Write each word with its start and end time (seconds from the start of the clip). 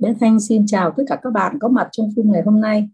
Bé 0.00 0.14
Thanh 0.20 0.40
xin 0.40 0.66
chào 0.66 0.94
tất 0.96 1.02
cả 1.06 1.20
các 1.22 1.30
bạn 1.30 1.58
có 1.60 1.68
mặt 1.68 1.88
trong 1.92 2.10
phim 2.16 2.32
ngày 2.32 2.42
hôm 2.42 2.60
nay. 2.60 2.88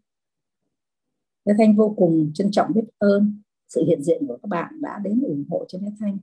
Bé 1.44 1.54
Thanh 1.58 1.76
vô 1.76 1.94
cùng 1.96 2.30
trân 2.34 2.50
trọng 2.50 2.72
biết 2.72 2.84
ơn 2.98 3.42
sự 3.68 3.84
hiện 3.86 4.02
diện 4.02 4.26
của 4.26 4.38
các 4.42 4.48
bạn 4.48 4.80
đã 4.80 5.00
đến 5.04 5.22
ủng 5.22 5.44
hộ 5.50 5.64
cho 5.68 5.78
bé 5.78 5.88
Thanh. 6.00 6.18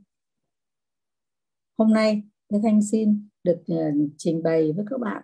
Hôm 1.77 1.93
nay, 1.93 2.23
bé 2.49 2.59
Thanh 2.63 2.81
xin 2.81 3.27
được 3.43 3.63
ờ, 3.67 3.91
trình 4.17 4.43
bày 4.43 4.71
với 4.71 4.85
các 4.89 4.99
bạn 4.99 5.23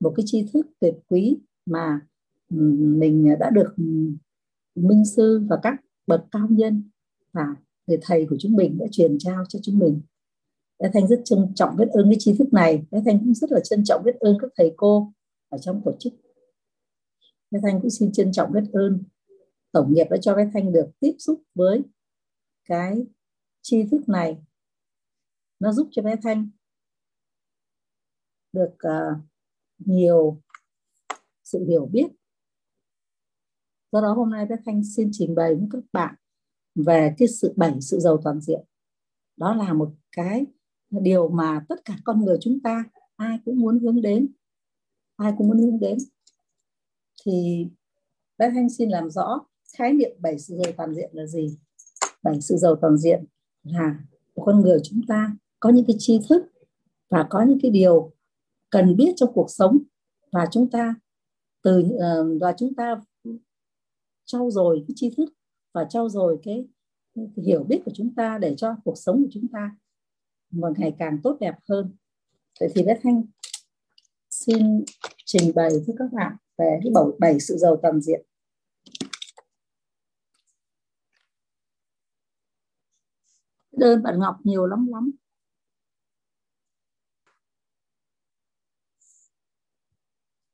một 0.00 0.12
cái 0.16 0.24
tri 0.26 0.46
thức 0.52 0.66
tuyệt 0.80 0.94
quý 1.08 1.38
mà 1.66 2.00
ừ, 2.50 2.56
mình 2.78 3.34
đã 3.40 3.50
được 3.50 3.74
ừ, 3.76 3.84
minh 4.74 5.04
sư 5.04 5.46
và 5.48 5.58
các 5.62 5.74
bậc 6.06 6.24
cao 6.30 6.46
nhân 6.50 6.90
và 7.32 7.46
người 7.86 7.98
thầy 8.02 8.26
của 8.30 8.36
chúng 8.38 8.52
mình 8.52 8.78
đã 8.78 8.86
truyền 8.92 9.18
trao 9.18 9.44
cho 9.48 9.58
chúng 9.62 9.78
mình 9.78 10.00
bé 10.78 10.90
thanh 10.94 11.08
rất 11.08 11.20
trân 11.24 11.52
trọng 11.54 11.76
biết 11.76 11.88
ơn 11.88 12.10
cái 12.10 12.16
tri 12.18 12.34
thức 12.38 12.52
này. 12.52 12.84
Bé 12.90 13.02
thanh 13.04 13.18
cũng 13.18 13.34
rất 13.34 13.52
là 13.52 13.60
trân 13.60 13.84
trọng 13.84 14.02
biết 14.04 14.16
ơn 14.20 14.38
các 14.40 14.50
thầy 14.56 14.74
cô 14.76 15.12
ở 15.48 15.58
trong 15.58 15.82
tổ 15.84 15.96
chức. 15.98 16.12
Bé 17.50 17.60
thanh 17.62 17.80
cũng 17.80 17.90
xin 17.90 18.12
trân 18.12 18.32
trọng 18.32 18.52
biết 18.52 18.64
ơn 18.72 19.04
tổng 19.72 19.94
nghiệp 19.94 20.06
đã 20.10 20.16
cho 20.20 20.36
bé 20.36 20.50
thanh 20.54 20.72
được 20.72 20.90
tiếp 21.00 21.12
xúc 21.18 21.42
với 21.54 21.82
cái 22.64 23.06
tri 23.62 23.84
thức 23.90 24.08
này. 24.08 24.38
Nó 25.60 25.72
giúp 25.72 25.88
cho 25.90 26.02
bé 26.02 26.16
thanh 26.22 26.48
được 28.52 28.74
uh, 28.74 29.18
nhiều 29.78 30.42
sự 31.44 31.64
hiểu 31.68 31.86
biết. 31.86 32.06
Do 33.92 34.00
đó 34.00 34.12
hôm 34.12 34.30
nay 34.30 34.46
bé 34.46 34.56
thanh 34.66 34.82
xin 34.96 35.10
trình 35.12 35.34
bày 35.34 35.54
với 35.54 35.68
các 35.72 35.82
bạn 35.92 36.14
về 36.74 37.14
cái 37.18 37.28
sự 37.28 37.54
bảy 37.56 37.80
sự 37.80 37.98
giàu 37.98 38.20
toàn 38.24 38.40
diện. 38.40 38.60
Đó 39.36 39.54
là 39.54 39.72
một 39.72 39.94
cái 40.12 40.46
điều 40.90 41.28
mà 41.28 41.64
tất 41.68 41.84
cả 41.84 41.96
con 42.04 42.24
người 42.24 42.36
chúng 42.40 42.60
ta 42.60 42.84
ai 43.16 43.38
cũng 43.44 43.60
muốn 43.60 43.78
hướng 43.80 44.02
đến 44.02 44.28
ai 45.16 45.32
cũng 45.38 45.48
muốn 45.48 45.58
hướng 45.58 45.80
đến. 45.80 45.98
Thì 47.24 47.66
bác 48.38 48.50
thanh 48.54 48.70
xin 48.70 48.88
làm 48.88 49.10
rõ 49.10 49.46
khái 49.76 49.92
niệm 49.92 50.10
bảy 50.18 50.38
sự 50.38 50.56
giàu 50.56 50.72
toàn 50.76 50.94
diện 50.94 51.10
là 51.12 51.26
gì? 51.26 51.58
Bảy 52.22 52.40
sự 52.40 52.56
giàu 52.56 52.76
toàn 52.80 52.98
diện 52.98 53.24
là 53.62 53.98
con 54.34 54.60
người 54.60 54.78
chúng 54.82 55.00
ta 55.08 55.36
có 55.60 55.70
những 55.70 55.84
cái 55.86 55.96
tri 55.98 56.20
thức 56.28 56.42
và 57.10 57.26
có 57.30 57.44
những 57.48 57.58
cái 57.62 57.70
điều 57.70 58.12
cần 58.70 58.96
biết 58.96 59.12
trong 59.16 59.32
cuộc 59.34 59.50
sống 59.50 59.78
và 60.32 60.46
chúng 60.50 60.70
ta 60.70 60.94
từ 61.62 61.82
ờ, 62.00 62.38
và 62.40 62.54
chúng 62.58 62.74
ta 62.74 63.00
trau 64.24 64.50
dồi 64.50 64.84
cái 64.88 64.94
tri 64.96 65.10
thức 65.16 65.28
và 65.72 65.84
trau 65.84 66.08
dồi 66.08 66.38
cái, 66.42 66.68
cái 67.14 67.26
hiểu 67.36 67.64
biết 67.64 67.82
của 67.84 67.92
chúng 67.94 68.14
ta 68.14 68.38
để 68.38 68.54
cho 68.56 68.76
cuộc 68.84 68.98
sống 68.98 69.22
của 69.22 69.28
chúng 69.32 69.48
ta 69.52 69.76
và 70.56 70.68
ngày 70.76 70.96
càng 70.98 71.18
tốt 71.22 71.36
đẹp 71.40 71.54
hơn. 71.68 71.96
Vậy 72.60 72.68
thì 72.74 72.82
bé 72.82 72.98
thanh 73.02 73.22
xin 74.30 74.84
trình 75.24 75.52
bày 75.54 75.70
với 75.86 75.96
các 75.98 76.12
bạn 76.12 76.36
về 76.58 76.78
cái 76.82 76.92
bảy, 76.94 77.04
bảy 77.18 77.40
sự 77.40 77.56
giàu 77.56 77.76
toàn 77.82 78.00
diện. 78.00 78.26
Đơn 83.72 84.02
bạn 84.02 84.18
ngọc 84.18 84.36
nhiều 84.44 84.66
lắm 84.66 84.86
lắm. 84.92 85.10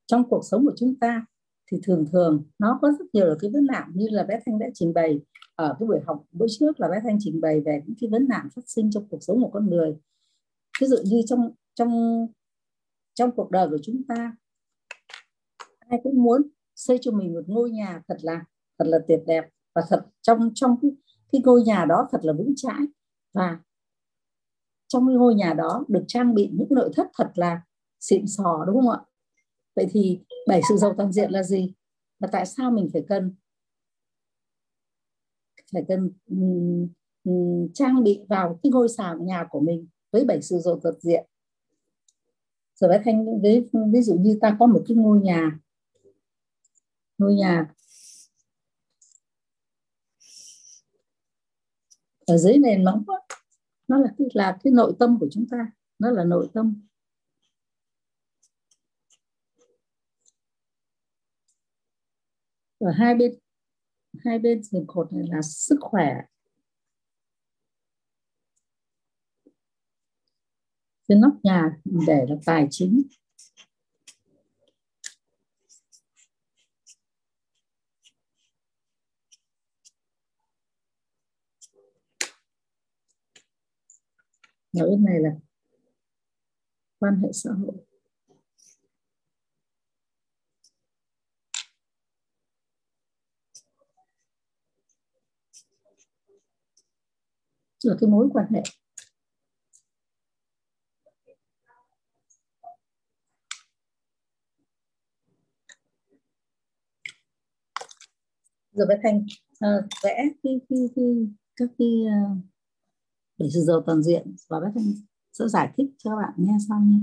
Trong 0.05 0.29
cuộc 0.29 0.41
sống 0.51 0.65
của 0.65 0.73
chúng 0.77 0.95
ta 0.99 1.25
thì 1.71 1.79
thường 1.83 2.05
thường 2.11 2.43
nó 2.59 2.79
có 2.81 2.91
rất 2.99 3.05
nhiều 3.13 3.35
cái 3.39 3.51
vấn 3.53 3.65
nạn 3.65 3.91
như 3.93 4.07
là 4.09 4.23
bé 4.23 4.39
thanh 4.45 4.59
đã 4.59 4.67
trình 4.73 4.93
bày. 4.93 5.19
Ở 5.55 5.75
cái 5.79 5.87
buổi 5.87 5.99
học 6.05 6.23
bữa 6.31 6.45
trước 6.49 6.79
là 6.79 6.87
bé 6.87 6.99
thanh 7.03 7.17
trình 7.19 7.41
bày 7.41 7.61
về 7.65 7.81
những 7.85 7.95
cái 8.01 8.09
vấn 8.09 8.27
nạn 8.27 8.47
phát 8.55 8.61
sinh 8.65 8.91
trong 8.91 9.07
cuộc 9.09 9.23
sống 9.23 9.43
của 9.43 9.49
con 9.49 9.69
người. 9.69 9.97
Ví 10.81 10.87
dụ 10.87 10.97
như 11.05 11.21
trong 11.25 11.51
trong 11.73 12.27
trong 13.13 13.31
cuộc 13.31 13.51
đời 13.51 13.69
của 13.69 13.77
chúng 13.83 14.01
ta 14.07 14.35
ai 15.79 15.99
cũng 16.03 16.23
muốn 16.23 16.41
xây 16.75 16.97
cho 17.01 17.11
mình 17.11 17.33
một 17.33 17.43
ngôi 17.47 17.69
nhà 17.69 18.01
thật 18.07 18.17
là 18.21 18.45
thật 18.79 18.85
là 18.87 18.99
tuyệt 19.07 19.19
đẹp 19.27 19.49
và 19.75 19.81
thật 19.89 20.05
trong 20.21 20.51
trong 20.55 20.75
cái, 20.81 20.91
cái 21.31 21.41
ngôi 21.45 21.63
nhà 21.63 21.85
đó 21.85 22.07
thật 22.11 22.19
là 22.23 22.33
vững 22.33 22.53
chãi. 22.55 22.79
Và 23.33 23.59
trong 24.87 25.07
cái 25.07 25.15
ngôi 25.15 25.35
nhà 25.35 25.53
đó 25.53 25.85
được 25.87 26.03
trang 26.07 26.33
bị 26.33 26.49
những 26.53 26.67
nội 26.69 26.91
thất 26.95 27.07
thật 27.17 27.31
là 27.35 27.61
xịn 27.99 28.27
sò 28.27 28.63
đúng 28.67 28.75
không 28.75 28.89
ạ? 28.89 28.99
Vậy 29.75 29.87
thì 29.91 30.19
bảy 30.47 30.61
sự 30.69 30.77
giàu 30.77 30.93
toàn 30.97 31.11
diện 31.11 31.31
là 31.31 31.43
gì? 31.43 31.73
Và 32.19 32.27
tại 32.31 32.45
sao 32.45 32.71
mình 32.71 32.89
phải 32.93 33.03
cần 33.07 33.35
phải 35.73 35.83
cần 35.87 36.11
um, 36.29 36.87
um, 37.23 37.67
trang 37.73 38.03
bị 38.03 38.19
vào 38.29 38.59
cái 38.63 38.71
ngôi 38.71 38.89
sào 38.89 39.17
nhà 39.17 39.47
của 39.49 39.59
mình 39.59 39.87
với 40.11 40.25
bảy 40.25 40.41
sự 40.41 40.57
giàu 40.59 40.79
toàn 40.83 40.95
diện? 40.99 41.25
Rồi 42.75 42.89
bé 42.89 43.01
thanh 43.05 43.41
ví, 43.41 43.63
ví 43.93 44.01
dụ 44.01 44.15
như 44.15 44.37
ta 44.41 44.57
có 44.59 44.65
một 44.65 44.83
cái 44.87 44.97
ngôi 44.97 45.19
nhà 45.19 45.59
ngôi 47.17 47.33
nhà 47.35 47.73
ở 52.27 52.37
dưới 52.37 52.57
nền 52.57 52.85
móng 52.85 53.03
nó 53.87 53.97
là 53.97 54.13
cái 54.17 54.27
là 54.33 54.57
cái 54.63 54.73
nội 54.73 54.93
tâm 54.99 55.17
của 55.19 55.27
chúng 55.31 55.45
ta 55.51 55.71
nó 55.99 56.11
là 56.11 56.23
nội 56.23 56.49
tâm. 56.53 56.81
Ở 62.81 62.91
hai 62.91 63.15
bên 63.15 63.39
hai 64.25 64.39
bên 64.39 64.63
rừng 64.63 64.85
cột 64.87 65.13
này 65.13 65.23
là 65.27 65.41
sức 65.41 65.77
khỏe. 65.81 66.21
Cái 71.07 71.17
nóc 71.17 71.33
nhà 71.43 71.77
để 72.07 72.25
là 72.29 72.35
tài 72.45 72.67
chính. 72.69 73.01
Ở 84.79 84.89
bên 84.89 85.03
này 85.03 85.19
là 85.19 85.29
quan 86.99 87.21
hệ 87.21 87.29
xã 87.33 87.49
hội. 87.51 87.90
Là 97.83 97.95
cái 98.01 98.09
mối 98.09 98.29
quan 98.33 98.45
hệ. 98.53 98.61
Rồi 108.71 108.87
bé 108.87 108.95
thành 109.03 109.17
uh, 109.17 109.25
à, 109.59 109.69
vẽ 110.03 110.25
cái, 110.43 110.59
cái, 110.69 110.79
cái, 110.95 111.05
các 111.55 111.69
cái 111.77 111.87
uh, 112.05 112.37
để 113.37 113.47
sự 113.53 113.59
giàu 113.59 113.83
toàn 113.85 114.03
diện. 114.03 114.35
Và 114.49 114.59
bé 114.59 114.67
thành 114.75 114.93
sẽ 115.33 115.47
giải 115.47 115.73
thích 115.77 115.87
cho 115.97 116.09
các 116.09 116.15
bạn 116.15 116.33
nghe 116.37 116.53
sau 116.69 116.79
nhé. 116.79 116.97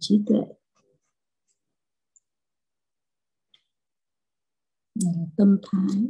Trí 0.00 0.22
tuệ. 0.26 0.40
Tâm 5.36 5.58
thái. 5.62 6.02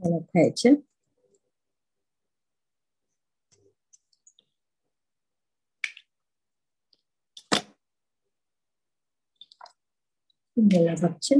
Là 0.00 0.18
thể 0.34 0.52
chất. 0.56 0.74
Này 10.56 10.82
là 10.84 10.94
vật 11.00 11.12
chất. 11.20 11.38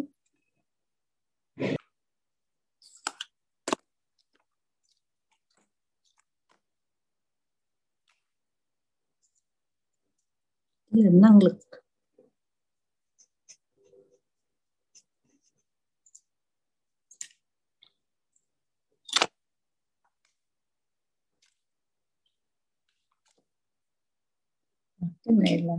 Là 10.90 11.11
năng 11.12 11.38
lực. 11.43 11.58
Cái 25.25 25.34
này 25.37 25.62
là 25.62 25.75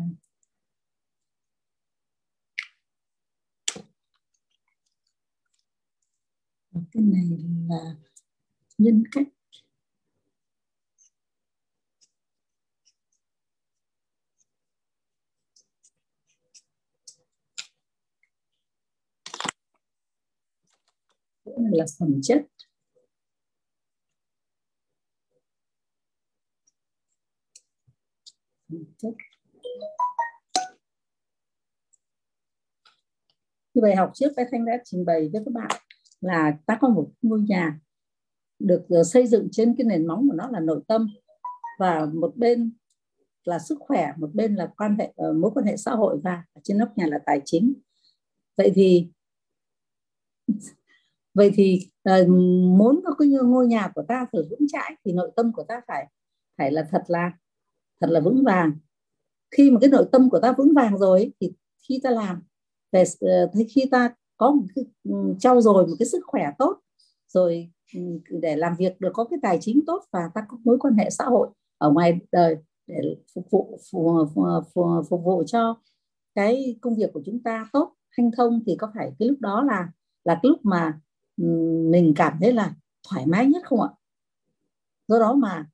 cái 6.95 7.03
này 7.03 7.23
là 7.69 7.95
nhân 8.77 9.03
cách. 9.11 9.27
Là 21.45 21.85
phẩm 21.99 22.19
chất. 22.23 22.45
Phẩm 28.69 28.83
chất. 28.97 29.09
Cái 33.73 33.81
bài 33.81 33.95
học 33.95 34.11
trước 34.15 34.27
bé 34.37 34.43
thanh 34.51 34.65
đã 34.65 34.73
trình 34.85 35.05
bày 35.05 35.29
với 35.33 35.41
các 35.45 35.53
bạn 35.53 35.84
là 36.25 36.57
ta 36.65 36.77
có 36.81 36.89
một 36.89 37.11
ngôi 37.21 37.39
nhà 37.39 37.79
được 38.59 38.85
ờ, 38.89 39.03
xây 39.03 39.27
dựng 39.27 39.47
trên 39.51 39.75
cái 39.77 39.85
nền 39.85 40.07
móng 40.07 40.27
của 40.29 40.35
nó 40.35 40.47
là 40.47 40.59
nội 40.59 40.81
tâm. 40.87 41.09
Và 41.79 42.05
một 42.13 42.33
bên 42.35 42.71
là 43.43 43.59
sức 43.59 43.77
khỏe, 43.79 44.13
một 44.17 44.29
bên 44.33 44.55
là 44.55 44.71
quan 44.77 44.95
hệ 44.99 45.13
ờ, 45.15 45.33
mối 45.33 45.51
quan 45.55 45.65
hệ 45.65 45.77
xã 45.77 45.91
hội 45.91 46.19
và 46.23 46.43
trên 46.63 46.77
nóc 46.77 46.97
nhà 46.97 47.05
là 47.07 47.19
tài 47.25 47.41
chính. 47.45 47.73
Vậy 48.57 48.71
thì 48.75 49.07
vậy 51.33 51.51
thì 51.55 51.89
ờ, 52.03 52.27
muốn 52.77 53.01
có 53.05 53.15
cái 53.19 53.27
ngôi 53.27 53.67
nhà 53.67 53.91
của 53.95 54.03
ta 54.07 54.25
phải 54.31 54.41
vững 54.49 54.67
chãi 54.67 54.95
thì 55.05 55.13
nội 55.13 55.31
tâm 55.35 55.51
của 55.53 55.63
ta 55.63 55.81
phải 55.87 56.07
phải 56.57 56.71
là 56.71 56.87
thật 56.91 57.03
là 57.07 57.31
thật 58.01 58.07
là 58.09 58.19
vững 58.19 58.43
vàng. 58.43 58.71
Khi 59.51 59.71
mà 59.71 59.79
cái 59.81 59.89
nội 59.89 60.09
tâm 60.11 60.29
của 60.29 60.39
ta 60.39 60.51
vững 60.57 60.73
vàng 60.75 60.97
rồi 60.97 61.33
thì 61.39 61.53
khi 61.87 61.99
ta 62.03 62.09
làm, 62.09 62.43
về 62.91 63.03
khi 63.69 63.85
ta 63.91 64.15
có 64.37 64.51
một 64.51 64.63
cái 64.75 64.85
ừ, 65.03 65.35
trau 65.39 65.61
dồi 65.61 65.87
một 65.87 65.95
cái 65.99 66.05
sức 66.07 66.21
khỏe 66.25 66.51
tốt 66.59 66.79
rồi 67.27 67.71
ừ, 67.93 67.99
để 68.29 68.55
làm 68.55 68.75
việc 68.75 69.01
được 69.01 69.09
có 69.13 69.23
cái 69.23 69.39
tài 69.41 69.57
chính 69.61 69.79
tốt 69.87 70.03
và 70.11 70.19
ta 70.33 70.41
có 70.49 70.57
mối 70.63 70.77
quan 70.79 70.93
hệ 70.93 71.09
xã 71.09 71.25
hội 71.25 71.49
ở 71.77 71.91
ngoài 71.91 72.19
đời 72.31 72.57
để 72.87 73.15
phục 73.35 73.47
vụ 73.51 73.79
phục, 73.91 74.29
phục, 74.73 74.85
phục 75.09 75.23
vụ 75.23 75.43
cho 75.47 75.77
cái 76.35 76.77
công 76.81 76.95
việc 76.95 77.13
của 77.13 77.21
chúng 77.25 77.43
ta 77.43 77.69
tốt 77.73 77.93
hanh 78.09 78.31
thông 78.37 78.63
thì 78.65 78.75
có 78.79 78.91
phải 78.95 79.11
cái 79.19 79.27
lúc 79.27 79.39
đó 79.41 79.63
là 79.63 79.89
là 80.23 80.39
cái 80.43 80.49
lúc 80.49 80.59
mà 80.63 80.99
ừ, 81.37 81.43
mình 81.91 82.13
cảm 82.15 82.37
thấy 82.41 82.53
là 82.53 82.73
thoải 83.09 83.25
mái 83.25 83.45
nhất 83.45 83.61
không 83.65 83.81
ạ? 83.81 83.89
Do 85.07 85.19
đó 85.19 85.33
mà 85.33 85.69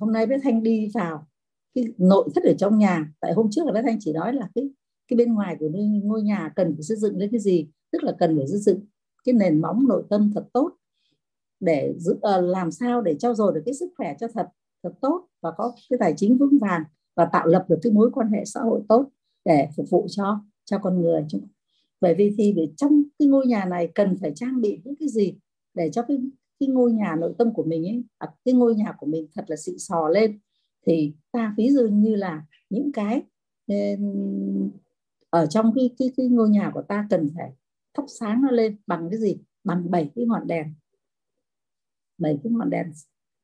hôm 0.00 0.12
nay 0.12 0.26
bé 0.26 0.36
thanh 0.42 0.62
đi 0.62 0.90
vào 0.94 1.26
cái 1.74 1.84
nội 1.98 2.28
thất 2.34 2.44
ở 2.44 2.54
trong 2.58 2.78
nhà 2.78 3.12
tại 3.20 3.32
hôm 3.32 3.48
trước 3.50 3.66
là 3.66 3.72
bé 3.72 3.82
thanh 3.82 3.96
chỉ 4.00 4.12
nói 4.12 4.32
là 4.32 4.48
cái 4.54 4.64
cái 5.08 5.16
bên 5.16 5.34
ngoài 5.34 5.56
của 5.60 5.68
ngôi 6.02 6.22
nhà 6.22 6.52
cần 6.56 6.74
phải 6.74 6.82
xây 6.82 6.96
dựng 6.96 7.16
lên 7.16 7.30
cái 7.30 7.40
gì? 7.40 7.68
Tức 7.92 8.04
là 8.04 8.12
cần 8.18 8.36
phải 8.36 8.46
xây 8.46 8.58
dựng 8.58 8.80
cái 9.24 9.32
nền 9.32 9.60
móng 9.60 9.88
nội 9.88 10.02
tâm 10.10 10.32
thật 10.34 10.44
tốt 10.52 10.72
để 11.60 11.94
giữ, 11.98 12.12
uh, 12.12 12.44
làm 12.44 12.70
sao 12.70 13.02
để 13.02 13.16
trao 13.18 13.34
dồi 13.34 13.52
được 13.54 13.62
cái 13.66 13.74
sức 13.74 13.90
khỏe 13.96 14.16
cho 14.20 14.26
thật 14.34 14.46
thật 14.82 14.92
tốt 15.00 15.26
và 15.42 15.50
có 15.56 15.72
cái 15.90 15.98
tài 16.00 16.14
chính 16.16 16.38
vững 16.38 16.58
vàng 16.60 16.82
và 17.16 17.24
tạo 17.32 17.46
lập 17.46 17.64
được 17.68 17.78
cái 17.82 17.92
mối 17.92 18.10
quan 18.12 18.28
hệ 18.28 18.44
xã 18.44 18.60
hội 18.60 18.80
tốt 18.88 19.08
để 19.44 19.68
phục 19.76 19.86
vụ 19.90 20.06
cho 20.10 20.40
cho 20.64 20.78
con 20.78 21.00
người. 21.00 21.24
Chúng 21.28 21.48
bởi 22.00 22.14
vì 22.14 22.34
thì 22.38 22.52
để 22.52 22.68
trong 22.76 23.02
cái 23.18 23.28
ngôi 23.28 23.46
nhà 23.46 23.64
này 23.64 23.88
cần 23.94 24.16
phải 24.20 24.32
trang 24.34 24.60
bị 24.60 24.80
những 24.84 24.94
cái 25.00 25.08
gì 25.08 25.34
để 25.74 25.90
cho 25.92 26.02
cái 26.02 26.18
cái 26.60 26.68
ngôi 26.68 26.92
nhà 26.92 27.16
nội 27.20 27.34
tâm 27.38 27.54
của 27.54 27.64
mình 27.64 27.86
ấy 27.86 28.04
à, 28.18 28.28
cái 28.44 28.54
ngôi 28.54 28.74
nhà 28.74 28.94
của 28.98 29.06
mình 29.06 29.26
thật 29.34 29.44
là 29.48 29.56
xịn 29.56 29.78
sò 29.78 30.08
lên 30.08 30.38
thì 30.86 31.12
ta 31.32 31.54
ví 31.56 31.70
dụ 31.70 31.88
như 31.88 32.14
là 32.14 32.46
những 32.70 32.92
cái 32.92 33.22
ở 35.30 35.46
trong 35.46 35.72
cái 35.74 35.90
cái 35.98 36.12
cái 36.16 36.28
ngôi 36.28 36.48
nhà 36.48 36.70
của 36.74 36.82
ta 36.82 37.06
cần 37.10 37.30
phải 37.36 37.52
thắp 37.94 38.04
sáng 38.08 38.42
nó 38.42 38.50
lên 38.50 38.76
bằng 38.86 39.08
cái 39.10 39.18
gì? 39.18 39.38
Bằng 39.64 39.90
bảy 39.90 40.10
cái 40.16 40.24
ngọn 40.24 40.46
đèn. 40.46 40.74
Bảy 42.18 42.38
cái 42.44 42.52
ngọn 42.52 42.70
đèn 42.70 42.92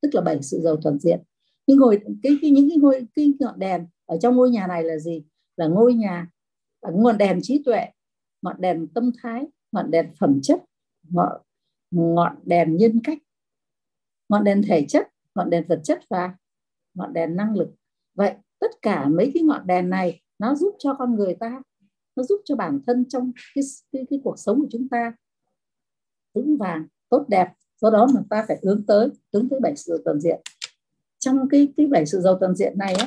tức 0.00 0.08
là 0.14 0.20
bảy 0.20 0.43
sự 0.43 0.61
giàu 0.61 0.76
toàn 0.82 0.99
diện. 0.99 1.20
Nhưng 1.67 1.79
ngồi 1.79 2.00
cái, 2.23 2.37
cái 2.43 2.50
những 2.50 2.69
cái 2.69 2.79
ngôi 2.79 3.06
cái 3.14 3.32
ngọn 3.40 3.58
đèn 3.58 3.87
ở 4.06 4.19
trong 4.23 4.37
ngôi 4.37 4.50
nhà 4.50 4.67
này 4.67 4.84
là 4.84 4.99
gì? 4.99 5.25
Là 5.56 5.67
ngôi 5.67 5.94
nhà 5.94 6.29
là 6.82 6.90
ngọn 6.94 7.19
đèn 7.19 7.38
trí 7.43 7.62
tuệ 7.64 7.87
ngọn 8.43 8.61
đèn 8.61 8.87
tâm 8.94 9.11
thái 9.23 9.46
ngọn 9.73 9.90
đèn 9.90 10.11
phẩm 10.19 10.40
chất 10.43 10.64
ngọn, 11.08 11.43
ngọn 11.90 12.37
đèn 12.44 12.76
nhân 12.76 13.00
cách 13.05 13.19
ngọn 14.28 14.44
đèn 14.44 14.62
thể 14.69 14.85
chất 14.88 15.08
ngọn 15.35 15.50
đèn 15.50 15.64
vật 15.69 15.81
chất 15.85 16.00
và 16.08 16.35
ngọn 16.94 17.12
đèn 17.12 17.37
năng 17.37 17.56
lực. 17.56 17.75
Vậy 18.14 18.35
tất 18.58 18.70
cả 18.82 19.08
mấy 19.08 19.31
cái 19.35 19.43
ngọn 19.43 19.67
đèn 19.67 19.90
này 19.90 20.20
nó 20.38 20.55
giúp 20.55 20.76
cho 20.78 20.94
con 20.94 21.14
người 21.14 21.35
ta 21.35 21.62
nó 22.17 22.23
giúp 22.23 22.41
cho 22.44 22.56
bản 22.56 22.81
thân 22.87 23.05
trong 23.09 23.32
cái, 23.55 23.64
cái, 23.93 24.06
cái 24.11 24.20
cuộc 24.25 24.38
sống 24.38 24.61
của 24.61 24.67
chúng 24.70 24.88
ta 24.88 25.12
vững 26.35 26.56
vàng 26.56 26.87
tốt 27.09 27.25
đẹp. 27.29 27.49
Do 27.81 27.91
đó 27.91 28.06
mà 28.14 28.20
ta 28.31 28.44
phải 28.49 28.59
hướng 28.62 28.87
tới 28.87 29.09
hướng 29.32 29.49
tới 29.49 29.61
bảy 29.61 29.76
sự 29.76 30.03
toàn 30.05 30.20
diện. 30.20 30.41
Trong 31.19 31.49
cái 31.49 31.73
cái 31.76 31.87
bảy 31.87 32.06
sự 32.06 32.20
giàu 32.20 32.38
toàn 32.41 32.55
diện 32.55 32.79
này 32.79 32.94
á 32.94 33.06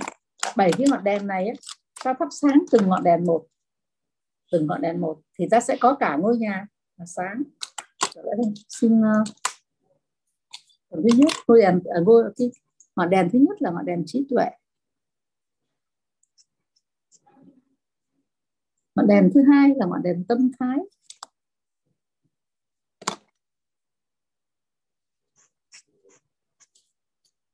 bảy 0.55 0.71
cái 0.77 0.87
ngọn 0.89 1.03
đèn 1.03 1.27
này 1.27 1.47
á 1.47 1.53
ta 2.03 2.13
thắp 2.19 2.27
sáng 2.31 2.63
từng 2.71 2.87
ngọn 2.87 3.03
đèn 3.03 3.25
một 3.25 3.45
từng 4.51 4.67
ngọn 4.67 4.81
đèn 4.81 5.01
một 5.01 5.21
thì 5.39 5.47
ta 5.51 5.59
sẽ 5.59 5.77
có 5.79 5.95
cả 5.95 6.15
ngôi 6.15 6.37
nhà 6.37 6.67
là 6.97 7.05
sáng. 7.05 7.43
Dạ 8.15 8.21
vâng, 8.25 8.53
xin 8.69 9.01
uh, 9.01 9.27
thứ 10.91 11.09
nhất 11.17 11.29
ngôi 11.47 11.61
đèn 11.61 11.79
à, 11.85 11.99
ngôi 12.05 12.23
cái 12.37 12.51
ngọn 12.95 13.09
đèn 13.09 13.29
thứ 13.33 13.39
nhất 13.39 13.61
là 13.61 13.71
ngọn 13.71 13.85
đèn 13.85 14.03
trí 14.05 14.27
tuệ. 14.29 14.45
Ngọn 18.95 19.07
đèn 19.07 19.31
thứ 19.33 19.41
hai 19.51 19.69
là 19.75 19.85
ngọn 19.85 20.03
đèn 20.03 20.25
tâm 20.27 20.51
thái. 20.59 20.77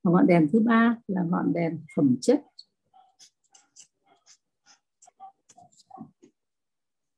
Và 0.04 0.12
ngọn 0.12 0.28
đèn 0.28 0.48
thứ 0.54 0.60
ba 0.60 0.98
là 1.08 1.22
ngọn 1.24 1.54
đèn 1.54 1.86
phẩm 1.96 2.18
chất. 2.22 2.44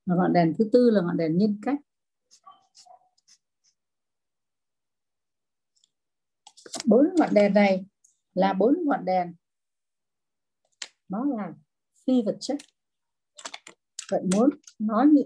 Và 0.06 0.16
ngọn 0.16 0.34
đèn 0.34 0.54
thứ 0.58 0.70
tư 0.74 0.90
là 0.90 1.02
ngọn 1.02 1.18
đèn 1.18 1.38
nhân 1.38 1.60
cách. 1.62 1.80
Bốn 6.86 7.10
ngọn 7.16 7.34
đèn 7.34 7.54
này 7.54 7.86
là 8.34 8.54
bốn 8.54 8.78
ngọn 8.86 9.06
đèn. 9.06 9.36
Nó 11.10 11.26
là 11.26 11.54
phi 12.08 12.22
vật 12.26 12.38
chất 12.40 12.58
vậy 14.14 14.22
muốn 14.36 14.50
nói 14.80 15.08
như 15.08 15.22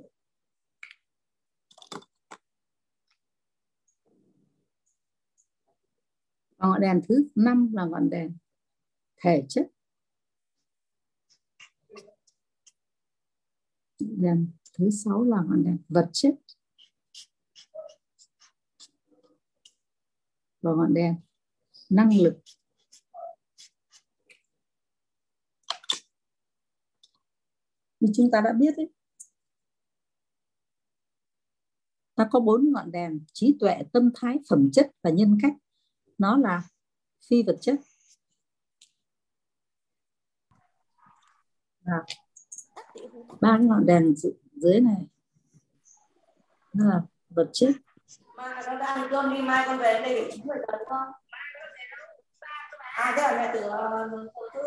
ngọn 6.58 6.82
đèn 6.82 7.02
thứ 7.10 7.28
năm 7.36 7.74
là 7.74 7.86
ngọn 7.86 8.10
đèn 8.10 8.38
thể 9.18 9.46
chất. 9.50 9.68
Đèn 14.00 14.48
thứ 14.74 14.90
sáu 14.90 15.24
là 15.24 15.38
ngọn 15.38 15.64
đèn 15.64 15.78
vật 15.90 16.10
chất. 16.14 16.34
Và 20.62 20.72
ngọn 20.72 20.94
đèn 20.94 21.16
năng 21.90 22.22
lực. 22.22 22.38
Như 28.00 28.12
chúng 28.16 28.30
ta 28.32 28.42
đã 28.42 28.54
biết 28.54 28.78
ấy, 28.78 28.90
ta 32.16 32.28
có 32.32 32.40
bốn 32.40 32.72
ngọn 32.72 32.92
đèn 32.92 33.20
trí 33.34 33.58
tuệ 33.60 33.78
tâm 33.94 34.12
thái 34.16 34.38
phẩm 34.50 34.70
chất 34.74 34.92
và 35.02 35.10
nhân 35.10 35.38
cách. 35.42 35.54
Nó 36.18 36.38
là 36.38 36.64
phi 37.30 37.44
vật 37.44 37.58
chất. 37.62 37.76
Ba 43.42 43.58
ngọn 43.58 43.86
đèn 43.86 44.14
dưới 44.56 44.80
này 44.80 45.08
nó 46.74 46.90
là 46.90 47.02
vật 47.30 47.50
chất. 47.54 47.70
Mà 48.36 48.62
nó 48.68 48.80
đang 48.80 49.08
cơm 49.12 49.34
đi 49.34 49.42
mai 49.42 49.64
con 49.68 49.78
về 49.78 49.94
đây 49.94 50.16
để 50.16 50.32
chín 50.34 50.46
giờ 50.48 50.54
con 50.90 51.08
à 52.98 53.14
thế 53.16 53.22
là 53.22 53.32
mẹ 53.38 53.52
từ 53.54 53.62
ờ, 53.62 54.10
thứ 54.54 54.60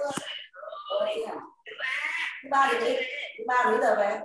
à? 1.27 1.35
thứ 2.43 2.49
ba 2.51 2.69
thì 2.73 2.79
đi 2.85 3.20
ba 3.47 3.71
mấy 3.71 3.81
giờ 3.81 3.95
về 3.99 4.21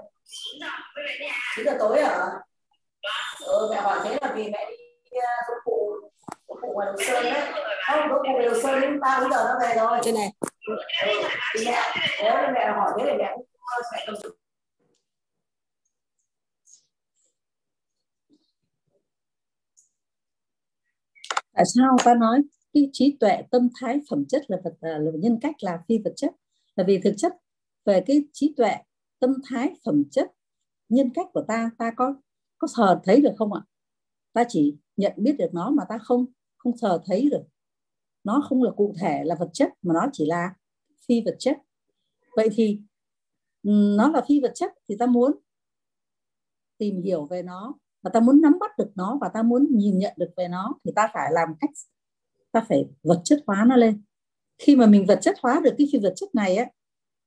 chín 1.56 1.66
giờ 1.66 1.76
tối 1.80 2.04
hả? 2.04 2.30
Ừ 3.40 3.68
mẹ 3.72 3.82
hỏi 3.82 4.00
thế 4.04 4.18
là 4.22 4.34
vì 4.36 4.50
mẹ 4.50 4.66
đi 4.70 4.76
uh, 5.18 5.24
phụ 5.66 5.96
phụ 6.48 6.74
ngoài 6.74 6.88
đồ 6.92 6.98
sơn 7.08 7.24
đấy. 7.24 7.52
Không 7.88 8.00
có 8.10 8.24
phụ 8.28 8.40
đồ 8.46 8.62
sơn 8.62 8.82
đến 8.82 9.00
ba 9.00 9.20
mấy 9.20 9.30
giờ 9.32 9.46
nó 9.48 9.60
về 9.62 9.76
rồi. 9.76 10.00
Trên 10.04 10.16
này. 10.16 10.28
Ừ, 10.68 10.76
mẹ 11.66 11.82
nếu 12.24 12.34
mẹ 12.54 12.72
hỏi 12.76 12.92
thế 12.98 13.06
thì 13.06 13.18
mẹ 13.18 13.32
cũng 13.36 13.46
tâm 14.06 14.16
sự 14.24 14.38
tại 21.54 21.64
sao 21.76 21.98
ta 22.06 22.14
nói? 22.14 22.42
Cái 22.74 22.90
trí 22.94 23.18
tuệ 23.20 23.42
tâm 23.52 23.70
thái 23.80 24.00
phẩm 24.10 24.26
chất 24.30 24.42
là 24.48 24.58
vật 24.64 24.74
là 24.82 25.12
nhân 25.14 25.40
cách 25.42 25.56
là 25.60 25.80
phi 25.88 25.98
vật 26.06 26.14
chất. 26.16 26.32
Là 26.76 26.84
vì 26.88 27.00
thực 27.04 27.14
chất 27.18 27.34
về 27.86 28.04
cái 28.08 28.24
trí 28.34 28.54
tuệ 28.58 28.76
tâm 29.20 29.34
thái, 29.50 29.74
phẩm 29.86 30.04
chất, 30.12 30.32
nhân 30.90 31.10
cách 31.14 31.28
của 31.34 31.46
ta 31.48 31.72
ta 31.78 31.92
có 31.98 32.16
có 32.58 32.68
sờ 32.68 33.00
thấy 33.04 33.22
được 33.22 33.34
không 33.38 33.54
ạ? 33.54 33.62
Ta 34.34 34.44
chỉ 34.48 34.76
nhận 34.98 35.14
biết 35.18 35.36
được 35.38 35.50
nó 35.54 35.70
mà 35.70 35.84
ta 35.90 35.98
không 35.98 36.26
không 36.58 36.78
sờ 36.78 37.02
thấy 37.06 37.30
được. 37.32 37.44
Nó 38.24 38.46
không 38.50 38.64
là 38.64 38.72
cụ 38.72 38.94
thể 39.00 39.24
là 39.24 39.36
vật 39.40 39.50
chất, 39.54 39.70
mà 39.82 39.94
nó 39.94 40.06
chỉ 40.14 40.26
là 40.26 40.56
phi 41.08 41.22
vật 41.26 41.36
chất. 41.40 41.58
Vậy 42.36 42.50
thì 42.54 42.80
nó 43.98 44.10
là 44.10 44.22
phi 44.28 44.40
vật 44.42 44.52
chất 44.56 44.74
thì 44.90 44.96
ta 45.00 45.06
muốn 45.06 45.32
tìm 46.78 47.02
hiểu 47.02 47.26
về 47.26 47.44
nó 47.44 47.74
và 48.02 48.10
ta 48.14 48.20
muốn 48.20 48.42
nắm 48.42 48.60
bắt 48.60 48.78
được 48.78 48.92
nó 48.96 49.18
và 49.22 49.30
ta 49.34 49.44
muốn 49.44 49.68
nhìn 49.72 49.98
nhận 49.98 50.14
được 50.18 50.34
về 50.38 50.48
nó 50.48 50.74
thì 50.86 50.92
ta 50.96 51.10
phải 51.14 51.32
làm 51.32 51.50
cách, 51.60 51.70
ta 52.52 52.66
phải 52.70 52.86
vật 53.04 53.22
chất 53.24 53.44
hóa 53.48 53.66
nó 53.68 53.76
lên. 53.76 54.04
Khi 54.58 54.76
mà 54.76 54.86
mình 54.88 55.06
vật 55.06 55.20
chất 55.22 55.36
hóa 55.42 55.62
được 55.64 55.76
cái 55.78 55.88
phi 55.92 56.00
vật 56.00 56.14
chất 56.16 56.36
này 56.36 56.56
á, 56.56 56.66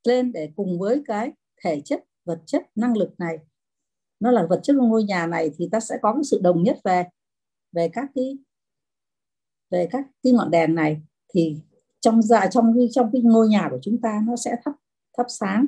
lên 0.03 0.31
để 0.31 0.51
cùng 0.55 0.79
với 0.79 1.01
cái 1.05 1.31
thể 1.63 1.81
chất 1.85 2.03
vật 2.25 2.41
chất 2.45 2.63
năng 2.75 2.97
lực 2.97 3.19
này. 3.19 3.37
Nó 4.19 4.31
là 4.31 4.45
vật 4.49 4.59
chất 4.63 4.75
của 4.79 4.85
ngôi 4.85 5.03
nhà 5.03 5.27
này 5.27 5.51
thì 5.57 5.69
ta 5.71 5.79
sẽ 5.79 5.97
có 6.01 6.13
cái 6.13 6.23
sự 6.23 6.39
đồng 6.43 6.63
nhất 6.63 6.77
về 6.83 7.03
về 7.71 7.89
các 7.93 8.09
cái 8.15 8.37
về 9.69 9.87
các 9.91 10.05
cái 10.23 10.33
ngọn 10.33 10.51
đèn 10.51 10.75
này. 10.75 11.01
Thì 11.33 11.57
trong 11.99 12.21
dạ 12.21 12.47
trong 12.51 12.73
cái 12.77 12.87
trong 12.91 13.09
cái 13.13 13.21
ngôi 13.21 13.47
nhà 13.47 13.67
của 13.71 13.79
chúng 13.81 14.01
ta 14.01 14.21
nó 14.27 14.35
sẽ 14.35 14.55
thắp 14.65 14.73
thắp 15.17 15.25
sáng 15.29 15.65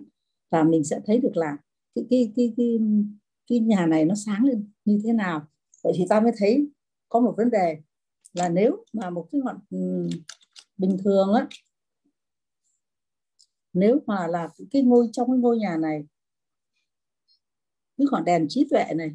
và 0.50 0.64
mình 0.64 0.84
sẽ 0.84 1.00
thấy 1.06 1.18
được 1.18 1.38
là 1.38 1.58
cái 1.96 2.06
cái 2.10 2.32
cái 2.36 2.54
cái, 2.58 2.80
cái 3.50 3.60
nhà 3.60 3.86
này 3.86 4.06
nó 4.06 4.16
sáng 4.16 4.44
lên 4.44 4.70
như 4.86 5.02
thế 5.04 5.14
nào. 5.14 5.48
Vậy 5.84 5.94
thì 5.96 6.06
ta 6.10 6.20
mới 6.20 6.32
thấy 6.38 6.68
có 7.10 7.20
một 7.20 7.34
vấn 7.38 7.50
đề 7.50 7.78
là 8.34 8.50
nếu 8.50 8.86
mà 8.94 9.10
một 9.10 9.28
cái 9.32 9.42
ngọn 9.44 9.60
bình 10.78 10.98
thường 11.04 11.34
á 11.34 11.48
nếu 13.74 14.00
mà 14.08 14.28
là 14.28 14.50
cái 14.72 14.82
ngôi, 14.82 15.10
trong 15.13 15.28
cái 15.28 15.38
ngôi 15.38 15.58
nhà 15.58 15.78
này 15.78 16.04
cái 17.98 18.08
ngọn 18.12 18.25
đèn 18.25 18.46
trí 18.50 18.68
tuệ 18.70 18.86
này. 18.96 19.12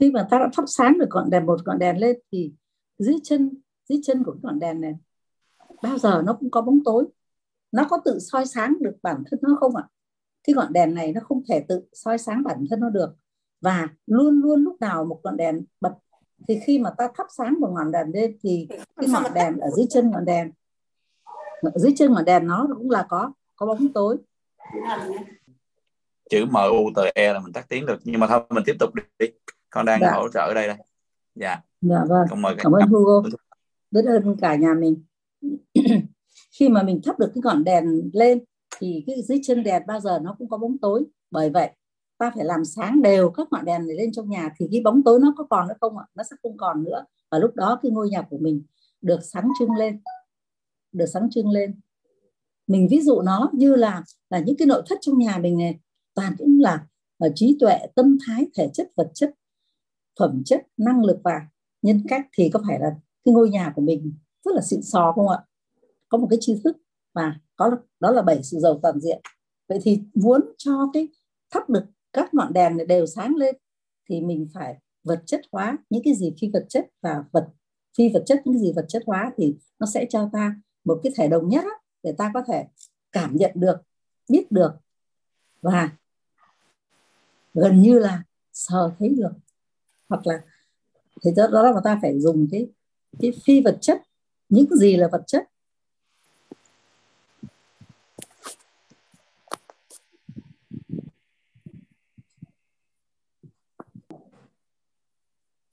Khi 0.00 0.10
mà 0.10 0.26
ta 0.30 0.38
đã 0.38 0.48
thắp 0.52 0.64
sáng 0.66 0.98
được 0.98 1.06
ngọn 1.10 1.30
đèn, 1.30 1.46
một 1.46 1.60
ngọn 1.66 1.78
đèn 1.78 1.98
lên 1.98 2.18
thì 2.32 2.52
dưới 2.98 3.16
chân 3.24 3.60
dưới 3.88 4.00
chân 4.02 4.22
của 4.24 4.32
cái 4.32 4.40
ngọn 4.42 4.58
đèn 4.58 4.80
này 4.80 4.94
bao 5.82 5.98
giờ 5.98 6.22
nó 6.26 6.32
cũng 6.40 6.50
có 6.50 6.62
bóng 6.62 6.78
tối. 6.84 7.06
Nó 7.72 7.86
có 7.90 7.98
tự 8.04 8.18
soi 8.18 8.46
sáng 8.46 8.74
được 8.80 8.96
bản 9.02 9.22
thân 9.30 9.40
nó 9.42 9.56
không 9.60 9.76
ạ? 9.76 9.84
Cái 10.44 10.54
ngọn 10.54 10.72
đèn 10.72 10.94
này 10.94 11.12
nó 11.12 11.20
không 11.24 11.42
thể 11.48 11.64
tự 11.68 11.82
soi 11.92 12.18
sáng 12.18 12.42
bản 12.42 12.64
thân 12.70 12.80
nó 12.80 12.90
được. 12.90 13.14
Và 13.60 13.88
luôn 14.06 14.40
luôn 14.42 14.64
lúc 14.64 14.80
nào 14.80 15.04
một 15.04 15.20
ngọn 15.24 15.36
đèn 15.36 15.64
bật 15.80 15.92
thì 16.48 16.60
khi 16.66 16.78
mà 16.78 16.90
ta 16.98 17.08
thắp 17.16 17.26
sáng 17.36 17.60
một 17.60 17.70
ngọn 17.74 17.92
đèn 17.92 18.06
lên 18.14 18.38
thì 18.42 18.68
cái 18.96 19.08
ngọn 19.08 19.34
đèn 19.34 19.58
ở 19.58 19.70
dưới 19.70 19.86
chân 19.90 20.10
ngọn 20.10 20.24
đèn 20.24 20.50
ở 21.62 21.78
dưới 21.78 21.92
chân 21.96 22.12
ngọn 22.12 22.24
đèn 22.24 22.46
nó 22.46 22.68
cũng 22.78 22.90
là 22.90 23.06
có 23.08 23.32
có 23.56 23.66
bóng 23.66 23.92
tối. 23.92 24.16
Chữ 26.30 26.44
M 26.44 26.54
U 26.54 26.90
T 26.96 26.98
E 27.14 27.32
là 27.32 27.40
mình 27.40 27.52
tắt 27.52 27.66
tiếng 27.68 27.86
được 27.86 27.98
nhưng 28.04 28.20
mà 28.20 28.26
thôi 28.26 28.40
mình 28.50 28.64
tiếp 28.66 28.76
tục 28.80 28.90
đi. 29.18 29.26
Con 29.70 29.86
đang 29.86 30.00
dạ. 30.00 30.12
hỗ 30.14 30.28
trợ 30.28 30.40
ở 30.40 30.54
đây 30.54 30.66
đây. 30.66 30.76
Dạ. 31.34 31.60
Dạ 31.80 32.04
vâng. 32.08 32.26
Cảm, 32.30 32.42
mời 32.42 32.54
cảm 32.58 32.72
ơn 32.72 32.88
Hugo. 32.88 33.28
Biết 33.90 34.04
ơn 34.06 34.36
cả 34.40 34.54
nhà 34.54 34.74
mình 34.74 35.02
khi 36.58 36.68
mà 36.68 36.82
mình 36.82 37.00
thắp 37.04 37.18
được 37.18 37.30
cái 37.34 37.42
ngọn 37.44 37.64
đèn 37.64 37.84
lên, 38.12 38.44
thì 38.78 39.04
cái 39.06 39.22
dưới 39.22 39.40
chân 39.44 39.62
đèn 39.62 39.82
bao 39.86 40.00
giờ 40.00 40.18
nó 40.22 40.34
cũng 40.38 40.48
có 40.48 40.58
bóng 40.58 40.78
tối. 40.78 41.04
Bởi 41.30 41.50
vậy, 41.50 41.70
ta 42.18 42.32
phải 42.34 42.44
làm 42.44 42.64
sáng 42.64 43.02
đều 43.02 43.30
các 43.30 43.48
ngọn 43.50 43.64
đèn 43.64 43.86
này 43.86 43.96
lên 43.96 44.12
trong 44.12 44.30
nhà, 44.30 44.52
thì 44.58 44.68
cái 44.72 44.80
bóng 44.84 45.02
tối 45.02 45.20
nó 45.22 45.34
có 45.36 45.44
còn 45.44 45.68
nữa 45.68 45.74
không 45.80 45.98
ạ? 45.98 46.04
Nó 46.14 46.22
sẽ 46.30 46.36
không 46.42 46.56
còn 46.56 46.84
nữa. 46.84 47.04
Và 47.30 47.38
lúc 47.38 47.54
đó 47.54 47.78
cái 47.82 47.92
ngôi 47.92 48.08
nhà 48.08 48.22
của 48.30 48.38
mình 48.40 48.62
được 49.00 49.18
sáng 49.22 49.48
trưng 49.58 49.70
lên, 49.70 50.00
được 50.92 51.06
sáng 51.06 51.28
trưng 51.30 51.50
lên. 51.50 51.80
Mình 52.66 52.88
ví 52.90 53.00
dụ 53.00 53.20
nó 53.20 53.50
như 53.52 53.74
là 53.74 54.02
là 54.30 54.38
những 54.38 54.56
cái 54.56 54.66
nội 54.66 54.82
thất 54.86 54.98
trong 55.00 55.18
nhà 55.18 55.38
mình 55.38 55.58
này, 55.58 55.78
toàn 56.14 56.34
cũng 56.38 56.60
là 56.60 56.86
là 57.18 57.28
trí 57.34 57.56
tuệ, 57.60 57.78
tâm 57.94 58.18
thái, 58.26 58.46
thể 58.54 58.70
chất, 58.74 58.88
vật 58.96 59.10
chất, 59.14 59.34
phẩm 60.18 60.42
chất, 60.44 60.66
năng 60.76 61.04
lực 61.04 61.20
và 61.24 61.40
nhân 61.82 62.02
cách, 62.08 62.26
thì 62.38 62.50
có 62.52 62.60
phải 62.68 62.78
là 62.80 62.90
cái 63.24 63.34
ngôi 63.34 63.50
nhà 63.50 63.72
của 63.76 63.82
mình 63.82 64.14
rất 64.44 64.54
là 64.54 64.60
xịn 64.62 64.82
sò 64.82 65.12
không 65.12 65.28
ạ? 65.28 65.38
Có 66.08 66.18
một 66.18 66.26
cái 66.30 66.38
tri 66.42 66.60
thức 66.64 66.76
và 67.14 67.34
có 67.56 67.70
đó 68.00 68.10
là 68.10 68.22
bảy 68.22 68.42
sự 68.42 68.58
giàu 68.58 68.78
toàn 68.82 69.00
diện. 69.00 69.20
Vậy 69.68 69.78
thì 69.82 70.02
muốn 70.14 70.40
cho 70.58 70.90
cái 70.92 71.08
thắp 71.50 71.70
được 71.70 71.84
các 72.12 72.34
ngọn 72.34 72.52
đèn 72.52 72.76
này 72.76 72.86
đều 72.86 73.06
sáng 73.06 73.36
lên 73.36 73.56
thì 74.08 74.20
mình 74.20 74.48
phải 74.54 74.76
vật 75.04 75.22
chất 75.26 75.40
hóa 75.52 75.78
những 75.90 76.02
cái 76.04 76.14
gì 76.14 76.34
phi 76.40 76.50
vật 76.52 76.66
chất 76.68 76.86
và 77.00 77.24
vật 77.32 77.48
phi 77.98 78.08
vật 78.14 78.22
chất 78.26 78.42
những 78.44 78.54
cái 78.54 78.62
gì 78.62 78.72
vật 78.76 78.84
chất 78.88 79.02
hóa 79.06 79.32
thì 79.36 79.56
nó 79.78 79.86
sẽ 79.86 80.06
cho 80.10 80.30
ta 80.32 80.56
một 80.84 81.00
cái 81.02 81.12
thể 81.16 81.28
đồng 81.28 81.48
nhất 81.48 81.64
á, 81.64 81.76
để 82.02 82.14
ta 82.18 82.30
có 82.34 82.42
thể 82.48 82.66
cảm 83.12 83.36
nhận 83.36 83.50
được 83.54 83.76
biết 84.28 84.52
được 84.52 84.72
và 85.62 85.90
gần 87.54 87.82
như 87.82 87.98
là 87.98 88.22
sờ 88.52 88.92
thấy 88.98 89.08
được. 89.08 89.32
Hoặc 90.08 90.26
là 90.26 90.42
thì 91.22 91.30
đó, 91.36 91.46
đó 91.46 91.62
là 91.62 91.72
mà 91.72 91.80
ta 91.84 91.98
phải 92.02 92.20
dùng 92.20 92.48
cái 92.50 92.68
cái 93.18 93.32
phi 93.44 93.62
vật 93.62 93.78
chất 93.80 94.02
những 94.48 94.76
gì 94.76 94.96
là 94.96 95.08
vật 95.12 95.22
chất? 95.26 95.44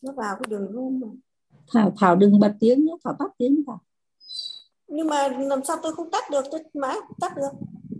Nó 0.01 0.11
vào 0.11 0.35
cái 0.35 0.47
đường 0.49 0.71
room 0.73 0.99
mà. 0.99 1.07
Thảo 1.73 1.93
thảo 1.97 2.15
đừng 2.15 2.39
bật 2.39 2.53
tiếng 2.59 2.85
nhé 2.85 2.93
thảo 3.03 3.15
tắt 3.19 3.31
tiếng 3.37 3.63
thảo. 3.67 3.79
Nhưng 4.87 5.07
mà 5.07 5.27
làm 5.27 5.63
sao 5.63 5.77
tôi 5.83 5.95
không 5.95 6.11
tắt 6.11 6.23
được? 6.31 6.45
Tôi 6.51 6.63
mãi 6.73 6.97
tắt 7.21 7.35
được. 7.35 7.49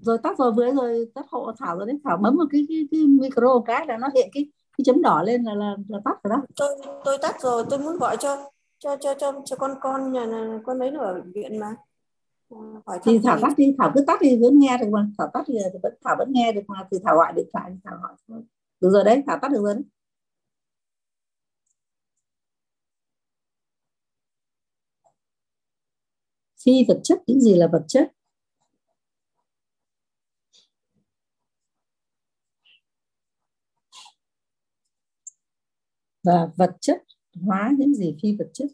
Rồi 0.02 0.18
tắt 0.24 0.38
rồi 0.38 0.52
vừa 0.52 0.72
rồi 0.72 1.12
tắt 1.16 1.26
hộ 1.30 1.52
thảo 1.60 1.78
rồi 1.78 1.88
đấy. 1.88 2.00
Thảo 2.04 2.18
bấm 2.18 2.38
vào 2.38 2.48
cái 2.52 2.66
cái, 2.70 2.88
cái 2.92 3.02
micro 3.02 3.60
cái 3.66 3.86
là 3.88 3.98
nó 3.98 4.10
hiện 4.16 4.30
cái 4.34 4.50
cái 4.78 4.84
chấm 4.86 5.02
đỏ 5.02 5.24
lên 5.24 5.44
là 5.44 5.54
là, 5.54 5.76
là 5.88 6.00
tắt 6.06 6.24
rồi 6.24 6.30
đó. 6.38 6.44
Tôi 6.56 7.02
tôi 7.06 7.18
tắt 7.18 7.42
rồi 7.42 7.66
tôi 7.70 7.80
muốn 7.80 7.98
gọi 7.98 8.18
cho 8.20 8.52
cho 8.80 8.98
cho 9.02 9.14
cho 9.20 9.42
cho 9.46 9.56
con 9.56 9.76
con 9.82 10.12
nhà 10.12 10.26
con 10.66 10.80
ấy 10.80 10.92
nó 10.92 11.02
ở 11.02 11.22
viện 11.34 11.60
mà. 11.60 11.76
À, 12.50 12.58
hỏi 12.86 13.00
thì 13.04 13.20
thảo 13.24 13.40
tắt 13.42 13.54
đi 13.58 13.76
thảo 13.78 13.92
cứ 13.96 14.04
tắt 14.08 14.20
thì 14.22 14.40
vẫn 14.42 14.60
nghe 14.60 14.78
được 14.78 14.88
mà. 14.92 15.08
Thảo 15.18 15.30
tắt 15.34 15.44
thì 15.48 15.54
vẫn 15.84 15.94
thảo 16.04 16.16
vẫn 16.20 16.32
nghe 16.32 16.52
được 16.52 16.62
mà. 16.68 16.88
Thì 16.92 16.98
thảo 17.04 17.16
gọi 17.16 17.34
điện 17.36 17.48
thoại 17.54 17.72
thì 17.74 17.80
thảo 17.84 17.98
hỏi. 18.02 18.16
Thôi 18.28 18.42
được 18.82 18.90
rồi 18.92 19.04
đấy 19.04 19.24
thảo 19.28 19.40
tắt 19.42 19.52
được 19.52 19.62
rồi 19.64 19.74
đấy. 19.74 19.84
Phi 26.66 26.86
vật 26.88 27.00
chất 27.04 27.20
những 27.28 27.42
gì 27.42 27.56
là 27.56 27.68
vật 27.68 27.84
chất? 27.88 28.12
Và 36.24 36.50
vật 36.58 36.78
chất 36.82 37.04
hóa 37.44 37.72
những 37.78 37.96
gì 37.96 38.16
phi 38.22 38.36
vật 38.40 38.48
chất. 38.54 38.68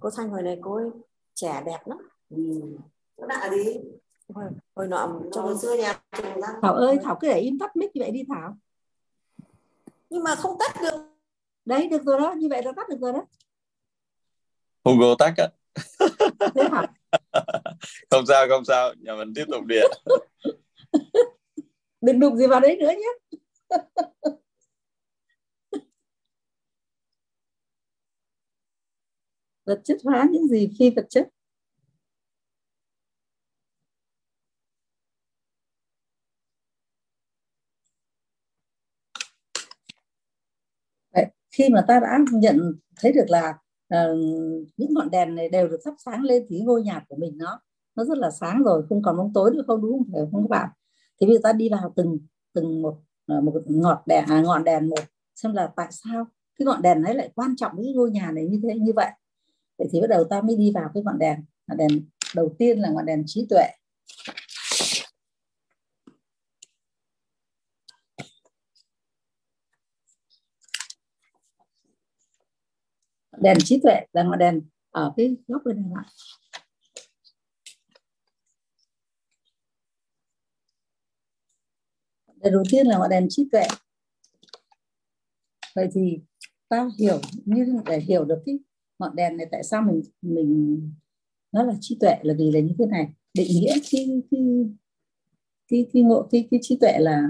Cô 0.00 0.10
thanh 0.16 0.28
hồi 0.30 0.42
này 0.42 0.58
cô 0.60 0.74
ấy 0.74 0.90
trẻ 1.34 1.62
đẹp 1.66 1.78
lắm. 1.86 1.98
Ừ. 2.30 2.60
nó 3.16 3.26
đã 3.26 3.50
gì 3.50 3.78
hồi, 4.34 4.44
hồi 4.74 4.88
nọ 4.88 5.20
trong 5.32 5.58
xưa 5.58 5.76
nhà 5.76 6.00
thảo 6.62 6.74
ơi 6.74 6.98
thảo 7.02 7.18
cứ 7.20 7.28
để 7.28 7.38
im 7.38 7.58
tắt 7.58 7.76
mic 7.76 7.96
như 7.96 8.02
vậy 8.02 8.10
đi 8.10 8.24
thảo. 8.28 8.56
Nhưng 10.10 10.22
mà 10.22 10.34
không 10.34 10.56
tắt 10.58 10.74
được. 10.82 11.00
Đấy 11.64 11.88
được 11.88 12.02
rồi 12.04 12.20
đó 12.20 12.32
như 12.32 12.48
vậy 12.50 12.62
là 12.62 12.72
tắt 12.76 12.88
được 12.88 12.96
rồi 13.00 13.12
đó. 13.12 13.26
Hugo 14.84 15.14
tắt 15.18 15.34
á. 15.36 15.48
Không 18.10 18.26
sao 18.26 18.48
không 18.48 18.64
sao. 18.64 18.94
Nhà 18.98 19.14
mình 19.14 19.34
tiếp 19.34 19.44
tục 19.50 19.64
điện 19.64 19.90
đừng 22.06 22.20
đụng 22.20 22.36
gì 22.36 22.46
vào 22.46 22.60
đấy 22.60 22.76
nữa 22.80 22.90
nhé. 22.90 23.38
Vật 29.66 29.80
chất 29.84 29.96
hóa 30.04 30.26
những 30.32 30.48
gì 30.48 30.70
phi 30.78 30.90
vật 30.90 31.06
chất. 31.10 31.28
Đấy, 41.14 41.26
khi 41.50 41.68
mà 41.68 41.84
ta 41.88 42.00
đã 42.00 42.18
nhận 42.32 42.72
thấy 43.00 43.12
được 43.12 43.24
là 43.28 43.54
uh, 43.94 44.18
những 44.76 44.94
ngọn 44.94 45.10
đèn 45.10 45.34
này 45.34 45.48
đều 45.48 45.68
được 45.68 45.78
thắp 45.84 45.94
sáng 46.04 46.22
lên 46.22 46.46
thì 46.48 46.60
ngôi 46.60 46.82
nhà 46.82 47.04
của 47.08 47.16
mình 47.16 47.38
nó 47.38 47.60
nó 47.96 48.04
rất 48.04 48.18
là 48.18 48.30
sáng 48.30 48.62
rồi 48.62 48.86
không 48.88 49.02
còn 49.02 49.16
bóng 49.16 49.32
tối 49.34 49.50
nữa 49.54 49.62
không 49.66 49.82
đúng 49.82 49.92
không? 49.92 50.06
Phải 50.12 50.22
không 50.32 50.42
các 50.42 50.48
bạn? 50.50 50.68
Thì 51.20 51.26
bây 51.26 51.36
giờ 51.36 51.40
ta 51.42 51.52
đi 51.52 51.68
vào 51.68 51.92
từng 51.96 52.18
từng 52.52 52.82
một 52.82 52.98
à, 53.26 53.40
một 53.40 53.52
ngọn 53.66 53.98
đèn 54.06 54.24
à, 54.28 54.40
ngọn 54.40 54.64
đèn 54.64 54.88
một 54.88 55.00
xem 55.34 55.52
là 55.52 55.72
tại 55.76 55.88
sao 55.90 56.26
cái 56.58 56.66
ngọn 56.66 56.82
đèn 56.82 57.02
ấy 57.02 57.14
lại 57.14 57.30
quan 57.34 57.56
trọng 57.56 57.76
với 57.76 57.92
ngôi 57.94 58.10
nhà 58.10 58.30
này 58.30 58.46
như 58.46 58.60
thế 58.62 58.74
như 58.78 58.92
vậy. 58.96 59.10
Vậy 59.78 59.88
thì 59.92 60.00
bắt 60.00 60.06
đầu 60.10 60.24
ta 60.30 60.40
mới 60.42 60.56
đi 60.56 60.72
vào 60.74 60.90
cái 60.94 61.02
ngọn 61.02 61.18
đèn. 61.18 61.44
Ngọn 61.66 61.78
đèn 61.78 61.88
đầu 62.34 62.54
tiên 62.58 62.78
là 62.78 62.90
ngọn 62.90 63.06
đèn 63.06 63.22
trí 63.26 63.46
tuệ. 63.50 63.64
Đèn 73.38 73.58
trí 73.64 73.80
tuệ 73.82 74.00
là 74.12 74.22
ngọn 74.22 74.38
đèn 74.38 74.60
ở 74.90 75.12
cái 75.16 75.36
góc 75.48 75.62
bên 75.64 75.76
này 75.76 76.04
Để 82.46 82.50
đầu 82.50 82.62
tiên 82.70 82.86
là 82.86 82.98
ngọn 82.98 83.10
đèn 83.10 83.26
trí 83.30 83.48
tuệ. 83.52 83.62
Vậy 85.74 85.88
thì 85.94 86.18
ta 86.68 86.88
hiểu, 86.98 87.20
như 87.44 87.80
để 87.86 88.00
hiểu 88.00 88.24
được 88.24 88.42
cái 88.46 88.58
ngọn 88.98 89.16
đèn 89.16 89.36
này, 89.36 89.46
tại 89.50 89.62
sao 89.64 89.82
mình 89.82 90.02
mình 90.22 90.92
nó 91.52 91.62
là 91.62 91.74
trí 91.80 91.96
tuệ 92.00 92.16
là 92.22 92.34
vì 92.38 92.50
là 92.50 92.60
như 92.60 92.74
thế 92.78 92.86
này. 92.86 93.08
Định 93.34 93.46
nghĩa 93.50 93.74
cái 93.90 94.22
cái 94.30 94.42
cái 95.68 95.86
cái 95.92 96.02
ngộ, 96.02 96.28
cái 96.30 96.48
cái 96.50 96.60
trí 96.62 96.78
tuệ 96.80 96.98
là 96.98 97.22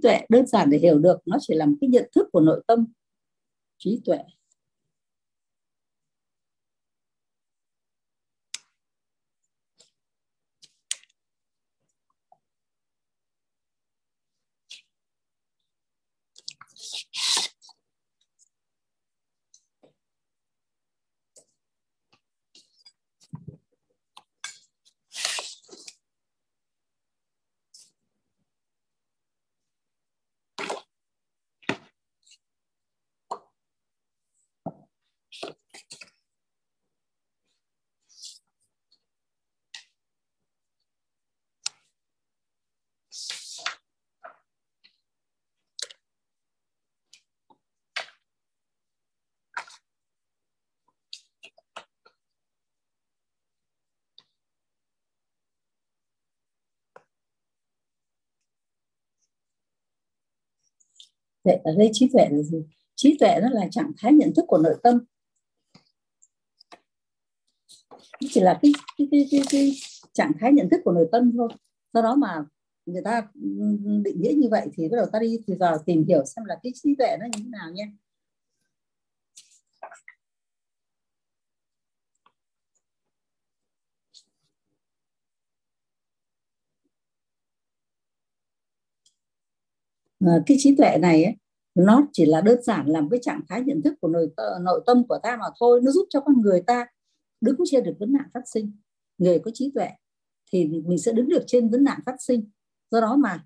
trí 0.00 0.08
tuệ, 0.08 0.20
đơn 0.28 0.46
giản 0.46 0.70
để 0.70 0.78
hiểu 0.78 0.98
được, 0.98 1.18
nó 1.26 1.36
chỉ 1.40 1.54
là 1.54 1.66
một 1.66 1.74
cái 1.80 1.88
nhận 1.90 2.10
thức 2.14 2.28
của 2.32 2.40
nội 2.40 2.62
tâm, 2.66 2.86
trí 3.78 4.00
tuệ. 4.04 4.18
Tuệ 61.50 61.72
ở 61.72 61.78
đây 61.78 61.90
trí 61.92 62.08
tuệ 62.12 62.28
là 62.30 62.42
gì? 62.42 62.64
Trí 62.96 63.16
tuệ 63.20 63.40
nó 63.42 63.48
là 63.50 63.68
trạng 63.70 63.92
thái 63.98 64.12
nhận 64.12 64.34
thức 64.36 64.44
của 64.48 64.58
nội 64.58 64.74
tâm. 64.82 64.98
Nó 67.92 68.28
chỉ 68.30 68.40
là 68.40 68.58
cái 68.62 68.72
cái, 68.98 69.08
cái 69.10 69.28
cái 69.30 69.40
cái 69.50 69.72
trạng 70.12 70.32
thái 70.40 70.52
nhận 70.52 70.68
thức 70.70 70.80
của 70.84 70.92
nội 70.92 71.08
tâm 71.12 71.32
thôi. 71.36 71.48
Do 71.92 72.02
đó 72.02 72.14
mà 72.14 72.44
người 72.86 73.02
ta 73.04 73.28
ừ, 73.34 73.40
định 74.04 74.20
nghĩa 74.20 74.32
như 74.36 74.48
vậy 74.50 74.68
thì 74.74 74.88
bắt 74.88 74.96
đầu 74.96 75.06
ta 75.12 75.18
đi 75.18 75.38
thì 75.46 75.54
vào 75.54 75.78
tìm 75.86 76.04
hiểu 76.08 76.24
xem 76.24 76.44
là 76.44 76.58
cái 76.62 76.72
trí 76.74 76.94
tuệ 76.98 77.16
nó 77.20 77.26
như 77.26 77.44
thế 77.44 77.48
nào 77.50 77.70
nhé 77.72 77.92
cái 90.46 90.56
trí 90.60 90.76
tuệ 90.76 90.98
này 90.98 91.24
ấy, 91.24 91.34
nó 91.74 92.06
chỉ 92.12 92.24
là 92.26 92.40
đơn 92.40 92.62
giản 92.62 92.86
làm 92.86 93.08
cái 93.10 93.20
trạng 93.22 93.40
thái 93.48 93.60
nhận 93.60 93.82
thức 93.82 93.94
của 94.00 94.08
nội, 94.08 94.28
ờ, 94.36 94.58
nội 94.62 94.82
tâm 94.86 95.06
của 95.08 95.18
ta 95.22 95.36
mà 95.36 95.46
thôi. 95.60 95.80
Nó 95.84 95.90
giúp 95.90 96.06
cho 96.10 96.20
con 96.20 96.40
người 96.42 96.62
ta 96.66 96.86
đứng 97.40 97.56
trên 97.64 97.84
được 97.84 97.94
vấn 98.00 98.12
nạn 98.12 98.28
phát 98.34 98.42
sinh. 98.54 98.72
Người 99.18 99.38
có 99.38 99.50
trí 99.54 99.70
tuệ 99.74 99.88
thì 100.52 100.66
mình 100.66 100.98
sẽ 100.98 101.12
đứng 101.12 101.28
được 101.28 101.44
trên 101.46 101.70
vấn 101.70 101.84
nạn 101.84 102.00
phát 102.06 102.16
sinh. 102.18 102.50
Do 102.90 103.00
đó 103.00 103.16
mà 103.16 103.44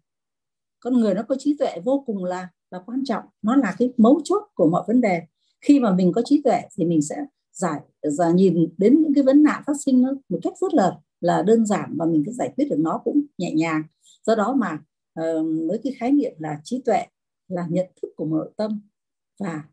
con 0.80 1.00
người 1.00 1.14
nó 1.14 1.22
có 1.28 1.36
trí 1.38 1.56
tuệ 1.58 1.80
vô 1.84 2.02
cùng 2.06 2.24
là 2.24 2.48
là 2.70 2.78
quan 2.86 3.04
trọng. 3.04 3.24
Nó 3.42 3.56
là 3.56 3.74
cái 3.78 3.92
mấu 3.96 4.20
chốt 4.24 4.42
của 4.54 4.68
mọi 4.70 4.84
vấn 4.86 5.00
đề. 5.00 5.22
Khi 5.60 5.80
mà 5.80 5.94
mình 5.94 6.12
có 6.12 6.22
trí 6.24 6.42
tuệ 6.44 6.60
thì 6.76 6.84
mình 6.84 7.02
sẽ 7.02 7.16
giải 7.52 7.80
và 8.18 8.30
nhìn 8.30 8.68
đến 8.76 9.02
những 9.02 9.14
cái 9.14 9.24
vấn 9.24 9.42
nạn 9.42 9.62
phát 9.66 9.74
sinh 9.84 10.02
nó 10.02 10.12
một 10.28 10.38
cách 10.42 10.52
rất 10.60 10.74
là 10.74 10.98
là 11.20 11.42
đơn 11.42 11.66
giản 11.66 11.94
và 11.98 12.06
mình 12.06 12.22
cứ 12.26 12.32
giải 12.32 12.52
quyết 12.56 12.64
được 12.70 12.76
nó 12.78 13.00
cũng 13.04 13.22
nhẹ 13.38 13.52
nhàng. 13.54 13.82
Do 14.26 14.34
đó 14.34 14.54
mà 14.58 14.78
Ờ, 15.14 15.44
với 15.68 15.80
cái 15.84 15.92
khái 15.98 16.12
niệm 16.12 16.32
là 16.38 16.60
trí 16.64 16.82
tuệ, 16.84 17.06
là 17.48 17.66
nhận 17.70 17.86
thức 18.02 18.08
của 18.16 18.24
nội 18.24 18.52
tâm 18.56 18.80
và 19.40 19.64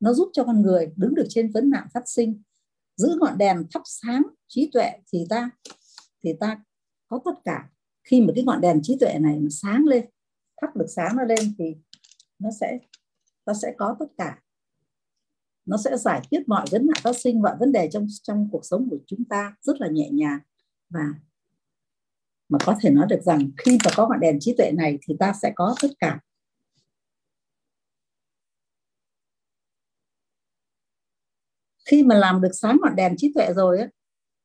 nó 0.00 0.12
giúp 0.12 0.30
cho 0.32 0.44
con 0.44 0.62
người 0.62 0.92
đứng 0.96 1.14
được 1.14 1.26
trên 1.28 1.50
vấn 1.50 1.70
nạn 1.70 1.86
phát 1.94 2.02
sinh. 2.08 2.42
Giữ 2.96 3.16
ngọn 3.20 3.38
đèn 3.38 3.64
thắp 3.70 3.82
sáng 3.84 4.22
trí 4.48 4.70
tuệ 4.72 4.90
thì 5.12 5.26
ta 5.30 5.50
thì 6.22 6.32
ta 6.40 6.64
có 7.08 7.20
tất 7.24 7.40
cả. 7.44 7.70
Khi 8.04 8.20
mà 8.20 8.32
cái 8.34 8.44
ngọn 8.44 8.60
đèn 8.60 8.80
trí 8.82 8.96
tuệ 9.00 9.18
này 9.18 9.36
nó 9.38 9.48
sáng 9.50 9.84
lên, 9.84 10.06
thắp 10.60 10.76
được 10.76 10.86
sáng 10.96 11.16
nó 11.16 11.24
lên 11.24 11.54
thì 11.58 11.76
nó 12.38 12.50
sẽ 12.60 12.78
ta 13.44 13.52
sẽ 13.54 13.74
có 13.78 13.96
tất 14.00 14.06
cả. 14.16 14.42
Nó 15.66 15.76
sẽ 15.76 15.96
giải 15.96 16.22
quyết 16.30 16.42
mọi 16.46 16.66
vấn 16.70 16.86
nạn 16.86 17.02
phát 17.02 17.16
sinh 17.16 17.42
mọi 17.42 17.56
vấn 17.60 17.72
đề 17.72 17.88
trong 17.92 18.06
trong 18.22 18.48
cuộc 18.52 18.64
sống 18.64 18.88
của 18.90 18.98
chúng 19.06 19.24
ta 19.24 19.56
rất 19.60 19.80
là 19.80 19.88
nhẹ 19.88 20.10
nhàng 20.10 20.38
và 20.88 21.04
mà 22.50 22.58
có 22.66 22.76
thể 22.80 22.90
nói 22.90 23.06
được 23.10 23.20
rằng 23.22 23.50
khi 23.58 23.78
mà 23.84 23.90
có 23.96 24.08
ngọn 24.08 24.20
đèn 24.20 24.36
trí 24.40 24.54
tuệ 24.58 24.70
này 24.72 24.98
thì 25.02 25.16
ta 25.18 25.32
sẽ 25.42 25.52
có 25.54 25.74
tất 25.82 25.88
cả. 25.98 26.20
Khi 31.90 32.02
mà 32.02 32.14
làm 32.14 32.40
được 32.40 32.50
sáng 32.52 32.78
ngọn 32.82 32.96
đèn 32.96 33.14
trí 33.16 33.32
tuệ 33.34 33.52
rồi 33.52 33.78
á 33.78 33.88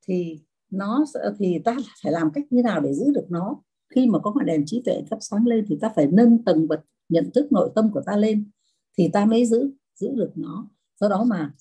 thì 0.07 0.39
nó 0.71 1.05
thì 1.39 1.59
ta 1.65 1.77
phải 2.03 2.11
làm 2.11 2.31
cách 2.33 2.43
như 2.49 2.61
nào 2.63 2.81
để 2.81 2.93
giữ 2.93 3.05
được 3.15 3.25
nó? 3.29 3.61
Khi 3.95 4.07
mà 4.07 4.19
có 4.19 4.33
ngọn 4.35 4.45
đèn 4.45 4.63
trí 4.65 4.81
tuệ 4.85 5.03
thắp 5.09 5.17
sáng 5.21 5.47
lên 5.47 5.65
thì 5.69 5.77
ta 5.81 5.91
phải 5.95 6.07
nâng 6.11 6.43
tầng 6.43 6.67
bậc 6.67 6.79
nhận 7.09 7.31
thức 7.33 7.51
nội 7.51 7.71
tâm 7.75 7.91
của 7.91 8.01
ta 8.05 8.17
lên 8.17 8.49
thì 8.97 9.09
ta 9.13 9.25
mới 9.25 9.45
giữ 9.45 9.71
giữ 9.95 10.09
được 10.15 10.31
nó. 10.35 10.69
Do 10.99 11.09
đó 11.09 11.23
mà 11.23 11.53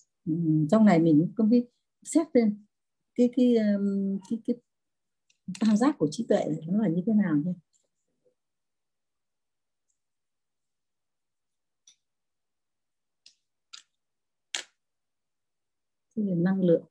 trong 0.71 0.85
này 0.85 0.99
mình 0.99 1.33
cũng 1.37 1.51
biết 1.51 1.65
xét 2.05 2.27
lên 2.33 2.65
cái 3.15 3.31
cái 3.37 3.55
cái, 4.31 4.39
cái 4.47 4.57
tam 5.61 5.77
giác 5.77 5.95
của 5.99 6.09
trí 6.11 6.27
tuệ 6.29 6.45
nó 6.67 6.83
là 6.83 6.89
như 6.89 7.03
thế 7.07 7.13
nào 7.13 7.37
nhé 7.37 7.53
về 16.17 16.35
năng 16.35 16.61
lượng. 16.63 16.85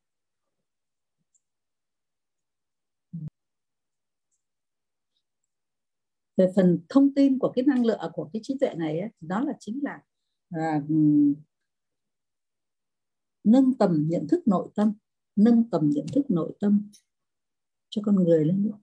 Về 6.38 6.52
phần 6.56 6.80
thông 6.90 7.14
tin 7.16 7.40
của 7.40 7.52
cái 7.56 7.66
năng 7.66 7.86
lượng 7.86 8.00
à, 8.00 8.10
của 8.14 8.30
cái 8.34 8.40
trí 8.44 8.58
tuệ 8.60 8.74
này 8.76 9.00
ấy, 9.00 9.10
đó 9.22 9.42
là 9.42 9.54
chính 9.60 9.80
là 9.84 10.02
à, 10.50 10.82
nâng 13.44 13.74
tầm 13.80 14.08
nhận 14.10 14.28
thức 14.28 14.48
nội 14.48 14.70
tâm 14.76 14.94
nâng 15.36 15.70
tầm 15.70 15.90
nhận 15.90 16.06
thức 16.16 16.26
nội 16.30 16.54
tâm 16.60 16.90
cho 17.94 18.02
con 18.06 18.16
người 18.16 18.46
lên. 18.46 18.64
Nữa 18.64 18.78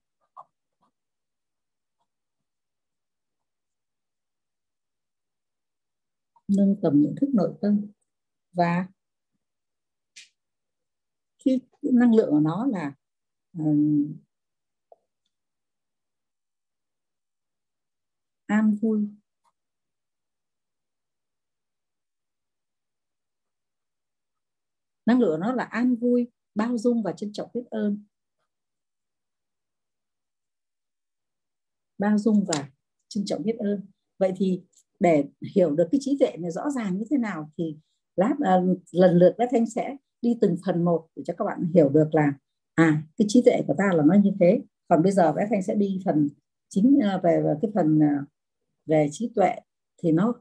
nâng 6.48 6.76
tầm 6.82 7.00
nhận 7.00 7.14
thức 7.20 7.30
nội 7.34 7.54
tâm 7.60 7.86
và 8.52 8.86
khi 11.38 11.60
năng 11.82 12.14
lượng 12.14 12.30
của 12.30 12.40
nó 12.40 12.66
là 12.66 12.94
um, 13.58 14.16
an 18.46 18.76
vui. 18.82 19.08
Năng 25.06 25.20
lượng 25.20 25.40
nó 25.40 25.52
là 25.52 25.64
an 25.64 25.96
vui 25.96 26.30
bao 26.54 26.78
dung 26.78 27.02
và 27.02 27.12
trân 27.12 27.32
trọng 27.32 27.50
biết 27.54 27.64
ơn. 27.70 28.04
Bao 32.00 32.18
dung 32.18 32.44
và 32.44 32.68
trân 33.08 33.24
trọng 33.24 33.42
biết 33.42 33.56
ơn. 33.58 33.80
Vậy 34.18 34.32
thì 34.36 34.62
để 35.00 35.24
hiểu 35.54 35.70
được 35.70 35.88
cái 35.92 35.98
trí 36.02 36.16
tuệ 36.20 36.36
này 36.38 36.50
rõ 36.50 36.70
ràng 36.70 36.98
như 36.98 37.04
thế 37.10 37.16
nào 37.18 37.50
thì 37.58 37.76
lát 38.16 38.34
à, 38.40 38.60
lần 38.92 39.16
lượt 39.16 39.34
các 39.38 39.48
thanh 39.52 39.66
sẽ 39.66 39.96
đi 40.22 40.38
từng 40.40 40.56
phần 40.66 40.84
một 40.84 41.06
để 41.16 41.22
cho 41.26 41.34
các 41.38 41.44
bạn 41.44 41.70
hiểu 41.74 41.88
được 41.88 42.14
là 42.14 42.32
à 42.74 43.02
cái 43.16 43.26
trí 43.28 43.42
tuệ 43.42 43.62
của 43.66 43.74
ta 43.78 43.90
là 43.94 44.02
nó 44.06 44.14
như 44.14 44.32
thế. 44.40 44.60
Còn 44.88 45.02
bây 45.02 45.12
giờ 45.12 45.32
các 45.36 45.48
thanh 45.50 45.62
sẽ 45.62 45.74
đi 45.74 46.00
phần 46.04 46.28
chính 46.68 46.98
à, 47.02 47.20
về, 47.22 47.42
về 47.44 47.54
cái 47.62 47.70
phần 47.74 48.02
à, 48.02 48.24
về 48.86 49.08
trí 49.12 49.32
tuệ 49.34 49.54
thì 50.02 50.12
nó 50.12 50.34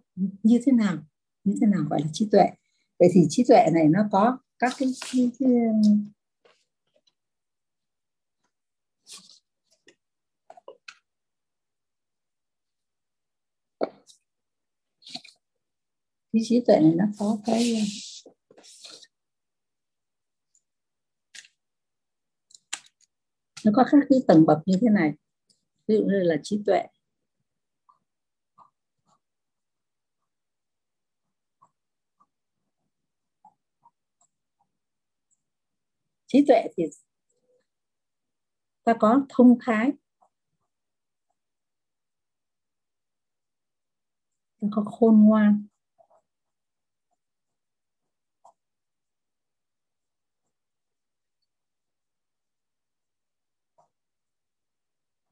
như 0.44 0.60
thế 0.66 0.72
nào? 0.72 0.98
Như 1.44 1.56
thế 1.62 1.68
nào 1.68 1.82
gọi 1.90 2.02
là 2.02 2.08
trí 2.14 2.30
tuệ? 2.32 2.50
Vậy 3.00 3.10
thì 3.14 3.22
trí 3.30 3.44
tuệ 3.48 3.70
này 3.74 3.88
nó 3.88 4.00
có 4.12 4.38
các 4.60 4.74
cái, 4.80 4.90
cái, 5.14 5.32
cái 5.40 5.50
cái 16.34 16.42
trí 16.46 16.64
tuệ 16.68 16.80
này 16.80 16.94
nó 16.96 17.06
có 17.20 17.38
cái 17.46 17.74
ờ, 17.76 18.32
nó 23.66 23.72
có 23.76 23.86
các 23.92 23.98
cái 24.10 24.20
tầng 24.28 24.46
bậc 24.46 24.58
như 24.66 24.78
thế 24.82 24.88
này. 24.90 25.14
Ví 25.88 25.96
dụ 25.96 26.02
như 26.04 26.20
là 26.24 26.36
trí 26.44 26.62
tuệ. 26.66 26.84
Trí 36.28 36.46
tuệ 36.48 36.68
thì 36.78 36.84
ta 38.84 38.94
có 39.00 39.26
thông 39.30 39.58
thái. 39.62 39.92
Ta 44.62 44.68
có 44.72 44.84
khôn 44.84 45.26
ngoan. 45.26 45.68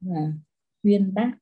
Và 0.08 0.32
uyên 0.82 1.14
bác. 1.14 1.32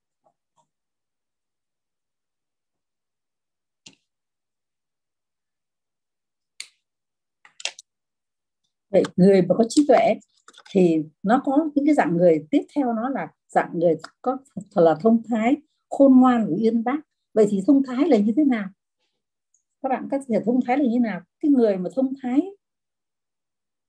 Vậy 8.90 9.02
người 9.16 9.42
mà 9.42 9.54
có 9.58 9.64
trí 9.68 9.84
tuệ 9.88 10.14
thì 10.70 10.98
nó 11.22 11.42
có 11.44 11.70
những 11.74 11.86
cái 11.86 11.94
dạng 11.94 12.16
người 12.16 12.46
tiếp 12.50 12.62
theo 12.76 12.92
nó 12.92 13.08
là 13.08 13.28
dạng 13.48 13.70
người 13.78 13.94
có 14.22 14.38
thật 14.54 14.82
là 14.82 14.94
thông 15.00 15.22
thái 15.28 15.56
khôn 15.90 16.20
ngoan 16.20 16.46
và 16.46 16.52
uyên 16.60 16.84
bác. 16.84 16.98
Vậy 17.34 17.46
thì 17.50 17.60
thông 17.66 17.82
thái 17.86 18.08
là 18.08 18.16
như 18.16 18.32
thế 18.36 18.44
nào? 18.44 18.68
Các 19.82 19.88
bạn 19.88 20.08
các 20.10 20.20
thể 20.28 20.40
thông 20.46 20.60
thái 20.66 20.78
là 20.78 20.84
như 20.84 20.90
thế 20.92 20.98
nào? 20.98 21.20
Cái 21.40 21.50
người 21.50 21.76
mà 21.76 21.90
thông 21.96 22.12
thái 22.22 22.42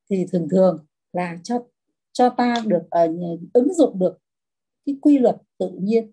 thì 0.09 0.25
thường 0.31 0.47
thường 0.51 0.85
là 1.13 1.37
cho 1.43 1.63
cho 2.11 2.29
ta 2.29 2.55
được 2.65 2.81
uh, 2.81 3.39
ứng 3.53 3.73
dụng 3.73 3.99
được 3.99 4.17
cái 4.87 4.95
quy 5.01 5.17
luật 5.17 5.35
tự 5.57 5.71
nhiên. 5.81 6.11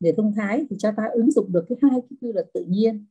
Để 0.00 0.14
thông 0.16 0.34
thái 0.36 0.64
thì 0.70 0.76
cho 0.78 0.92
ta 0.96 1.02
ứng 1.12 1.30
dụng 1.30 1.52
được 1.52 1.66
cái 1.68 1.78
hai 1.82 2.00
cái 2.10 2.16
quy 2.20 2.32
luật 2.32 2.46
tự 2.54 2.64
nhiên. 2.68 3.06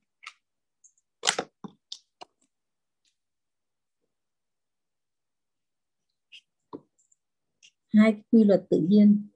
Hai 7.93 8.11
cái 8.11 8.21
quy 8.31 8.43
luật 8.43 8.65
tự 8.69 8.81
nhiên 8.89 9.27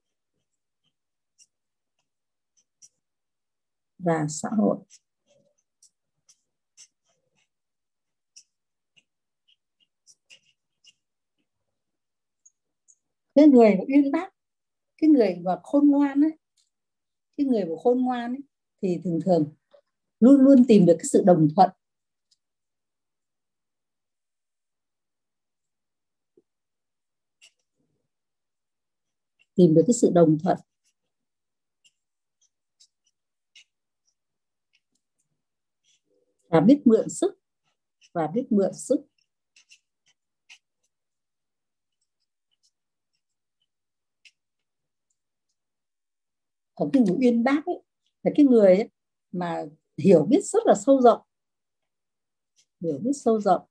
và 4.00 4.26
xã 4.30 4.50
hội. 4.58 4.78
Cái 13.36 13.48
người 13.48 13.78
uyên 13.88 14.12
bác 14.12 14.41
cái 15.02 15.10
người 15.10 15.36
mà 15.44 15.60
khôn 15.64 15.90
ngoan 15.90 16.22
ấy 16.22 16.38
cái 17.38 17.48
người 17.48 17.66
mà 17.66 17.76
khôn 17.84 18.02
ngoan 18.02 18.34
ấy, 18.34 18.42
thì 18.82 19.02
thường 19.04 19.20
thường 19.26 19.54
luôn 20.20 20.42
luôn 20.42 20.66
tìm 20.68 20.86
được 20.86 20.96
cái 20.98 21.06
sự 21.06 21.24
đồng 21.26 21.48
thuận. 21.56 21.70
Tìm 29.56 29.74
được 29.74 29.82
cái 29.88 29.94
sự 29.94 30.12
đồng 30.14 30.38
thuận. 30.44 30.58
Và 36.50 36.60
biết 36.60 36.82
mượn 36.86 37.10
sức 37.10 37.40
và 38.14 38.28
biết 38.28 38.46
mượn 38.50 38.74
sức. 38.74 39.11
Còn 46.82 46.90
cái 46.94 47.04
người 47.04 47.18
uyên 47.20 47.44
bác 47.44 47.66
ấy 47.66 47.82
là 48.24 48.32
cái 48.36 48.46
người 48.46 48.76
ấy 48.76 48.90
mà 49.32 49.64
hiểu 49.98 50.26
biết 50.26 50.40
rất 50.44 50.64
là 50.66 50.74
sâu 50.86 51.02
rộng, 51.02 51.22
hiểu 52.82 52.98
biết 53.04 53.12
sâu 53.14 53.42
rộng. 53.42 53.62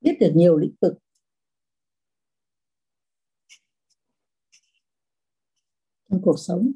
Biết 0.00 0.16
được 0.20 0.32
nhiều 0.34 0.58
lĩnh 0.58 0.74
vực. 0.80 0.94
Trong 6.10 6.22
cuộc 6.22 6.36
sống. 6.38 6.72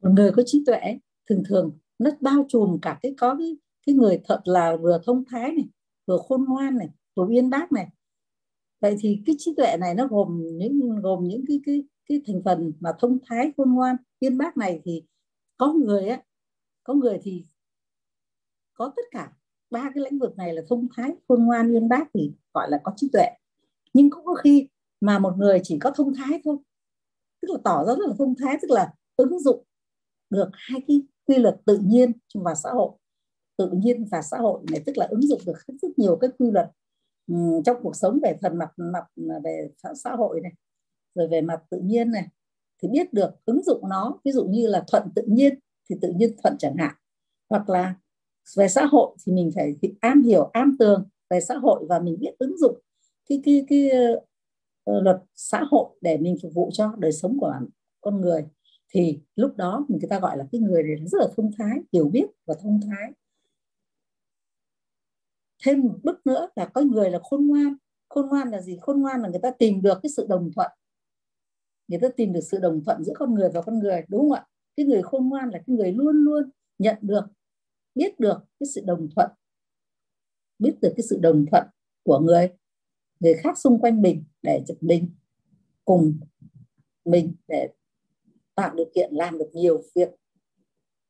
Một 0.00 0.10
người 0.16 0.32
có 0.36 0.42
trí 0.46 0.62
tuệ 0.66 0.80
thường 1.28 1.42
thường 1.48 1.78
nó 1.98 2.10
bao 2.20 2.46
trùm 2.48 2.78
cả 2.82 2.98
cái, 3.02 3.14
có 3.18 3.36
cái 3.38 3.56
cái 3.86 3.94
người 3.94 4.20
thật 4.24 4.40
là 4.44 4.76
vừa 4.76 5.00
thông 5.04 5.24
thái 5.30 5.52
này, 5.52 5.68
vừa 6.06 6.18
khôn 6.18 6.44
ngoan 6.48 6.78
này, 6.78 6.88
vừa 7.16 7.26
uyên 7.26 7.50
bác 7.50 7.72
này. 7.72 7.88
Vậy 8.80 8.96
thì 9.00 9.22
cái 9.26 9.36
trí 9.38 9.54
tuệ 9.56 9.76
này 9.80 9.94
nó 9.94 10.06
gồm 10.06 10.42
những 10.58 11.00
gồm 11.02 11.24
những 11.24 11.44
cái 11.48 11.60
cái 11.66 11.84
cái 12.08 12.22
thành 12.26 12.42
phần 12.44 12.72
mà 12.80 12.90
thông 12.98 13.18
thái, 13.26 13.52
khôn 13.56 13.74
ngoan, 13.74 13.96
uyên 14.20 14.38
bác 14.38 14.56
này 14.56 14.80
thì 14.84 15.02
có 15.56 15.72
người 15.72 16.08
á, 16.08 16.22
có 16.84 16.94
người 16.94 17.18
thì 17.22 17.44
có 18.74 18.92
tất 18.96 19.02
cả 19.10 19.32
ba 19.70 19.90
cái 19.94 20.04
lĩnh 20.04 20.18
vực 20.18 20.36
này 20.36 20.54
là 20.54 20.62
thông 20.68 20.88
thái, 20.96 21.16
khôn 21.28 21.44
ngoan, 21.44 21.72
uyên 21.72 21.88
bác 21.88 22.04
thì 22.14 22.32
gọi 22.54 22.70
là 22.70 22.80
có 22.84 22.92
trí 22.96 23.08
tuệ. 23.12 23.26
Nhưng 23.94 24.10
cũng 24.10 24.24
có 24.24 24.34
khi 24.34 24.68
mà 25.00 25.18
một 25.18 25.34
người 25.36 25.60
chỉ 25.62 25.78
có 25.78 25.90
thông 25.90 26.14
thái 26.14 26.40
thôi, 26.44 26.56
tức 27.42 27.48
là 27.50 27.58
tỏ 27.64 27.84
ra 27.84 27.94
rất 27.94 28.08
là 28.08 28.14
thông 28.18 28.34
thái, 28.38 28.58
tức 28.62 28.70
là 28.70 28.94
ứng 29.16 29.40
dụng 29.40 29.64
được 30.30 30.48
hai 30.52 30.80
cái 30.88 31.02
quy 31.28 31.36
luật 31.36 31.56
tự 31.66 31.78
nhiên 31.78 32.12
và 32.34 32.54
xã 32.54 32.70
hội 32.70 32.90
tự 33.56 33.70
nhiên 33.70 34.04
và 34.10 34.22
xã 34.22 34.38
hội 34.38 34.60
này 34.70 34.82
tức 34.86 34.96
là 34.96 35.06
ứng 35.10 35.22
dụng 35.22 35.40
được 35.46 35.56
rất 35.82 35.88
nhiều 35.96 36.18
các 36.20 36.30
quy 36.38 36.50
luật 36.50 36.70
um, 37.26 37.62
trong 37.62 37.76
cuộc 37.82 37.96
sống 37.96 38.18
về 38.22 38.36
phần 38.42 38.58
mặt 38.58 38.70
mặt 38.76 39.04
về 39.44 39.70
xã 39.94 40.10
hội 40.16 40.40
này 40.40 40.52
rồi 41.14 41.28
về 41.28 41.40
mặt 41.40 41.62
tự 41.70 41.80
nhiên 41.80 42.10
này 42.10 42.28
thì 42.82 42.88
biết 42.88 43.12
được 43.12 43.30
ứng 43.44 43.62
dụng 43.62 43.88
nó. 43.88 44.18
Ví 44.24 44.32
dụ 44.32 44.44
như 44.44 44.66
là 44.66 44.84
thuận 44.92 45.02
tự 45.14 45.22
nhiên 45.26 45.58
thì 45.90 45.96
tự 46.02 46.12
nhiên 46.16 46.36
thuận 46.42 46.56
chẳng 46.58 46.76
hạn. 46.76 46.94
Hoặc 47.50 47.68
là 47.68 47.94
về 48.56 48.68
xã 48.68 48.84
hội 48.84 49.16
thì 49.26 49.32
mình 49.32 49.50
phải 49.54 49.76
am 50.00 50.22
hiểu 50.22 50.50
am 50.52 50.76
tường 50.78 51.08
về 51.30 51.40
xã 51.40 51.54
hội 51.54 51.84
và 51.88 51.98
mình 51.98 52.16
biết 52.20 52.34
ứng 52.38 52.58
dụng 52.58 52.78
cái 53.28 53.40
cái 53.44 53.64
cái 53.68 53.90
uh, 54.90 55.02
luật 55.02 55.16
xã 55.34 55.62
hội 55.70 55.88
để 56.00 56.18
mình 56.18 56.36
phục 56.42 56.54
vụ 56.54 56.70
cho 56.72 56.94
đời 56.98 57.12
sống 57.12 57.38
của 57.40 57.54
con 58.00 58.20
người 58.20 58.46
thì 58.88 59.20
lúc 59.36 59.56
đó 59.56 59.86
người 59.88 60.08
ta 60.10 60.20
gọi 60.20 60.38
là 60.38 60.46
cái 60.52 60.60
người 60.60 60.82
này 60.82 60.96
rất 61.06 61.18
là 61.20 61.26
thông 61.36 61.50
thái, 61.58 61.78
hiểu 61.92 62.08
biết 62.08 62.26
và 62.46 62.54
thông 62.62 62.80
thái. 62.80 63.12
Thêm 65.64 65.80
một 65.80 65.98
bước 66.02 66.26
nữa 66.26 66.48
là 66.56 66.66
có 66.66 66.80
người 66.80 67.10
là 67.10 67.18
khôn 67.22 67.46
ngoan. 67.46 67.76
Khôn 68.08 68.28
ngoan 68.28 68.50
là 68.50 68.60
gì? 68.60 68.78
Khôn 68.80 69.00
ngoan 69.00 69.22
là 69.22 69.28
người 69.28 69.40
ta 69.42 69.50
tìm 69.50 69.82
được 69.82 69.98
cái 70.02 70.10
sự 70.10 70.26
đồng 70.28 70.50
thuận. 70.54 70.70
Người 71.88 71.98
ta 72.02 72.08
tìm 72.16 72.32
được 72.32 72.40
sự 72.40 72.58
đồng 72.58 72.84
thuận 72.84 73.04
giữa 73.04 73.12
con 73.16 73.34
người 73.34 73.48
và 73.54 73.62
con 73.62 73.78
người, 73.78 74.04
đúng 74.08 74.20
không 74.20 74.32
ạ? 74.32 74.46
Cái 74.76 74.86
người 74.86 75.02
khôn 75.02 75.28
ngoan 75.28 75.50
là 75.50 75.58
cái 75.66 75.76
người 75.76 75.92
luôn 75.92 76.16
luôn 76.24 76.50
nhận 76.78 76.96
được, 77.00 77.24
biết 77.94 78.20
được 78.20 78.38
cái 78.60 78.66
sự 78.74 78.80
đồng 78.86 79.08
thuận. 79.16 79.30
Biết 80.58 80.78
được 80.82 80.92
cái 80.96 81.04
sự 81.10 81.18
đồng 81.22 81.44
thuận 81.50 81.66
của 82.02 82.18
người 82.18 82.50
người 83.20 83.34
khác 83.34 83.58
xung 83.58 83.80
quanh 83.80 84.02
mình 84.02 84.24
để 84.42 84.64
mình 84.80 85.10
cùng 85.84 86.20
mình 87.04 87.34
để 87.48 87.68
tạo 88.58 88.74
điều 88.74 88.86
kiện 88.94 89.10
làm 89.12 89.38
được 89.38 89.50
nhiều 89.52 89.82
việc, 89.94 90.08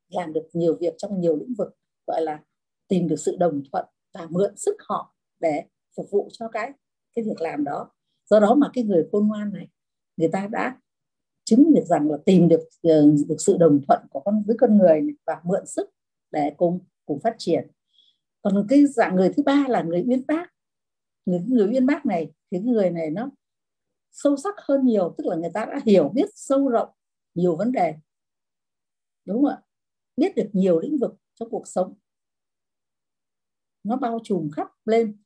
làm 0.08 0.32
được 0.32 0.48
nhiều 0.52 0.76
việc 0.80 0.94
trong 0.98 1.20
nhiều 1.20 1.37
lĩnh 1.37 1.54
vực, 1.58 1.68
gọi 2.06 2.22
là 2.22 2.40
tìm 2.88 3.08
được 3.08 3.16
sự 3.16 3.37
đồng 3.37 3.62
thuận 3.72 3.87
và 4.14 4.26
mượn 4.30 4.56
sức 4.56 4.76
họ 4.88 5.14
để 5.40 5.64
phục 5.96 6.11
vụ 6.11 6.28
cho 6.32 6.48
cái 6.48 6.72
cái 7.14 7.24
việc 7.24 7.40
làm 7.40 7.64
đó. 7.64 7.90
Do 8.30 8.40
đó 8.40 8.54
mà 8.54 8.70
cái 8.72 8.84
người 8.84 9.08
khôn 9.12 9.28
ngoan 9.28 9.52
này, 9.52 9.68
người 10.16 10.28
ta 10.32 10.48
đã 10.50 10.76
chứng 11.44 11.74
được 11.74 11.84
rằng 11.84 12.11
là 12.11 12.18
tìm 12.26 12.48
được 12.48 12.61
ờ, 12.82 13.02
được 13.28 13.37
sự 13.38 13.56
đồng 13.56 13.80
thuận 13.88 14.00
của 14.11 14.20
con, 14.20 14.42
với 14.46 14.56
con 14.61 14.78
người 14.78 15.00
này 15.00 15.14
và 15.26 15.40
mượn 15.44 15.66
sức 15.66 15.90
để 16.30 16.52
cùng 16.56 16.80
cùng 17.06 17.20
phát 17.20 17.34
triển. 17.38 17.70
Còn 18.42 18.66
cái 18.68 18.87
dạng 18.87 19.16
người 19.16 19.32
thứ 19.37 19.42
ba 19.42 19.64
là 19.68 19.82
người 19.82 20.04
uyên 20.08 20.26
bác. 20.26 20.46
Người 21.26 21.40
người 21.48 21.68
uyên 21.68 21.87
bác 21.87 22.06
này, 22.06 22.32
thì 22.50 22.58
cái 22.58 22.72
người 22.72 22.90
này 22.90 23.11
nó 23.11 23.30
sâu 24.12 24.37
sắc 24.37 24.54
hơn 24.58 24.87
nhiều, 24.87 25.14
tức 25.18 25.26
là 25.26 25.37
người 25.37 25.50
ta 25.54 25.64
đã 25.64 25.80
hiểu, 25.84 26.08
biết 26.08 26.28
sâu 26.34 26.68
rộng 26.68 26.88
nhiều 27.38 27.57
vấn 27.57 27.72
đề 27.72 27.94
đúng 29.24 29.42
không 29.42 29.51
ạ? 29.51 29.62
Biết 30.16 30.33
được 30.37 30.51
nhiều 30.53 30.81
lĩnh 30.81 30.98
vực 30.98 31.14
trong 31.35 31.51
cuộc 31.51 31.66
sống. 31.66 31.94
Nó 33.85 33.96
bao 33.96 34.18
trùm 34.24 34.51
khắp 34.51 34.68
lên. 34.85 35.22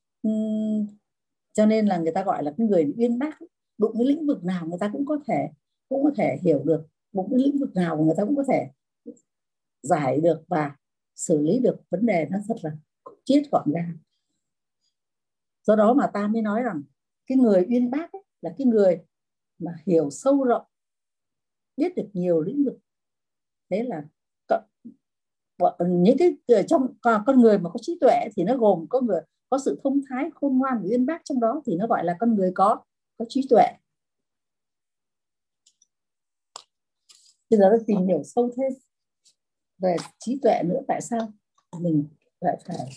Cho 1.53 1.67
nên 1.67 1.87
là 1.87 1.99
người 1.99 2.13
ta 2.13 2.25
gọi 2.25 2.45
là 2.45 2.55
cái 2.59 2.67
người 2.67 2.95
uyên 2.97 3.19
bác 3.19 3.39
đụng 3.79 3.93
cái 3.99 4.07
lĩnh 4.07 4.27
vực 4.27 4.45
nào 4.45 4.67
người 4.67 4.79
ta 4.81 4.91
cũng 4.93 5.07
có 5.07 5.19
thể 5.27 5.49
cũng 5.89 6.05
có 6.05 6.11
thể 6.17 6.39
hiểu 6.43 6.63
được. 6.65 6.87
Một 7.13 7.29
cái 7.31 7.39
lĩnh 7.39 7.59
vực 7.59 7.75
nào 7.75 8.05
người 8.05 8.15
ta 8.17 8.25
cũng 8.25 8.37
có 8.37 8.45
thể 8.49 8.71
giải 9.83 10.21
được 10.21 10.45
và 10.49 10.77
xử 11.15 11.39
lý 11.43 11.59
được 11.59 11.77
vấn 11.91 12.07
đề 12.07 12.27
nó 12.31 12.39
rất 12.49 12.57
là 12.63 12.77
chiết 13.25 13.51
gọn 13.51 13.73
ra 13.73 13.95
do 15.63 15.77
đó 15.77 15.95
mà 15.95 16.07
ta 16.07 16.27
mới 16.27 16.43
nói 16.43 16.63
rằng 16.63 16.83
cái 17.27 17.39
người 17.39 17.67
uyên 17.71 17.91
bác 17.91 18.13
ấy, 18.13 18.23
là 18.41 18.55
cái 18.59 18.67
người 18.67 19.01
mà 19.59 19.73
hiểu 19.87 20.11
sâu 20.11 20.45
rộng 20.45 20.67
biết 21.77 21.95
được 21.97 22.09
nhiều 22.13 22.41
lĩnh 22.41 22.65
vực. 22.65 22.79
Thế 23.71 23.83
là 23.83 24.03
những 25.89 26.19
cái 26.19 26.37
ờ, 26.47 26.63
trong 26.63 26.95
à, 27.03 27.23
con 27.27 27.41
người 27.41 27.59
mà 27.59 27.71
có 27.71 27.79
trí 27.83 27.99
tuệ 28.01 28.29
thì 28.37 28.45
nó 28.45 28.57
gồm 28.57 28.87
có 28.89 29.01
người, 29.01 29.21
có 29.51 29.59
sự 29.65 29.81
thông 29.85 30.01
thái, 30.09 30.31
khôn 30.35 30.59
ngoan, 30.59 30.79
và 30.83 30.89
uyên 30.91 31.07
bác 31.07 31.25
trong 31.25 31.41
đó 31.41 31.63
thì 31.67 31.77
nó 31.77 31.87
gọi 31.87 32.05
là 32.05 32.17
con 32.21 32.35
người 32.35 32.53
có 32.55 32.85
có 33.19 33.25
trí 33.29 33.47
tuệ. 33.51 33.67
Bây 37.51 37.59
giờ 37.59 37.67
tôi 37.71 37.81
tìm 37.87 38.07
hiểu 38.07 38.23
sâu 38.25 38.51
thêm 38.57 38.73
về 39.79 39.97
trí 40.19 40.39
tuệ 40.43 40.63
nữa, 40.65 40.81
tại 40.89 41.01
sao 41.01 41.33
mình 41.81 42.09
lại 42.41 42.59
phải 42.67 42.89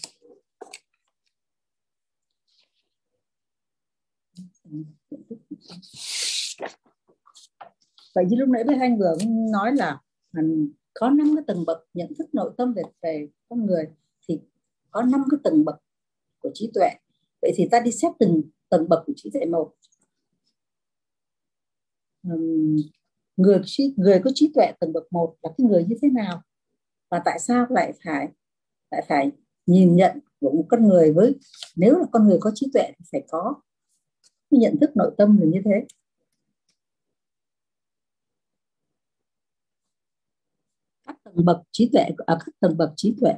vậy 8.15 8.25
như 8.29 8.37
lúc 8.37 8.49
nãy 8.49 8.63
với 8.67 8.75
anh 8.75 8.97
vừa 8.97 9.15
nói 9.51 9.71
là 9.75 10.01
có 10.93 11.09
năm 11.09 11.35
cái 11.35 11.43
tầng 11.47 11.65
bậc 11.67 11.87
nhận 11.93 12.13
thức 12.17 12.33
nội 12.33 12.53
tâm 12.57 12.73
về 12.73 12.83
về 13.01 13.27
con 13.49 13.65
người 13.65 13.83
thì 14.27 14.39
có 14.91 15.01
năm 15.01 15.23
cái 15.31 15.39
tầng 15.43 15.65
bậc 15.65 15.75
của 16.39 16.51
trí 16.53 16.71
tuệ. 16.73 16.89
Vậy 17.41 17.51
thì 17.55 17.67
ta 17.71 17.79
đi 17.79 17.91
xét 17.91 18.11
từng 18.19 18.41
tầng 18.69 18.89
bậc 18.89 19.03
của 19.05 19.13
trí 19.15 19.29
tuệ 19.33 19.45
một. 19.45 19.73
Người 23.35 23.61
người 23.95 24.21
có 24.23 24.31
trí 24.33 24.51
tuệ 24.55 24.71
tầng 24.79 24.93
bậc 24.93 25.13
một 25.13 25.35
là 25.41 25.49
cái 25.57 25.67
người 25.67 25.85
như 25.85 25.95
thế 26.01 26.09
nào? 26.09 26.41
Và 27.09 27.21
tại 27.25 27.39
sao 27.39 27.65
lại 27.69 27.93
phải 28.05 28.27
lại 28.91 29.05
phải 29.07 29.31
nhìn 29.65 29.95
nhận 29.95 30.19
của 30.39 30.51
một 30.51 30.65
con 30.69 30.87
người 30.87 31.13
với, 31.13 31.35
nếu 31.75 31.97
là 31.99 32.05
con 32.11 32.27
người 32.27 32.37
có 32.41 32.51
trí 32.55 32.67
tuệ 32.73 32.91
thì 32.99 33.05
phải 33.11 33.23
có 33.27 33.61
nhận 34.49 34.77
thức 34.81 34.89
nội 34.95 35.15
tâm 35.17 35.37
là 35.37 35.45
như 35.45 35.61
thế 35.65 35.85
các 41.05 41.17
tầng 41.35 41.45
bậc 41.45 41.57
trí 41.71 41.89
tuệ 41.93 42.03
ở 42.17 42.37
các 42.45 42.55
tầng 42.59 42.77
bậc 42.77 42.93
trí 42.95 43.15
tuệ. 43.21 43.33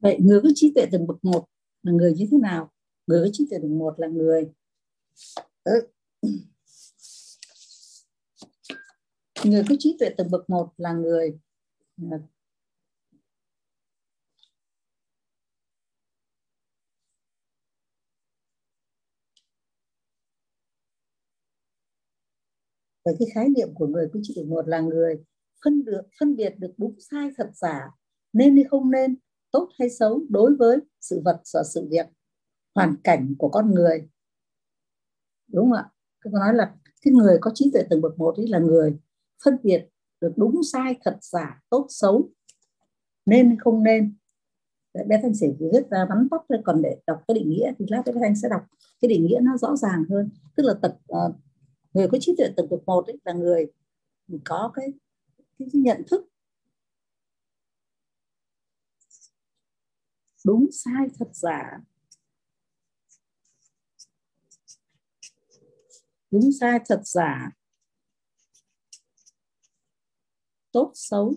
Vậy 0.00 0.18
người 0.20 0.40
có 0.42 0.48
trí 0.54 0.72
tuệ 0.74 0.86
tầng 0.92 1.06
bậc 1.06 1.24
một 1.24 1.44
là 1.82 1.92
người 1.92 2.14
như 2.14 2.26
thế 2.30 2.38
nào? 2.42 2.72
Người 3.06 3.20
có 3.24 3.30
trí 3.32 3.46
tuệ 3.50 3.58
tầng 3.58 3.78
một 3.78 3.94
là 3.98 4.08
người. 4.08 4.52
Ừ. 5.64 5.88
Người 9.44 9.62
có 9.68 9.74
trí 9.78 9.96
tuệ 9.98 10.08
tầng 10.16 10.30
bậc 10.30 10.50
một 10.50 10.72
là 10.76 10.92
người. 10.92 11.38
À, 12.10 12.18
à, 23.08 23.12
Và 23.12 23.16
cái 23.18 23.28
khái 23.34 23.48
niệm 23.48 23.68
của 23.74 23.86
người 23.86 24.08
có 24.12 24.20
trí 24.22 24.34
tuệ 24.34 24.44
một 24.44 24.68
là 24.68 24.80
người 24.80 25.24
phân 25.64 25.84
được 25.84 26.02
phân 26.20 26.36
biệt 26.36 26.54
được 26.58 26.72
đúng 26.76 26.96
sai 27.10 27.30
thật 27.36 27.50
giả 27.54 27.90
nên 28.32 28.56
hay 28.56 28.64
không 28.64 28.90
nên 28.90 29.16
tốt 29.50 29.68
hay 29.78 29.90
xấu 29.90 30.22
đối 30.28 30.56
với 30.56 30.78
sự 31.00 31.20
vật 31.24 31.40
và 31.54 31.62
sự 31.74 31.88
việc 31.90 32.06
hoàn 32.74 32.96
cảnh 33.04 33.34
của 33.38 33.48
con 33.48 33.74
người. 33.74 34.08
Đúng 35.52 35.64
không 35.64 35.72
ạ? 35.72 35.90
Tôi 36.24 36.32
nói 36.32 36.54
là 36.54 36.74
cái 37.02 37.14
người 37.14 37.38
có 37.40 37.50
trí 37.54 37.70
tuệ 37.72 37.82
từng 37.90 38.00
bậc 38.00 38.18
một 38.18 38.36
ấy 38.36 38.46
là 38.48 38.58
người 38.58 38.98
phân 39.44 39.56
biệt 39.62 39.88
được 40.20 40.32
đúng 40.36 40.62
sai 40.72 40.98
thật 41.04 41.18
giả 41.20 41.62
tốt 41.70 41.86
xấu 41.88 42.30
nên 43.26 43.46
hay 43.48 43.56
không 43.60 43.82
nên. 43.82 44.14
Đấy, 44.94 45.04
bé 45.08 45.20
thanh 45.22 45.34
sẽ 45.34 45.46
viết 45.60 45.90
ra 45.90 46.06
vắn 46.08 46.28
tóc 46.30 46.46
thôi 46.48 46.58
còn 46.64 46.82
để 46.82 46.96
đọc 47.06 47.22
cái 47.28 47.34
định 47.34 47.50
nghĩa 47.50 47.72
thì 47.78 47.84
lát 47.88 48.02
bé 48.06 48.12
thanh 48.20 48.36
sẽ 48.36 48.48
đọc. 48.48 48.62
Cái 49.00 49.08
định 49.08 49.26
nghĩa 49.26 49.38
nó 49.42 49.56
rõ 49.56 49.76
ràng 49.76 50.04
hơn 50.10 50.30
tức 50.56 50.62
là 50.62 50.74
tập 50.82 50.98
uh, 51.12 51.34
người 51.92 52.08
có 52.12 52.18
trí 52.20 52.34
tuệ 52.38 52.46
tổng 52.56 52.68
bậc 52.70 52.80
một 52.86 53.06
ấy 53.06 53.16
là 53.24 53.32
người 53.32 53.66
có 54.44 54.72
cái, 54.74 54.86
cái, 55.58 55.68
cái 55.72 55.82
nhận 55.82 56.02
thức 56.10 56.28
đúng 60.44 60.66
sai 60.72 61.06
thật 61.18 61.28
giả. 61.32 61.80
Đúng 66.30 66.50
sai 66.60 66.78
thật 66.88 67.00
giả. 67.04 67.50
Tốt 70.72 70.92
xấu. 70.94 71.34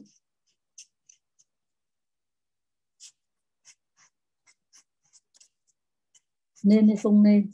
Nên 6.63 6.87
hay 6.87 6.97
không 6.97 7.23
nên? 7.23 7.51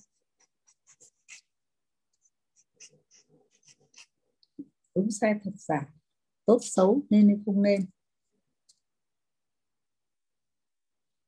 Đúng 4.97 5.11
sai 5.11 5.39
thật 5.43 5.51
giả, 5.55 5.93
tốt 6.45 6.57
xấu 6.61 7.01
nên 7.09 7.27
hay 7.27 7.37
không 7.45 7.61
nên. 7.61 7.85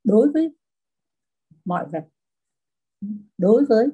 Đối 0.03 0.31
với 0.31 0.49
mọi 1.65 1.85
vật, 1.91 2.07
đối 3.37 3.65
với 3.65 3.87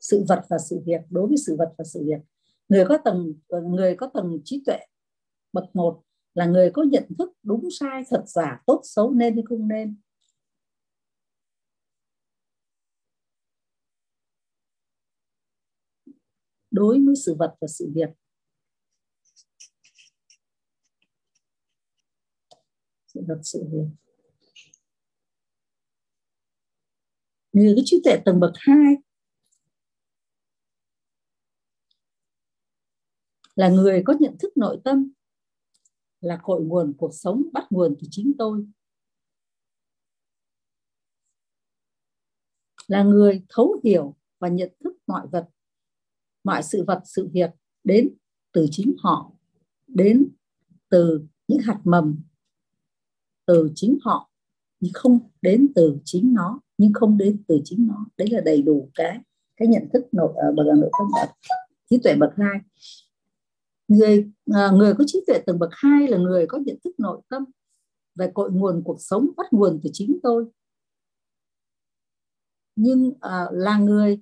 sự 0.00 0.24
vật 0.28 0.44
và 0.48 0.58
sự 0.58 0.80
việc, 0.86 1.00
đối 1.10 1.28
với 1.28 1.36
sự 1.46 1.56
vật 1.58 1.74
và 1.78 1.84
sự 1.84 2.04
việc, 2.06 2.20
người 2.68 2.84
có 2.88 2.98
tầng, 3.04 3.34
người 3.48 3.96
có 3.96 4.10
tầng 4.14 4.38
trí 4.44 4.62
tuệ 4.66 4.78
bậc 5.52 5.76
một 5.76 6.02
là 6.34 6.46
người 6.46 6.70
có 6.74 6.82
nhận 6.82 7.04
thức 7.18 7.30
đúng 7.42 7.68
sai 7.70 8.02
thật 8.10 8.24
giả, 8.26 8.62
tốt 8.66 8.80
xấu 8.84 9.10
nên 9.10 9.34
hay 9.34 9.42
không 9.48 9.68
nên. 9.68 9.96
Đối 16.70 17.04
với 17.06 17.14
sự 17.16 17.34
vật 17.38 17.54
và 17.60 17.68
sự 17.68 17.90
việc 17.94 18.08
vật 23.28 23.40
sự 23.42 23.64
việc 23.72 23.86
người 27.52 27.74
có 27.76 27.82
trí 27.84 28.00
tuệ 28.04 28.16
tầng 28.24 28.40
bậc 28.40 28.52
hai 28.54 28.96
là 33.54 33.68
người 33.68 34.02
có 34.04 34.14
nhận 34.20 34.36
thức 34.38 34.56
nội 34.56 34.80
tâm, 34.84 35.12
là 36.20 36.38
cội 36.42 36.62
nguồn 36.62 36.94
cuộc 36.98 37.14
sống, 37.14 37.42
bắt 37.52 37.66
nguồn 37.70 37.94
từ 38.00 38.08
chính 38.10 38.32
tôi. 38.38 38.66
Là 42.86 43.02
người 43.02 43.44
thấu 43.48 43.80
hiểu 43.84 44.16
và 44.38 44.48
nhận 44.48 44.72
thức 44.84 44.92
mọi 45.06 45.26
vật, 45.28 45.48
mọi 46.44 46.62
sự 46.62 46.84
vật, 46.86 47.02
sự 47.04 47.28
việc 47.32 47.50
đến 47.84 48.14
từ 48.52 48.66
chính 48.70 48.96
họ, 48.98 49.32
đến 49.86 50.28
từ 50.88 51.26
những 51.48 51.58
hạt 51.58 51.80
mầm 51.84 52.22
từ 53.46 53.70
chính 53.74 53.98
họ, 54.02 54.30
nhưng 54.80 54.92
không 54.94 55.18
đến 55.42 55.72
từ 55.74 55.98
chính 56.04 56.34
nó, 56.34 56.60
nhưng 56.78 56.92
không 56.92 57.18
đến 57.18 57.42
từ 57.48 57.60
chính 57.64 57.86
nó. 57.86 58.06
Đấy 58.16 58.28
là 58.30 58.40
đầy 58.40 58.62
đủ 58.62 58.90
cái 58.94 59.18
cái 59.56 59.68
nhận 59.68 59.88
thức 59.92 60.04
nội 60.12 60.32
ở 60.36 60.52
bậc 60.52 60.66
nội 60.66 60.90
tâm 60.98 61.08
bậc 61.14 61.30
trí 61.90 61.98
tuệ 62.04 62.14
bậc 62.14 62.30
hai. 62.36 62.60
Người 63.88 64.30
ờ, 64.52 64.72
người 64.72 64.94
có 64.98 65.04
trí 65.06 65.24
tuệ 65.26 65.38
tầng 65.46 65.58
bậc 65.58 65.70
hai 65.72 66.08
là 66.08 66.18
người 66.18 66.46
có 66.46 66.58
nhận 66.58 66.76
thức 66.84 66.94
nội 66.98 67.20
tâm 67.28 67.44
về 68.14 68.30
cội 68.34 68.50
nguồn 68.50 68.82
cuộc 68.84 68.96
sống, 69.00 69.30
bắt 69.36 69.52
nguồn 69.52 69.80
từ 69.84 69.90
chính 69.92 70.18
tôi. 70.22 70.46
Nhưng 72.76 73.12
ờ, 73.20 73.48
là 73.52 73.78
người 73.78 74.20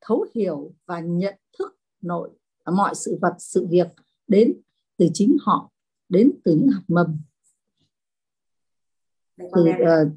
thấu 0.00 0.26
hiểu 0.34 0.74
và 0.86 1.00
nhận 1.00 1.34
thức 1.58 1.76
nội, 2.00 2.30
mọi 2.72 2.94
sự 2.94 3.18
vật, 3.22 3.34
sự 3.38 3.66
việc 3.70 3.86
đến 4.26 4.60
từ 4.96 5.08
chính 5.14 5.36
họ, 5.40 5.72
đến 6.08 6.32
từ 6.44 6.54
những 6.54 6.68
hạt 6.68 6.82
mầm 6.88 7.20
từ 9.52 9.64
uh, 9.64 10.12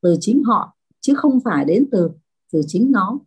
từ 0.00 0.16
chính 0.20 0.42
họ 0.44 0.76
chứ 1.00 1.14
không 1.16 1.40
phải 1.44 1.64
đến 1.64 1.88
từ 1.92 2.10
từ 2.52 2.60
chính 2.66 2.92
nó. 2.92 3.18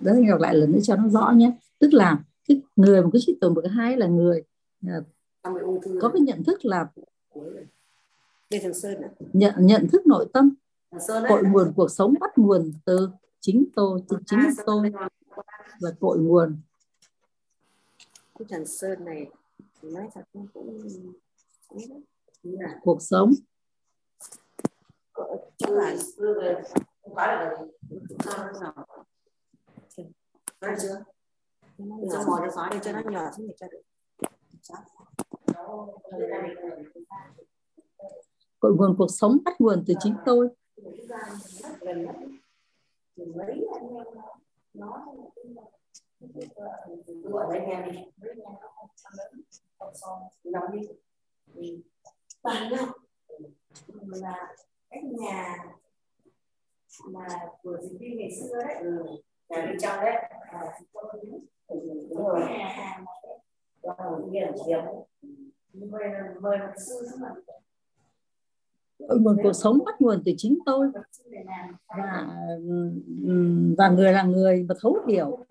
Đó 0.00 0.12
đọc 0.28 0.40
lại 0.40 0.54
lần 0.54 0.72
nữa 0.72 0.78
cho 0.82 0.96
nó 0.96 1.08
rõ 1.08 1.32
nhé. 1.36 1.52
Tức 1.78 1.92
là 1.92 2.24
cái 2.48 2.60
người 2.76 3.02
mà 3.02 3.08
cái 3.12 3.22
trí 3.26 3.38
tuệ 3.40 3.50
bậc 3.50 3.64
hai 3.70 3.96
là 3.96 4.06
người 4.06 4.42
uh, 4.86 5.04
có 6.00 6.08
cái 6.08 6.20
nhận 6.20 6.44
thức 6.44 6.64
là 6.64 6.86
nhận 9.32 9.54
nhận 9.58 9.88
thức 9.92 10.06
nội 10.06 10.28
tâm. 10.32 10.54
Cội 11.28 11.42
nguồn 11.42 11.72
cuộc 11.76 11.90
sống 11.90 12.14
bắt 12.20 12.38
nguồn 12.38 12.72
từ 12.84 13.08
chính 13.40 13.64
tôi 13.74 14.02
từ 14.08 14.16
chính 14.26 14.40
tôi 14.66 14.92
và 15.80 15.90
cội 16.00 16.18
nguồn. 16.18 16.56
Cái 18.38 18.46
thằng 18.50 18.66
sơn 18.66 19.04
này 19.04 19.30
nói 19.82 20.08
thật 20.14 20.22
cũng 20.32 20.46
chắc 21.78 21.86
là 30.60 30.76
chưa? 30.82 31.04
Cho 32.82 32.92
nó 32.92 33.00
nhỏ 33.10 33.30
xuống 33.36 33.48
để 33.48 33.54
cho 33.56 33.66
được. 33.68 33.82
Cội 38.60 38.74
nguồn 38.74 38.94
cuộc 38.98 39.10
sống 39.10 39.38
bắt 39.44 39.60
nguồn 39.60 39.84
từ 39.86 39.94
chính 40.00 40.16
tôi 40.24 40.48
bằng 52.48 52.70
nhau 52.70 52.86
là 54.06 54.54
cách 54.90 55.04
nhà 55.04 55.56
mà 57.04 57.26
của 57.62 57.76
diễn 57.82 57.98
viên 57.98 58.18
ngày 58.18 58.30
xưa 58.40 58.62
đấy 58.66 58.76
ừ. 58.80 59.04
nhà 59.48 59.66
bên 59.66 59.76
trong 59.80 59.96
đấy. 60.00 60.14
À, 60.50 60.78
đúng 62.10 62.24
rồi. 62.24 62.40
nhà 62.40 62.68
hàng 62.68 63.04
đó 63.82 63.96
là 64.32 64.52
việc. 64.66 64.84
Mời 65.72 66.08
mời 66.40 66.58
một 66.58 66.72
sư 66.76 67.06
mà. 67.20 67.28
Nguồn 68.98 69.36
cuộc 69.42 69.52
sống 69.52 69.78
bắt 69.86 70.00
nguồn 70.00 70.22
từ 70.24 70.32
chính 70.36 70.58
tôi. 70.66 70.90
Và 71.88 72.26
và 73.78 73.88
người 73.88 74.12
là 74.12 74.22
người 74.22 74.66
mà 74.68 74.74
thấu 74.80 74.96
hiểu 75.08 75.46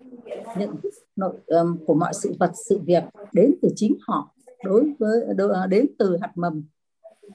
nhận 0.56 0.76
thức 0.82 0.90
nội 1.16 1.36
um, 1.46 1.78
của 1.86 1.94
mọi 1.94 2.12
sự 2.14 2.34
vật 2.38 2.52
sự 2.68 2.80
việc 2.86 3.04
đến 3.32 3.54
từ 3.62 3.68
chính 3.76 3.96
họ 4.08 4.34
đối 4.64 4.92
với 4.98 5.24
đến 5.68 5.86
từ 5.98 6.16
hạt 6.20 6.32
mầm 6.34 6.64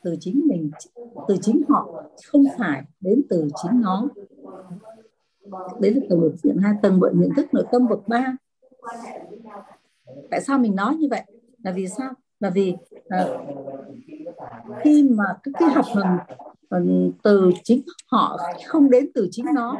từ 0.03 0.15
chính 0.19 0.41
mình 0.47 0.71
từ 1.27 1.37
chính 1.41 1.61
họ 1.69 2.03
không 2.27 2.43
phải 2.57 2.83
đến 2.99 3.21
từ 3.29 3.49
chính 3.63 3.81
nó. 3.81 4.07
Đấy 5.79 5.93
là 5.93 6.01
tầng 6.09 6.21
bậc 6.21 6.31
diện 6.43 6.57
hai 6.57 6.73
tầng 6.81 6.99
bậc 6.99 7.11
nhận 7.15 7.29
thức 7.35 7.53
nội 7.53 7.65
tâm 7.71 7.87
bậc 7.87 8.07
ba. 8.07 8.37
Tại 10.31 10.41
sao 10.41 10.59
mình 10.59 10.75
nói 10.75 10.95
như 10.95 11.07
vậy? 11.11 11.21
Là 11.63 11.71
vì 11.71 11.87
sao? 11.87 12.11
Là 12.39 12.49
vì 12.49 12.75
à, 13.09 13.27
khi 14.81 15.09
mà 15.09 15.25
cái, 15.43 15.53
cái 15.59 15.69
học 15.69 15.85
hành 15.95 16.17
từ 17.23 17.51
chính 17.63 17.81
họ 18.11 18.37
không 18.67 18.89
đến 18.89 19.11
từ 19.15 19.27
chính 19.31 19.45
nó 19.55 19.77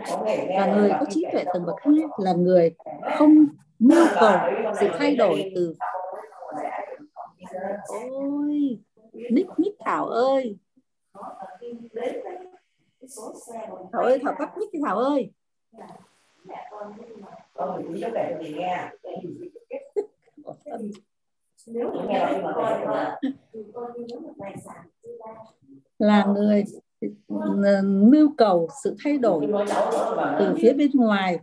là 0.48 0.76
người 0.76 0.90
có 1.00 1.06
trí 1.10 1.26
tuệ 1.32 1.44
tầng 1.54 1.66
bậc 1.66 1.76
hai 1.82 1.96
là 2.18 2.34
người 2.34 2.72
không 3.18 3.46
nhu 3.80 4.06
cầu 4.20 4.38
sự 4.80 4.88
thay 4.98 5.16
đổi 5.16 5.52
từ. 5.56 5.74
Ôi 7.88 8.80
nick 9.14 9.50
nick 9.58 9.76
thảo 9.80 10.08
ơi. 10.08 10.58
Thảo 13.94 14.02
ơi, 14.02 14.20
thảo 14.24 14.36
tắt 14.40 14.50
đi, 14.58 14.80
thảo 14.86 14.98
ơi. 14.98 15.32
Là 26.00 26.26
người 26.26 26.64
ờ, 27.28 27.82
mưu 27.84 28.34
cầu 28.38 28.68
sự 28.84 28.96
thay 29.04 29.18
đổi 29.18 29.48
từ 30.40 30.56
phía 30.62 30.74
bên 30.74 30.92
ngoài 30.94 31.40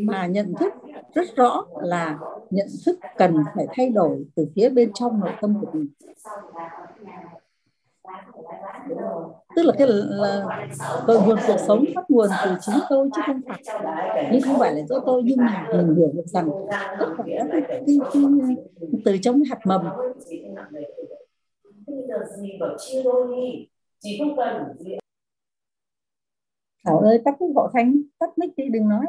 mà 0.00 0.26
nhận 0.26 0.54
thức 0.60 0.72
rất 1.14 1.36
rõ 1.36 1.66
là 1.82 2.18
nhận 2.50 2.66
thức 2.86 2.98
cần 3.16 3.36
phải 3.54 3.66
thay 3.76 3.88
đổi 3.88 4.24
từ 4.36 4.46
phía 4.56 4.68
bên 4.68 4.90
trong 4.94 5.20
nội 5.20 5.32
tâm 5.40 5.54
của 5.60 5.66
mình. 5.72 5.88
Tức 9.56 9.62
là 9.62 9.72
cái 9.78 9.88
là 9.90 10.46
cội 11.06 11.20
nguồn 11.26 11.38
cuộc 11.46 11.56
sống 11.66 11.84
bắt 11.94 12.10
nguồn 12.10 12.28
từ 12.44 12.50
chính 12.60 12.74
tôi 12.88 13.10
chứ 13.14 13.22
không 13.26 13.40
phải. 13.48 13.62
Nhưng 14.32 14.42
không 14.42 14.58
phải 14.58 14.74
là 14.74 14.86
do 14.88 14.98
tôi 15.06 15.22
nhưng 15.24 15.36
mà 15.36 15.66
mình 15.72 15.96
hiểu 15.96 16.10
được 16.14 16.26
rằng 16.26 16.48
tất 16.98 17.06
cả 17.18 17.24
các 17.38 17.46
cái, 17.52 17.62
cái, 17.68 17.98
cái, 18.12 18.56
từ 19.04 19.16
trong 19.22 19.42
hạt 19.50 19.58
mầm. 19.64 19.86
Thảo 26.84 26.98
ơi 26.98 27.22
tắt 27.24 27.34
cái 27.40 27.48
hộ 27.54 27.68
thanh 27.72 28.02
tắt 28.18 28.38
mic 28.38 28.56
đi 28.56 28.64
đừng 28.72 28.88
nói. 28.88 29.04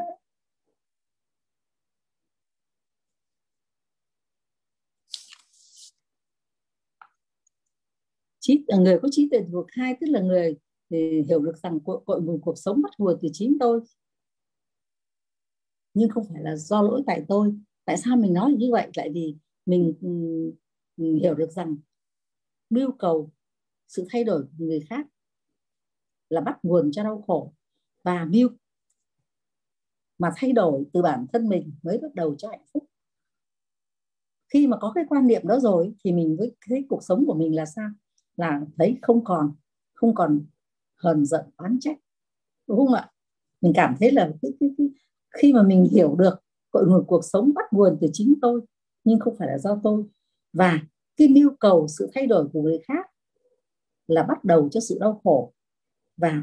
Trí 8.46 8.64
à, 8.68 8.76
người 8.78 8.98
có 9.02 9.08
trí 9.12 9.28
tuệ 9.30 9.44
thuộc 9.52 9.66
hai 9.72 9.96
tức 10.00 10.06
là 10.10 10.20
người 10.20 10.56
thì 10.90 11.22
hiểu 11.28 11.40
được 11.40 11.56
rằng 11.62 11.80
cội 11.80 12.22
nguồn 12.22 12.40
cuộc 12.40 12.58
sống 12.58 12.82
bắt 12.82 12.90
nguồn 12.98 13.18
từ 13.22 13.28
chính 13.32 13.56
tôi. 13.60 13.80
Nhưng 15.94 16.10
không 16.10 16.24
phải 16.28 16.42
là 16.42 16.56
do 16.56 16.82
lỗi 16.82 17.02
tại 17.06 17.24
tôi. 17.28 17.54
Tại 17.84 17.96
sao 17.96 18.16
mình 18.16 18.34
nói 18.34 18.52
như 18.52 18.68
vậy? 18.72 18.90
Tại 18.94 19.10
vì 19.14 19.36
mình, 19.66 19.94
mình 20.96 21.18
hiểu 21.18 21.34
được 21.34 21.52
rằng 21.52 21.76
mưu 22.70 22.92
cầu 22.98 23.30
sự 23.88 24.06
thay 24.10 24.24
đổi 24.24 24.42
của 24.42 24.64
người 24.64 24.80
khác 24.90 25.06
là 26.28 26.40
bắt 26.40 26.58
nguồn 26.62 26.90
cho 26.92 27.02
đau 27.04 27.24
khổ 27.26 27.52
và 28.02 28.24
mưu 28.24 28.48
mà 30.18 30.30
thay 30.36 30.52
đổi 30.52 30.84
từ 30.92 31.02
bản 31.02 31.26
thân 31.32 31.48
mình 31.48 31.72
mới 31.82 31.98
bắt 31.98 32.14
đầu 32.14 32.34
cho 32.38 32.48
hạnh 32.48 32.64
phúc. 32.72 32.84
Khi 34.52 34.66
mà 34.66 34.76
có 34.80 34.92
cái 34.94 35.04
quan 35.08 35.26
niệm 35.26 35.46
đó 35.46 35.60
rồi 35.60 35.94
thì 36.04 36.12
mình 36.12 36.36
mới 36.38 36.56
thấy 36.68 36.86
cuộc 36.88 37.02
sống 37.02 37.24
của 37.26 37.34
mình 37.34 37.56
là 37.56 37.66
sao? 37.66 37.90
Là 38.36 38.60
thấy 38.78 38.98
không 39.02 39.24
còn 39.24 39.54
không 39.94 40.14
còn 40.14 40.46
hờn 40.96 41.24
giận 41.24 41.44
oán 41.56 41.78
trách 41.80 41.98
đúng 42.68 42.78
không 42.78 42.94
ạ? 42.94 43.10
Mình 43.60 43.72
cảm 43.76 43.94
thấy 44.00 44.12
là 44.12 44.30
cái, 44.42 44.50
cái, 44.60 44.70
cái, 44.78 44.86
khi 45.36 45.52
mà 45.52 45.62
mình 45.62 45.88
hiểu 45.92 46.16
được 46.16 46.34
cội 46.70 46.86
nguồn 46.86 47.04
cuộc 47.06 47.20
sống 47.24 47.52
bắt 47.54 47.64
nguồn 47.72 47.98
từ 48.00 48.08
chính 48.12 48.34
tôi 48.42 48.60
nhưng 49.04 49.20
không 49.20 49.36
phải 49.38 49.48
là 49.48 49.58
do 49.58 49.80
tôi 49.82 50.04
và 50.52 50.80
cái 51.16 51.28
nhu 51.28 51.50
cầu 51.60 51.86
sự 51.88 52.10
thay 52.14 52.26
đổi 52.26 52.48
của 52.52 52.62
người 52.62 52.78
khác 52.88 53.06
là 54.06 54.22
bắt 54.22 54.44
đầu 54.44 54.68
cho 54.72 54.80
sự 54.80 54.98
đau 55.00 55.20
khổ 55.24 55.52
và 56.16 56.42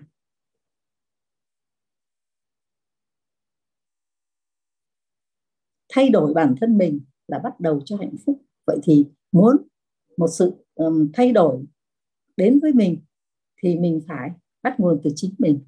thay 5.89 6.09
đổi 6.09 6.33
bản 6.33 6.55
thân 6.61 6.77
mình 6.77 7.01
là 7.27 7.39
bắt 7.39 7.59
đầu 7.59 7.81
cho 7.85 7.97
hạnh 7.97 8.15
phúc. 8.25 8.41
Vậy 8.67 8.79
thì 8.83 9.05
muốn 9.31 9.57
một 10.17 10.27
sự 10.27 10.53
um, 10.75 11.09
thay 11.13 11.31
đổi 11.31 11.65
đến 12.37 12.59
với 12.59 12.73
mình 12.73 12.97
thì 13.63 13.77
mình 13.77 14.01
phải 14.07 14.31
bắt 14.63 14.79
nguồn 14.79 15.01
từ 15.03 15.09
chính 15.15 15.33
mình, 15.39 15.59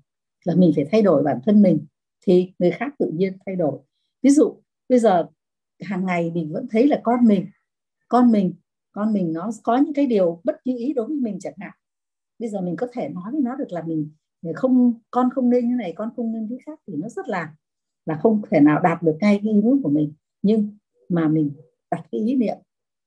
là 0.45 0.55
mình 0.55 0.71
phải 0.75 0.85
thay 0.91 1.01
đổi 1.01 1.23
bản 1.23 1.39
thân 1.45 1.61
mình 1.61 1.85
thì 2.27 2.51
người 2.59 2.71
khác 2.71 2.93
tự 2.99 3.11
nhiên 3.13 3.37
thay 3.45 3.55
đổi. 3.55 3.79
Ví 4.21 4.29
dụ, 4.29 4.55
bây 4.89 4.99
giờ 4.99 5.27
hàng 5.81 6.05
ngày 6.05 6.31
mình 6.31 6.51
vẫn 6.53 6.67
thấy 6.71 6.87
là 6.87 7.01
con 7.03 7.25
mình 7.25 7.45
con 8.07 8.31
mình 8.31 8.53
con 8.91 9.13
mình 9.13 9.33
nó 9.33 9.51
có 9.63 9.77
những 9.77 9.93
cái 9.93 10.05
điều 10.05 10.41
bất 10.43 10.55
như 10.65 10.77
ý 10.77 10.93
đối 10.93 11.07
với 11.07 11.17
mình 11.17 11.39
chẳng 11.39 11.53
hạn. 11.57 11.71
Bây 12.39 12.49
giờ 12.49 12.61
mình 12.61 12.75
có 12.75 12.87
thể 12.93 13.09
nói 13.09 13.31
với 13.31 13.41
nó 13.41 13.55
được 13.55 13.71
là 13.71 13.81
mình 13.81 14.09
không, 14.55 14.93
con 15.11 15.29
không 15.35 15.49
nên 15.49 15.69
như 15.69 15.75
này, 15.75 15.93
con 15.95 16.09
không 16.15 16.31
nên 16.31 16.47
thế 16.49 16.57
khác 16.65 16.79
thì 16.87 16.93
nó 16.97 17.09
rất 17.09 17.27
là 17.27 17.55
là 18.05 18.19
không 18.23 18.41
thể 18.51 18.59
nào 18.59 18.81
đạt 18.81 19.03
được 19.03 19.17
ngay 19.21 19.39
cái 19.43 19.53
ý 19.53 19.61
muốn 19.61 19.83
của 19.83 19.89
mình. 19.89 20.13
Nhưng 20.41 20.77
mà 21.09 21.27
mình 21.27 21.51
đặt 21.91 22.05
cái 22.11 22.21
ý 22.21 22.35
niệm 22.35 22.57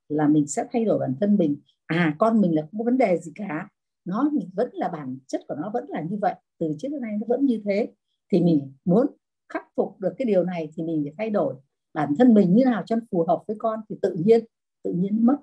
là 0.08 0.28
mình 0.28 0.46
sẽ 0.46 0.64
thay 0.72 0.84
đổi 0.84 0.98
bản 0.98 1.14
thân 1.20 1.36
mình 1.36 1.56
à 1.88 2.16
con 2.18 2.40
mình 2.40 2.54
là 2.54 2.62
không 2.62 2.78
có 2.80 2.84
vấn 2.84 2.98
đề 2.98 3.18
gì 3.18 3.32
cả. 3.34 3.68
Nó 4.04 4.30
vẫn 4.54 4.70
là 4.72 4.88
bản 4.88 5.18
chất 5.26 5.40
của 5.48 5.54
nó 5.54 5.70
vẫn 5.74 5.84
là 5.88 6.02
như 6.02 6.18
vậy. 6.20 6.34
Từ 6.58 6.66
trước 6.78 6.88
đến 6.92 7.02
nay 7.02 7.16
nó 7.20 7.26
vẫn 7.28 7.46
như 7.46 7.62
thế. 7.64 7.92
Thì 8.32 8.40
mình 8.42 8.72
muốn 8.84 9.06
khắc 9.52 9.64
phục 9.76 10.00
được 10.00 10.14
cái 10.18 10.26
điều 10.26 10.44
này 10.44 10.70
thì 10.76 10.82
mình 10.82 11.02
phải 11.04 11.14
thay 11.18 11.30
đổi 11.30 11.54
bản 11.94 12.14
thân 12.18 12.34
mình 12.34 12.54
như 12.54 12.64
nào 12.64 12.82
cho 12.86 12.96
phù 13.10 13.24
hợp 13.28 13.42
với 13.48 13.56
con 13.60 13.80
thì 13.88 13.96
tự 14.02 14.14
nhiên 14.14 14.44
tự 14.84 14.92
nhiên 14.92 15.26
mất. 15.26 15.36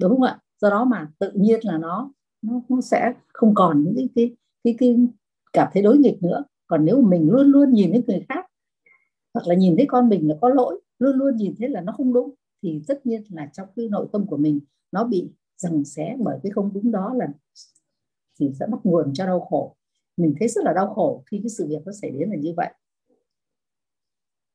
Đúng 0.00 0.10
không 0.10 0.22
ạ? 0.22 0.38
Do 0.62 0.70
đó 0.70 0.84
mà 0.84 1.12
tự 1.18 1.32
nhiên 1.34 1.60
là 1.62 1.78
nó 1.78 2.12
nó, 2.42 2.60
nó 2.68 2.80
sẽ 2.80 3.14
không 3.32 3.54
còn 3.54 3.84
những 3.84 3.94
cái 3.96 4.08
cái 4.16 4.36
cái, 4.64 4.74
cái 4.78 4.96
cảm 5.52 5.68
thấy 5.74 5.82
đối 5.82 5.98
nghịch 5.98 6.22
nữa. 6.22 6.44
Còn 6.66 6.84
nếu 6.84 7.02
mình 7.02 7.30
luôn 7.30 7.46
luôn 7.46 7.72
nhìn 7.72 7.90
thấy 7.92 8.04
người 8.06 8.26
khác 8.28 8.46
hoặc 9.34 9.46
là 9.46 9.54
nhìn 9.54 9.76
thấy 9.76 9.86
con 9.88 10.08
mình 10.08 10.28
là 10.28 10.34
có 10.40 10.48
lỗi 10.48 10.80
luôn 10.98 11.16
luôn 11.16 11.36
nhìn 11.36 11.54
thấy 11.58 11.68
là 11.68 11.80
nó 11.80 11.92
không 11.92 12.12
đúng 12.12 12.30
thì 12.62 12.82
tất 12.88 13.06
nhiên 13.06 13.22
là 13.30 13.50
trong 13.52 13.68
cái 13.76 13.88
nội 13.88 14.08
tâm 14.12 14.26
của 14.26 14.36
mình 14.36 14.60
nó 14.92 15.04
bị 15.04 15.30
rằng 15.64 15.84
xé 15.84 16.16
bởi 16.20 16.38
cái 16.42 16.52
không 16.52 16.70
đúng 16.74 16.90
đó 16.90 17.14
là 17.14 17.26
thì 18.40 18.50
sẽ 18.60 18.66
bắt 18.66 18.80
nguồn 18.84 19.14
cho 19.14 19.26
đau 19.26 19.40
khổ. 19.40 19.76
Mình 20.16 20.34
thấy 20.38 20.48
rất 20.48 20.64
là 20.64 20.72
đau 20.72 20.94
khổ 20.94 21.22
khi 21.26 21.40
cái 21.42 21.48
sự 21.48 21.66
việc 21.68 21.82
nó 21.86 21.92
xảy 21.92 22.10
đến 22.10 22.30
là 22.30 22.36
như 22.36 22.54
vậy. 22.56 22.74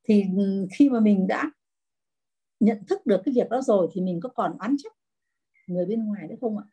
Thì 0.04 0.24
ừ, 0.38 0.68
khi 0.78 0.90
mà 0.90 1.00
mình 1.00 1.28
đã 1.28 1.52
nhận 2.60 2.78
thức 2.88 3.06
được 3.06 3.22
cái 3.26 3.34
việc 3.36 3.50
đó 3.50 3.62
rồi 3.62 3.88
thì 3.94 4.02
mình 4.02 4.20
có 4.24 4.30
còn 4.30 4.58
oán 4.60 4.76
trách? 4.78 4.94
Người 5.68 5.86
bên 5.86 6.06
ngoài 6.06 6.28
nữa 6.28 6.36
không 6.42 6.58
ạ? 6.58 6.64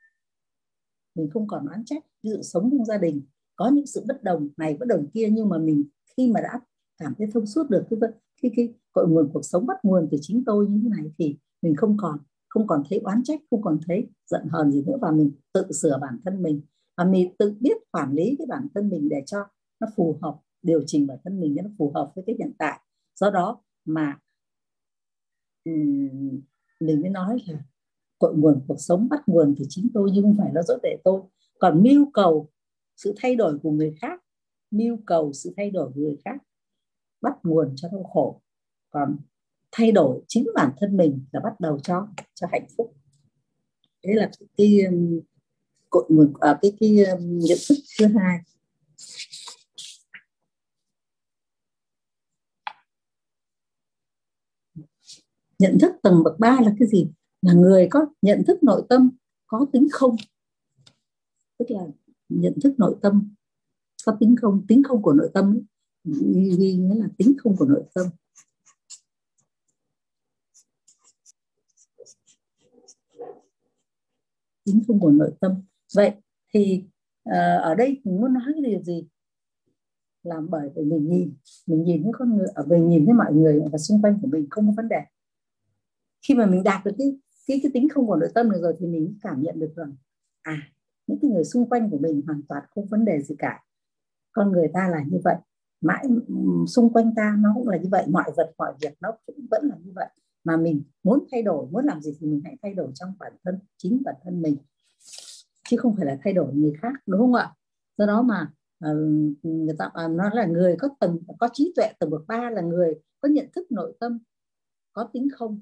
Mình 1.14 1.30
không 1.30 1.46
còn 1.46 1.66
oán 1.66 1.84
trách. 1.84 2.04
Ví 2.22 2.30
dụ 2.30 2.42
sống 2.42 2.70
trong 2.70 2.84
gia 2.84 2.98
đình, 2.98 3.22
có 3.56 3.70
những 3.70 3.86
sự 3.86 4.04
bất 4.08 4.22
đồng 4.22 4.48
này, 4.56 4.76
bất 4.80 4.86
đồng 4.88 5.06
kia, 5.14 5.28
nhưng 5.32 5.48
mà 5.48 5.58
mình 5.58 5.84
khi 6.16 6.32
mà 6.32 6.40
đã 6.40 6.60
cảm 6.98 7.14
thấy 7.18 7.26
thông 7.34 7.46
suốt 7.46 7.70
được 7.70 7.86
cái 7.90 7.98
cái 8.42 8.50
cái 8.56 8.74
cội 8.92 9.08
nguồn, 9.08 9.30
cuộc 9.32 9.42
sống 9.44 9.66
bắt 9.66 9.76
nguồn 9.82 10.08
từ 10.10 10.18
chính 10.20 10.44
tôi 10.46 10.66
như 10.68 10.80
thế 10.82 10.88
này 10.88 11.12
thì 11.18 11.36
mình 11.62 11.76
không 11.76 11.96
còn 12.00 12.18
không 12.56 12.66
còn 12.66 12.82
thấy 12.90 12.98
oán 12.98 13.22
trách, 13.24 13.40
không 13.50 13.62
còn 13.62 13.78
thấy 13.86 14.08
giận 14.26 14.46
hờn 14.50 14.72
gì 14.72 14.82
nữa, 14.86 14.98
và 15.00 15.10
mình 15.10 15.32
tự 15.52 15.72
sửa 15.72 15.98
bản 16.00 16.20
thân 16.24 16.42
mình. 16.42 16.60
Và 16.96 17.04
mình 17.04 17.34
tự 17.38 17.56
biết 17.60 17.76
quản 17.90 18.12
lý 18.12 18.34
cái 18.38 18.46
bản 18.46 18.66
thân 18.74 18.88
mình 18.88 19.08
để 19.08 19.22
cho 19.26 19.38
nó 19.80 19.86
phù 19.96 20.18
hợp, 20.22 20.40
điều 20.62 20.82
chỉnh 20.86 21.06
bản 21.06 21.18
thân 21.24 21.40
mình 21.40 21.54
cho 21.56 21.62
nó 21.62 21.68
phù 21.78 21.92
hợp 21.94 22.12
với 22.14 22.24
cái 22.26 22.36
hiện 22.38 22.52
tại. 22.58 22.80
Do 23.20 23.30
đó 23.30 23.62
mà 23.84 24.18
mình 26.80 27.00
mới 27.00 27.10
nói 27.10 27.38
là 27.46 27.64
cội 28.18 28.34
nguồn 28.36 28.64
cuộc 28.68 28.78
sống, 28.78 29.08
bắt 29.10 29.22
nguồn 29.26 29.54
từ 29.58 29.64
chính 29.68 29.88
tôi, 29.94 30.10
nhưng 30.12 30.22
không 30.22 30.36
phải 30.38 30.50
nó 30.54 30.62
rốt 30.62 30.80
để 30.82 30.98
tôi. 31.04 31.22
Còn 31.58 31.82
mưu 31.82 32.10
cầu 32.14 32.48
sự 32.96 33.14
thay 33.16 33.36
đổi 33.36 33.58
của 33.62 33.70
người 33.70 33.94
khác, 34.00 34.22
mưu 34.70 34.98
cầu 35.06 35.32
sự 35.32 35.54
thay 35.56 35.70
đổi 35.70 35.92
của 35.94 36.00
người 36.00 36.18
khác, 36.24 36.36
bắt 37.20 37.38
nguồn 37.42 37.72
cho 37.76 37.88
đau 37.92 38.02
khổ. 38.02 38.40
Còn 38.90 39.16
thay 39.76 39.92
đổi 39.92 40.20
chính 40.28 40.46
bản 40.54 40.72
thân 40.80 40.96
mình 40.96 41.24
là 41.32 41.40
bắt 41.40 41.60
đầu 41.60 41.78
cho 41.82 42.08
cho 42.34 42.46
hạnh 42.52 42.66
phúc. 42.76 42.96
Đấy 44.04 44.14
là 44.14 44.30
cái, 44.38 44.48
cái 44.56 44.84
um, 44.84 45.20
cội 45.90 46.04
nguồn 46.08 46.32
à, 46.40 46.58
cái 46.62 46.72
cái 46.80 47.04
um, 47.04 47.38
nhận 47.38 47.58
thức 47.68 47.78
thứ 47.98 48.06
hai. 48.06 48.38
Nhận 55.58 55.78
thức 55.80 55.92
tầng 56.02 56.22
bậc 56.24 56.38
ba 56.38 56.60
là 56.64 56.74
cái 56.78 56.88
gì? 56.88 57.10
Là 57.42 57.52
người 57.52 57.88
có 57.90 58.06
nhận 58.22 58.42
thức 58.46 58.62
nội 58.62 58.82
tâm 58.88 59.10
có 59.46 59.66
tính 59.72 59.88
không? 59.92 60.16
Tức 61.58 61.66
là 61.68 61.86
nhận 62.28 62.54
thức 62.62 62.74
nội 62.78 62.96
tâm 63.02 63.34
có 64.06 64.16
tính 64.20 64.36
không? 64.40 64.66
Tính 64.68 64.82
không 64.82 65.02
của 65.02 65.12
nội 65.12 65.30
tâm 65.34 65.60
ghi 66.58 66.76
nghĩa 66.76 66.94
là 66.94 67.08
tính 67.18 67.36
không 67.38 67.56
của 67.56 67.66
nội 67.66 67.84
tâm. 67.94 68.06
Tính 74.66 74.82
không 74.86 75.00
của 75.00 75.10
nội 75.10 75.30
tâm. 75.40 75.52
Vậy 75.94 76.12
thì 76.54 76.84
uh, 77.28 77.62
ở 77.62 77.74
đây 77.74 78.00
mình 78.04 78.20
muốn 78.20 78.34
nói 78.34 78.42
cái 78.52 78.62
điều 78.70 78.82
gì? 78.82 79.08
Làm 80.22 80.50
bởi 80.50 80.70
vì 80.76 80.84
mình 80.84 81.08
nhìn 81.08 81.34
mình 81.66 81.84
nhìn 81.84 82.02
những 82.02 82.12
con 82.12 82.36
người 82.36 82.46
ở 82.54 82.64
mình 82.66 82.88
nhìn 82.88 83.06
thấy 83.06 83.14
mọi 83.14 83.32
người 83.32 83.62
và 83.72 83.78
xung 83.78 84.02
quanh 84.02 84.18
của 84.22 84.28
mình 84.28 84.46
không 84.50 84.66
có 84.66 84.72
vấn 84.76 84.88
đề. 84.88 85.00
Khi 86.28 86.34
mà 86.34 86.46
mình 86.46 86.62
đạt 86.64 86.84
được 86.84 86.92
cái 86.98 87.18
cái 87.46 87.60
cái 87.62 87.70
tính 87.74 87.88
không 87.88 88.06
của 88.06 88.16
nội 88.16 88.28
tâm 88.34 88.48
này 88.48 88.60
rồi 88.60 88.74
thì 88.78 88.86
mình 88.86 89.18
cảm 89.22 89.42
nhận 89.42 89.58
được 89.58 89.72
rằng 89.76 89.92
à 90.42 90.58
những 91.06 91.18
cái 91.22 91.30
người 91.30 91.44
xung 91.44 91.68
quanh 91.68 91.90
của 91.90 91.98
mình 91.98 92.22
hoàn 92.26 92.42
toàn 92.48 92.64
không 92.74 92.86
vấn 92.86 93.04
đề 93.04 93.22
gì 93.22 93.34
cả. 93.38 93.64
Con 94.32 94.52
người 94.52 94.68
ta 94.74 94.88
là 94.88 95.04
như 95.10 95.18
vậy 95.24 95.36
mãi 95.80 96.04
xung 96.68 96.92
quanh 96.92 97.14
ta 97.16 97.36
nó 97.38 97.52
cũng 97.54 97.68
là 97.68 97.76
như 97.76 97.88
vậy 97.90 98.06
mọi 98.10 98.32
vật 98.36 98.52
mọi 98.58 98.74
việc 98.80 98.94
nó 99.00 99.12
cũng 99.26 99.46
vẫn 99.50 99.64
là 99.64 99.76
như 99.84 99.92
vậy 99.94 100.08
mà 100.46 100.56
mình 100.56 100.82
muốn 101.02 101.26
thay 101.32 101.42
đổi 101.42 101.66
muốn 101.70 101.84
làm 101.84 102.00
gì 102.00 102.16
thì 102.20 102.26
mình 102.26 102.40
hãy 102.44 102.56
thay 102.62 102.74
đổi 102.74 102.90
trong 102.94 103.14
bản 103.18 103.32
thân 103.44 103.58
chính 103.76 104.02
bản 104.04 104.14
thân 104.24 104.42
mình. 104.42 104.56
Chứ 105.68 105.76
không 105.76 105.96
phải 105.96 106.06
là 106.06 106.18
thay 106.24 106.32
đổi 106.32 106.54
người 106.54 106.72
khác 106.82 106.92
đúng 107.06 107.20
không 107.20 107.34
ạ? 107.34 107.54
Do 107.98 108.06
đó 108.06 108.22
mà 108.22 108.52
ờ, 108.78 108.94
người 109.42 109.74
ta 109.78 109.90
nó 110.10 110.30
là 110.34 110.46
người 110.46 110.76
có 110.78 110.88
tầng 111.00 111.18
có 111.38 111.48
trí 111.52 111.72
tuệ 111.76 111.92
tầng 111.98 112.10
bậc 112.10 112.22
ba 112.26 112.50
là 112.50 112.62
người 112.62 112.94
có 113.20 113.28
nhận 113.28 113.48
thức 113.54 113.72
nội 113.72 113.96
tâm 114.00 114.18
có 114.92 115.08
tính 115.12 115.28
không. 115.36 115.60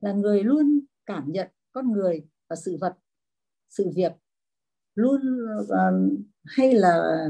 Là 0.00 0.12
người 0.12 0.44
luôn 0.44 0.80
cảm 1.06 1.32
nhận 1.32 1.48
con 1.72 1.92
người 1.92 2.26
và 2.48 2.56
sự 2.56 2.76
vật 2.80 2.94
sự 3.70 3.90
việc 3.94 4.12
luôn 4.94 5.20
uh, 5.60 6.18
hay 6.44 6.74
là 6.74 7.24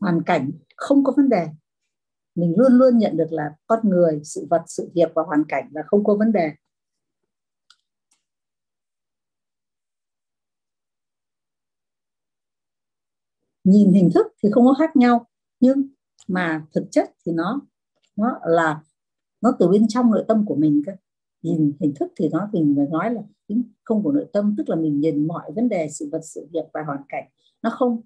hoàn 0.00 0.22
cảnh 0.26 0.50
không 0.76 1.04
có 1.04 1.12
vấn 1.16 1.28
đề 1.28 1.48
mình 2.38 2.54
luôn 2.56 2.72
luôn 2.72 2.98
nhận 2.98 3.16
được 3.16 3.32
là 3.32 3.54
con 3.66 3.80
người, 3.90 4.20
sự 4.24 4.46
vật, 4.50 4.62
sự 4.66 4.90
việc 4.94 5.12
và 5.14 5.22
hoàn 5.26 5.44
cảnh 5.48 5.68
là 5.72 5.82
không 5.86 6.04
có 6.04 6.14
vấn 6.14 6.32
đề. 6.32 6.50
Nhìn 13.64 13.92
hình 13.92 14.10
thức 14.14 14.26
thì 14.42 14.48
không 14.52 14.64
có 14.66 14.74
khác 14.78 14.96
nhau, 14.96 15.26
nhưng 15.60 15.88
mà 16.28 16.66
thực 16.74 16.84
chất 16.90 17.10
thì 17.26 17.32
nó 17.32 17.60
nó 18.16 18.40
là, 18.46 18.82
nó 19.40 19.52
từ 19.58 19.68
bên 19.68 19.88
trong 19.88 20.10
nội 20.10 20.24
tâm 20.28 20.44
của 20.46 20.56
mình 20.56 20.82
cơ. 20.86 20.92
Nhìn 21.42 21.72
hình 21.80 21.94
thức 22.00 22.12
thì 22.16 22.28
nó, 22.32 22.48
mình 22.52 22.74
phải 22.76 22.86
nói 22.90 23.14
là 23.14 23.22
không 23.84 24.02
của 24.02 24.12
nội 24.12 24.26
tâm, 24.32 24.54
tức 24.58 24.68
là 24.68 24.76
mình 24.76 25.00
nhìn 25.00 25.26
mọi 25.26 25.52
vấn 25.52 25.68
đề, 25.68 25.88
sự 25.90 26.08
vật, 26.12 26.20
sự 26.22 26.48
việc 26.52 26.64
và 26.74 26.82
hoàn 26.86 27.02
cảnh. 27.08 27.28
Nó 27.62 27.70
không 27.70 28.02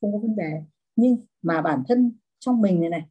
không 0.00 0.12
có 0.12 0.18
vấn 0.18 0.36
đề 0.36 0.75
nhưng 0.96 1.16
mà 1.42 1.62
bản 1.62 1.82
thân 1.88 2.12
trong 2.38 2.60
mình 2.60 2.80
này 2.80 2.90
này, 2.90 3.02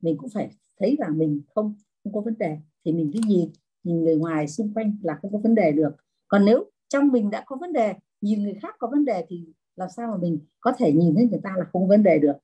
mình 0.00 0.16
cũng 0.18 0.30
phải 0.30 0.50
thấy 0.80 0.96
là 0.98 1.08
mình 1.08 1.40
không 1.54 1.74
không 2.04 2.12
có 2.12 2.20
vấn 2.20 2.38
đề. 2.38 2.58
Thì 2.84 2.92
mình 2.92 3.10
cứ 3.14 3.20
nhìn 3.26 3.50
nhìn 3.84 4.04
người 4.04 4.16
ngoài 4.16 4.48
xung 4.48 4.74
quanh 4.74 4.96
là 5.02 5.18
không 5.22 5.32
có 5.32 5.38
vấn 5.38 5.54
đề 5.54 5.72
được. 5.72 5.90
Còn 6.28 6.44
nếu 6.44 6.70
trong 6.88 7.08
mình 7.08 7.30
đã 7.30 7.42
có 7.46 7.56
vấn 7.60 7.72
đề, 7.72 7.94
nhìn 8.20 8.42
người 8.42 8.54
khác 8.62 8.74
có 8.78 8.88
vấn 8.88 9.04
đề 9.04 9.26
thì 9.28 9.44
làm 9.76 9.88
sao 9.96 10.10
mà 10.10 10.16
mình 10.16 10.38
có 10.60 10.72
thể 10.78 10.92
nhìn 10.92 11.14
thấy 11.14 11.28
người 11.30 11.40
ta 11.42 11.54
là 11.58 11.64
không 11.72 11.88
vấn 11.88 12.02
đề 12.02 12.18
được? 12.18 12.36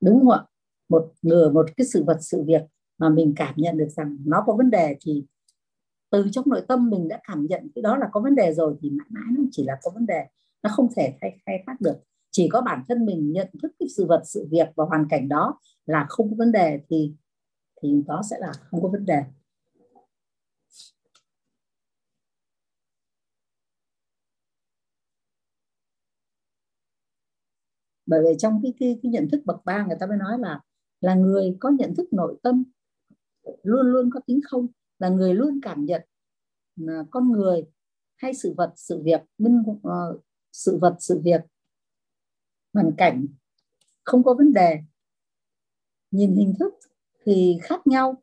Đúng 0.00 0.20
không 0.20 0.30
ạ? 0.30 0.44
Một 0.88 1.12
người 1.22 1.50
một 1.50 1.66
cái 1.76 1.86
sự 1.86 2.04
vật, 2.04 2.18
sự 2.20 2.42
việc 2.42 2.62
mà 2.98 3.08
mình 3.08 3.32
cảm 3.36 3.54
nhận 3.56 3.78
được 3.78 3.88
rằng 3.88 4.16
nó 4.24 4.42
có 4.46 4.56
vấn 4.56 4.70
đề 4.70 4.96
thì 5.00 5.24
từ 6.10 6.26
trong 6.32 6.44
nội 6.48 6.62
tâm 6.68 6.90
mình 6.90 7.08
đã 7.08 7.20
cảm 7.28 7.46
nhận 7.46 7.68
cái 7.74 7.82
đó 7.82 7.96
là 7.96 8.08
có 8.12 8.20
vấn 8.20 8.34
đề 8.34 8.52
rồi 8.52 8.76
thì 8.80 8.90
mãi 8.90 9.06
mãi 9.10 9.24
nó 9.38 9.44
chỉ 9.50 9.64
là 9.64 9.78
có 9.82 9.90
vấn 9.94 10.06
đề. 10.06 10.26
Nó 10.62 10.70
không 10.72 10.88
thể 10.96 11.14
thay 11.20 11.38
thay 11.46 11.62
khác 11.66 11.80
được 11.80 11.96
chỉ 12.30 12.48
có 12.52 12.60
bản 12.60 12.84
thân 12.88 13.06
mình 13.06 13.32
nhận 13.32 13.48
thức 13.62 13.72
cái 13.78 13.88
sự 13.96 14.06
vật 14.06 14.22
sự 14.24 14.48
việc 14.50 14.68
và 14.76 14.84
hoàn 14.84 15.06
cảnh 15.10 15.28
đó 15.28 15.60
là 15.86 16.06
không 16.08 16.30
có 16.30 16.36
vấn 16.38 16.52
đề 16.52 16.80
thì 16.90 17.14
thì 17.82 18.02
đó 18.06 18.22
sẽ 18.30 18.36
là 18.40 18.52
không 18.70 18.82
có 18.82 18.88
vấn 18.88 19.04
đề. 19.04 19.22
Bởi 28.06 28.22
vì 28.24 28.34
trong 28.38 28.60
cái, 28.62 28.74
cái, 28.80 28.98
cái 29.02 29.12
nhận 29.12 29.28
thức 29.32 29.42
bậc 29.44 29.64
ba 29.64 29.86
người 29.86 29.96
ta 30.00 30.06
mới 30.06 30.16
nói 30.16 30.38
là 30.38 30.60
là 31.00 31.14
người 31.14 31.56
có 31.60 31.70
nhận 31.70 31.94
thức 31.94 32.12
nội 32.12 32.36
tâm 32.42 32.64
luôn 33.62 33.86
luôn 33.86 34.10
có 34.14 34.20
tính 34.26 34.40
không 34.44 34.66
là 34.98 35.08
người 35.08 35.34
luôn 35.34 35.60
cảm 35.62 35.84
nhận 35.84 36.02
là 36.76 37.04
con 37.10 37.32
người 37.32 37.64
hay 38.16 38.34
sự 38.34 38.54
vật 38.56 38.72
sự 38.76 39.02
việc 39.02 39.20
minh 39.38 39.62
uh, 39.70 40.24
sự 40.52 40.78
vật 40.80 40.96
sự 40.98 41.20
việc 41.24 41.40
hoàn 42.72 42.92
cảnh 42.98 43.26
không 44.04 44.22
có 44.24 44.34
vấn 44.34 44.52
đề. 44.52 44.78
Nhìn 46.10 46.34
hình 46.34 46.54
thức 46.58 46.74
thì 47.24 47.58
khác 47.62 47.86
nhau. 47.86 48.22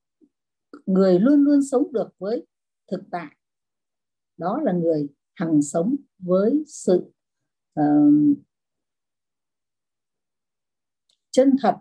Người 0.86 1.20
luôn 1.20 1.43
luôn 1.43 1.64
sống 1.72 1.93
được 1.93 2.10
với 2.18 2.45
thực 2.91 3.04
tại. 3.12 3.36
Đó 4.38 4.62
là 4.64 4.74
người 4.74 5.08
hằng 5.34 5.62
sống 5.62 5.95
với 6.20 6.64
sự 6.68 7.12
uh, 7.80 8.38
chân 11.32 11.56
thật 11.62 11.76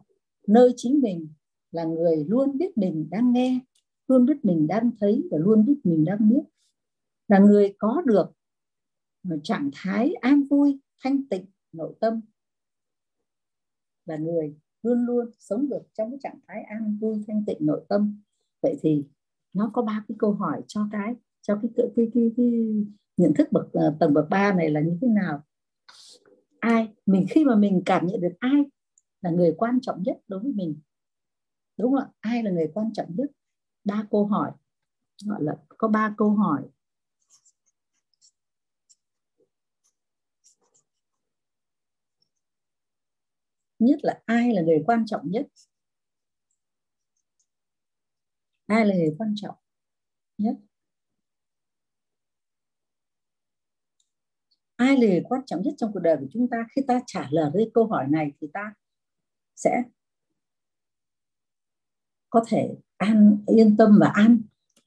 nơi 0.47 0.73
chính 0.77 1.01
mình 1.01 1.29
là 1.71 1.85
người 1.85 2.25
luôn 2.29 2.59
biết 2.59 2.79
mình 2.79 3.09
đang 3.11 3.33
nghe 3.33 3.61
luôn 4.09 4.27
biết 4.27 4.45
mình 4.45 4.67
đang 4.67 4.91
thấy 5.01 5.29
và 5.31 5.39
luôn 5.39 5.67
biết 5.67 5.81
mình 5.85 6.05
đang 6.05 6.29
biết. 6.29 6.43
Là 7.29 7.39
người 7.39 7.75
có 7.79 8.03
được 8.07 8.27
trạng 9.43 9.71
thái 9.75 10.15
an 10.15 10.43
vui 10.51 10.81
thanh 11.05 11.29
tịnh 11.29 11.47
nội 11.73 11.95
tâm 12.01 12.21
là 14.07 14.17
người 14.17 14.57
luôn 14.83 15.07
luôn 15.07 15.31
sống 15.39 15.69
được 15.69 15.83
trong 15.95 16.11
cái 16.11 16.19
trạng 16.23 16.39
thái 16.49 16.63
an 16.63 16.99
vui 17.01 17.25
thanh 17.27 17.45
tịnh 17.47 17.59
nội 17.61 17.85
tâm. 17.89 18.21
Vậy 18.63 18.79
thì 18.83 19.05
nó 19.53 19.71
có 19.75 19.83
ba 19.83 20.05
cái 20.09 20.17
câu 20.19 20.33
hỏi 20.33 20.63
cho 20.67 20.89
cái 20.93 21.15
cho 21.43 21.59
cái 21.63 21.71
cái 21.77 21.87
cái, 21.97 22.07
cái, 22.15 22.31
cái 22.37 22.47
nhận 23.17 23.35
thức 23.35 23.49
bậc 23.53 23.73
à, 23.73 23.97
tầng 24.01 24.15
bậc 24.15 24.29
ba 24.31 24.53
này 24.53 24.71
là 24.71 24.81
như 24.81 24.99
thế 25.01 25.09
nào? 25.09 25.43
Ai 26.61 26.95
mình 27.07 27.27
khi 27.31 27.45
mà 27.45 27.57
mình 27.57 27.83
cảm 27.87 28.07
nhận 28.07 28.21
được 28.21 28.33
ai 28.39 28.65
là 29.23 29.31
người 29.31 29.55
quan 29.57 29.81
trọng 29.81 30.03
nhất 30.03 30.17
đối 30.29 30.41
với 30.41 30.53
mình? 30.53 30.81
Đúng 31.79 31.93
không 31.93 32.01
ạ? 32.01 32.09
Ai 32.21 32.43
là 32.43 32.51
người 32.51 32.71
quan 32.75 32.93
trọng 32.93 33.17
nhất? 33.17 33.31
Ba 33.85 34.07
câu 34.11 34.27
hỏi 34.27 34.53
gọi 35.25 35.43
là 35.43 35.57
có 35.79 35.89
ba 35.89 36.15
câu 36.17 36.31
hỏi. 36.31 36.63
Nhất 43.79 43.99
là 44.03 44.23
ai 44.27 44.55
là 44.55 44.63
người 44.63 44.83
quan 44.87 45.07
trọng 45.07 45.31
nhất? 45.31 45.47
Ai 48.67 48.87
là 48.87 48.95
người 48.95 49.15
quan 49.19 49.35
trọng 49.37 49.55
nhất? 50.39 50.57
Ai 54.77 54.97
là 54.97 55.09
người 55.09 55.23
quan 55.29 55.41
trọng 55.47 55.63
nhất 55.63 55.75
trong 55.79 55.93
cuộc 55.93 56.01
đời 56.01 56.17
của 56.21 56.27
chúng 56.33 56.49
ta? 56.51 56.57
Khi 56.77 56.83
ta 56.89 57.01
trả 57.07 57.29
lời 57.31 57.51
cái 57.55 57.71
câu 57.75 57.87
hỏi 57.87 58.07
này 58.09 58.33
thì 58.41 58.49
ta 58.53 58.75
sẽ 59.57 59.83
có 62.31 62.45
thể 62.49 62.77
an, 62.97 63.39
yên 63.47 63.77
tâm 63.77 63.99
và 64.01 64.11
an, 64.15 64.41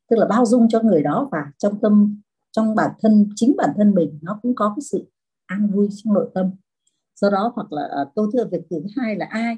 tức 0.09 0.15
là 0.15 0.25
bao 0.29 0.45
dung 0.45 0.67
cho 0.69 0.81
người 0.81 1.03
đó 1.03 1.29
và 1.31 1.51
trong 1.57 1.79
tâm, 1.81 2.21
trong 2.51 2.75
bản 2.75 2.91
thân, 2.99 3.29
chính 3.35 3.55
bản 3.57 3.69
thân 3.77 3.93
mình 3.93 4.19
nó 4.21 4.39
cũng 4.41 4.55
có 4.55 4.73
cái 4.75 4.83
sự 4.83 5.11
an 5.45 5.69
vui 5.73 5.87
trong 5.91 6.13
nội 6.13 6.31
tâm 6.33 6.51
do 7.21 7.29
đó 7.29 7.51
hoặc 7.55 7.71
là 7.71 7.89
uh, 8.01 8.15
câu 8.15 8.31
thứ 8.33 8.47
việc 8.51 8.61
thứ 8.69 8.77
hai 8.97 9.15
là 9.15 9.25
ai? 9.29 9.57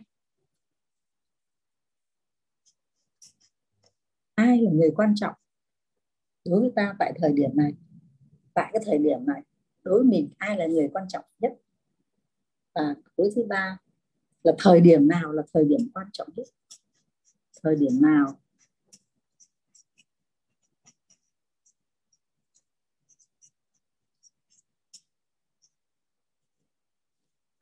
Ai 4.35 4.61
là 4.61 4.71
người 4.71 4.91
quan 4.95 5.13
trọng 5.15 5.33
đối 6.45 6.59
với 6.59 6.71
ta 6.75 6.95
tại 6.99 7.13
thời 7.15 7.33
điểm 7.33 7.49
này? 7.53 7.73
Tại 8.53 8.69
cái 8.73 8.81
thời 8.85 8.97
điểm 8.97 9.25
này 9.25 9.41
đối 9.83 10.03
với 10.03 10.11
mình 10.11 10.29
ai 10.37 10.57
là 10.57 10.65
người 10.65 10.89
quan 10.93 11.07
trọng 11.07 11.25
nhất? 11.39 11.51
Và 12.75 12.95
đối 13.17 13.31
thứ 13.35 13.45
ba 13.49 13.77
là 14.43 14.53
thời 14.57 14.81
điểm 14.81 15.07
nào 15.07 15.31
là 15.31 15.43
thời 15.53 15.65
điểm 15.65 15.79
quan 15.93 16.07
trọng 16.13 16.27
nhất? 16.35 16.47
Thời 17.63 17.75
điểm 17.75 18.01
nào 18.01 18.39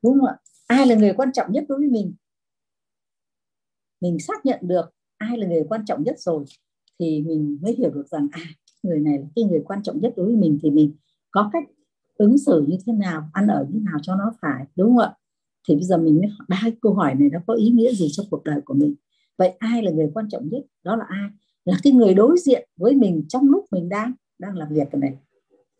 đúng 0.03 0.13
không 0.19 0.25
ạ? 0.25 0.37
Ai 0.67 0.87
là 0.87 0.95
người 0.95 1.13
quan 1.13 1.31
trọng 1.33 1.51
nhất 1.51 1.65
đối 1.69 1.79
với 1.79 1.87
mình? 1.87 2.13
Mình 4.01 4.19
xác 4.19 4.45
nhận 4.45 4.59
được 4.61 4.85
ai 5.17 5.37
là 5.37 5.47
người 5.47 5.63
quan 5.69 5.85
trọng 5.85 6.03
nhất 6.03 6.19
rồi 6.19 6.45
thì 6.99 7.21
mình 7.21 7.57
mới 7.61 7.73
hiểu 7.73 7.89
được 7.89 8.07
rằng 8.07 8.27
à 8.31 8.41
người 8.83 8.99
này 8.99 9.17
là 9.17 9.25
cái 9.35 9.45
người 9.45 9.61
quan 9.65 9.83
trọng 9.83 9.99
nhất 9.99 10.13
đối 10.17 10.25
với 10.25 10.35
mình 10.35 10.59
thì 10.63 10.69
mình 10.69 10.93
có 11.31 11.49
cách 11.53 11.63
ứng 12.17 12.37
xử 12.37 12.65
như 12.67 12.77
thế 12.85 12.93
nào, 12.93 13.29
ăn 13.33 13.47
ở 13.47 13.65
như 13.69 13.79
nào 13.83 13.99
cho 14.01 14.15
nó 14.15 14.33
phải, 14.41 14.65
đúng 14.75 14.87
không 14.87 14.97
ạ? 14.97 15.13
Thì 15.67 15.75
bây 15.75 15.83
giờ 15.83 15.97
mình 15.97 16.17
mới 16.21 16.29
ba 16.47 16.61
câu 16.81 16.93
hỏi 16.93 17.15
này 17.15 17.29
nó 17.31 17.39
có 17.47 17.53
ý 17.53 17.69
nghĩa 17.69 17.93
gì 17.93 18.07
trong 18.11 18.25
cuộc 18.31 18.43
đời 18.43 18.61
của 18.65 18.73
mình? 18.73 18.95
Vậy 19.37 19.53
ai 19.59 19.83
là 19.83 19.91
người 19.91 20.11
quan 20.13 20.29
trọng 20.29 20.49
nhất? 20.49 20.61
Đó 20.83 20.95
là 20.95 21.05
ai? 21.07 21.29
Là 21.65 21.77
cái 21.83 21.93
người 21.93 22.13
đối 22.13 22.37
diện 22.39 22.69
với 22.77 22.95
mình 22.95 23.25
trong 23.29 23.49
lúc 23.49 23.65
mình 23.71 23.89
đang 23.89 24.13
đang 24.39 24.57
làm 24.57 24.73
việc 24.73 24.93
này. 24.93 25.17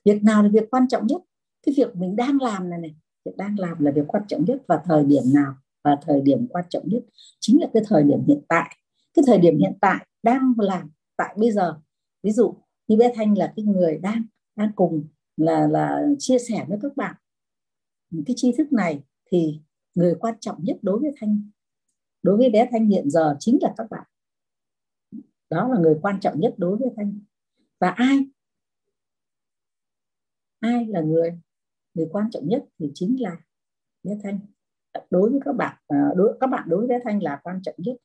Việc 0.05 0.24
nào 0.24 0.43
là 0.43 0.49
việc 0.49 0.72
quan 0.72 0.88
trọng 0.88 1.07
nhất? 1.07 1.22
Cái 1.65 1.76
việc 1.78 1.95
mình 1.95 2.15
đang 2.15 2.41
làm 2.41 2.70
này 2.70 2.80
này 2.80 2.95
việc 3.26 3.32
đang 3.38 3.59
làm 3.59 3.86
là 3.86 3.91
việc 3.91 4.03
quan 4.07 4.24
trọng 4.28 4.45
nhất 4.45 4.61
và 4.67 4.82
thời 4.86 5.03
điểm 5.03 5.24
nào? 5.34 5.53
Và 5.84 5.97
thời 6.01 6.22
điểm 6.22 6.47
quan 6.47 6.65
trọng 6.70 6.84
nhất 6.86 7.03
chính 7.39 7.61
là 7.61 7.67
cái 7.74 7.84
thời 7.88 8.03
điểm 8.03 8.24
hiện 8.28 8.41
tại. 8.47 8.78
Cái 9.13 9.24
thời 9.28 9.38
điểm 9.38 9.57
hiện 9.57 9.74
tại 9.82 10.07
đang 10.24 10.53
làm 10.57 10.89
tại 11.17 11.36
bây 11.38 11.51
giờ. 11.51 11.80
Ví 12.24 12.32
dụ, 12.32 12.55
như 12.88 12.97
bé 12.97 13.13
thanh 13.15 13.38
là 13.38 13.53
cái 13.55 13.65
người 13.65 13.97
đang 13.97 14.24
đang 14.55 14.72
cùng 14.76 15.07
là 15.38 15.67
là 15.67 16.01
chia 16.20 16.39
sẻ 16.39 16.65
với 16.67 16.78
các 16.82 16.97
bạn 16.97 17.15
cái 18.11 18.34
tri 18.36 18.51
thức 18.57 18.74
này 18.74 19.03
thì 19.32 19.61
người 19.95 20.15
quan 20.20 20.36
trọng 20.39 20.63
nhất 20.63 20.78
đối 20.82 20.99
với 20.99 21.11
thanh, 21.20 21.49
đối 22.24 22.38
với 22.38 22.49
bé 22.49 22.67
thanh 22.72 22.86
hiện 22.86 23.09
giờ 23.09 23.36
chính 23.39 23.57
là 23.61 23.74
các 23.78 23.88
bạn. 23.89 24.07
Đó 25.49 25.67
là 25.67 25.80
người 25.80 25.99
quan 26.01 26.20
trọng 26.20 26.39
nhất 26.39 26.53
đối 26.57 26.78
với 26.78 26.89
thanh. 26.97 27.20
Và 27.80 27.89
ai? 27.89 28.26
Ai 30.59 30.86
là 30.86 31.01
người 31.01 31.39
người 31.94 32.08
quan 32.12 32.30
trọng 32.32 32.48
nhất 32.48 32.66
thì 32.80 32.92
chính 32.94 33.22
là 33.22 33.38
bé 34.04 34.12
thanh. 34.24 34.40
Đối 35.10 35.30
với 35.30 35.40
các 35.46 35.54
bạn 35.54 35.78
à, 35.88 36.10
đối 36.16 36.38
các 36.40 36.48
bạn 36.48 36.70
đối 36.70 36.80
với 36.80 36.88
bé 36.88 37.00
thanh 37.04 37.24
là 37.24 37.40
quan 37.44 37.62
trọng 37.64 37.76
nhất. 37.78 37.98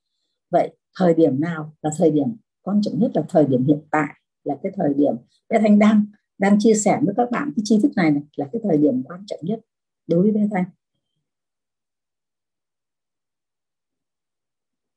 Vậy 0.50 0.76
thời 0.98 1.14
điểm 1.14 1.40
nào 1.40 1.72
là 1.82 1.90
thời 1.98 2.10
điểm 2.10 2.36
quan 2.62 2.80
trọng 2.82 2.98
nhất 2.98 3.10
là 3.14 3.22
thời 3.28 3.44
điểm 3.46 3.64
hiện 3.64 3.80
tại 3.90 4.14
là 4.44 4.56
cái 4.62 4.72
thời 4.76 4.94
điểm 4.94 5.14
bé 5.48 5.58
thanh 5.58 5.78
đang 5.78 6.06
đang 6.38 6.56
chia 6.58 6.74
sẻ 6.74 7.00
với 7.02 7.14
các 7.16 7.30
bạn 7.30 7.52
cái 7.56 7.62
tri 7.64 7.78
thức 7.82 7.92
này, 7.96 8.10
này 8.10 8.22
là 8.36 8.48
cái 8.52 8.60
thời 8.64 8.78
điểm 8.78 9.02
quan 9.04 9.24
trọng 9.26 9.40
nhất 9.42 9.60
đối 10.06 10.22
với 10.22 10.32
bé 10.32 10.48
thanh. 10.52 10.64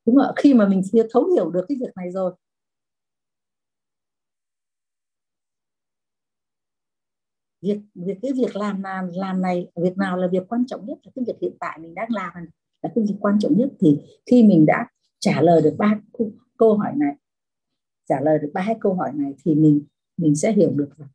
Đúng 0.06 0.16
không 0.16 0.24
ạ? 0.26 0.32
Khi 0.36 0.54
mà 0.54 0.68
mình 0.68 0.82
thấu 1.10 1.24
hiểu 1.24 1.50
được 1.50 1.64
cái 1.68 1.78
việc 1.80 1.90
này 1.96 2.10
rồi 2.10 2.34
việc 7.60 7.80
việc 7.94 8.18
cái 8.22 8.32
việc 8.32 8.56
làm 8.56 8.82
là 8.82 9.02
làm 9.12 9.42
này 9.42 9.70
việc 9.76 9.96
nào 9.96 10.16
là 10.16 10.26
việc 10.26 10.48
quan 10.48 10.66
trọng 10.66 10.86
nhất 10.86 10.98
là 11.04 11.12
cái 11.14 11.24
việc 11.26 11.36
hiện 11.40 11.56
tại 11.60 11.78
mình 11.78 11.94
đang 11.94 12.12
làm 12.12 12.32
là 12.82 12.90
cái 12.94 13.04
việc 13.08 13.16
quan 13.20 13.38
trọng 13.40 13.56
nhất. 13.56 13.68
Thì 13.80 14.00
khi 14.26 14.42
mình 14.42 14.66
đã 14.66 14.86
trả 15.18 15.40
lời 15.40 15.62
được 15.62 15.74
ba 15.78 16.00
câu 16.58 16.76
hỏi 16.76 16.92
này 16.96 17.14
trả 18.08 18.20
lời 18.20 18.38
được 18.38 18.50
ba 18.54 18.60
hai 18.60 18.76
câu 18.80 18.94
hỏi 18.94 19.12
này 19.14 19.34
thì 19.44 19.54
mình 19.54 19.82
mình 20.16 20.36
sẽ 20.36 20.52
hiểu 20.52 20.70
được 20.70 20.90
là 20.96 21.06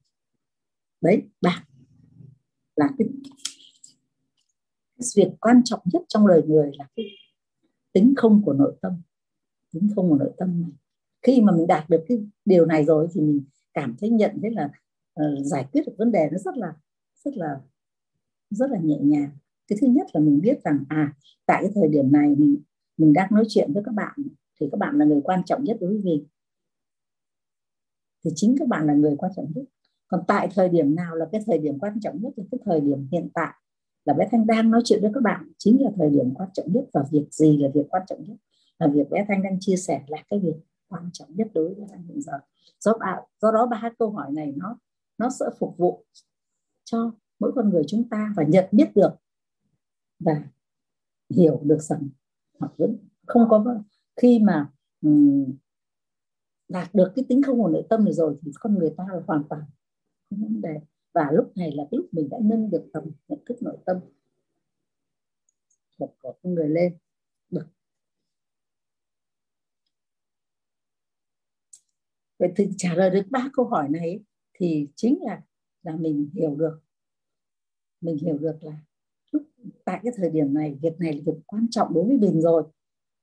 đấy 1.02 1.22
ba 1.42 1.66
là 2.76 2.90
cái, 2.98 3.08
cái 4.98 5.08
việc 5.16 5.32
quan 5.40 5.62
trọng 5.66 5.80
nhất 5.94 6.02
trong 6.08 6.28
đời 6.28 6.44
người 6.48 6.72
là 6.78 6.88
cái 6.96 7.06
tính 7.94 8.14
không 8.18 8.42
của 8.46 8.54
nội 8.54 8.76
tâm 8.82 9.02
tính 9.74 9.90
không 9.96 10.10
của 10.10 10.18
nội 10.18 10.32
tâm 10.38 10.62
này. 10.62 10.72
Khi 11.22 11.42
mà 11.42 11.52
mình 11.52 11.68
đạt 11.68 11.90
được 11.90 12.06
cái 12.08 12.18
điều 12.46 12.66
này 12.66 12.86
rồi 12.86 13.08
thì 13.14 13.22
mình 13.22 13.44
cảm 13.74 13.96
thấy 14.00 14.10
nhận 14.10 14.40
thấy 14.42 14.52
là 14.52 14.70
uh, 15.22 15.46
giải 15.46 15.68
quyết 15.72 15.82
được 15.86 15.94
vấn 15.98 16.12
đề 16.12 16.30
nó 16.32 16.38
rất 16.38 16.58
là 16.58 16.74
rất 17.24 17.38
là 17.38 17.62
rất 18.50 18.72
là 18.72 18.80
nhẹ 18.80 18.98
nhàng. 19.02 19.30
Cái 19.68 19.78
thứ 19.82 19.88
nhất 19.88 20.08
là 20.14 20.22
mình 20.22 20.42
biết 20.42 20.64
rằng 20.64 20.84
à 20.90 21.14
tại 21.46 21.62
cái 21.62 21.72
thời 21.76 21.88
điểm 21.88 22.12
này 22.12 22.36
mình 22.38 22.62
mình 22.98 23.14
đang 23.14 23.28
nói 23.32 23.44
chuyện 23.48 23.74
với 23.74 23.84
các 23.86 23.94
bạn 23.96 24.16
thì 24.60 24.68
các 24.72 24.78
bạn 24.78 24.98
là 24.98 25.06
người 25.06 25.22
quan 25.24 25.44
trọng 25.46 25.64
nhất 25.64 25.78
đối 25.82 25.90
với 25.90 26.02
mình. 26.04 26.28
Thì 28.24 28.32
chính 28.36 28.56
các 28.60 28.68
bạn 28.68 28.88
là 28.88 28.94
người 28.94 29.16
quan 29.18 29.32
trọng 29.36 29.52
nhất. 29.56 29.66
Còn 30.08 30.24
tại 30.28 30.48
thời 30.56 30.70
điểm 30.70 30.96
nào 30.96 31.16
là 31.16 31.26
cái 31.32 31.42
thời 31.46 31.58
điểm 31.58 31.80
quan 31.80 32.00
trọng 32.00 32.22
nhất 32.22 32.34
thì 32.38 32.44
cái 32.52 32.60
thời 32.66 32.82
điểm 32.82 33.08
hiện 33.12 33.30
tại 33.34 33.54
là 34.06 34.14
bé 34.14 34.28
thanh 34.32 34.48
đang 34.48 34.72
nói 34.72 34.82
chuyện 34.86 35.02
với 35.02 35.12
các 35.14 35.24
bạn 35.24 35.52
chính 35.58 35.84
là 35.84 35.90
thời 35.98 36.10
điểm 36.10 36.34
quan 36.36 36.50
trọng 36.54 36.74
nhất 36.74 36.86
và 36.94 37.06
việc 37.12 37.28
gì 37.32 37.58
là 37.58 37.70
việc 37.74 37.86
quan 37.90 38.04
trọng 38.08 38.24
nhất. 38.24 38.38
Là 38.80 38.88
việc 38.88 39.10
bé 39.10 39.26
thanh 39.28 39.44
đang 39.44 39.58
chia 39.60 39.76
sẻ 39.76 40.02
là 40.08 40.18
cái 40.30 40.40
việc 40.40 40.56
quan 40.88 41.10
trọng 41.14 41.36
nhất 41.36 41.48
đối 41.54 41.74
với 41.74 41.86
thanh 41.92 42.04
hiện 42.04 42.22
giờ. 42.22 42.34
Do 42.80 42.94
do 43.42 43.52
đó 43.52 43.66
ba 43.66 43.92
câu 44.00 44.10
hỏi 44.10 44.32
này 44.32 44.54
nó 44.58 44.78
nó 45.18 45.30
sẽ 45.40 45.46
phục 45.60 45.78
vụ 45.78 46.06
cho 46.84 47.12
mỗi 47.40 47.52
con 47.56 47.70
người 47.70 47.84
chúng 47.88 48.10
ta 48.10 48.34
và 48.38 48.44
nhận 48.44 48.66
biết 48.72 48.92
được 48.96 49.12
và 50.20 50.44
hiểu 51.30 51.62
được 51.64 51.82
rằng 51.82 52.10
hoặc 52.60 52.72
vẫn 52.78 52.98
không 53.26 53.48
có 53.50 53.84
khi 54.22 54.40
mà 54.40 54.72
um, 55.02 55.58
đạt 56.70 56.94
được 56.94 57.12
cái 57.16 57.26
tính 57.30 57.42
không 57.44 57.64
ổn 57.64 57.74
nội 57.74 57.86
tâm 57.90 58.06
này 58.06 58.14
rồi 58.14 58.38
thì 58.42 58.52
con 58.60 58.78
người 58.80 58.94
ta 58.98 59.04
là 59.12 59.22
hoàn 59.28 59.44
toàn 59.50 59.62
không 60.30 60.42
vấn 60.42 60.62
đề. 60.62 60.80
Và 61.14 61.32
lúc 61.32 61.58
này 61.58 61.72
là 61.76 61.84
lúc 61.92 62.06
mình 62.12 62.30
đã 62.30 62.38
nâng 62.42 62.70
được 62.70 62.90
tầm 62.94 63.04
nhận 63.28 63.40
thức 63.46 63.62
nội 63.62 63.78
tâm 63.86 63.98
của, 65.98 66.10
của 66.22 66.34
con 66.44 66.54
người 66.54 66.70
lên. 66.70 66.98
Được. 67.50 67.66
Vậy 72.40 72.54
thì 72.56 72.70
trả 72.78 72.94
lời 72.96 73.10
được 73.10 73.24
ba 73.30 73.50
câu 73.54 73.66
hỏi 73.66 73.90
này 73.90 74.24
thì 74.54 74.88
chính 74.96 75.20
là 75.22 75.42
là 75.84 75.96
mình 75.96 76.30
hiểu 76.34 76.56
được. 76.56 76.80
Mình 78.02 78.18
hiểu 78.18 78.38
được 78.38 78.64
là 78.64 78.78
lúc, 79.32 79.44
tại 79.86 80.00
cái 80.04 80.14
thời 80.16 80.30
điểm 80.30 80.54
này, 80.54 80.78
việc 80.82 81.00
này 81.00 81.14
là 81.14 81.22
việc 81.26 81.40
quan 81.46 81.68
trọng 81.72 81.94
đối 81.94 82.08
với 82.08 82.18
mình 82.18 82.42
rồi, 82.42 82.64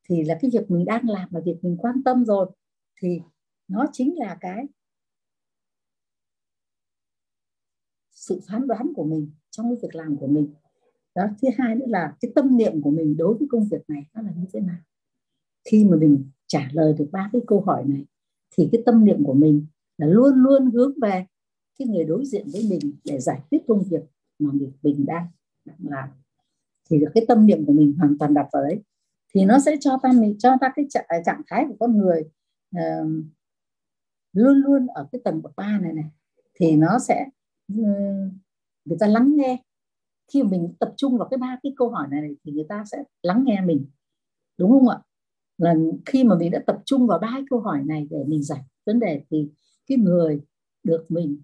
thì 0.09 0.25
là 0.25 0.39
cái 0.41 0.51
việc 0.51 0.71
mình 0.71 0.85
đang 0.85 1.09
làm 1.09 1.29
là 1.33 1.41
việc 1.41 1.57
mình 1.63 1.77
quan 1.79 2.03
tâm 2.05 2.25
rồi, 2.25 2.51
thì 3.01 3.21
nó 3.69 3.87
chính 3.93 4.19
là 4.19 4.39
cái 4.41 4.67
sự 8.11 8.41
phán 8.49 8.67
đoán 8.67 8.93
của 8.97 9.05
mình 9.05 9.31
trong 9.51 9.67
cái 9.67 9.77
việc 9.83 9.95
làm 9.95 10.17
của 10.17 10.27
mình. 10.27 10.55
Đó, 11.15 11.23
thứ 11.43 11.49
hai 11.59 11.75
nữa 11.75 11.87
là 11.89 12.17
cái 12.21 12.33
tâm 12.35 12.57
niệm 12.57 12.83
của 12.83 12.91
mình 12.91 13.17
đối 13.17 13.35
với 13.35 13.49
công 13.51 13.69
việc 13.69 13.83
này 13.89 14.07
nó 14.15 14.23
là 14.23 14.33
như 14.37 14.47
thế 14.53 14.61
nào? 14.61 14.79
Khi 15.71 15.85
mà 15.85 15.97
mình 15.97 16.25
trả 16.47 16.69
lời 16.73 16.95
được 16.99 17.09
ba 17.13 17.31
cái 17.33 17.43
câu 17.47 17.61
hỏi 17.61 17.85
này, 17.87 18.07
thì 18.57 18.69
cái 18.73 18.83
tâm 18.87 19.05
niệm 19.05 19.25
của 19.25 19.35
mình 19.35 19.67
là 20.01 20.07
luôn 20.07 20.35
luôn 20.35 20.71
hướng 20.71 20.93
về 21.03 21.27
cái 21.79 21.89
người 21.89 22.05
đối 22.05 22.27
diện 22.27 22.47
với 22.53 22.67
mình 22.71 22.93
để 23.05 23.21
giải 23.21 23.41
quyết 23.51 23.59
công 23.69 23.83
việc 23.83 24.03
mà 24.39 24.53
mình, 24.53 24.73
mình 24.83 25.07
đang, 25.07 25.27
đang 25.65 25.77
làm. 25.81 26.09
Thì 26.91 27.01
được 27.01 27.11
cái 27.15 27.25
tâm 27.29 27.47
niệm 27.47 27.67
của 27.67 27.73
mình 27.73 27.95
hoàn 27.99 28.19
toàn 28.19 28.35
đặt 28.35 28.49
vào 28.53 28.63
đấy. 28.63 28.83
Thì 29.35 29.45
nó 29.45 29.59
sẽ 29.59 29.77
cho 29.81 29.99
ta 30.03 30.13
mình 30.13 30.39
cho 30.39 30.57
ta 30.61 30.73
cái 30.77 30.87
trạng, 31.25 31.43
thái 31.47 31.65
của 31.69 31.77
con 31.81 31.99
người 31.99 32.25
uh, 32.77 33.11
luôn 34.33 34.57
luôn 34.57 34.87
ở 34.87 35.09
cái 35.13 35.21
tầng 35.25 35.43
bậc 35.43 35.53
ba 35.57 35.79
này 35.79 35.93
này. 35.93 36.11
Thì 36.55 36.77
nó 36.77 36.99
sẽ 36.99 37.27
ừ, 37.69 37.83
người 38.85 38.99
ta 39.01 39.07
lắng 39.07 39.33
nghe. 39.37 39.63
Khi 40.33 40.43
mình 40.43 40.75
tập 40.81 40.95
trung 40.97 41.19
vào 41.19 41.29
cái 41.29 41.39
ba 41.39 41.59
cái 41.63 41.73
câu 41.77 41.91
hỏi 41.91 42.09
này 42.11 42.37
thì 42.45 42.53
người 42.53 42.67
ta 42.69 42.85
sẽ 42.93 42.99
lắng 43.23 43.45
nghe 43.47 43.61
mình. 43.61 43.87
Đúng 44.59 44.71
không 44.71 44.89
ạ? 44.89 44.99
Là 45.59 45.75
khi 46.07 46.25
mà 46.25 46.35
mình 46.39 46.51
đã 46.51 46.63
tập 46.67 46.83
trung 46.85 47.07
vào 47.07 47.19
ba 47.19 47.41
câu 47.51 47.61
hỏi 47.61 47.83
này 47.85 48.07
để 48.11 48.25
mình 48.27 48.43
giải 48.43 48.61
vấn 48.87 49.01
đề 49.01 49.23
thì 49.31 49.49
cái 49.91 49.99
người 49.99 50.41
được 50.83 51.07
mình 51.09 51.43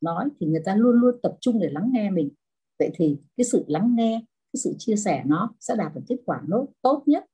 nói 0.00 0.28
thì 0.40 0.46
người 0.46 0.62
ta 0.64 0.76
luôn 0.76 1.00
luôn 1.00 1.20
tập 1.22 1.36
trung 1.40 1.60
để 1.60 1.68
lắng 1.70 1.90
nghe 1.92 2.10
mình. 2.10 2.30
Vậy 2.78 2.90
thì 2.94 3.18
cái 3.36 3.44
sự 3.44 3.64
lắng 3.68 3.94
nghe, 3.96 4.24
cái 4.52 4.60
sự 4.64 4.74
chia 4.78 4.96
sẻ 4.96 5.22
nó 5.26 5.54
sẽ 5.60 5.74
đạt 5.76 5.94
được 5.94 6.00
kết 6.08 6.16
quả 6.24 6.42
nó 6.48 6.66
tốt 6.82 7.02
nhất. 7.06 7.24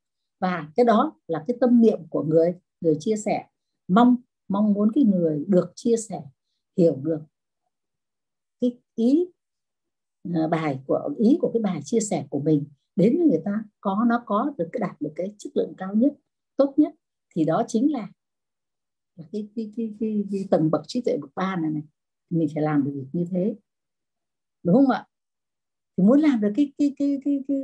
Và 0.40 0.68
cái 0.76 0.84
đó 0.84 1.18
là 1.26 1.44
cái 1.46 1.56
tâm 1.60 1.80
niệm 1.80 2.00
của 2.10 2.22
người 2.22 2.54
người 2.80 2.96
chia 3.00 3.16
sẻ. 3.16 3.46
Mong 3.88 4.16
mong 4.48 4.72
muốn 4.72 4.92
cái 4.94 5.04
người 5.04 5.44
được 5.48 5.72
chia 5.74 5.96
sẻ, 5.96 6.22
hiểu 6.76 6.96
được 7.02 7.20
cái 8.60 8.78
ý 8.94 9.26
à, 10.34 10.48
bài 10.50 10.80
của, 10.86 11.14
ý 11.18 11.38
của 11.40 11.50
cái 11.54 11.62
bài 11.62 11.80
chia 11.84 12.00
sẻ 12.00 12.26
của 12.30 12.40
mình. 12.40 12.64
Đến 12.96 13.18
với 13.18 13.26
người 13.26 13.42
ta, 13.44 13.64
có, 13.80 14.04
nó 14.08 14.22
có 14.26 14.52
được 14.58 14.68
cái, 14.72 14.80
đạt 14.80 15.00
được 15.00 15.12
cái 15.16 15.34
chất 15.38 15.52
lượng 15.54 15.74
cao 15.76 15.94
nhất, 15.94 16.12
tốt 16.56 16.74
nhất, 16.76 16.94
thì 17.34 17.44
đó 17.44 17.64
chính 17.68 17.92
là 17.92 18.08
cái 19.16 19.26
cái 19.32 19.48
cái, 19.56 19.72
cái, 19.76 19.94
cái, 20.00 20.24
cái 20.30 20.44
tầng 20.50 20.70
bậc 20.70 20.82
trí 20.86 21.00
tuệ 21.00 21.16
bậc 21.20 21.30
ba 21.34 21.56
này 21.56 21.70
này 21.70 21.82
mình 22.30 22.48
phải 22.54 22.62
làm 22.62 22.84
được 22.84 23.04
như 23.12 23.26
thế. 23.30 23.56
Đúng 24.62 24.76
không 24.76 24.90
ạ? 24.90 25.06
Thì 25.96 26.04
muốn 26.04 26.20
làm 26.20 26.40
được 26.40 26.52
cái 26.56 26.72
cái 26.78 26.94
cái 26.98 27.20
cái, 27.24 27.44
cái 27.48 27.62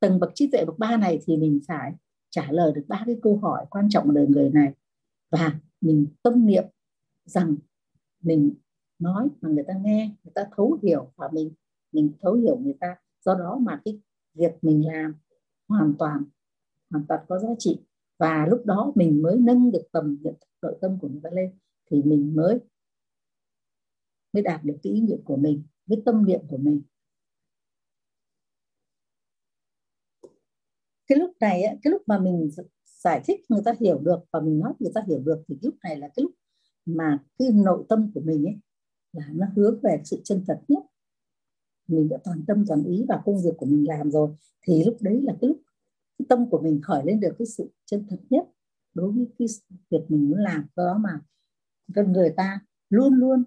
tầng 0.00 0.20
bậc 0.20 0.30
trí 0.34 0.50
tuệ 0.50 0.64
bậc 0.64 0.78
ba 0.78 0.96
này 0.96 1.20
thì 1.26 1.36
mình 1.36 1.60
phải 1.68 1.92
trả 2.30 2.52
lời 2.52 2.72
được 2.74 2.84
ba 2.88 3.02
cái 3.06 3.16
câu 3.22 3.38
hỏi 3.38 3.66
quan 3.70 3.88
trọng 3.88 4.04
của 4.04 4.12
đời 4.12 4.26
người 4.26 4.50
này. 4.50 4.72
Và 5.30 5.60
mình 5.80 6.06
tâm 6.22 6.46
niệm 6.46 6.64
rằng 7.24 7.56
mình 8.22 8.54
nói 8.98 9.28
mà 9.40 9.48
người 9.48 9.64
ta 9.64 9.74
nghe 9.84 10.16
người 10.24 10.32
ta 10.34 10.46
thấu 10.56 10.78
hiểu 10.82 11.12
và 11.16 11.28
mình 11.32 11.50
mình 11.92 12.12
thấu 12.20 12.34
hiểu 12.34 12.58
người 12.58 12.76
ta. 12.80 12.96
Do 13.24 13.34
đó 13.34 13.58
mà 13.62 13.80
cái 13.84 14.00
việc 14.34 14.52
mình 14.62 14.86
làm 14.86 15.14
hoàn 15.68 15.94
toàn 15.98 16.24
hoàn 16.90 17.06
toàn 17.06 17.20
có 17.28 17.38
giá 17.38 17.48
trị. 17.58 17.78
Và 18.18 18.46
lúc 18.50 18.66
đó 18.66 18.92
mình 18.94 19.22
mới 19.22 19.36
nâng 19.36 19.70
được 19.72 19.82
tầm 19.92 20.18
nhận 20.22 20.34
thức 20.40 20.47
nội 20.62 20.78
tâm 20.80 20.98
của 21.00 21.08
người 21.08 21.20
ta 21.22 21.30
lên 21.32 21.58
thì 21.90 22.02
mình 22.02 22.36
mới 22.36 22.58
mới 24.32 24.42
đạt 24.42 24.64
được 24.64 24.76
cái 24.82 24.92
ý 24.92 25.00
nguyện 25.00 25.20
của 25.24 25.36
mình, 25.36 25.62
với 25.86 26.02
tâm 26.04 26.26
niệm 26.26 26.40
của 26.48 26.56
mình. 26.56 26.82
Cái 31.06 31.18
lúc 31.18 31.30
này 31.40 31.62
cái 31.82 31.90
lúc 31.90 32.02
mà 32.06 32.18
mình 32.18 32.50
giải 32.84 33.22
thích 33.24 33.40
người 33.48 33.62
ta 33.64 33.74
hiểu 33.80 33.98
được 33.98 34.18
và 34.32 34.40
mình 34.40 34.58
nói 34.58 34.72
người 34.78 34.92
ta 34.94 35.04
hiểu 35.06 35.18
được 35.18 35.42
thì 35.48 35.58
lúc 35.62 35.74
này 35.82 35.96
là 35.96 36.08
cái 36.16 36.22
lúc 36.22 36.32
mà 36.86 37.24
cái 37.38 37.50
nội 37.50 37.84
tâm 37.88 38.10
của 38.14 38.20
mình 38.20 38.44
ấy 38.44 38.56
là 39.12 39.28
nó 39.32 39.46
hướng 39.56 39.80
về 39.82 40.00
sự 40.04 40.20
chân 40.24 40.44
thật 40.46 40.60
nhất. 40.68 40.82
Mình 41.86 42.08
đã 42.08 42.18
toàn 42.24 42.44
tâm 42.46 42.64
toàn 42.68 42.84
ý 42.84 43.04
vào 43.08 43.22
công 43.24 43.42
việc 43.42 43.54
của 43.56 43.66
mình 43.66 43.88
làm 43.88 44.10
rồi, 44.10 44.30
thì 44.62 44.84
lúc 44.84 44.96
đấy 45.00 45.20
là 45.22 45.36
cái 45.40 45.48
lúc 45.48 45.60
cái 46.18 46.26
tâm 46.28 46.50
của 46.50 46.60
mình 46.60 46.80
khởi 46.82 47.02
lên 47.04 47.20
được 47.20 47.34
cái 47.38 47.46
sự 47.46 47.70
chân 47.84 48.06
thật 48.10 48.20
nhất 48.30 48.44
đối 48.98 49.12
với 49.12 49.26
cái 49.38 49.48
việc 49.90 50.06
mình 50.08 50.28
muốn 50.30 50.38
làm 50.38 50.66
đó 50.76 50.98
mà 51.00 51.20
con 51.94 52.12
người 52.12 52.34
ta 52.36 52.60
luôn 52.90 53.14
luôn 53.14 53.44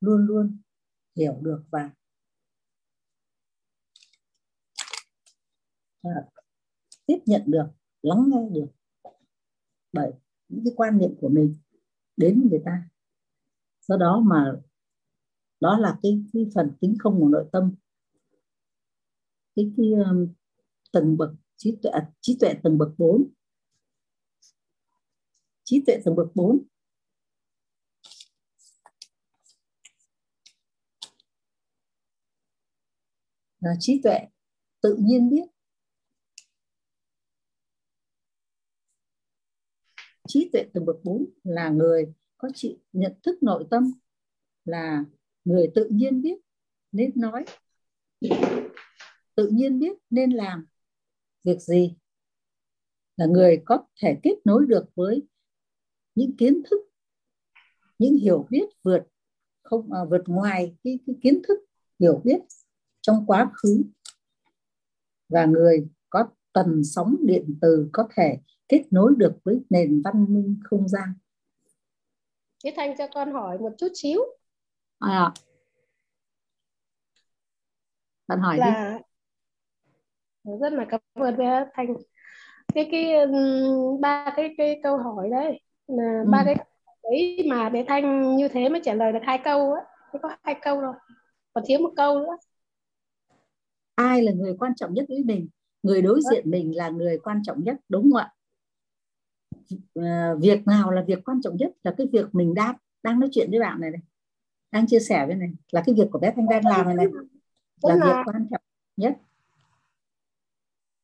luôn 0.00 0.26
luôn 0.26 0.58
hiểu 1.16 1.38
được 1.40 1.64
và 1.70 1.90
à, 6.02 6.10
tiếp 7.06 7.18
nhận 7.26 7.42
được 7.46 7.66
lắng 8.02 8.24
nghe 8.28 8.48
được 8.52 8.68
bởi 9.92 10.12
những 10.48 10.64
cái 10.64 10.72
quan 10.76 10.98
niệm 10.98 11.14
của 11.20 11.28
mình 11.28 11.54
đến 12.16 12.48
người 12.50 12.62
ta. 12.64 12.88
Do 13.88 13.96
đó 13.96 14.20
mà 14.20 14.52
đó 15.60 15.78
là 15.78 15.98
cái, 16.02 16.24
cái 16.32 16.50
phần 16.54 16.70
tính 16.80 16.94
không 16.98 17.20
của 17.20 17.28
nội 17.28 17.48
tâm. 17.52 17.74
Cái, 19.56 19.72
cái 19.76 19.92
um, 19.92 20.28
tầng 20.92 21.16
bậc 21.16 21.30
trí 21.56 21.76
tuệ 21.82 21.90
à, 21.90 22.12
trí 22.20 22.36
tuệ 22.40 22.54
tầng 22.62 22.78
bậc 22.78 22.88
4 22.98 23.26
trí 25.70 25.82
tuệ 25.86 26.00
tầng 26.04 26.16
bậc 26.16 26.26
4 26.34 26.64
là 33.60 33.70
trí 33.80 34.00
tuệ 34.02 34.18
tự 34.80 34.96
nhiên 35.00 35.30
biết. 35.30 35.44
Trí 40.28 40.50
tuệ 40.52 40.64
tầng 40.74 40.86
bậc 40.86 40.96
4 41.04 41.26
là 41.44 41.68
người 41.68 42.14
có 42.38 42.48
chịu 42.54 42.76
nhận 42.92 43.20
thức 43.22 43.42
nội 43.42 43.66
tâm, 43.70 43.92
là 44.64 45.04
người 45.44 45.72
tự 45.74 45.88
nhiên 45.90 46.22
biết 46.22 46.38
nên 46.92 47.12
nói. 47.14 47.44
Tự 49.34 49.48
nhiên 49.52 49.78
biết 49.78 49.98
nên 50.10 50.30
làm 50.30 50.66
việc 51.44 51.60
gì? 51.60 51.96
Là 53.16 53.26
người 53.26 53.62
có 53.64 53.86
thể 54.02 54.20
kết 54.22 54.34
nối 54.44 54.66
được 54.66 54.84
với 54.94 55.26
những 56.20 56.36
kiến 56.36 56.62
thức 56.70 56.80
những 57.98 58.16
hiểu 58.16 58.46
biết 58.50 58.68
vượt 58.82 59.02
không 59.62 59.92
à, 59.92 60.04
vượt 60.04 60.22
ngoài 60.26 60.76
cái, 60.84 60.98
cái 61.06 61.16
kiến 61.22 61.42
thức 61.48 61.58
hiểu 62.00 62.20
biết 62.24 62.40
trong 63.00 63.24
quá 63.26 63.50
khứ 63.54 63.82
và 65.28 65.44
người 65.44 65.88
có 66.10 66.28
tần 66.52 66.84
sóng 66.84 67.16
điện 67.20 67.58
từ 67.60 67.88
có 67.92 68.08
thể 68.16 68.38
kết 68.68 68.82
nối 68.90 69.12
được 69.16 69.32
với 69.44 69.60
nền 69.70 70.02
văn 70.04 70.26
minh 70.28 70.60
không 70.64 70.88
gian. 70.88 71.14
Thế 72.64 72.72
Thanh 72.76 72.96
cho 72.98 73.06
con 73.14 73.32
hỏi 73.32 73.58
một 73.58 73.72
chút 73.78 73.92
xíu. 73.94 74.20
À, 74.98 75.32
bạn 78.28 78.40
hỏi 78.40 78.58
là 78.58 78.98
đi. 80.44 80.52
rất 80.60 80.72
là 80.72 80.86
cảm 80.88 81.00
ơn 81.14 81.36
bé 81.36 81.64
Thanh. 81.72 81.94
Cái 82.74 82.88
cái 82.92 83.14
ba 84.00 84.32
cái 84.36 84.54
cái 84.58 84.80
câu 84.82 84.96
hỏi 84.96 85.28
đấy 85.30 85.60
là 85.90 86.22
ừ. 86.24 86.30
ba 86.30 86.44
cái 86.44 86.56
đấy 87.02 87.46
mà 87.50 87.68
bé 87.68 87.84
Thanh 87.88 88.36
như 88.36 88.48
thế 88.48 88.68
mới 88.68 88.80
trả 88.84 88.94
lời 88.94 89.12
được 89.12 89.18
hai 89.22 89.38
câu 89.44 89.72
á, 89.72 89.82
có 90.22 90.36
hai 90.42 90.54
câu 90.62 90.80
rồi, 90.80 90.94
còn 91.52 91.64
thiếu 91.66 91.78
một 91.78 91.92
câu 91.96 92.18
nữa. 92.18 92.36
Ai 93.94 94.22
là 94.22 94.32
người 94.32 94.56
quan 94.58 94.74
trọng 94.74 94.94
nhất 94.94 95.04
với 95.08 95.24
mình? 95.24 95.48
Người 95.82 96.02
đối 96.02 96.20
diện 96.30 96.50
mình 96.50 96.76
là 96.76 96.88
người 96.88 97.18
quan 97.18 97.42
trọng 97.44 97.64
nhất, 97.64 97.76
đúng 97.88 98.02
không 98.02 98.20
ạ? 98.20 98.32
À, 99.94 100.34
việc 100.40 100.66
nào 100.66 100.90
là 100.90 101.02
việc 101.02 101.24
quan 101.24 101.42
trọng 101.42 101.56
nhất 101.56 101.72
là 101.82 101.94
cái 101.98 102.06
việc 102.12 102.34
mình 102.34 102.54
đang 102.54 102.74
đang 103.02 103.20
nói 103.20 103.28
chuyện 103.32 103.50
với 103.50 103.60
bạn 103.60 103.80
này 103.80 103.90
này 103.90 104.00
đang 104.72 104.86
chia 104.86 105.00
sẻ 105.00 105.26
với 105.26 105.34
này 105.34 105.50
là 105.72 105.82
cái 105.86 105.94
việc 105.94 106.08
của 106.12 106.18
bé 106.18 106.32
thanh 106.36 106.48
đang 106.48 106.66
làm 106.66 106.86
này 106.86 106.94
này 106.94 107.06
là, 107.82 107.94
là 107.94 108.06
việc 108.06 108.16
quan 108.24 108.46
trọng 108.50 108.62
nhất 108.96 109.18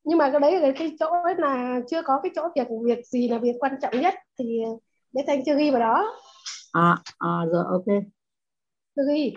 nhưng 0.07 0.19
mà 0.19 0.31
cái 0.31 0.41
đấy 0.41 0.61
là 0.61 0.73
cái 0.79 0.97
chỗ 1.01 1.07
là 1.39 1.81
chưa 1.91 2.03
có 2.03 2.21
cái 2.23 2.33
chỗ 2.37 2.49
việc 2.57 2.67
việc 2.85 3.07
gì 3.07 3.29
là 3.29 3.39
việc 3.39 3.57
quan 3.59 3.73
trọng 3.83 4.01
nhất 4.01 4.15
thì 4.39 4.61
bé 5.13 5.23
thanh 5.27 5.45
chưa 5.47 5.57
ghi 5.57 5.71
vào 5.71 5.81
đó. 5.81 6.19
À, 6.73 6.97
à 7.19 7.45
rồi 7.53 7.65
ok. 7.69 8.03
Chưa 8.97 9.03
ghi. 9.15 9.35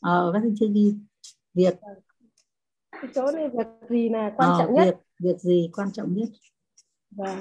Ờ 0.00 0.28
à, 0.28 0.32
bé 0.32 0.40
thanh 0.40 0.54
chưa 0.60 0.66
ghi. 0.74 0.94
Việc. 1.54 1.74
Cái 2.92 3.10
chỗ 3.14 3.30
này 3.30 3.48
việc 3.48 3.66
gì 3.88 4.08
là 4.08 4.32
quan 4.36 4.50
à, 4.50 4.56
trọng 4.58 4.74
nhất? 4.74 4.96
việc 5.18 5.38
gì 5.38 5.70
quan 5.72 5.92
trọng 5.92 6.14
nhất? 6.14 6.28
Vâng. 7.10 7.40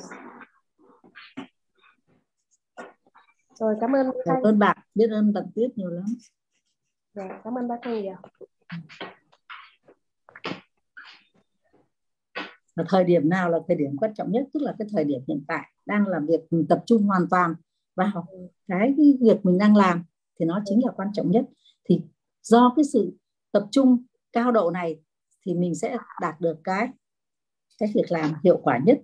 Rồi 3.59 3.76
cảm 3.82 3.95
ơn 3.95 4.11
cảm 4.26 4.41
ơn 4.43 4.59
bạn. 4.59 4.78
Biết 4.95 5.07
ơn 5.11 5.34
bạn 5.34 5.43
tuyết 5.55 5.78
nhiều 5.78 5.89
lắm. 5.89 6.05
Rồi 7.13 7.30
cảm 7.43 7.57
ơn 7.57 7.67
bác 7.67 7.80
nhiều 7.86 8.15
và 12.76 12.84
thời 12.89 13.03
điểm 13.03 13.30
nào 13.30 13.49
là 13.49 13.59
thời 13.67 13.78
điểm 13.78 13.97
quan 13.97 14.13
trọng 14.13 14.32
nhất? 14.32 14.47
Tức 14.53 14.59
là 14.63 14.76
cái 14.80 14.88
thời 14.91 15.03
điểm 15.03 15.19
hiện 15.28 15.43
tại 15.47 15.71
đang 15.86 16.07
làm 16.07 16.26
việc 16.26 16.39
mình 16.51 16.65
tập 16.69 16.84
trung 16.86 17.03
hoàn 17.03 17.30
toàn 17.30 17.53
vào 17.95 18.26
cái, 18.67 18.93
cái 18.97 19.17
việc 19.21 19.45
mình 19.45 19.57
đang 19.57 19.76
làm 19.76 20.03
thì 20.39 20.45
nó 20.45 20.61
chính 20.65 20.86
là 20.86 20.91
quan 20.91 21.07
trọng 21.13 21.32
nhất. 21.32 21.45
Thì 21.89 22.01
do 22.41 22.73
cái 22.76 22.86
sự 22.86 23.13
tập 23.51 23.67
trung 23.71 24.03
cao 24.34 24.51
độ 24.51 24.71
này 24.71 24.99
thì 25.45 25.53
mình 25.53 25.76
sẽ 25.76 25.97
đạt 26.21 26.41
được 26.41 26.57
cái 26.63 26.89
cái 27.78 27.91
việc 27.95 28.11
làm 28.11 28.34
hiệu 28.43 28.59
quả 28.63 28.80
nhất. 28.86 29.01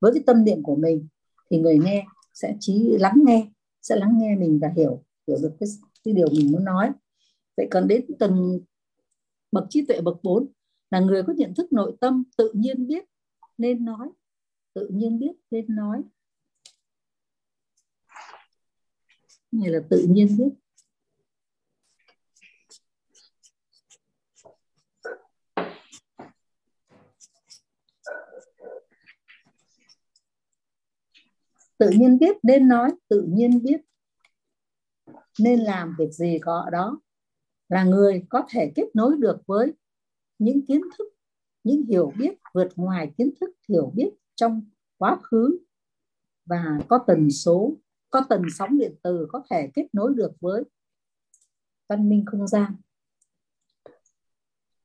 Với 0.00 0.12
cái 0.14 0.22
tâm 0.26 0.44
niệm 0.44 0.62
của 0.62 0.76
mình 0.76 1.08
thì 1.50 1.58
người 1.58 1.78
nghe 1.78 2.06
sẽ 2.34 2.56
trí 2.60 2.96
lắng 3.00 3.14
nghe 3.16 3.46
sẽ 3.82 3.96
lắng 3.96 4.18
nghe 4.18 4.36
mình 4.36 4.58
và 4.62 4.68
hiểu 4.76 5.02
hiểu 5.28 5.38
được 5.42 5.52
cái, 5.60 5.68
cái 6.04 6.14
điều 6.14 6.28
mình 6.30 6.52
muốn 6.52 6.64
nói. 6.64 6.90
Vậy 7.56 7.68
còn 7.70 7.88
đến 7.88 8.04
tầng 8.18 8.60
bậc 9.52 9.64
trí 9.70 9.86
tuệ 9.86 10.00
bậc 10.00 10.22
4 10.22 10.46
là 10.90 11.00
người 11.00 11.22
có 11.22 11.32
nhận 11.36 11.54
thức 11.54 11.72
nội 11.72 11.96
tâm 12.00 12.24
tự 12.36 12.52
nhiên 12.54 12.86
biết 12.86 13.04
nên 13.62 13.84
nói, 13.84 14.08
tự 14.74 14.88
nhiên 14.92 15.18
biết 15.18 15.32
nên 15.50 15.64
nói. 15.68 16.02
Này 19.52 19.70
là 19.70 19.78
tự 19.90 20.06
nhiên 20.08 20.36
biết. 20.38 20.50
Tự 31.78 31.90
nhiên 31.90 32.18
biết 32.18 32.36
nên 32.42 32.68
nói, 32.68 32.90
tự 33.08 33.26
nhiên 33.28 33.62
biết 33.62 33.80
nên 35.38 35.60
làm 35.60 35.94
việc 35.98 36.12
gì 36.12 36.38
có 36.42 36.62
ở 36.64 36.70
đó. 36.70 37.00
Là 37.68 37.84
người 37.84 38.24
có 38.28 38.46
thể 38.48 38.72
kết 38.74 38.86
nối 38.94 39.16
được 39.18 39.42
với 39.46 39.72
những 40.38 40.66
kiến 40.66 40.80
thức 40.98 41.11
những 41.64 41.84
hiểu 41.88 42.12
biết 42.18 42.34
vượt 42.54 42.68
ngoài 42.76 43.12
kiến 43.18 43.30
thức 43.40 43.50
hiểu 43.68 43.92
biết 43.94 44.10
trong 44.34 44.62
quá 44.96 45.18
khứ 45.22 45.58
và 46.46 46.78
có 46.88 47.04
tần 47.06 47.30
số 47.30 47.76
có 48.10 48.24
tần 48.28 48.42
sóng 48.54 48.78
điện 48.78 48.94
từ 49.02 49.26
có 49.28 49.42
thể 49.50 49.70
kết 49.74 49.86
nối 49.92 50.14
được 50.14 50.32
với 50.40 50.62
văn 51.88 52.08
minh 52.08 52.24
không 52.26 52.48
gian. 52.48 52.74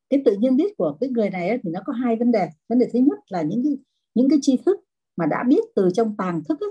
Cái 0.09 0.21
tự 0.25 0.37
nhiên 0.37 0.55
biết 0.55 0.77
của 0.77 0.97
cái 0.99 1.09
người 1.09 1.29
này 1.29 1.59
thì 1.63 1.69
nó 1.69 1.79
có 1.85 1.93
hai 1.93 2.15
vấn 2.15 2.31
đề. 2.31 2.49
Vấn 2.67 2.79
đề 2.79 2.89
thứ 2.93 2.99
nhất 2.99 3.19
là 3.27 3.41
những 3.41 3.63
cái 3.63 3.77
những 4.13 4.29
cái 4.29 4.39
tri 4.41 4.57
thức 4.65 4.79
mà 5.15 5.25
đã 5.25 5.43
biết 5.47 5.63
từ 5.75 5.89
trong 5.93 6.15
tàng 6.17 6.43
thức 6.43 6.59
ấy, 6.59 6.69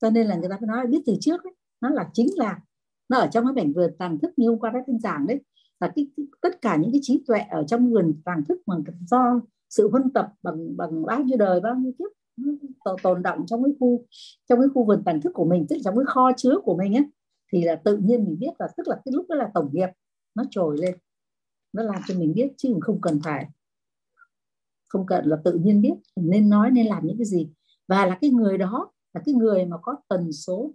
cho 0.00 0.10
nên 0.10 0.26
là 0.26 0.36
người 0.36 0.48
ta 0.48 0.56
phải 0.60 0.66
nói 0.66 0.86
biết 0.86 1.02
từ 1.06 1.16
trước 1.20 1.44
ấy, 1.44 1.54
nó 1.80 1.88
là 1.88 2.10
chính 2.12 2.28
là 2.36 2.60
nó 3.08 3.18
ở 3.18 3.28
trong 3.32 3.44
cái 3.44 3.64
mảnh 3.64 3.72
vườn 3.72 3.90
tàng 3.98 4.18
thức 4.18 4.30
như 4.36 4.48
hôm 4.48 4.58
qua 4.58 4.70
đã 4.70 4.80
thanh 4.86 4.98
giảng 4.98 5.26
đấy 5.26 5.40
là 5.80 5.92
cái, 5.96 6.06
cái, 6.16 6.26
tất 6.40 6.62
cả 6.62 6.76
những 6.76 6.92
cái 6.92 7.00
trí 7.02 7.22
tuệ 7.26 7.38
ở 7.38 7.64
trong 7.68 7.90
nguồn 7.90 8.20
tàng 8.24 8.44
thức 8.44 8.58
mà 8.66 8.76
do 9.06 9.40
sự 9.70 9.88
huân 9.90 10.10
tập 10.10 10.32
bằng 10.42 10.76
bằng 10.76 11.06
bao 11.06 11.22
nhiêu 11.22 11.38
đời 11.38 11.60
bao 11.60 11.74
nhiêu 11.74 11.92
kiếp 11.98 12.10
tồn 13.02 13.22
động 13.22 13.46
trong 13.46 13.64
cái 13.64 13.72
khu 13.80 14.04
trong 14.48 14.60
cái 14.60 14.68
khu 14.74 14.84
vườn 14.84 15.02
tàng 15.04 15.20
thức 15.20 15.30
của 15.34 15.44
mình 15.44 15.66
tức 15.68 15.76
là 15.76 15.80
trong 15.84 15.96
cái 15.96 16.04
kho 16.06 16.32
chứa 16.36 16.54
của 16.64 16.76
mình 16.76 16.96
ấy 16.96 17.04
thì 17.52 17.64
là 17.64 17.80
tự 17.84 17.96
nhiên 17.96 18.24
mình 18.24 18.38
biết 18.38 18.50
là 18.58 18.68
tức 18.76 18.88
là 18.88 18.96
cái 19.04 19.12
lúc 19.12 19.26
đó 19.28 19.36
là 19.36 19.50
tổng 19.54 19.70
nghiệp 19.72 19.88
nó 20.34 20.44
trồi 20.50 20.78
lên. 20.78 20.94
Nó 21.72 21.82
làm 21.82 22.02
cho 22.08 22.14
mình 22.18 22.34
biết 22.34 22.52
chứ 22.56 22.74
không 22.80 23.00
cần 23.00 23.20
phải 23.24 23.48
không 24.88 25.06
cần 25.06 25.26
là 25.26 25.36
tự 25.44 25.52
nhiên 25.52 25.80
biết 25.80 25.94
nên 26.16 26.48
nói 26.48 26.70
nên 26.70 26.86
làm 26.86 27.06
những 27.06 27.18
cái 27.18 27.24
gì. 27.24 27.48
Và 27.88 28.06
là 28.06 28.18
cái 28.20 28.30
người 28.30 28.58
đó 28.58 28.92
là 29.12 29.22
cái 29.24 29.34
người 29.34 29.66
mà 29.66 29.76
có 29.82 29.96
tần 30.08 30.32
số 30.32 30.72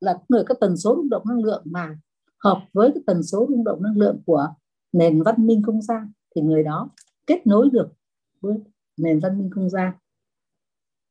là 0.00 0.18
người 0.28 0.44
có 0.48 0.54
tần 0.60 0.76
số 0.76 0.96
rung 0.96 1.08
động 1.08 1.22
năng 1.28 1.44
lượng 1.44 1.62
mà 1.64 1.98
hợp 2.44 2.62
với 2.72 2.90
cái 2.94 3.02
tần 3.06 3.22
số 3.22 3.46
rung 3.48 3.64
động 3.64 3.82
năng 3.82 3.96
lượng 3.96 4.22
của 4.26 4.48
nền 4.92 5.22
văn 5.22 5.46
minh 5.46 5.62
không 5.62 5.82
gian 5.82 6.12
thì 6.34 6.42
người 6.42 6.62
đó 6.62 6.90
kết 7.26 7.46
nối 7.46 7.70
được 7.72 7.88
với 8.40 8.54
nền 8.96 9.20
văn 9.20 9.38
minh 9.38 9.50
không 9.50 9.70
gian. 9.70 9.92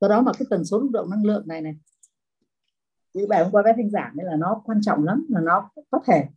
Do 0.01 0.07
đó 0.07 0.21
mà 0.21 0.31
cái 0.39 0.45
tần 0.49 0.65
số 0.65 0.79
rung 0.79 0.91
động 0.91 1.09
năng 1.09 1.25
lượng 1.25 1.47
này 1.47 1.61
này 1.61 1.75
như 3.13 3.27
bài 3.27 3.43
hôm 3.43 3.51
qua 3.51 3.63
bé 3.63 3.73
thanh 3.77 3.89
giảng 3.89 4.11
nên 4.15 4.25
là 4.25 4.35
nó 4.35 4.61
quan 4.65 4.81
trọng 4.81 5.03
lắm 5.03 5.25
là 5.29 5.41
nó 5.41 5.69
có 5.91 5.99
thể 6.05 6.27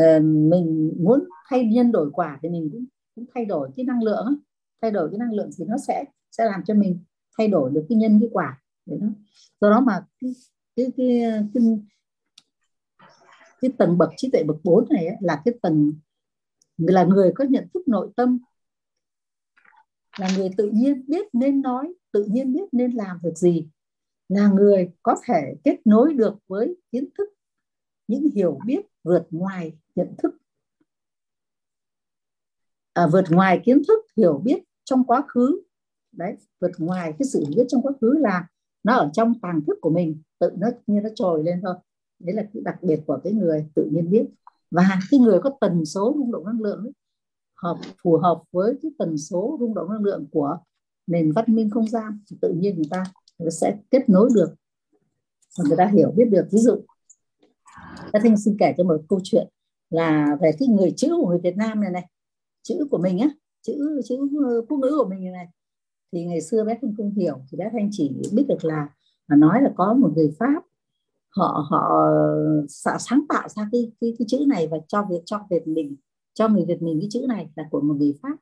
uh, 0.00 0.22
mình 0.24 0.92
muốn 0.98 1.24
thay 1.48 1.64
nhân 1.64 1.92
đổi 1.92 2.10
quả 2.12 2.38
thì 2.42 2.48
mình 2.48 2.68
cũng, 2.72 2.84
cũng 3.14 3.24
thay 3.34 3.44
đổi 3.44 3.70
cái 3.76 3.84
năng 3.84 4.02
lượng 4.02 4.36
thay 4.82 4.90
đổi 4.90 5.10
cái 5.10 5.18
năng 5.18 5.32
lượng 5.32 5.50
thì 5.58 5.64
nó 5.68 5.76
sẽ 5.78 6.04
sẽ 6.30 6.44
làm 6.44 6.62
cho 6.66 6.74
mình 6.74 7.04
thay 7.38 7.48
đổi 7.48 7.70
được 7.70 7.86
cái 7.88 7.98
nhân 7.98 8.18
cái 8.20 8.28
quả. 8.32 8.62
Đó. 8.86 9.06
do 9.60 9.70
đó 9.70 9.80
mà 9.80 10.04
cái 10.20 10.32
cái 10.76 10.86
cái, 10.96 11.22
cái, 11.54 11.62
cái 13.60 13.72
tầng 13.78 13.98
bậc 13.98 14.10
trí 14.16 14.30
tuệ 14.30 14.42
bậc 14.42 14.56
4 14.64 14.88
này 14.90 15.06
ấy, 15.06 15.16
là 15.20 15.42
cái 15.44 15.54
tầng 15.62 15.92
là 16.76 17.04
người 17.04 17.32
có 17.34 17.44
nhận 17.44 17.68
thức 17.74 17.88
nội 17.88 18.10
tâm 18.16 18.38
là 20.18 20.28
người 20.36 20.50
tự 20.56 20.70
nhiên 20.72 21.04
biết 21.06 21.26
nên 21.32 21.62
nói 21.62 21.94
tự 22.12 22.24
nhiên 22.24 22.52
biết 22.52 22.64
nên 22.72 22.92
làm 22.92 23.18
việc 23.22 23.36
gì 23.36 23.68
là 24.28 24.48
người 24.48 24.90
có 25.02 25.16
thể 25.24 25.54
kết 25.64 25.80
nối 25.84 26.14
được 26.14 26.34
với 26.48 26.76
kiến 26.92 27.08
thức 27.18 27.28
những 28.08 28.30
hiểu 28.34 28.58
biết 28.66 28.80
vượt 29.02 29.26
ngoài 29.30 29.72
nhận 29.94 30.14
thức. 30.18 30.34
À, 32.92 33.06
vượt 33.12 33.24
ngoài 33.30 33.60
kiến 33.64 33.82
thức 33.88 34.06
hiểu 34.16 34.40
biết 34.44 34.62
trong 34.84 35.04
quá 35.04 35.24
khứ. 35.28 35.62
Đấy 36.12 36.36
vượt 36.60 36.70
ngoài 36.78 37.12
cái 37.18 37.26
sự 37.26 37.40
hiểu 37.40 37.50
biết 37.56 37.64
trong 37.68 37.82
quá 37.82 37.92
khứ 38.00 38.14
là 38.18 38.46
nó 38.82 38.94
ở 38.96 39.10
trong 39.12 39.40
tàng 39.42 39.60
thức 39.66 39.78
của 39.80 39.90
mình 39.90 40.22
tự 40.38 40.50
nó 40.58 40.68
như 40.86 41.00
nó 41.00 41.08
trồi 41.14 41.44
lên 41.44 41.60
thôi 41.62 41.74
đấy 42.20 42.36
là 42.36 42.42
cái 42.54 42.62
đặc 42.64 42.82
biệt 42.82 43.00
của 43.06 43.18
cái 43.24 43.32
người 43.32 43.66
tự 43.74 43.88
nhiên 43.92 44.10
biết. 44.10 44.24
Và 44.70 44.98
cái 45.10 45.20
người 45.20 45.40
có 45.42 45.50
tần 45.60 45.84
số 45.84 46.14
rung 46.16 46.32
động 46.32 46.46
năng 46.46 46.60
lượng 46.60 46.84
ấy, 46.84 46.92
hợp 47.62 47.76
phù 48.02 48.16
hợp 48.16 48.42
với 48.52 48.78
cái 48.82 48.92
tần 48.98 49.18
số 49.18 49.56
rung 49.60 49.74
động 49.74 49.92
năng 49.92 50.02
lượng 50.02 50.26
của 50.32 50.58
nền 51.06 51.32
văn 51.32 51.44
minh 51.48 51.70
không 51.70 51.88
gian 51.88 52.20
thì 52.30 52.36
tự 52.42 52.52
nhiên 52.52 52.76
người 52.76 52.88
ta 52.90 53.04
người 53.38 53.46
ta 53.46 53.50
sẽ 53.50 53.78
kết 53.90 54.08
nối 54.08 54.30
được. 54.34 54.54
Và 55.58 55.64
người 55.68 55.76
ta 55.76 55.86
hiểu 55.86 56.12
biết 56.16 56.24
được. 56.24 56.48
Ví 56.52 56.58
dụ 56.58 56.80
các 58.12 58.22
thanh 58.22 58.36
xin 58.36 58.56
kể 58.58 58.74
cho 58.78 58.84
một 58.84 58.96
câu 59.08 59.20
chuyện 59.24 59.48
là 59.90 60.36
về 60.40 60.50
cái 60.58 60.68
người 60.68 60.92
chữ 60.96 61.08
của 61.16 61.28
người 61.28 61.40
Việt 61.42 61.56
Nam 61.56 61.80
này 61.80 61.90
này 61.90 62.06
chữ 62.62 62.86
của 62.90 62.98
mình 62.98 63.18
á 63.18 63.28
chữ 63.62 64.00
chữ 64.04 64.16
ờ, 64.44 64.62
quốc 64.68 64.78
ngữ 64.78 64.90
của 64.98 65.08
mình 65.08 65.20
này, 65.20 65.32
này 65.32 65.46
thì 66.12 66.24
ngày 66.24 66.40
xưa 66.40 66.64
bé 66.64 66.78
thanh 66.82 66.94
không 66.96 67.14
hiểu 67.14 67.38
thì 67.50 67.58
bé 67.58 67.70
thanh 67.72 67.88
chỉ 67.92 68.12
biết 68.32 68.44
được 68.48 68.64
là 68.64 68.88
mà 69.28 69.36
nói 69.36 69.62
là 69.62 69.72
có 69.76 69.94
một 69.94 70.12
người 70.16 70.34
Pháp 70.38 70.62
họ 71.30 71.66
họ 71.70 72.06
sáng 72.98 73.20
tạo 73.28 73.48
ra 73.48 73.68
cái 73.72 73.92
cái, 74.00 74.14
cái 74.18 74.26
chữ 74.28 74.44
này 74.48 74.68
và 74.70 74.76
cho 74.88 75.06
việc 75.10 75.22
cho 75.26 75.46
Việt 75.50 75.66
mình 75.66 75.96
cho 76.34 76.48
người 76.48 76.64
Việt 76.68 76.82
mình 76.82 76.98
cái 77.00 77.08
chữ 77.10 77.26
này 77.28 77.50
là 77.56 77.64
của 77.70 77.80
một 77.80 77.94
người 77.94 78.14
Pháp. 78.22 78.36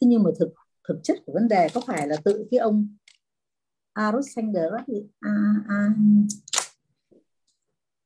Thế 0.00 0.06
nhưng 0.06 0.22
mà 0.22 0.30
thực 0.40 0.54
thực 0.88 1.00
chất 1.02 1.18
của 1.26 1.32
vấn 1.32 1.48
đề 1.48 1.68
có 1.74 1.80
phải 1.86 2.08
là 2.08 2.16
tự 2.24 2.46
cái 2.50 2.58
ông 2.58 2.96
Alexander 3.92 4.64
thì 4.86 4.94
à, 5.20 5.30
à, 5.68 5.88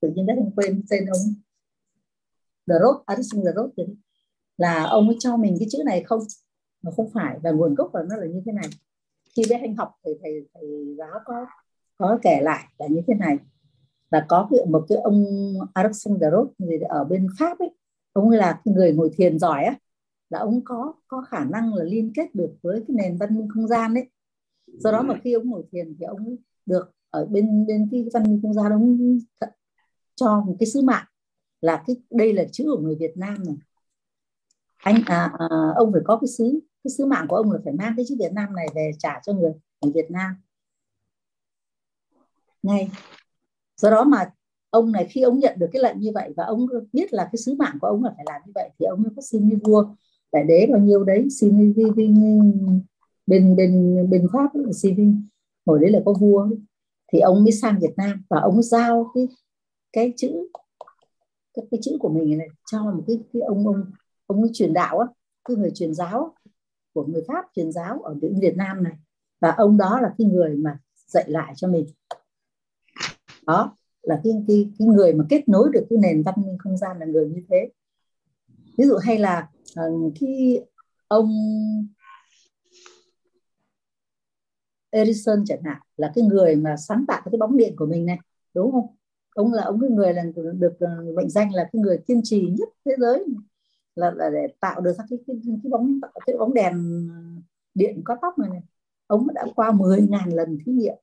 tự 0.00 0.08
nhiên 0.14 0.26
đã 0.26 0.34
không 0.38 0.54
quên 0.56 0.82
tên 0.90 1.06
ông. 1.06 1.34
The 2.68 2.74
Road 2.80 2.96
Alexander 3.06 3.54
Road 3.56 3.70
thì 3.76 3.84
là 4.56 4.84
ông 4.84 5.08
ấy 5.08 5.16
cho 5.20 5.36
mình 5.36 5.56
cái 5.58 5.68
chữ 5.70 5.78
này 5.84 6.04
không? 6.04 6.20
Mà 6.82 6.90
không 6.96 7.10
phải 7.14 7.38
và 7.42 7.50
nguồn 7.50 7.74
gốc 7.74 7.90
của 7.92 8.02
nó 8.08 8.16
là 8.16 8.26
như 8.26 8.42
thế 8.46 8.52
này. 8.52 8.68
Khi 9.36 9.42
bé 9.50 9.56
anh 9.58 9.76
học 9.76 9.90
thì 10.04 10.12
thầy 10.22 10.32
thầy 10.54 10.94
giáo 10.98 11.20
có 11.24 11.46
có 11.98 12.18
kể 12.22 12.40
lại 12.42 12.64
là 12.78 12.86
như 12.86 13.00
thế 13.06 13.14
này 13.14 13.38
là 14.10 14.26
có 14.28 14.48
cái, 14.50 14.60
một 14.70 14.86
cái 14.88 14.98
ông 14.98 15.24
Alexander 15.74 16.32
Roth 16.32 16.70
ở 16.88 17.04
bên 17.04 17.26
Pháp 17.38 17.58
ấy 17.58 17.70
ông 18.12 18.30
là 18.30 18.60
người 18.64 18.92
ngồi 18.92 19.10
thiền 19.16 19.38
giỏi 19.38 19.64
á 19.64 19.74
là 20.30 20.38
ông 20.38 20.60
có 20.64 20.94
có 21.08 21.22
khả 21.28 21.44
năng 21.44 21.74
là 21.74 21.84
liên 21.84 22.12
kết 22.14 22.34
được 22.34 22.50
với 22.62 22.84
cái 22.88 22.94
nền 22.96 23.16
văn 23.16 23.38
minh 23.38 23.48
không 23.54 23.68
gian 23.68 23.94
đấy 23.94 24.10
do 24.66 24.92
đó 24.92 25.02
mà 25.02 25.14
khi 25.24 25.32
ông 25.32 25.50
ngồi 25.50 25.62
thiền 25.72 25.96
thì 25.98 26.04
ông 26.06 26.36
được 26.66 26.92
ở 27.10 27.26
bên 27.26 27.66
bên 27.66 27.88
cái 27.92 28.08
văn 28.14 28.22
minh 28.22 28.40
không 28.42 28.54
gian 28.54 28.72
ông 28.72 28.98
cho 30.16 30.40
một 30.46 30.56
cái 30.60 30.66
sứ 30.66 30.82
mạng. 30.82 31.06
Là 31.60 31.84
cái 31.86 31.96
đây 32.10 32.32
là 32.32 32.44
chữ 32.52 32.64
của 32.66 32.78
người 32.82 32.96
Việt 33.00 33.16
Nam 33.16 33.44
này. 33.44 33.56
Anh 34.76 35.02
à, 35.06 35.32
à, 35.38 35.46
ông 35.76 35.92
phải 35.92 36.02
có 36.04 36.18
cái 36.20 36.28
sứ 36.28 36.60
cái 36.84 36.90
sứ 36.98 37.06
mạng 37.06 37.26
của 37.28 37.36
ông 37.36 37.52
là 37.52 37.58
phải 37.64 37.72
mang 37.72 37.94
cái 37.96 38.04
chữ 38.08 38.16
Việt 38.18 38.32
Nam 38.32 38.54
này 38.56 38.66
về 38.74 38.90
trả 38.98 39.20
cho 39.26 39.32
người 39.32 39.52
người 39.80 39.92
Việt 39.92 40.10
Nam. 40.10 40.34
Ngay 42.62 42.90
do 43.76 43.90
đó 43.90 44.04
mà 44.04 44.30
ông 44.70 44.92
này 44.92 45.06
khi 45.10 45.22
ông 45.22 45.38
nhận 45.38 45.58
được 45.58 45.66
cái 45.72 45.82
lệnh 45.82 46.00
như 46.00 46.10
vậy 46.14 46.32
và 46.36 46.44
ông 46.44 46.66
biết 46.92 47.12
là 47.12 47.24
cái 47.24 47.36
sứ 47.36 47.54
mạng 47.54 47.78
của 47.80 47.86
ông 47.86 48.04
là 48.04 48.12
phải 48.16 48.24
làm 48.28 48.40
như 48.46 48.52
vậy 48.54 48.70
thì 48.78 48.86
ông 48.86 49.02
mới 49.02 49.12
có 49.16 49.22
xin 49.22 49.48
với 49.48 49.58
vua. 49.64 49.84
Đại 50.32 50.44
đế 50.44 50.66
bao 50.72 50.80
nhiêu 50.80 51.04
đấy 51.04 51.28
xin 51.30 51.74
với, 51.76 51.90
với, 51.96 52.08
bên 53.26 53.56
bên 53.56 53.96
bên 54.10 54.26
pháp 54.32 54.50
xin 54.74 55.22
hồi 55.66 55.78
đấy 55.80 55.90
là 55.90 56.00
có 56.04 56.14
vua. 56.20 56.48
Thì 57.12 57.20
ông 57.20 57.42
mới 57.42 57.52
sang 57.52 57.78
Việt 57.80 57.94
Nam 57.96 58.22
và 58.30 58.40
ông 58.40 58.62
giao 58.62 59.10
cái 59.14 59.28
cái 59.92 60.12
chữ 60.16 60.48
cái, 61.54 61.66
cái 61.70 61.80
chữ 61.82 61.96
của 62.00 62.08
mình 62.08 62.38
này 62.38 62.48
cho 62.70 62.82
một 62.84 63.04
cái, 63.06 63.20
cái 63.32 63.42
ông 63.42 63.66
ông 63.66 63.84
ông 64.26 64.40
ấy 64.42 64.50
truyền 64.52 64.72
đạo 64.72 64.98
á 64.98 65.06
cái 65.44 65.56
người 65.56 65.70
truyền 65.74 65.94
giáo 65.94 66.34
của 66.94 67.04
người 67.04 67.22
Pháp 67.28 67.44
truyền 67.54 67.72
giáo 67.72 68.00
ở 68.00 68.14
Việt 68.40 68.56
Nam 68.56 68.82
này. 68.82 68.92
Và 69.40 69.50
ông 69.56 69.76
đó 69.76 70.00
là 70.02 70.14
cái 70.18 70.26
người 70.26 70.56
mà 70.56 70.78
dạy 71.06 71.24
lại 71.28 71.52
cho 71.56 71.68
mình 71.68 71.86
đó 73.46 73.76
là 74.02 74.20
cái, 74.24 74.32
cái, 74.48 74.70
cái 74.78 74.88
người 74.88 75.12
mà 75.12 75.24
kết 75.28 75.48
nối 75.48 75.68
được 75.72 75.86
cái 75.90 75.98
nền 76.02 76.22
văn 76.22 76.34
minh 76.38 76.58
không 76.58 76.76
gian 76.76 76.98
là 76.98 77.06
người 77.06 77.28
như 77.28 77.40
thế. 77.48 77.70
Ví 78.78 78.84
dụ 78.84 78.96
hay 78.96 79.18
là 79.18 79.48
ờ, 79.74 79.88
uh, 79.88 80.12
khi 80.20 80.60
ông 81.08 81.30
Edison 84.90 85.44
chẳng 85.46 85.62
hạn 85.64 85.80
là 85.96 86.12
cái 86.14 86.24
người 86.24 86.56
mà 86.56 86.76
sáng 86.76 87.04
tạo 87.08 87.22
cái 87.24 87.38
bóng 87.38 87.56
điện 87.56 87.74
của 87.76 87.86
mình 87.86 88.06
này 88.06 88.18
đúng 88.54 88.72
không? 88.72 88.86
Ông 89.34 89.52
là 89.52 89.62
ông 89.62 89.80
cái 89.80 89.90
người 89.90 90.14
là 90.14 90.22
được 90.34 90.76
ờ, 90.80 90.88
mệnh 91.16 91.30
danh 91.30 91.54
là 91.54 91.68
cái 91.72 91.80
người 91.80 91.98
kiên 92.06 92.20
trì 92.24 92.50
nhất 92.58 92.68
thế 92.84 92.92
giới 92.98 93.24
là, 93.94 94.10
là 94.10 94.30
để 94.30 94.46
tạo 94.60 94.80
được 94.80 94.92
cái, 94.98 95.18
cái, 95.26 95.36
cái 95.44 95.70
bóng 95.70 96.00
cái 96.26 96.36
bóng 96.38 96.54
đèn 96.54 97.08
điện 97.74 98.00
có 98.04 98.16
tóc 98.22 98.38
này 98.38 98.50
này. 98.50 98.62
Ông 99.06 99.26
đã 99.34 99.44
qua 99.56 99.70
10.000 99.70 100.34
lần 100.34 100.58
thí 100.66 100.72
nghiệm 100.72 100.96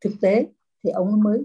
thực 0.00 0.12
tế 0.20 0.46
thì 0.86 0.92
ông 0.92 1.22
mới 1.22 1.44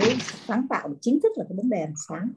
mới 0.00 0.14
sáng 0.46 0.66
tạo 0.70 0.88
được 0.88 0.96
chính 1.00 1.20
thức 1.22 1.32
là 1.36 1.44
cái 1.48 1.56
bóng 1.56 1.68
đèn 1.68 1.92
sáng 2.08 2.32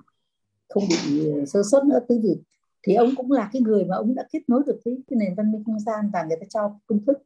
không 0.69 0.83
bị 0.89 1.29
ờ, 1.31 1.45
sơ 1.45 1.63
suất 1.71 1.83
nữa. 1.85 1.99
Tư 2.09 2.19
vì 2.23 2.41
thì 2.87 2.93
ông 2.93 3.09
cũng 3.15 3.31
là 3.31 3.49
cái 3.53 3.61
người 3.61 3.85
mà 3.85 3.95
ông 3.95 4.15
đã 4.15 4.27
kết 4.31 4.39
nối 4.47 4.63
được 4.65 4.79
cái, 4.85 4.97
cái 5.07 5.17
nền 5.17 5.35
văn 5.35 5.51
minh 5.51 5.63
không 5.65 5.79
gian 5.79 6.09
và 6.13 6.23
người 6.23 6.37
ta 6.39 6.45
cho 6.49 6.79
công 6.85 7.05
thức. 7.05 7.17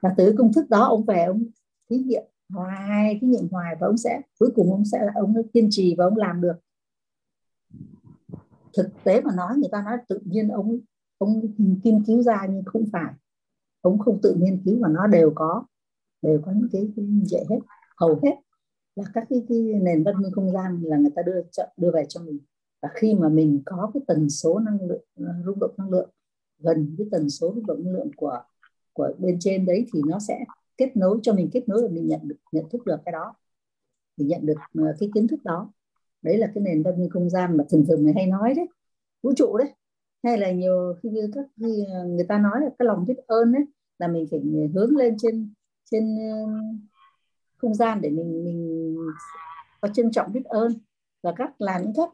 Và 0.00 0.14
từ 0.16 0.34
công 0.38 0.52
thức 0.52 0.70
đó 0.70 0.84
ông 0.84 1.04
về 1.04 1.24
ông 1.24 1.44
thí 1.90 1.98
nghiệm 1.98 2.22
hoài 2.48 3.18
thí 3.20 3.26
nghiệm 3.26 3.48
hoài 3.50 3.76
và 3.80 3.86
ông 3.86 3.96
sẽ 3.96 4.20
cuối 4.38 4.50
cùng 4.54 4.72
ông 4.72 4.84
sẽ 4.84 4.98
là 5.02 5.12
ông 5.14 5.34
kiên 5.52 5.68
trì 5.70 5.94
và 5.98 6.04
ông 6.04 6.16
làm 6.16 6.40
được. 6.40 6.54
Thực 8.76 8.90
tế 9.04 9.20
mà 9.20 9.34
nói 9.36 9.56
người 9.56 9.68
ta 9.72 9.82
nói 9.82 9.96
tự 10.08 10.18
nhiên 10.24 10.48
ông 10.48 10.78
ông 11.18 11.42
nghiên 11.58 12.04
cứu 12.04 12.22
ra 12.22 12.46
nhưng 12.50 12.64
không 12.64 12.84
phải. 12.92 13.14
Ông 13.80 13.98
không 13.98 14.18
tự 14.22 14.36
nghiên 14.38 14.62
cứu 14.64 14.78
mà 14.80 14.88
nó 14.88 15.06
đều 15.06 15.32
có 15.34 15.64
đều 16.22 16.40
có 16.46 16.52
những 16.52 16.68
cái, 16.72 16.88
cái 16.96 17.06
dễ 17.24 17.44
hết 17.50 17.58
hầu 17.96 18.20
hết 18.22 18.34
là 18.96 19.04
các 19.14 19.26
cái, 19.30 19.42
cái 19.48 19.58
nền 19.58 20.04
văn 20.04 20.14
minh 20.22 20.32
không 20.32 20.52
gian 20.52 20.82
là 20.82 20.96
người 20.96 21.10
ta 21.16 21.22
đưa 21.22 21.40
đưa 21.76 21.90
về 21.90 22.04
cho 22.08 22.20
mình. 22.20 22.38
Và 22.82 22.88
khi 22.94 23.14
mà 23.14 23.28
mình 23.28 23.62
có 23.66 23.90
cái 23.94 24.02
tần 24.06 24.30
số 24.30 24.58
năng 24.58 24.78
lượng 24.88 25.04
rung 25.46 25.58
động 25.60 25.74
năng 25.78 25.90
lượng 25.90 26.10
gần 26.58 26.94
với 26.98 27.08
tần 27.10 27.30
số 27.30 27.52
rung 27.54 27.66
động 27.66 27.84
năng 27.84 27.94
lượng 27.94 28.10
của 28.16 28.42
của 28.92 29.12
bên 29.18 29.36
trên 29.40 29.66
đấy 29.66 29.86
thì 29.92 30.00
nó 30.06 30.18
sẽ 30.28 30.44
kết 30.76 30.96
nối 30.96 31.18
cho 31.22 31.34
mình 31.34 31.50
kết 31.52 31.68
nối 31.68 31.82
và 31.82 31.88
mình 31.88 32.06
nhận 32.06 32.20
được 32.22 32.36
nhận 32.52 32.68
thức 32.70 32.86
được 32.86 32.96
cái 33.04 33.12
đó. 33.12 33.34
Thì 34.18 34.24
nhận 34.24 34.46
được 34.46 34.54
ờ, 34.74 34.84
cái 35.00 35.10
kiến 35.14 35.28
thức 35.28 35.44
đó. 35.44 35.72
Đấy 36.22 36.38
là 36.38 36.50
cái 36.54 36.64
nền 36.64 36.82
văn 36.82 37.00
minh 37.00 37.10
không 37.10 37.30
gian 37.30 37.56
mà 37.56 37.64
thường 37.70 37.84
thường 37.88 38.02
người 38.04 38.12
hay 38.16 38.26
nói 38.26 38.54
đấy 38.54 38.68
vũ 39.22 39.32
trụ 39.36 39.56
đấy. 39.56 39.68
Hay 40.22 40.38
là 40.38 40.52
nhiều 40.52 40.94
khi 41.02 41.08
như 41.08 41.30
các 41.34 41.46
người 42.06 42.26
ta 42.28 42.38
nói 42.38 42.60
là 42.60 42.70
cái 42.78 42.86
lòng 42.86 43.04
biết 43.08 43.16
ơn 43.26 43.52
đấy 43.52 43.62
là 43.98 44.08
mình 44.08 44.26
phải 44.30 44.40
hướng 44.74 44.96
lên 44.96 45.16
trên 45.18 45.52
trên 45.90 46.18
ờ, 46.30 46.46
không 47.56 47.74
gian 47.74 48.00
để 48.00 48.10
mình 48.10 48.44
mình 48.44 48.96
có 49.80 49.88
trân 49.88 50.10
trọng 50.10 50.32
biết 50.32 50.44
ơn. 50.44 50.72
Và 51.22 51.32
các 51.36 51.60
làm 51.60 51.82
những 51.82 51.92
các 51.96 52.10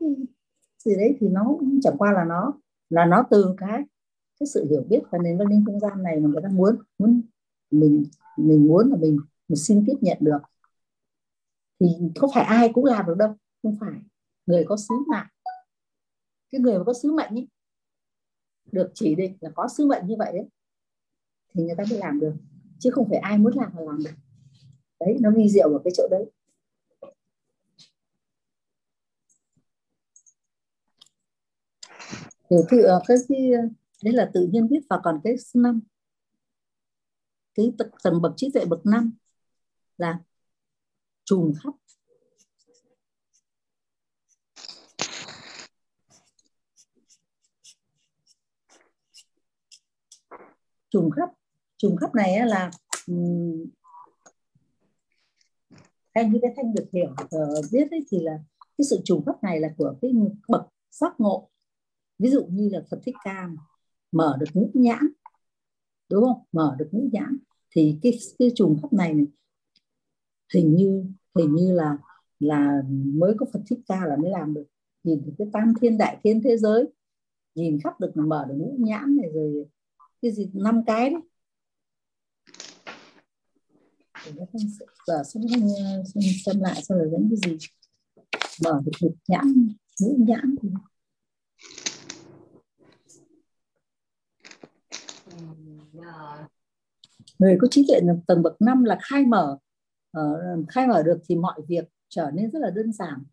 gì 0.78 0.96
đấy 0.96 1.16
thì 1.20 1.28
nó 1.28 1.44
cũng 1.44 1.80
chẳng 1.82 1.96
qua 1.98 2.12
là 2.12 2.24
nó 2.24 2.52
là 2.90 3.04
nó 3.04 3.24
từ 3.30 3.54
cái 3.58 3.82
cái 4.40 4.46
sự 4.46 4.66
hiểu 4.70 4.84
biết 4.88 5.00
và 5.10 5.18
nền 5.18 5.38
văn 5.38 5.48
minh 5.48 5.64
không 5.66 5.80
gian 5.80 6.02
này 6.02 6.20
mà 6.20 6.28
người 6.28 6.42
ta 6.42 6.48
muốn 6.48 6.76
muốn 6.98 7.22
mình 7.70 8.04
mình 8.36 8.66
muốn 8.66 8.90
là 8.90 8.96
mình 8.96 9.18
mình 9.48 9.56
xin 9.56 9.84
tiếp 9.86 9.96
nhận 10.00 10.18
được. 10.20 10.38
Thì 11.80 11.86
không 12.16 12.30
phải 12.34 12.44
ai 12.44 12.70
cũng 12.74 12.84
làm 12.84 13.06
được 13.06 13.14
đâu 13.18 13.34
không 13.62 13.76
phải. 13.80 14.00
Người 14.46 14.64
có 14.68 14.76
sứ 14.76 14.94
mạng. 15.08 15.26
Cái 16.50 16.60
người 16.60 16.78
mà 16.78 16.84
có 16.84 16.92
sứ 16.92 17.12
mệnh 17.12 17.34
ấy, 17.34 17.48
được 18.72 18.90
chỉ 18.94 19.14
định 19.14 19.36
là 19.40 19.50
có 19.54 19.68
sứ 19.68 19.86
mệnh 19.86 20.06
như 20.06 20.14
vậy 20.18 20.32
đấy 20.32 20.48
thì 21.54 21.62
người 21.62 21.74
ta 21.78 21.84
mới 21.90 21.98
làm 21.98 22.20
được 22.20 22.34
chứ 22.78 22.90
không 22.90 23.08
phải 23.08 23.18
ai 23.18 23.38
muốn 23.38 23.52
làm 23.56 23.76
là 23.76 23.82
làm 23.82 23.98
được. 24.04 24.10
Đấy 25.00 25.16
nó 25.20 25.30
vi 25.36 25.48
diệu 25.48 25.68
ở 25.68 25.80
cái 25.84 25.92
chỗ 25.96 26.08
đấy. 26.10 26.30
Hiểu 32.50 32.64
tự 32.70 32.82
ờ, 32.82 33.02
cái, 33.06 33.16
cái 33.28 33.50
đấy 34.04 34.14
là 34.14 34.30
tự 34.34 34.48
nhiên 34.52 34.68
biết 34.68 34.80
và 34.90 35.00
còn 35.04 35.20
cái 35.24 35.34
năm. 35.54 35.80
Cái 37.54 37.72
tầng 38.02 38.22
bậc 38.22 38.32
trí 38.36 38.50
tuệ 38.54 38.64
bậc 38.64 38.86
năm 38.86 39.12
là 39.98 40.20
trùng 41.24 41.52
khắp. 41.62 41.72
Trùng 50.90 51.10
khắp 51.10 51.35
trùng 51.76 51.96
khắp 51.96 52.14
này 52.14 52.46
là 52.46 52.70
um, 53.06 53.64
theo 56.14 56.28
như 56.28 56.38
cái 56.42 56.52
thanh 56.56 56.74
được 56.74 56.86
hiểu 56.92 57.10
uh, 57.10 57.64
biết 57.72 57.90
ấy, 57.90 58.04
thì 58.10 58.20
là 58.20 58.38
cái 58.78 58.84
sự 58.90 59.00
trùng 59.04 59.24
khắp 59.24 59.42
này 59.42 59.60
là 59.60 59.68
của 59.78 59.94
cái 60.02 60.12
bậc 60.48 60.62
giác 60.90 61.14
ngộ. 61.18 61.48
Ví 62.18 62.30
dụ 62.30 62.46
như 62.46 62.68
là 62.72 62.80
Phật 62.90 63.00
Thích 63.04 63.16
Ca 63.24 63.48
mở 64.12 64.36
được 64.40 64.46
ngũ 64.54 64.70
nhãn 64.74 65.06
đúng 66.10 66.24
không? 66.24 66.42
Mở 66.52 66.76
được 66.78 66.88
ngũ 66.92 67.08
nhãn 67.12 67.36
thì 67.70 67.98
cái 68.02 68.18
cái 68.38 68.50
trùng 68.54 68.78
khắp 68.82 68.92
này, 68.92 69.14
này 69.14 69.26
hình 70.54 70.74
như 70.74 71.04
hình 71.38 71.54
như 71.54 71.72
là 71.72 71.98
là 72.40 72.82
mới 72.88 73.34
có 73.38 73.46
Phật 73.52 73.60
Thích 73.66 73.78
Ca 73.86 74.06
là 74.06 74.16
mới 74.16 74.30
làm 74.30 74.54
được. 74.54 74.64
Nhìn 75.04 75.34
cái 75.38 75.48
tam 75.52 75.74
thiên 75.80 75.98
đại 75.98 76.20
thiên 76.24 76.42
thế 76.42 76.56
giới 76.56 76.84
nhìn 77.54 77.78
khắp 77.84 78.00
được 78.00 78.12
mở 78.14 78.46
được 78.48 78.54
ngũ 78.58 78.76
nhãn 78.78 79.16
này 79.16 79.30
rồi 79.34 79.66
cái 80.22 80.32
gì 80.32 80.50
năm 80.54 80.82
cái 80.86 81.10
đấy 81.10 81.20
giờ 85.06 85.22
xem, 85.24 85.42
xem, 86.14 86.22
xem 86.44 86.60
lại 86.60 86.82
xem 86.82 86.98
là 86.98 87.04
dẫn 87.04 87.30
cái 87.30 87.50
gì 87.50 87.68
mở 88.64 88.80
được 88.84 88.92
ngũ 89.00 89.14
nhãn 89.28 89.68
ngũ 90.00 90.16
nhãn 90.18 90.54
thì 90.62 90.68
người 97.38 97.56
có 97.60 97.68
trí 97.70 97.84
tuệ 97.88 98.00
tầng 98.26 98.42
bậc 98.42 98.62
5 98.62 98.84
là 98.84 98.98
khai 99.02 99.24
mở 99.24 99.58
uh, 100.18 100.68
khai 100.68 100.86
mở 100.86 101.02
được 101.02 101.18
thì 101.28 101.36
mọi 101.36 101.60
việc 101.68 101.84
trở 102.08 102.30
nên 102.34 102.50
rất 102.50 102.58
là 102.58 102.70
đơn 102.70 102.92
giản 102.92 103.24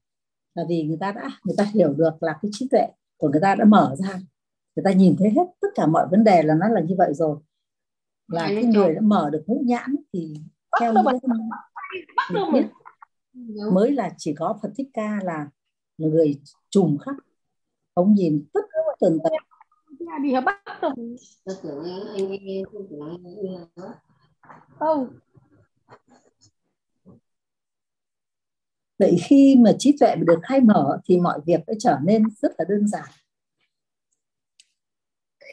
là 0.56 0.64
vì 0.70 0.84
người 0.84 0.98
ta 1.00 1.12
đã 1.12 1.30
người 1.44 1.56
ta 1.58 1.64
hiểu 1.74 1.94
được 1.94 2.24
là 2.24 2.40
cái 2.42 2.52
trí 2.54 2.68
tuệ 2.72 2.88
của 3.18 3.30
người 3.30 3.42
ta 3.42 3.56
đã 3.56 3.66
mở 3.66 3.96
ra 4.00 4.20
người 4.76 4.84
ta 4.84 4.92
nhìn 4.92 5.16
thấy 5.20 5.30
hết 5.30 5.46
tất 5.62 5.68
cả 5.76 5.86
mọi 5.86 6.08
vấn 6.12 6.24
đề 6.24 6.44
là 6.44 6.56
nó 6.56 6.68
là 6.68 6.82
như 6.82 6.96
vậy 6.98 7.14
rồi 7.14 7.38
là 8.28 8.48
cái 8.48 8.64
người 8.64 8.96
đã 8.96 9.02
mở 9.02 9.30
được 9.30 9.44
ngũ 9.48 9.64
nhãn 9.66 9.96
thì 10.14 10.34
theo 10.80 10.94
những 10.94 11.04
cái 11.06 12.52
biết. 12.54 12.68
Mới 13.72 13.92
là 13.92 14.10
chỉ 14.18 14.36
có 14.38 14.60
Phật 14.62 14.70
Thích 14.76 14.88
Ca 14.94 15.20
là 15.24 15.48
người 15.98 16.42
trùm 16.70 16.98
khắp. 16.98 17.16
Ông 17.94 18.14
nhìn 18.14 18.46
tất 18.54 18.62
cả 18.72 18.80
tường 19.00 19.18
tận. 19.24 19.34
Đi 20.24 20.34
bắt 20.46 20.62
không 20.80 20.94
vậy 29.00 29.18
khi 29.24 29.56
mà 29.60 29.72
trí 29.80 29.96
tuệ 30.00 30.16
được 30.16 30.40
khai 30.44 30.62
mở 30.62 31.00
thì 31.06 31.20
mọi 31.20 31.40
việc 31.46 31.60
đã 31.68 31.74
trở 31.80 31.98
nên 32.04 32.24
rất 32.42 32.52
là 32.58 32.66
đơn 32.70 32.88
giản. 32.88 33.06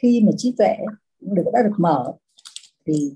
Khi 0.01 0.21
mà 0.25 0.31
trí 0.37 0.55
tuệ 0.57 0.77
được 1.19 1.43
đã 1.53 1.61
được 1.63 1.75
mở 1.77 2.13
thì 2.85 3.13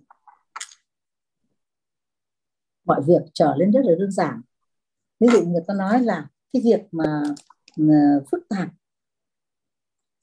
mọi 2.85 3.01
việc 3.07 3.21
trở 3.33 3.55
nên 3.59 3.71
rất 3.71 3.81
là 3.83 3.93
đơn 3.99 4.11
giản. 4.11 4.41
Ví 5.19 5.27
dụ 5.31 5.45
người 5.45 5.61
ta 5.67 5.73
nói 5.73 6.01
là 6.01 6.27
cái 6.53 6.61
việc 6.65 6.81
mà 6.91 7.23
ờ, 7.77 8.23
phức 8.31 8.49
tạp, 8.49 8.69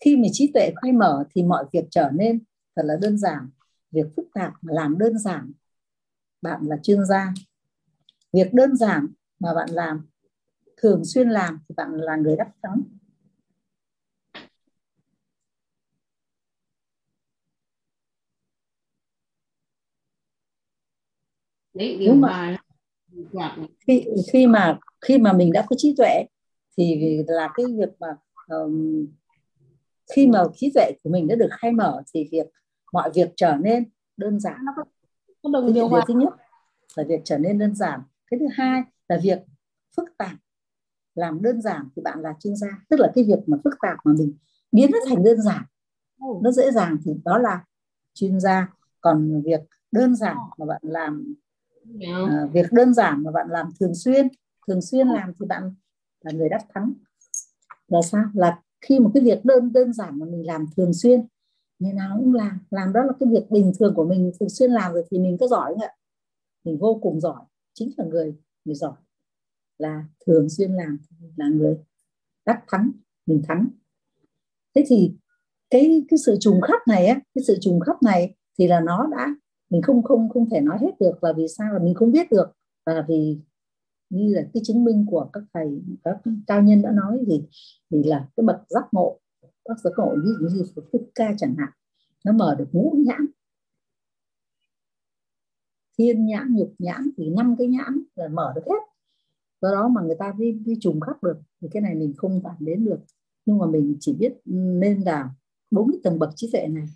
khi 0.05 0.17
mà 0.17 0.29
trí 0.33 0.51
tuệ 0.55 0.73
khai 0.83 0.93
mở 0.93 1.25
thì 1.35 1.43
mọi 1.43 1.65
việc 1.73 1.85
trở 1.91 2.11
nên 2.15 2.45
thật 2.77 2.83
là 2.85 2.97
đơn 3.01 3.19
giản. 3.19 3.51
Việc 3.91 4.07
phức 4.17 4.27
tạp 4.35 4.53
mà 4.63 4.73
làm 4.75 4.99
đơn 4.99 5.19
giản, 5.19 5.53
bạn 6.43 6.61
là 6.65 6.77
chuyên 6.83 7.05
gia. 7.05 7.35
Việc 8.33 8.55
đơn 8.55 8.77
giản 8.77 9.07
mà 9.39 9.55
bạn 9.55 9.71
làm, 9.71 10.07
thường 10.77 11.05
xuyên 11.05 11.29
làm 11.31 11.59
thì 11.69 11.75
bạn 11.77 11.93
là 11.95 12.17
người 12.17 12.37
đắc 12.37 12.49
thắng 12.63 12.83
Đấy, 21.75 21.97
điều 21.97 22.15
mà 22.15 22.57
khi 23.87 24.05
khi 24.33 24.47
mà 24.47 24.79
khi 25.01 25.19
mà 25.19 25.33
mình 25.33 25.53
đã 25.53 25.65
có 25.69 25.77
trí 25.79 25.95
tuệ 25.99 26.25
thì 26.79 27.19
là 27.27 27.49
cái 27.55 27.67
việc 27.79 27.89
mà 28.01 28.17
um, 28.49 29.07
khi 30.15 30.27
mà 30.27 30.45
trí 30.55 30.73
tuệ 30.75 30.93
của 31.05 31.11
mình 31.11 31.27
đã 31.27 31.35
được 31.35 31.49
khai 31.51 31.73
mở 31.73 32.03
thì 32.15 32.29
việc 32.33 32.47
mọi 32.93 33.11
việc 33.15 33.33
trở 33.37 33.57
nên 33.61 33.85
đơn 34.17 34.41
giản. 34.41 34.57
Cái 35.43 35.53
việc 35.73 36.05
thứ 36.09 36.15
nhất 36.15 36.33
là 36.97 37.05
việc 37.09 37.21
trở 37.25 37.39
nên 37.39 37.59
đơn 37.59 37.75
giản. 37.75 38.01
Cái 38.31 38.41
thứ 38.41 38.47
hai 38.53 38.83
là 39.09 39.19
việc 39.23 39.39
phức 39.97 40.19
tạp 40.19 40.37
làm 41.15 41.43
đơn 41.43 41.63
giản 41.63 41.89
thì 41.97 42.03
bạn 42.03 42.21
là 42.21 42.35
chuyên 42.41 42.57
gia. 42.57 42.69
Tức 42.89 43.01
là 43.01 43.13
cái 43.15 43.25
việc 43.25 43.39
mà 43.47 43.57
phức 43.65 43.75
tạp 43.83 43.97
mà 44.05 44.13
mình 44.19 44.37
biến 44.73 44.91
nó 44.93 44.99
thành 45.09 45.25
đơn 45.25 45.43
giản 45.43 45.63
nó 46.43 46.51
dễ 46.51 46.71
dàng 46.71 46.97
thì 47.05 47.13
đó 47.25 47.39
là 47.39 47.65
chuyên 48.15 48.41
gia. 48.41 48.75
Còn 49.01 49.43
việc 49.45 49.61
đơn 49.93 50.17
giản 50.17 50.37
mà 50.59 50.67
bạn 50.67 50.81
làm 50.83 51.35
à, 52.07 52.49
việc 52.53 52.73
đơn 52.73 52.95
giản 52.95 53.23
mà 53.23 53.31
bạn 53.31 53.49
làm 53.51 53.67
thường 53.81 53.95
xuyên 53.95 54.29
thường 54.67 54.83
xuyên 54.83 55.09
làm 55.09 55.33
thì 55.41 55.47
bạn 55.47 55.75
là 56.21 56.33
người 56.33 56.49
đắc 56.49 56.67
thắng. 56.75 56.93
Là 57.89 58.03
sao? 58.03 58.25
Là 58.35 58.61
khi 58.81 58.99
một 58.99 59.11
cái 59.15 59.23
việc 59.23 59.45
đơn 59.45 59.73
đơn 59.73 59.93
giản 59.93 60.19
mà 60.19 60.27
mình 60.27 60.47
làm 60.47 60.67
thường 60.77 60.95
xuyên 60.95 61.27
ngày 61.79 61.93
nào 61.93 62.17
cũng 62.19 62.35
làm. 62.35 62.59
Làm 62.71 62.93
đó 62.93 63.03
là 63.03 63.13
cái 63.21 63.29
việc 63.33 63.51
bình 63.51 63.73
thường 63.79 63.95
của 63.95 64.05
mình 64.05 64.33
thường 64.41 64.49
xuyên 64.49 64.71
làm 64.71 64.93
rồi 64.93 65.05
thì 65.11 65.19
mình 65.19 65.37
có 65.41 65.47
giỏi 65.47 65.73
không 65.73 65.83
ạ? 65.83 65.95
Mình 66.65 66.79
vô 66.79 66.99
cùng 67.03 67.21
giỏi. 67.21 67.43
Chính 67.75 67.91
là 67.97 68.05
người 68.05 68.35
người 68.65 68.75
giỏi. 68.75 68.97
Là 69.79 70.05
thường 70.27 70.49
xuyên 70.51 70.73
làm 70.73 70.99
là 71.37 71.49
người 71.49 71.79
đắc 72.47 72.65
thắng 72.69 72.91
mình 73.27 73.43
thắng. 73.49 73.69
Thế 74.75 74.85
thì 74.87 75.15
cái 75.71 76.05
cái 76.09 76.19
sự 76.19 76.37
trùng 76.41 76.61
khắp 76.61 76.89
này 76.89 77.07
á 77.07 77.21
cái 77.35 77.45
sự 77.47 77.59
trùng 77.61 77.81
khắp 77.81 78.03
này 78.03 78.35
thì 78.59 78.67
là 78.67 78.81
nó 78.81 79.07
đã 79.07 79.35
mình 79.73 79.83
không 79.83 80.03
không 80.03 80.29
không 80.29 80.51
thể 80.51 80.61
nói 80.61 80.79
hết 80.81 81.01
được 81.01 81.25
là 81.25 81.33
vì 81.33 81.49
sao 81.49 81.73
là 81.73 81.79
mình 81.79 81.95
không 81.95 82.13
biết 82.13 82.31
được. 82.31 82.47
Là 82.87 83.05
vì 83.09 83.39
như 84.11 84.35
là 84.35 84.43
cái 84.55 84.63
chứng 84.67 84.85
minh 84.85 85.07
của 85.11 85.31
các 85.33 85.43
thầy 85.55 85.83
các 86.05 86.21
cao 86.47 86.63
nhân 86.63 86.83
đã 86.83 86.91
nói 86.91 87.25
gì 87.29 87.43
thì 87.91 88.03
là 88.03 88.29
cái 88.37 88.45
bậc 88.45 88.57
giác 88.69 88.85
ngộ 88.93 89.21
các 89.65 89.81
giác 89.81 89.91
ngộ 89.97 90.15
ví 90.17 90.31
dụ 90.41 90.57
như 90.57 90.65
Phật 90.77 90.83
Thích 90.93 91.03
Ca 91.15 91.35
chẳng 91.39 91.55
hạn 91.59 91.69
nó 92.25 92.33
mở 92.33 92.55
được 92.59 92.69
ngũ 92.73 92.95
nhãn. 93.07 93.27
Thiên 95.99 96.27
nhãn 96.27 96.55
nhục 96.55 96.75
nhãn 96.79 97.11
thì 97.17 97.31
năm 97.31 97.55
cái 97.59 97.67
nhãn 97.67 98.03
là 98.15 98.29
mở 98.29 98.53
được 98.55 98.63
hết. 98.67 98.81
Do 99.61 99.73
đó 99.73 99.89
mà 99.89 100.03
người 100.03 100.17
ta 100.19 100.35
đi, 100.39 100.53
đi 100.53 100.77
trùng 100.81 101.01
khắp 101.01 101.23
được 101.23 101.37
thì 101.61 101.69
cái 101.73 101.83
này 101.83 101.95
mình 101.95 102.13
không 102.17 102.43
bàn 102.43 102.57
đến 102.59 102.85
được. 102.85 103.01
Nhưng 103.47 103.59
mà 103.59 103.67
mình 103.67 103.97
chỉ 104.01 104.13
biết 104.13 104.33
nên 104.45 105.01
là 105.01 105.31
bốn 105.71 105.91
cái 105.93 106.01
tầng 106.05 106.19
bậc 106.19 106.31
trí 106.37 106.51
tuệ 106.53 106.67
này. 106.67 106.87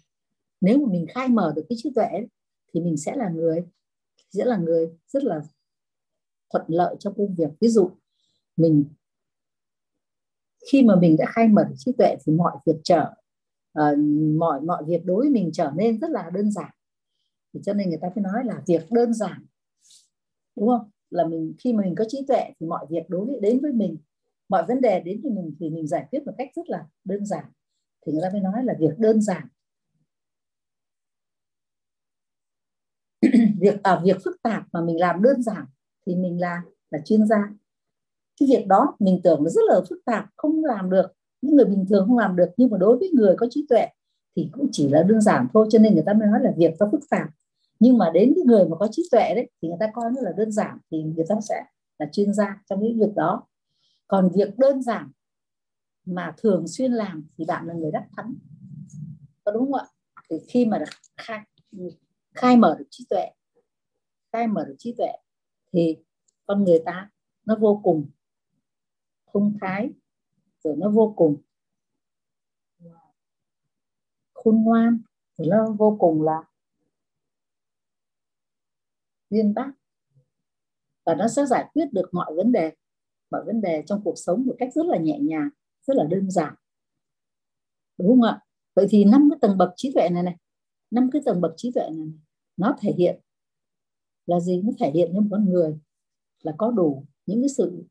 Nếu 0.61 0.79
mà 0.79 0.93
mình 0.93 1.07
khai 1.09 1.29
mở 1.29 1.53
được 1.57 1.67
cái 1.69 1.77
trí 1.83 1.93
tuệ 1.95 2.27
thì 2.75 2.81
mình 2.81 2.97
sẽ 2.97 3.17
là 3.17 3.29
người 3.29 3.65
sẽ 4.31 4.45
là 4.45 4.57
người 4.57 4.91
rất 5.09 5.25
là 5.25 5.41
thuận 6.53 6.65
lợi 6.69 6.97
trong 6.99 7.15
công 7.17 7.35
việc. 7.35 7.51
Ví 7.61 7.69
dụ 7.69 7.91
mình 8.57 8.85
khi 10.73 10.83
mà 10.83 10.97
mình 10.97 11.17
đã 11.17 11.27
khai 11.29 11.49
mở 11.49 11.65
trí 11.77 11.93
tuệ 11.93 12.17
thì 12.27 12.33
mọi 12.33 12.57
việc 12.67 12.77
trở 12.85 13.15
uh, 13.79 13.99
mọi 14.39 14.61
mọi 14.61 14.85
việc 14.87 15.05
đối 15.05 15.21
với 15.21 15.31
mình 15.31 15.51
trở 15.53 15.73
nên 15.77 16.01
rất 16.01 16.11
là 16.11 16.31
đơn 16.35 16.53
giản. 16.53 16.71
Thì 17.55 17.61
cho 17.65 17.73
nên 17.73 17.89
người 17.89 17.99
ta 18.03 18.09
mới 18.17 18.23
nói 18.23 18.45
là 18.45 18.63
việc 18.67 18.91
đơn 18.91 19.15
giản 19.15 19.47
đúng 20.57 20.69
không? 20.69 20.91
Là 21.11 21.27
mình 21.27 21.55
khi 21.59 21.73
mà 21.73 21.83
mình 21.83 21.95
có 21.99 22.05
trí 22.09 22.25
tuệ 22.29 22.51
thì 22.61 22.67
mọi 22.67 22.87
việc 22.91 23.03
đối 23.09 23.27
với 23.27 23.41
đến 23.41 23.61
với 23.61 23.73
mình 23.73 23.97
mọi 24.49 24.65
vấn 24.69 24.81
đề 24.81 25.01
đến 25.01 25.21
với 25.23 25.33
mình 25.33 25.57
thì 25.61 25.71
mình 25.71 25.87
giải 25.87 26.07
quyết 26.11 26.27
một 26.27 26.33
cách 26.39 26.49
rất 26.57 26.69
là 26.69 26.87
đơn 27.05 27.27
giản. 27.27 27.45
Thì 28.07 28.13
người 28.13 28.23
ta 28.23 28.31
mới 28.33 28.41
nói 28.41 28.65
là 28.65 28.75
việc 28.81 28.99
đơn 28.99 29.23
giản. 29.23 29.49
việc 33.61 33.83
à, 33.83 34.01
việc 34.05 34.17
phức 34.25 34.43
tạp 34.43 34.63
mà 34.73 34.81
mình 34.81 35.01
làm 35.01 35.23
đơn 35.23 35.43
giản 35.43 35.65
thì 36.07 36.15
mình 36.15 36.41
là 36.41 36.63
là 36.91 36.99
chuyên 37.05 37.27
gia. 37.27 37.53
Cái 38.41 38.49
việc 38.49 38.67
đó 38.67 38.97
mình 38.99 39.21
tưởng 39.25 39.45
nó 39.45 39.51
rất 39.51 39.63
là 39.69 39.81
phức 39.89 40.05
tạp 40.05 40.27
không 40.37 40.65
làm 40.65 40.91
được. 40.91 41.07
Những 41.43 41.57
người 41.57 41.65
bình 41.65 41.87
thường 41.89 42.05
không 42.09 42.19
làm 42.19 42.37
được 42.37 42.49
nhưng 42.57 42.71
mà 42.71 42.79
đối 42.79 42.97
với 42.99 43.11
người 43.15 43.35
có 43.39 43.47
trí 43.51 43.67
tuệ 43.69 43.89
thì 44.37 44.49
cũng 44.53 44.69
chỉ 44.73 44.89
là 44.89 45.03
đơn 45.03 45.21
giản 45.21 45.47
thôi 45.55 45.67
cho 45.71 45.79
nên 45.79 45.95
người 45.95 46.03
ta 46.07 46.13
mới 46.13 46.29
nói 46.29 46.41
là 46.43 46.53
việc 46.57 46.75
nó 46.79 46.89
phức 46.93 47.01
tạp. 47.11 47.29
Nhưng 47.81 47.99
mà 47.99 48.11
đến 48.15 48.33
cái 48.37 48.45
người 48.45 48.69
mà 48.69 48.77
có 48.77 48.89
trí 48.91 49.03
tuệ 49.11 49.35
đấy 49.35 49.51
thì 49.63 49.69
người 49.69 49.77
ta 49.81 49.87
coi 49.95 50.11
nó 50.11 50.21
là 50.21 50.33
đơn 50.37 50.53
giản 50.53 50.79
thì 50.91 51.03
người 51.03 51.25
ta 51.29 51.35
sẽ 51.49 51.65
là 51.99 52.09
chuyên 52.13 52.35
gia 52.35 52.63
trong 52.71 52.81
cái 52.81 52.97
việc 52.99 53.15
đó. 53.17 53.47
Còn 54.09 54.31
việc 54.35 54.59
đơn 54.59 54.83
giản 54.83 55.11
mà 56.07 56.35
thường 56.43 56.69
xuyên 56.69 56.93
làm 56.93 57.27
thì 57.39 57.45
bạn 57.45 57.67
là 57.67 57.75
người 57.75 57.91
đắc 57.91 58.07
thắng. 58.17 58.35
Có 59.45 59.53
đúng 59.53 59.73
không 59.73 59.81
ạ? 59.81 59.87
Thì 60.31 60.37
khi 60.49 60.67
mà 60.67 60.85
khai, 61.17 61.41
khai 62.37 62.57
mở 62.57 62.77
được 62.79 62.87
trí 62.91 63.07
tuệ 63.11 63.31
khai 64.33 64.47
mở 64.47 64.65
được 64.69 64.77
trí 64.79 64.95
tuệ 64.99 65.13
thì 65.73 65.97
con 66.47 66.65
người 66.65 66.83
ta 66.85 67.11
nó 67.45 67.57
vô 67.61 67.81
cùng 67.85 68.11
thông 69.33 69.59
thái 69.61 69.91
rồi 70.65 70.75
nó 70.79 70.91
vô 70.91 71.15
cùng 71.17 71.43
khôn 74.33 74.65
ngoan 74.65 74.99
rồi 75.37 75.49
nó 75.49 75.75
vô 75.79 75.97
cùng 76.01 76.23
là 76.23 76.43
viên 79.31 79.55
bác. 79.55 79.73
Và 81.05 81.15
nó 81.15 81.29
sẽ 81.29 81.47
giải 81.47 81.71
quyết 81.75 81.93
được 81.93 82.09
mọi 82.13 82.35
vấn 82.37 82.53
đề 82.53 82.73
mọi 83.31 83.45
vấn 83.45 83.61
đề 83.61 83.83
trong 83.87 84.03
cuộc 84.05 84.15
sống 84.17 84.47
một 84.47 84.55
cách 84.59 84.69
rất 84.75 84.87
là 84.87 84.99
nhẹ 84.99 85.19
nhàng 85.19 85.49
rất 85.83 85.97
là 85.97 86.05
đơn 86.05 86.31
giản. 86.31 86.55
Đúng 87.99 88.09
không 88.09 88.23
ạ? 88.23 88.41
Vậy 88.75 88.87
thì 88.91 89.05
năm 89.05 89.29
cái 89.31 89.39
tầng 89.41 89.59
bậc 89.59 89.73
trí 89.77 89.93
tuệ 89.95 90.09
này 90.09 90.23
này 90.23 90.37
năm 90.91 91.11
cái 91.13 91.23
tầng 91.25 91.41
bậc 91.41 91.53
trí 91.57 91.73
tuệ 91.75 91.83
này, 91.83 92.07
này 92.07 92.19
nó 92.57 92.77
thể 92.81 92.93
hiện 92.99 93.21
là 94.27 94.41
gì? 94.41 94.63
Nó 94.63 94.73
thể 94.81 94.91
hiện 94.91 95.13
như 95.13 95.21
một 95.21 95.29
con 95.31 95.45
người 95.51 95.79
là 96.43 96.53
có 96.59 96.71
đủ 96.71 97.07
những 97.27 97.41
cái 97.43 97.49
sự 97.49 97.85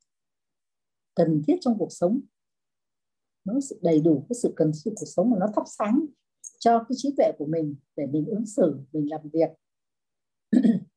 cần 1.16 1.42
thiết 1.48 1.56
trong 1.62 1.78
cuộc 1.78 1.92
sống. 1.92 2.22
Nó 3.46 3.60
sự 3.60 3.80
đầy 3.82 4.00
đủ 4.02 4.26
cái 4.30 4.36
sự 4.42 4.54
cần 4.56 4.72
thiết 4.86 4.92
cuộc 4.96 5.06
sống 5.06 5.30
mà 5.32 5.38
nó 5.40 5.48
thắp 5.56 5.64
sáng 5.66 6.06
cho 6.60 6.80
cái 6.90 6.96
trí 6.98 7.14
tuệ 7.18 7.32
của 7.38 7.46
mình 7.46 7.76
để 7.96 8.06
mình 8.06 8.26
ứng 8.26 8.46
xử, 8.46 8.80
mình 8.94 9.10
làm 9.10 9.22
việc. 9.34 9.50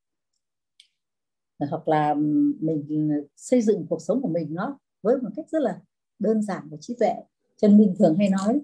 Hoặc 1.70 1.88
là 1.88 2.14
mình 2.60 3.10
xây 3.36 3.62
dựng 3.62 3.86
cuộc 3.90 4.02
sống 4.02 4.22
của 4.22 4.28
mình 4.28 4.54
nó 4.54 4.78
với 5.02 5.16
một 5.16 5.28
cách 5.36 5.46
rất 5.48 5.62
là 5.62 5.82
đơn 6.18 6.42
giản 6.42 6.68
và 6.70 6.76
trí 6.80 6.94
tuệ. 6.98 7.14
Cho 7.56 7.68
nên 7.68 7.78
mình 7.78 7.94
thường 7.98 8.16
hay 8.18 8.28
nói, 8.28 8.60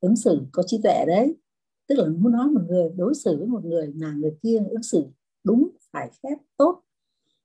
ứng 0.00 0.16
xử 0.16 0.46
có 0.52 0.62
trí 0.66 0.80
tuệ 0.82 1.04
đấy 1.06 1.34
tức 1.88 1.94
là 1.98 2.04
muốn 2.06 2.32
nói 2.32 2.46
một 2.46 2.60
người, 2.68 2.90
đối 2.96 3.14
xử 3.14 3.38
với 3.38 3.46
một 3.46 3.64
người 3.64 3.92
mà 3.94 4.12
người 4.12 4.36
kia 4.42 4.58
ứng 4.70 4.82
xử 4.82 5.06
đúng, 5.44 5.68
phải 5.92 6.10
phép, 6.22 6.36
tốt 6.56 6.82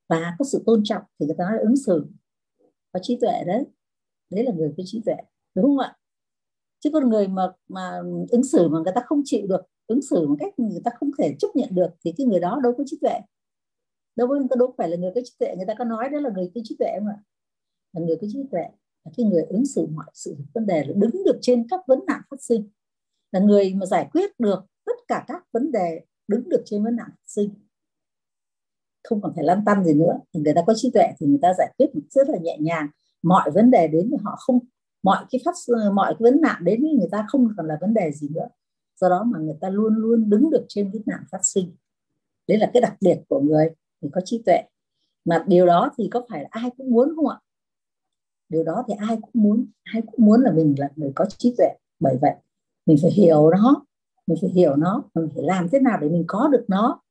và 0.08 0.36
có 0.38 0.44
sự 0.44 0.62
tôn 0.66 0.80
trọng 0.84 1.02
thì 1.20 1.26
người 1.26 1.34
ta 1.38 1.44
nói 1.44 1.58
ứng 1.60 1.76
xử. 1.76 2.06
Có 2.92 3.00
trí 3.02 3.18
tuệ 3.20 3.44
đấy. 3.46 3.64
Đấy 4.30 4.44
là 4.44 4.52
người 4.52 4.74
có 4.76 4.82
trí 4.86 5.02
tuệ, 5.06 5.14
đúng 5.54 5.64
không 5.64 5.78
ạ? 5.78 5.96
Chứ 6.80 6.90
con 6.92 7.08
người 7.08 7.28
mà 7.28 7.42
mà 7.68 8.00
ứng 8.30 8.44
xử 8.44 8.68
mà 8.68 8.78
người 8.80 8.92
ta 8.94 9.02
không 9.06 9.22
chịu 9.24 9.46
được, 9.46 9.60
ứng 9.86 10.02
xử 10.02 10.28
một 10.28 10.36
cách 10.40 10.58
người 10.58 10.80
ta 10.84 10.90
không 11.00 11.10
thể 11.18 11.34
chấp 11.38 11.48
nhận 11.54 11.68
được 11.72 11.90
thì 12.04 12.14
cái 12.16 12.26
người 12.26 12.40
đó 12.40 12.60
đâu 12.62 12.74
có 12.78 12.84
trí 12.86 12.98
tuệ. 13.00 13.20
Đâu 14.16 14.28
có 14.28 14.56
đâu 14.56 14.74
phải 14.78 14.88
là 14.88 14.96
người 14.96 15.12
có 15.14 15.20
trí 15.24 15.32
tuệ. 15.38 15.56
Người 15.56 15.66
ta 15.66 15.74
có 15.78 15.84
nói 15.84 16.10
đó 16.10 16.20
là 16.20 16.30
người 16.34 16.50
có 16.54 16.60
trí 16.64 16.76
tuệ 16.78 16.88
không 16.98 17.08
ạ? 17.08 17.18
Là 17.92 18.02
người 18.06 18.16
có 18.20 18.26
trí 18.32 18.38
tuệ. 18.50 18.62
Là 19.04 19.12
cái 19.16 19.26
người 19.26 19.42
ứng 19.42 19.66
xử 19.66 19.86
mọi 19.86 20.06
sự 20.14 20.36
vấn 20.54 20.66
đề 20.66 20.84
là 20.84 20.92
đứng 20.96 21.24
được 21.24 21.38
trên 21.40 21.66
các 21.70 21.80
vấn 21.86 22.00
nạn 22.06 22.20
phát 22.30 22.42
sinh 22.42 22.68
là 23.32 23.40
người 23.40 23.74
mà 23.74 23.86
giải 23.86 24.08
quyết 24.12 24.40
được 24.40 24.64
tất 24.84 24.96
cả 25.08 25.24
các 25.28 25.42
vấn 25.52 25.72
đề 25.72 26.00
đứng 26.28 26.48
được 26.48 26.62
trên 26.64 26.84
vấn 26.84 26.96
nạn 26.96 27.08
phát 27.10 27.26
sinh. 27.26 27.50
Không 29.02 29.20
còn 29.22 29.32
phải 29.34 29.44
lăn 29.44 29.64
tăn 29.66 29.84
gì 29.84 29.94
nữa. 29.94 30.18
Thì 30.32 30.40
người 30.40 30.54
ta 30.54 30.62
có 30.66 30.74
trí 30.76 30.90
tuệ 30.90 31.12
thì 31.18 31.26
người 31.26 31.38
ta 31.42 31.52
giải 31.58 31.74
quyết 31.78 31.86
rất 32.10 32.28
là 32.28 32.38
nhẹ 32.38 32.56
nhàng. 32.60 32.88
Mọi 33.22 33.50
vấn 33.50 33.70
đề 33.70 33.88
đến 33.88 34.08
thì 34.10 34.16
họ 34.24 34.36
không, 34.38 34.58
mọi 35.02 35.24
cái 35.30 35.40
phát, 35.44 35.54
mọi 35.92 36.14
cái 36.14 36.32
vấn 36.32 36.40
nạn 36.40 36.64
đến 36.64 36.82
với 36.82 36.90
người 36.90 37.08
ta 37.12 37.26
không 37.28 37.48
còn 37.56 37.66
là 37.66 37.78
vấn 37.80 37.94
đề 37.94 38.12
gì 38.12 38.28
nữa. 38.28 38.48
Do 39.00 39.08
đó 39.08 39.24
mà 39.24 39.38
người 39.38 39.56
ta 39.60 39.68
luôn 39.68 39.94
luôn 39.96 40.30
đứng 40.30 40.50
được 40.50 40.64
trên 40.68 40.90
cái 40.92 41.02
nạn 41.06 41.24
phát 41.30 41.40
sinh. 41.42 41.76
Đấy 42.48 42.58
là 42.58 42.70
cái 42.74 42.80
đặc 42.80 42.96
biệt 43.00 43.18
của 43.28 43.40
người 43.40 43.70
người 44.00 44.10
có 44.14 44.20
trí 44.24 44.42
tuệ. 44.46 44.62
Mà 45.24 45.44
điều 45.48 45.66
đó 45.66 45.90
thì 45.98 46.08
có 46.12 46.26
phải 46.30 46.42
là 46.42 46.48
ai 46.50 46.70
cũng 46.76 46.90
muốn 46.90 47.12
không 47.16 47.28
ạ? 47.28 47.38
Điều 48.48 48.64
đó 48.64 48.84
thì 48.88 48.94
ai 48.98 49.16
cũng 49.16 49.42
muốn, 49.42 49.66
ai 49.82 50.02
cũng 50.02 50.26
muốn 50.26 50.40
là 50.40 50.52
mình 50.52 50.74
là 50.78 50.88
người 50.96 51.12
có 51.14 51.24
trí 51.24 51.54
tuệ. 51.58 51.68
Bởi 52.00 52.18
vậy 52.20 52.34
mình 52.88 52.96
phải 53.02 53.10
hiểu 53.10 53.50
nó. 53.50 53.84
Mình 54.26 54.38
phải 54.40 54.50
hiểu 54.50 54.76
nó 54.76 55.02
mình 55.14 55.28
phải 55.34 55.44
làm 55.44 55.68
thế 55.72 55.80
nào 55.80 55.98
để 56.00 56.08
mình 56.08 56.24
có 56.26 56.48
được 56.48 56.64
nó. 56.68 57.02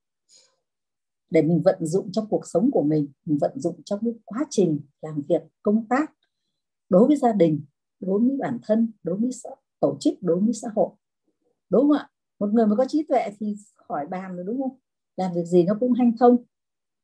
Để 1.29 1.41
mình 1.41 1.61
vận 1.65 1.85
dụng 1.85 2.11
trong 2.11 2.27
cuộc 2.29 2.47
sống 2.47 2.71
của 2.71 2.83
mình 2.83 3.07
mình 3.25 3.37
vận 3.37 3.59
dụng 3.59 3.81
trong 3.85 3.99
cái 4.03 4.13
quá 4.25 4.45
trình 4.49 4.79
làm 5.01 5.21
việc, 5.29 5.41
công 5.63 5.85
tác 5.89 6.13
đối 6.89 7.07
với 7.07 7.17
gia 7.17 7.33
đình, 7.33 7.65
đối 7.99 8.19
với 8.19 8.37
bản 8.39 8.59
thân, 8.63 8.91
đối 9.03 9.17
với 9.17 9.29
tổ 9.79 9.97
chức, 9.99 10.13
đối 10.21 10.39
với 10.39 10.53
xã 10.53 10.67
hội. 10.75 10.89
Đúng 11.69 11.81
không 11.81 11.91
ạ? 11.91 12.09
Một 12.39 12.53
người 12.53 12.67
mà 12.67 12.75
có 12.75 12.85
trí 12.87 13.03
tuệ 13.03 13.29
thì 13.39 13.55
khỏi 13.75 14.07
bàn 14.07 14.35
rồi, 14.35 14.45
đúng 14.47 14.61
không? 14.61 14.77
Làm 15.17 15.33
việc 15.33 15.45
gì 15.45 15.63
nó 15.63 15.73
cũng 15.79 15.93
hanh 15.93 16.11
thông. 16.19 16.37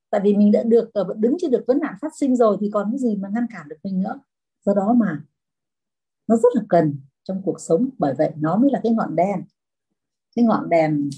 Tại 0.09 0.21
vì 0.24 0.36
mình 0.36 0.51
đã 0.51 0.63
được 0.63 0.93
ờ, 0.93 1.13
đứng 1.17 1.36
trên 1.39 1.51
được 1.51 1.63
vấn 1.67 1.80
nạn 1.80 1.95
phát 2.01 2.15
sinh 2.15 2.36
rồi 2.36 2.57
thì 2.61 2.69
còn 2.74 2.91
cái 2.91 2.99
gì 2.99 3.15
mà 3.15 3.30
ngăn 3.30 3.45
cản 3.53 3.69
được 3.69 3.78
mình 3.84 4.01
nữa? 4.01 4.19
Do 4.65 4.74
đó 4.74 4.93
mà 4.93 5.24
nó 6.28 6.36
rất 6.36 6.49
là 6.55 6.61
cần 6.69 6.95
trong 7.24 7.41
cuộc 7.45 7.59
sống 7.59 7.89
bởi 7.97 8.13
vậy 8.17 8.32
nó 8.38 8.57
mới 8.57 8.71
là 8.71 8.80
cái 8.84 8.91
ngọn 8.91 9.15
đèn. 9.15 9.43
Cái 10.36 10.45
ngọn 10.45 10.69
đèn 10.69 11.09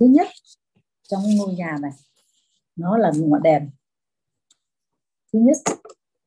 thứ 0.00 0.06
nhất 0.06 0.26
trong 1.02 1.22
ngôi 1.36 1.54
nhà 1.54 1.76
này 1.82 1.92
nó 2.76 2.98
là 2.98 3.12
ngọn 3.16 3.42
đèn 3.42 3.70
thứ 5.32 5.38
nhất 5.38 5.56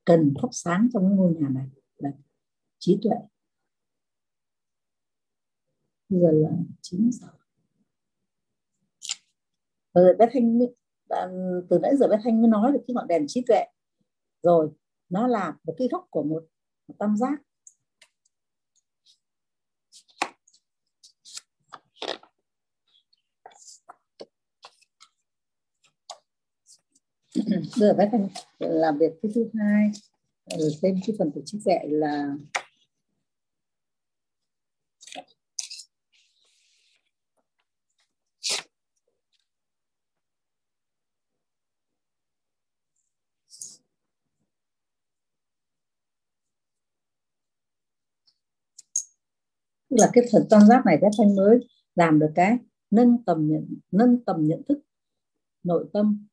cần 0.05 0.33
thắp 0.41 0.47
sáng 0.51 0.89
trong 0.93 1.03
cái 1.03 1.17
ngôi 1.17 1.33
nhà 1.33 1.47
này 1.49 1.67
là 1.97 2.09
trí 2.79 2.99
tuệ. 3.03 3.15
Bây 6.09 6.21
giờ 6.21 6.31
là 6.31 6.49
chín 6.81 7.09
giờ. 7.13 7.27
Rồi 9.93 10.15
bé 10.15 10.25
thanh 10.33 10.59
từ 11.69 11.79
nãy 11.81 11.97
giờ 11.97 12.07
bé 12.07 12.17
thanh 12.23 12.41
mới 12.41 12.49
nói 12.49 12.71
được 12.71 12.79
cái 12.87 12.95
ngọn 12.95 13.07
đèn 13.07 13.25
trí 13.27 13.43
tuệ. 13.47 13.65
Rồi 14.43 14.69
nó 15.09 15.27
là 15.27 15.57
một 15.63 15.75
cái 15.77 15.87
góc 15.91 16.07
của 16.09 16.23
một, 16.23 16.43
một 16.87 16.95
tam 16.99 17.17
giác. 17.17 17.41
Giờ 27.75 27.93
bác 27.97 28.09
anh 28.11 28.27
làm 28.59 28.97
việc 28.97 29.11
cái 29.21 29.31
thứ 29.35 29.49
hai. 29.59 29.91
Ờ, 30.51 30.57
thêm 30.81 30.95
cái 31.07 31.15
phần 31.19 31.31
tổ 31.35 31.41
chức 31.45 31.61
dạy 31.61 31.87
là 31.89 32.35
tức 49.89 49.97
là 49.99 50.09
cái 50.13 50.23
phần 50.33 50.47
tam 50.49 50.61
giác 50.67 50.85
này 50.85 50.97
các 51.01 51.11
thanh 51.17 51.35
mới 51.35 51.59
làm 51.95 52.19
được 52.19 52.31
cái 52.35 52.57
nâng 52.91 53.23
tầm 53.25 53.47
nhận 53.47 53.75
nâng 53.91 54.23
tầm 54.25 54.35
nhận 54.39 54.61
thức 54.69 54.79
nội 55.63 55.89
tâm 55.93 56.28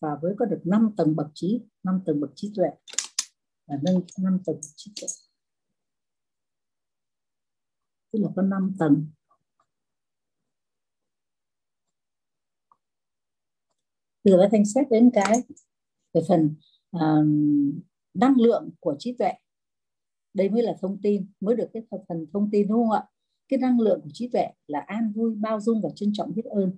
và 0.00 0.18
với 0.22 0.34
có 0.38 0.44
được 0.44 0.60
5 0.64 0.90
tầng 0.96 1.16
bậc 1.16 1.26
trí 1.34 1.60
5 1.82 2.02
tầng 2.06 2.20
bậc 2.20 2.30
trí 2.34 2.52
tuệ. 2.56 2.68
Và 3.66 3.76
nâng 3.82 4.00
5 4.18 4.38
tầng 4.46 4.60
trí 4.76 4.92
tuệ. 5.00 5.08
Tức 8.12 8.18
là 8.22 8.28
có 8.36 8.42
5 8.42 8.76
tầng. 8.78 9.06
Từ 14.22 14.36
đó 14.36 14.48
thanh 14.52 14.64
xét 14.64 14.86
đến 14.90 15.10
cái 15.14 15.42
về 16.12 16.20
phần 16.28 16.54
uh, 16.96 17.26
năng 18.14 18.34
lượng 18.36 18.70
của 18.80 18.96
trí 18.98 19.16
tuệ. 19.18 19.32
Đây 20.34 20.48
mới 20.48 20.62
là 20.62 20.76
thông 20.80 21.02
tin 21.02 21.30
mới 21.40 21.56
được 21.56 21.68
cái 21.72 21.82
phần 22.08 22.26
thông 22.32 22.50
tin 22.52 22.68
đúng 22.68 22.78
không 22.78 22.90
ạ? 22.90 23.04
Cái 23.48 23.58
năng 23.58 23.80
lượng 23.80 24.00
của 24.04 24.10
trí 24.12 24.28
tuệ 24.28 24.46
là 24.66 24.80
an 24.80 25.12
vui 25.12 25.34
bao 25.34 25.60
dung 25.60 25.82
và 25.82 25.88
trân 25.94 26.12
trọng 26.14 26.34
biết 26.34 26.44
ơn. 26.44 26.76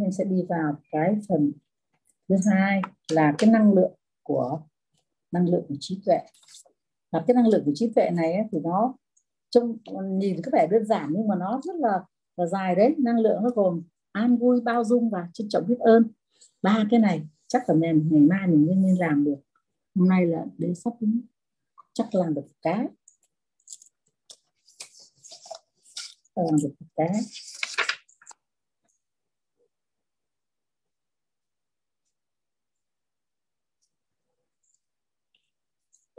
Mình 0.00 0.12
sẽ 0.12 0.24
đi 0.24 0.42
vào 0.48 0.74
cái 0.90 1.16
phần 1.28 1.52
thứ 2.28 2.36
hai 2.46 2.82
là 3.12 3.34
cái 3.38 3.50
năng 3.50 3.74
lượng 3.74 3.92
của 4.22 4.60
năng 5.32 5.48
lượng 5.48 5.64
của 5.68 5.74
trí 5.80 6.02
tuệ. 6.06 6.18
Và 7.12 7.24
cái 7.26 7.34
năng 7.34 7.48
lượng 7.48 7.62
của 7.64 7.72
trí 7.74 7.92
tuệ 7.94 8.10
này 8.10 8.32
ấy, 8.32 8.44
thì 8.52 8.58
nó 8.62 8.94
trông 9.50 9.78
nhìn 10.18 10.42
có 10.42 10.50
vẻ 10.52 10.66
đơn 10.70 10.84
giản 10.84 11.08
nhưng 11.12 11.28
mà 11.28 11.34
nó 11.36 11.60
rất 11.64 11.76
là, 11.76 12.04
là 12.36 12.46
dài 12.46 12.74
đấy. 12.74 12.94
Năng 12.98 13.18
lượng 13.18 13.42
nó 13.42 13.50
gồm 13.50 13.82
an 14.12 14.36
vui 14.36 14.60
bao 14.60 14.84
dung 14.84 15.10
và 15.10 15.28
trân 15.32 15.48
trọng 15.48 15.66
biết 15.66 15.78
ơn. 15.78 16.10
Ba 16.62 16.84
cái 16.90 17.00
này 17.00 17.22
chắc 17.46 17.68
là 17.68 17.74
ngày, 17.74 17.94
ngày 18.10 18.20
mai 18.20 18.46
mình 18.46 18.66
nên, 18.66 18.82
nên 18.82 18.96
làm 18.96 19.24
được. 19.24 19.38
Hôm 19.94 20.08
nay 20.08 20.26
là 20.26 20.44
đến 20.58 20.74
sắp 20.74 20.92
đến 21.00 21.22
chắc 21.92 22.14
làm 22.14 22.34
được 22.34 22.46
cái. 22.62 22.86
Làm 26.36 26.56
được 26.62 26.74
cái. 26.96 27.10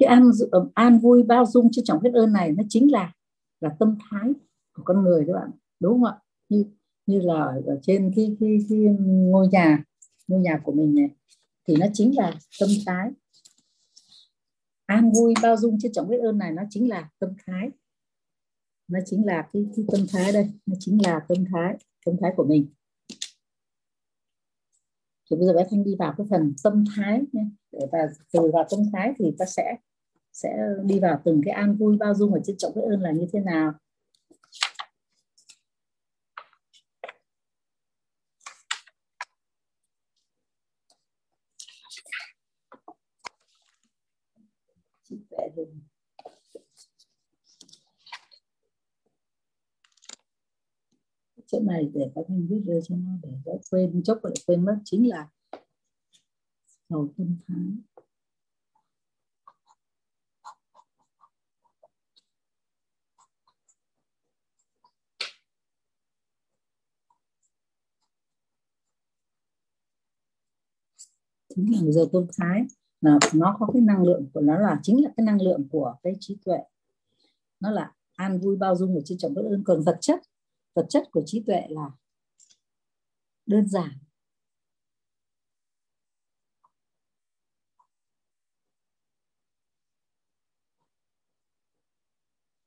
Cái 0.02 0.08
an 0.08 0.32
an 0.74 1.00
vui 1.00 1.24
bao 1.24 1.46
dung 1.46 1.72
trân 1.72 1.86
trọng 1.86 2.02
biết 2.02 2.14
ơn 2.14 2.34
này 2.34 2.52
nó 2.52 2.64
chính 2.70 2.92
là 2.92 3.14
là 3.60 3.70
tâm 3.80 3.98
thái 4.10 4.32
của 4.74 4.84
con 4.86 5.04
người 5.04 5.24
các 5.28 5.34
bạn 5.34 5.52
đúng 5.80 5.94
không 5.94 6.04
ạ? 6.04 6.18
Như 6.50 6.66
như 7.06 7.20
là 7.20 7.44
ở 7.66 7.80
trên 7.82 8.12
cái, 8.16 8.38
cái, 8.40 8.58
cái 8.70 8.80
ngôi 9.00 9.48
nhà 9.48 9.84
ngôi 10.28 10.40
nhà 10.40 10.62
của 10.64 10.72
mình 10.72 10.96
này 10.96 11.10
thì 11.68 11.76
nó 11.76 11.86
chính 11.94 12.18
là 12.18 12.34
tâm 12.60 12.70
thái. 12.86 13.10
An 14.86 15.12
vui 15.12 15.34
bao 15.42 15.58
dung 15.58 15.80
trân 15.80 15.92
trọng 15.92 16.08
biết 16.08 16.20
ơn 16.20 16.38
này 16.38 16.52
nó 16.52 16.64
chính 16.70 16.90
là 16.90 17.10
tâm 17.20 17.30
thái. 17.46 17.70
Nó 18.88 19.00
chính 19.06 19.26
là 19.26 19.50
cái, 19.54 19.66
cái 19.76 19.86
tâm 19.92 20.02
thái 20.12 20.32
đây 20.32 20.50
nó 20.66 20.76
chính 20.80 20.98
là 21.04 21.20
tâm 21.28 21.38
thái 21.54 21.78
tâm 22.06 22.16
thái 22.22 22.34
của 22.36 22.46
mình. 22.46 22.68
Thì 25.30 25.38
bây 25.38 25.48
giờ 25.48 25.54
bé 25.54 25.68
thanh 25.72 25.84
đi 25.84 25.96
vào 26.00 26.14
cái 26.18 26.28
phần 26.30 26.54
tâm 26.64 26.84
thái 26.96 27.22
nhé. 27.32 27.46
Để 27.72 27.80
và 27.92 28.00
từ 28.34 28.52
vào 28.54 28.68
tâm 28.72 28.80
thái 28.94 29.14
thì 29.20 29.26
ta 29.40 29.46
sẽ 29.46 29.76
sẽ 30.34 30.50
đi 30.86 31.00
vào 31.00 31.22
từng 31.26 31.42
cái 31.46 31.54
an 31.54 31.76
vui 31.76 31.98
bao 31.98 32.16
dung 32.16 32.34
và 32.34 32.40
trân 32.46 32.58
trọng 32.58 32.72
biết 32.76 32.82
ơn 32.82 33.02
là 33.02 33.12
như 33.12 33.28
thế 33.34 33.40
nào. 33.40 33.74
Chị 45.04 45.16
vẽ 45.30 45.50
chỗ 51.52 51.60
này 51.60 51.90
để 51.94 52.12
các 52.16 52.26
anh 52.28 52.48
viết 52.50 52.60
đưa 52.66 52.80
cho 52.82 52.96
nó 52.96 53.12
để 53.24 53.30
đỡ 53.46 53.52
quên, 53.72 54.04
chốc 54.04 54.20
lại 54.24 54.34
quên 54.48 54.66
mất, 54.66 54.78
chính 54.86 55.10
là 55.10 55.28
hầu 56.90 57.14
tâm 57.18 57.38
thái. 57.48 57.91
Chính 71.70 71.86
là 71.86 71.92
giờ 71.92 72.06
tâm 72.14 72.28
thái 72.38 72.66
là 73.02 73.20
nó 73.34 73.58
có 73.60 73.68
cái 73.74 73.82
năng 73.82 74.04
lượng 74.04 74.30
của, 74.34 74.42
nó 74.42 74.60
là, 74.60 74.80
chính 74.84 75.04
là 75.04 75.10
cái 75.18 75.26
năng 75.26 75.42
lượng 75.42 75.68
của 75.72 75.96
cái 76.04 76.14
trí 76.20 76.38
tuệ. 76.46 76.58
Nó 77.60 77.72
là 77.72 77.94
an 78.16 78.40
vui 78.40 78.58
bao 78.58 78.76
dung 78.76 78.96
và 78.96 79.02
trân 79.06 79.18
trọng 79.18 79.34
biết 79.34 79.42
ơn. 79.50 79.64
Còn 79.66 79.82
vật 79.84 79.98
chất 80.02 80.20
vật 80.74 80.86
chất 80.90 81.04
của 81.12 81.24
trí 81.26 81.44
tuệ 81.48 81.68
là 81.70 81.92
đơn 83.46 83.68
giản. 83.68 83.90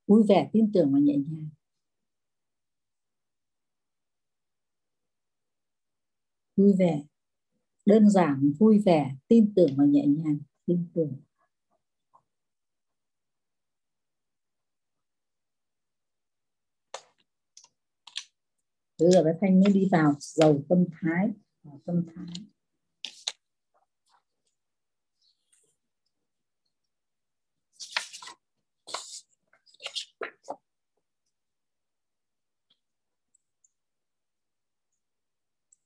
Vui 0.06 0.22
vẻ, 0.28 0.50
tin 0.52 0.72
tưởng 0.74 0.92
và 0.92 0.98
nhẹ 0.98 1.16
nhàng. 1.16 1.48
Vui 6.56 6.72
vẻ 6.78 7.02
đơn 7.86 8.10
giản, 8.10 8.52
vui 8.58 8.78
vẻ, 8.86 9.14
tin 9.28 9.54
tưởng 9.56 9.70
và 9.76 9.84
nhẹ 9.84 10.06
nhàng, 10.06 10.38
tin 10.66 10.86
tưởng 10.94 11.12
bây 19.00 19.10
giờ 19.10 19.24
cái 19.24 19.34
thanh 19.40 19.60
mới 19.60 19.72
đi 19.72 19.88
vào 19.92 20.14
dầu 20.20 20.64
tâm 20.68 20.84
thái 21.00 21.30
tâm 21.86 22.06
thái 22.14 22.26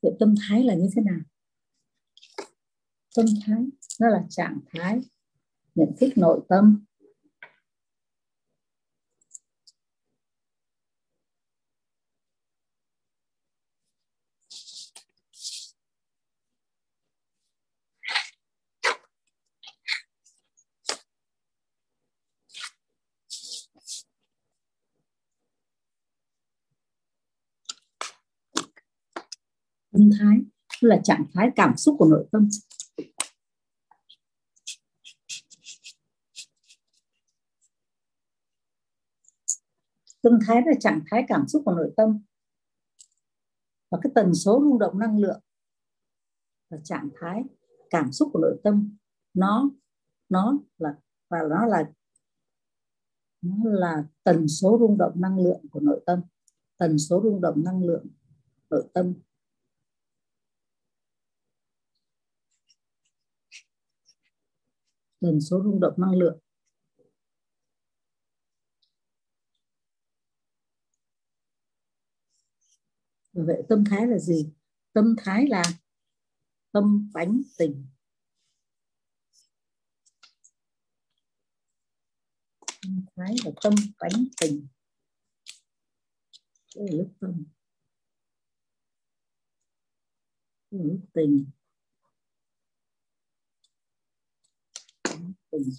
Vậy 0.02 0.12
tâm 0.20 0.34
thái 0.40 0.64
là 0.64 0.74
như 0.74 0.88
thế 0.96 1.02
nào? 1.02 1.20
Tâm 3.18 3.26
thái, 3.46 3.64
nó 4.00 4.08
là 4.08 4.24
trạng 4.30 4.58
thái 4.72 5.00
nhận 5.74 5.88
thức 6.00 6.08
nội 6.16 6.40
tâm. 6.48 6.84
Tâm 29.92 30.10
thái 30.18 30.38
là 30.80 31.00
trạng 31.04 31.24
thái 31.34 31.50
cảm 31.56 31.76
xúc 31.76 31.96
của 31.98 32.06
nội 32.06 32.28
tâm. 32.32 32.48
Tâm 40.22 40.38
thái 40.46 40.62
là 40.66 40.72
trạng 40.80 41.00
thái 41.10 41.24
cảm 41.28 41.48
xúc 41.48 41.62
của 41.64 41.72
nội 41.72 41.92
tâm. 41.96 42.22
Và 43.90 43.98
cái 44.02 44.12
tần 44.14 44.34
số 44.34 44.60
rung 44.64 44.78
động 44.78 44.98
năng 44.98 45.18
lượng 45.18 45.40
là 46.70 46.78
trạng 46.84 47.08
thái 47.20 47.44
cảm 47.90 48.12
xúc 48.12 48.30
của 48.32 48.38
nội 48.38 48.60
tâm. 48.64 48.96
Nó 49.34 49.70
nó 50.28 50.58
là, 50.78 50.94
và 51.28 51.38
nó 51.50 51.66
là 51.66 51.92
nó 53.42 53.56
là 53.64 54.04
tần 54.24 54.48
số 54.48 54.76
rung 54.80 54.98
động 54.98 55.20
năng 55.20 55.38
lượng 55.38 55.60
của 55.70 55.80
nội 55.80 56.02
tâm. 56.06 56.20
Tần 56.76 56.98
số 56.98 57.20
rung 57.22 57.40
động 57.40 57.64
năng 57.64 57.84
lượng 57.84 58.06
nội 58.70 58.90
tâm. 58.92 59.14
Tần 65.20 65.40
số 65.40 65.62
rung 65.64 65.80
động 65.80 65.94
năng 65.96 66.14
lượng 66.14 66.38
vậy 73.46 73.62
tâm 73.68 73.84
thái 73.90 74.06
là 74.06 74.18
gì? 74.18 74.52
Tâm 74.92 75.14
thái 75.18 75.46
là 75.46 75.62
tâm 76.72 77.10
bánh 77.14 77.42
tình. 77.58 77.86
Tâm 82.82 83.04
thái 83.16 83.34
là 83.44 83.50
tâm 83.62 83.74
bánh 83.98 84.24
tình. 84.40 84.66
Đây 86.76 86.86
là 86.88 86.96
lúc 86.96 87.12
tâm. 87.20 87.44
Đây 90.70 90.80
là 90.80 90.92
lúc 90.92 91.00
tình. 91.12 91.50
Tình. 95.50 95.70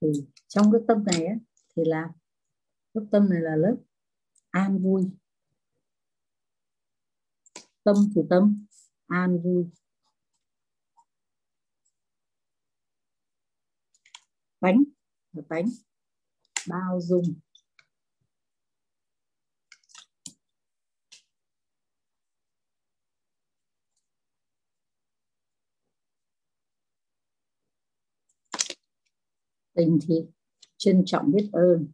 Thì 0.00 0.08
trong 0.48 0.72
cái 0.72 0.80
tâm 0.88 1.04
này 1.04 1.26
á, 1.26 1.34
thì 1.76 1.82
là 1.86 2.12
lớp 2.94 3.06
tâm 3.12 3.30
này 3.30 3.40
là 3.42 3.56
lớp 3.56 3.76
an 4.50 4.78
vui 4.82 5.10
tâm 7.84 7.96
thì 8.14 8.20
tâm. 8.30 8.66
An 9.06 9.38
vui. 9.42 9.64
Bánh 14.60 14.84
là 15.32 15.42
bánh. 15.48 15.66
Bao 16.68 17.00
dung. 17.00 17.24
Tình 29.74 29.98
thì 30.08 30.14
trân 30.76 31.02
trọng 31.06 31.32
biết 31.32 31.50
ơn 31.52 31.88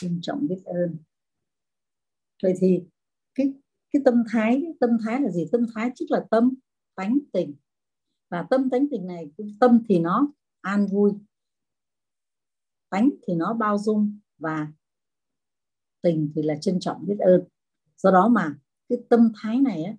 trân 0.00 0.16
trọng 0.28 0.48
biết 0.48 0.62
ơn. 0.64 0.96
Vậy 2.42 2.54
thì 2.60 2.84
cái 3.34 3.54
cái 3.90 4.02
tâm 4.04 4.14
thái 4.32 4.62
tâm 4.80 4.90
thái 5.04 5.20
là 5.20 5.30
gì? 5.30 5.48
Tâm 5.52 5.66
thái 5.74 5.90
chính 5.94 6.08
là 6.10 6.26
tâm 6.30 6.54
tánh 6.94 7.18
tình. 7.32 7.54
Và 8.30 8.46
tâm 8.50 8.70
tánh 8.70 8.86
tình 8.90 9.06
này 9.06 9.30
tâm 9.60 9.82
thì 9.88 9.98
nó 9.98 10.32
an 10.60 10.86
vui 10.92 11.12
tánh 12.90 13.10
thì 13.26 13.34
nó 13.34 13.54
bao 13.54 13.78
dung 13.78 14.18
và 14.38 14.72
tình 16.02 16.32
thì 16.34 16.42
là 16.42 16.54
trân 16.60 16.80
trọng 16.80 17.06
biết 17.06 17.18
ơn. 17.18 17.44
Do 17.96 18.10
đó 18.10 18.28
mà 18.28 18.58
cái 18.88 18.98
tâm 19.10 19.32
thái 19.36 19.60
này 19.60 19.82
á, 19.82 19.96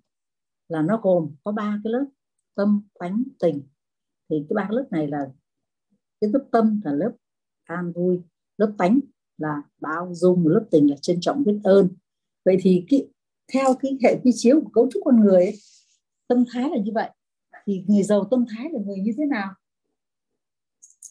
là 0.68 0.82
nó 0.82 1.00
gồm 1.04 1.36
có 1.44 1.52
ba 1.52 1.82
cái 1.84 1.94
lớp 1.94 2.06
tâm 2.56 2.82
tánh 3.00 3.24
tình. 3.40 3.64
Thì 4.30 4.46
cái 4.50 4.56
ba 4.56 4.68
lớp 4.72 4.88
này 4.92 5.08
là 5.08 5.32
cái 6.22 6.30
lớp 6.34 6.48
tâm 6.52 6.82
là 6.84 6.94
lớp 6.94 7.16
an 7.64 7.92
vui 7.96 8.22
lớp 8.58 8.76
tánh 8.78 9.00
là 9.40 9.62
bao 9.80 10.10
dung 10.14 10.48
lớp 10.48 10.66
tình 10.72 10.90
là 10.90 10.96
trân 11.02 11.18
trọng 11.22 11.44
biết 11.44 11.60
ơn. 11.64 11.90
Vậy 12.46 12.58
thì 12.62 12.86
cái, 12.90 13.10
theo 13.54 13.74
cái 13.80 13.98
hệ 14.04 14.20
quy 14.24 14.32
chiếu 14.36 14.62
của 14.62 14.70
cấu 14.70 14.90
trúc 14.92 15.02
con 15.06 15.20
người 15.20 15.46
ấy, 15.46 15.56
tâm 16.28 16.44
thái 16.52 16.70
là 16.70 16.78
như 16.78 16.92
vậy. 16.96 17.10
Thì 17.66 17.84
người 17.88 18.04
giàu 18.04 18.28
tâm 18.32 18.46
thái 18.50 18.70
là 18.72 18.80
người 18.86 19.00
như 19.00 19.12
thế 19.18 19.26
nào? 19.26 19.54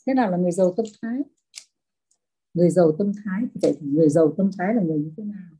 Thế 0.06 0.14
nào 0.14 0.30
là 0.30 0.36
người 0.36 0.52
giàu 0.52 0.74
tâm 0.76 0.86
thái? 1.02 1.22
Người 2.55 2.70
giàu 2.70 2.92
tâm 2.98 3.12
thái 3.24 3.42
thì 3.55 3.60
vậy 3.62 3.76
thì 3.80 3.86
người 3.86 4.09
giàu 4.09 4.34
tâm 4.36 4.50
thái 4.59 4.74
là 4.74 4.82
người 4.82 4.98
như 4.98 5.12
thế 5.16 5.24
nào? 5.24 5.57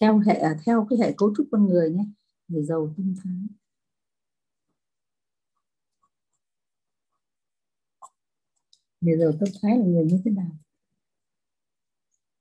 theo 0.00 0.18
hệ 0.18 0.34
à, 0.34 0.56
theo 0.66 0.86
cái 0.90 0.98
hệ 0.98 1.14
cấu 1.16 1.34
trúc 1.36 1.46
con 1.52 1.66
người 1.66 1.90
nhé 1.90 2.04
người 2.48 2.64
giàu 2.64 2.94
tâm 2.96 3.14
thái. 3.24 3.34
Người 9.00 9.18
giàu 9.18 9.32
tâm 9.40 9.48
thái 9.62 9.78
là 9.78 9.84
người 9.84 10.04
như 10.04 10.20
thế 10.24 10.30
nào? 10.30 10.50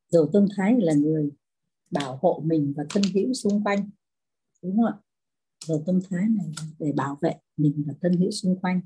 Giàu 0.09 0.29
tâm 0.33 0.45
thái 0.57 0.75
là 0.79 0.93
người 0.93 1.31
bảo 1.91 2.19
hộ 2.21 2.41
mình 2.45 2.73
và 2.77 2.83
thân 2.89 3.03
hữu 3.13 3.33
xung 3.33 3.63
quanh, 3.63 3.89
đúng 4.61 4.75
không 4.77 4.85
ạ? 4.85 4.95
Giàu 5.65 5.83
tâm 5.85 5.99
thái 6.09 6.25
này 6.29 6.51
để 6.79 6.91
bảo 6.95 7.17
vệ 7.21 7.33
mình 7.57 7.83
và 7.87 7.93
thân 8.01 8.13
hữu 8.17 8.31
xung 8.31 8.59
quanh. 8.59 8.81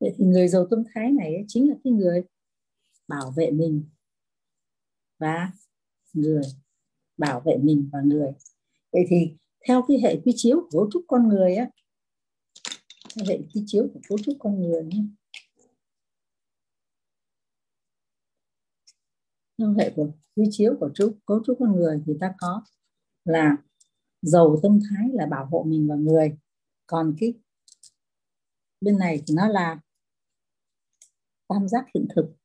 Vậy 0.00 0.14
thì 0.18 0.24
người 0.24 0.48
giàu 0.48 0.66
tâm 0.70 0.82
thái 0.94 1.10
này 1.12 1.44
chính 1.48 1.68
là 1.70 1.76
cái 1.84 1.92
người 1.92 2.22
bảo 3.08 3.30
vệ 3.36 3.50
mình 3.50 3.84
và 5.18 5.52
người 6.12 6.42
bảo 7.16 7.40
vệ 7.40 7.56
mình 7.62 7.90
và 7.92 8.00
người. 8.04 8.32
Vậy 8.92 9.04
thì 9.08 9.36
theo 9.68 9.84
cái 9.88 10.00
hệ 10.02 10.20
quy 10.24 10.32
chiếu 10.36 10.60
của 10.60 10.68
cấu 10.70 10.90
trúc 10.92 11.04
con 11.08 11.28
người 11.28 11.54
á, 11.54 11.70
theo 13.14 13.24
hệ 13.28 13.38
quy 13.54 13.62
chiếu 13.66 13.88
của 13.94 14.00
cấu 14.08 14.18
trúc 14.18 14.36
con 14.38 14.62
người 14.62 14.84
nhé. 14.84 15.04
Theo 19.58 19.74
hệ 19.78 19.92
của 19.96 20.12
quy 20.36 20.44
chiếu 20.50 20.76
của 20.80 20.90
trúc, 20.94 21.18
cấu 21.26 21.42
trúc 21.46 21.56
con 21.60 21.76
người 21.76 22.02
thì 22.06 22.12
ta 22.20 22.34
có 22.38 22.62
là 23.24 23.56
giàu 24.22 24.60
tâm 24.62 24.78
thái 24.90 25.08
là 25.12 25.26
bảo 25.26 25.46
hộ 25.46 25.64
mình 25.68 25.88
và 25.88 25.94
người. 25.94 26.36
Còn 26.86 27.14
cái 27.20 27.34
bên 28.80 28.98
này 28.98 29.22
thì 29.26 29.34
nó 29.34 29.48
là 29.48 29.80
tam 31.48 31.68
giác 31.68 31.86
hiện 31.94 32.06
thực. 32.16 32.41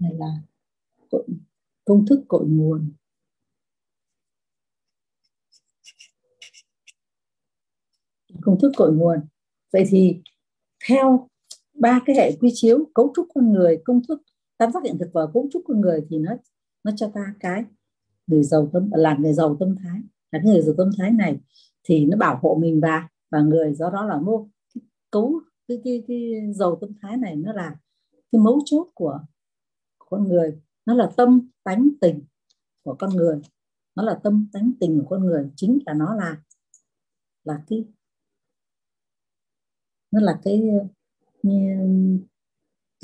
Này 0.00 0.12
là 0.14 0.42
công 1.84 2.06
thức 2.06 2.24
cội 2.28 2.46
nguồn. 2.46 2.92
Công 8.40 8.58
thức 8.60 8.72
cội 8.76 8.92
nguồn. 8.92 9.20
Vậy 9.72 9.84
thì 9.88 10.20
theo 10.88 11.28
ba 11.74 12.00
cái 12.06 12.16
hệ 12.16 12.36
quy 12.40 12.50
chiếu 12.54 12.90
cấu 12.94 13.12
trúc 13.16 13.26
con 13.34 13.52
người 13.52 13.82
công 13.84 14.00
thức 14.08 14.22
tam 14.58 14.72
giác 14.72 14.84
hiện 14.84 14.98
thực 14.98 15.10
và 15.12 15.26
cấu 15.34 15.48
trúc 15.52 15.62
con 15.66 15.80
người 15.80 16.06
thì 16.10 16.18
nó 16.18 16.32
nó 16.84 16.92
cho 16.96 17.10
ta 17.14 17.34
cái 17.40 17.64
người 18.26 18.42
giàu 18.42 18.70
tâm 18.72 18.90
là 18.92 19.16
người 19.20 19.32
giàu 19.32 19.56
tâm 19.60 19.76
thái. 19.82 20.00
Là 20.32 20.40
cái 20.44 20.52
người 20.52 20.62
giàu 20.62 20.74
tâm 20.78 20.90
thái 20.98 21.10
này 21.10 21.40
thì 21.84 22.04
nó 22.04 22.16
bảo 22.16 22.38
hộ 22.42 22.58
mình 22.60 22.80
và 22.80 23.08
và 23.30 23.40
người 23.40 23.74
do 23.74 23.90
đó 23.90 24.04
là 24.04 24.20
mô 24.20 24.48
cấu 25.10 25.40
cái, 25.68 25.80
cái, 25.84 26.02
cái 26.08 26.52
giàu 26.54 26.78
tâm 26.80 26.90
thái 27.02 27.16
này 27.16 27.36
nó 27.36 27.52
là 27.52 27.76
cái 28.32 28.40
mấu 28.40 28.62
chốt 28.64 28.88
của 28.94 29.20
con 30.10 30.28
người. 30.28 30.60
Nó 30.86 30.94
là 30.94 31.10
tâm 31.16 31.48
tánh 31.64 31.88
tình 32.00 32.20
của 32.82 32.96
con 32.98 33.10
người. 33.10 33.40
Nó 33.96 34.02
là 34.02 34.20
tâm 34.22 34.48
tánh 34.52 34.72
tình 34.80 35.00
của 35.00 35.06
con 35.08 35.26
người, 35.26 35.50
chính 35.56 35.78
là 35.86 35.94
nó 35.94 36.14
là 36.14 36.42
là 37.44 37.62
cái, 37.66 37.84
nó 40.10 40.20
là 40.20 40.40
cái 40.42 40.62
ừ, 41.42 41.50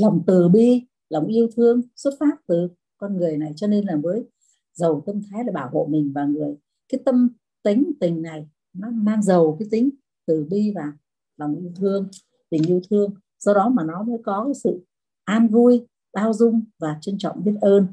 lòng 0.01 0.23
từ 0.27 0.49
bi, 0.49 0.87
lòng 1.09 1.27
yêu 1.27 1.49
thương 1.57 1.81
xuất 1.97 2.15
phát 2.20 2.37
từ 2.47 2.69
con 2.99 3.16
người 3.16 3.37
này. 3.37 3.53
Cho 3.57 3.66
nên 3.66 3.85
là 3.85 3.97
với 4.03 4.24
giàu 4.73 5.03
tâm 5.07 5.20
thái 5.31 5.45
để 5.45 5.53
bảo 5.53 5.70
hộ 5.73 5.87
mình 5.91 6.12
và 6.15 6.24
người, 6.24 6.57
cái 6.89 7.01
tâm 7.05 7.28
tính 7.62 7.93
tình 8.01 8.23
này 8.23 8.49
nó 8.73 8.91
mang 8.91 9.23
giàu 9.23 9.57
cái 9.59 9.69
tính 9.70 9.91
từ 10.27 10.47
bi 10.51 10.73
và 10.74 10.93
lòng 11.37 11.57
yêu 11.57 11.73
thương, 11.77 12.09
tình 12.51 12.62
yêu 12.66 12.81
thương. 12.91 13.15
Do 13.39 13.55
đó 13.55 13.69
mà 13.69 13.85
nó 13.85 14.03
mới 14.03 14.19
có 14.24 14.45
cái 14.45 14.55
sự 14.55 14.85
an 15.24 15.49
vui 15.49 15.87
bao 16.17 16.33
dung 16.33 16.65
và 16.79 16.99
trân 17.01 17.19
trọng 17.19 17.45
biết 17.45 17.55
ơn. 17.61 17.87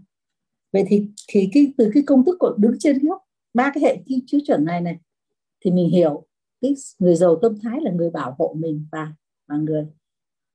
Vậy 0.73 0.83
thì 0.87 1.07
thì 1.27 1.49
cái 1.53 1.73
từ 1.77 1.89
cái 1.93 2.03
công 2.07 2.25
thức 2.25 2.35
của 2.39 2.55
đứng 2.57 2.75
trên 2.79 2.99
góc 2.99 3.21
ba 3.53 3.71
cái 3.73 3.83
hệ 3.83 4.03
tiêu 4.05 4.19
chữ 4.27 4.39
chuẩn 4.47 4.65
này 4.65 4.81
này 4.81 4.99
thì 5.65 5.71
mình 5.71 5.89
hiểu 5.89 6.25
cái 6.61 6.73
người 6.99 7.15
giàu 7.15 7.39
tâm 7.41 7.59
thái 7.63 7.81
là 7.81 7.91
người 7.91 8.09
bảo 8.09 8.35
hộ 8.39 8.55
mình 8.59 8.87
và 8.91 9.13
và 9.47 9.57
người. 9.57 9.87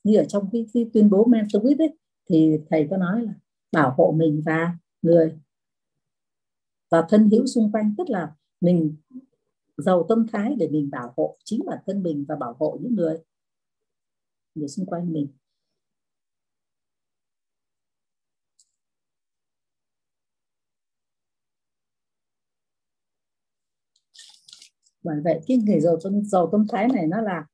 Như 0.05 0.16
ở 0.16 0.24
trong 0.24 0.49
cái, 0.53 0.66
cái 0.74 0.90
tuyên 0.93 1.11
bố 1.11 1.27
Mentawit 1.27 1.78
ấy 1.78 1.97
thì 2.31 2.59
thầy 2.70 2.86
có 2.90 2.97
nói 2.97 3.23
là 3.23 3.32
bảo 3.73 3.95
hộ 3.99 4.15
mình 4.16 4.43
và 4.47 4.78
người. 5.03 5.39
Và 6.90 7.07
thân 7.09 7.31
hữu 7.31 7.47
xung 7.47 7.73
quanh 7.73 7.95
tức 7.99 8.11
là 8.11 8.35
mình 8.61 8.97
giàu 9.77 10.07
tâm 10.09 10.27
thái 10.32 10.55
để 10.59 10.69
mình 10.69 10.90
bảo 10.90 11.12
hộ 11.16 11.36
chính 11.45 11.61
bản 11.66 11.78
thân 11.86 12.03
mình 12.03 12.24
và 12.28 12.36
bảo 12.36 12.57
hộ 12.59 12.78
những 12.82 12.95
người 12.95 13.16
người 14.55 14.69
xung 14.69 14.86
quanh 14.86 15.12
mình. 15.12 15.38
Bởi 25.09 25.20
vậy 25.24 25.40
cái 25.47 25.56
người 25.56 25.80
giàu 25.80 25.98
tâm 26.02 26.24
giàu 26.24 26.48
tâm 26.52 26.66
thái 26.68 26.89
này 26.89 27.06
nó 27.06 27.20
là 27.20 27.47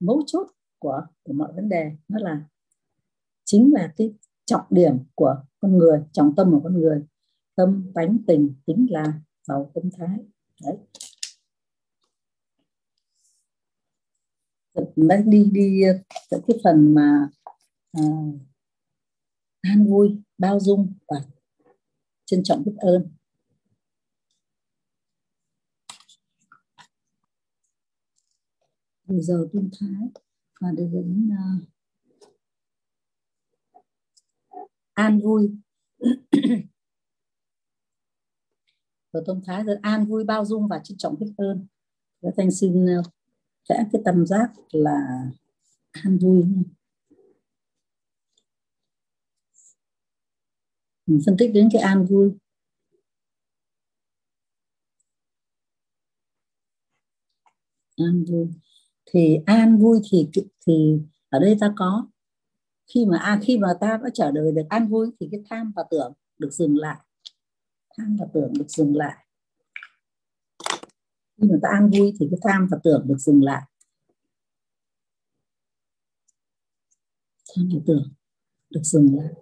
mấu 0.00 0.22
chốt 0.26 0.46
của 0.78 1.06
của 1.22 1.32
mọi 1.32 1.52
vấn 1.52 1.68
đề. 1.68 1.90
Nó 2.08 2.18
là 2.18 2.42
chính 3.44 3.72
là 3.74 3.92
cái 3.96 4.14
trọng 4.44 4.66
điểm 4.70 4.98
của 5.14 5.44
con 5.60 5.78
người 5.78 6.02
trọng 6.12 6.34
tâm 6.36 6.50
của 6.50 6.60
con 6.64 6.80
người. 6.80 7.02
Tâm 7.54 7.92
tánh 7.94 8.18
tình 8.26 8.54
chính 8.66 8.86
là 8.90 9.20
giàu 9.48 9.70
tâm 9.74 9.90
thái. 9.98 10.18
Đấy. 10.64 10.76
Đang 14.96 15.30
đi 15.30 15.50
đi 15.52 15.82
cái 16.30 16.58
phần 16.64 16.94
mà 16.94 17.28
à, 17.92 18.02
an 19.60 19.86
vui 19.86 20.16
bao 20.38 20.60
dung 20.60 20.94
và 21.08 21.16
trân 22.24 22.42
trọng 22.42 22.64
biết 22.64 22.74
ơn. 22.78 23.12
Từ 29.12 29.20
giờ 29.20 29.48
Tuyên 29.52 29.70
thái 29.80 30.08
và 30.60 30.68
để 30.76 30.88
đến 30.92 31.30
uh, 31.32 31.68
an 34.92 35.20
vui. 35.20 35.50
Và 39.12 39.20
tâm 39.26 39.40
thái 39.46 39.64
rất 39.64 39.78
an 39.82 40.06
vui 40.06 40.24
bao 40.24 40.44
dung 40.44 40.68
và 40.68 40.80
trân 40.84 40.98
trọng 40.98 41.18
biết 41.18 41.32
ơn. 41.36 41.66
Và 42.20 42.30
thanh 42.36 42.50
xin 42.50 42.86
sẽ 43.68 43.74
vẽ 43.74 43.84
cái 43.92 44.02
tâm 44.04 44.26
giác 44.26 44.52
là 44.72 45.30
an 45.90 46.18
vui. 46.18 46.44
Mình 51.06 51.20
phân 51.26 51.36
tích 51.38 51.50
đến 51.54 51.68
cái 51.72 51.82
an 51.82 52.06
vui. 52.06 52.32
An 57.96 58.24
vui 58.24 58.48
thì 59.14 59.38
an 59.46 59.78
vui 59.78 60.00
thì 60.10 60.28
thì 60.66 60.98
ở 61.28 61.38
đây 61.38 61.56
ta 61.60 61.72
có. 61.76 62.06
Khi 62.94 63.06
mà 63.06 63.18
à, 63.18 63.40
khi 63.42 63.58
mà 63.58 63.68
ta 63.80 63.98
đã 64.02 64.10
trở 64.14 64.30
đời 64.30 64.52
được 64.52 64.62
an 64.68 64.88
vui 64.88 65.10
thì 65.20 65.28
cái 65.30 65.40
tham 65.50 65.72
và 65.76 65.84
tưởng 65.90 66.12
được 66.38 66.50
dừng 66.52 66.76
lại. 66.76 66.96
Tham 67.98 68.16
và 68.20 68.26
tưởng 68.34 68.52
được 68.58 68.68
dừng 68.68 68.96
lại. 68.96 69.26
Khi 71.36 71.48
mà 71.50 71.56
ta 71.62 71.68
an 71.72 71.90
vui 71.90 72.12
thì 72.20 72.28
cái 72.30 72.38
tham 72.42 72.68
và 72.70 72.78
tưởng 72.84 73.02
được 73.08 73.18
dừng 73.18 73.42
lại. 73.42 73.62
Tham 77.56 77.68
và 77.74 77.80
tưởng 77.86 78.12
được 78.70 78.82
dừng 78.82 79.16
lại. 79.16 79.32